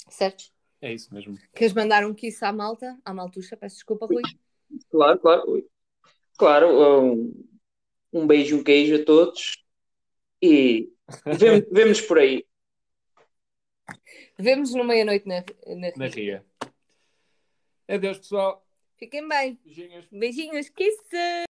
Certo? 0.09 0.54
É 0.85 0.93
isso 0.93 1.11
mesmo. 1.11 1.35
Queres 1.55 1.73
mandar 1.73 2.05
um 2.05 2.13
kiss 2.13 2.45
à 2.45 2.53
malta? 2.53 2.95
À 3.03 3.11
maltuxa, 3.11 3.57
peço 3.57 3.77
desculpa, 3.77 4.05
Rui. 4.05 4.21
Claro, 4.91 5.17
claro. 5.17 5.69
Claro, 6.37 6.67
um, 7.01 7.43
um 8.13 8.27
beijo, 8.27 8.55
um 8.59 8.63
queijo 8.63 9.01
a 9.01 9.03
todos 9.03 9.65
e 10.39 10.93
vemo- 11.25 11.65
vemo-nos 11.73 12.01
por 12.01 12.19
aí. 12.19 12.45
Vemos 14.37 14.75
no 14.75 14.83
meia-noite 14.83 15.27
na, 15.27 15.43
na, 15.75 15.91
Na 15.97 16.05
Ria. 16.07 16.45
Adeus, 17.87 18.19
pessoal. 18.19 18.63
Fiquem 18.97 19.27
bem. 19.27 19.59
Beijinhos. 19.65 20.05
Beijinhos, 20.11 20.69
kisses! 20.69 21.45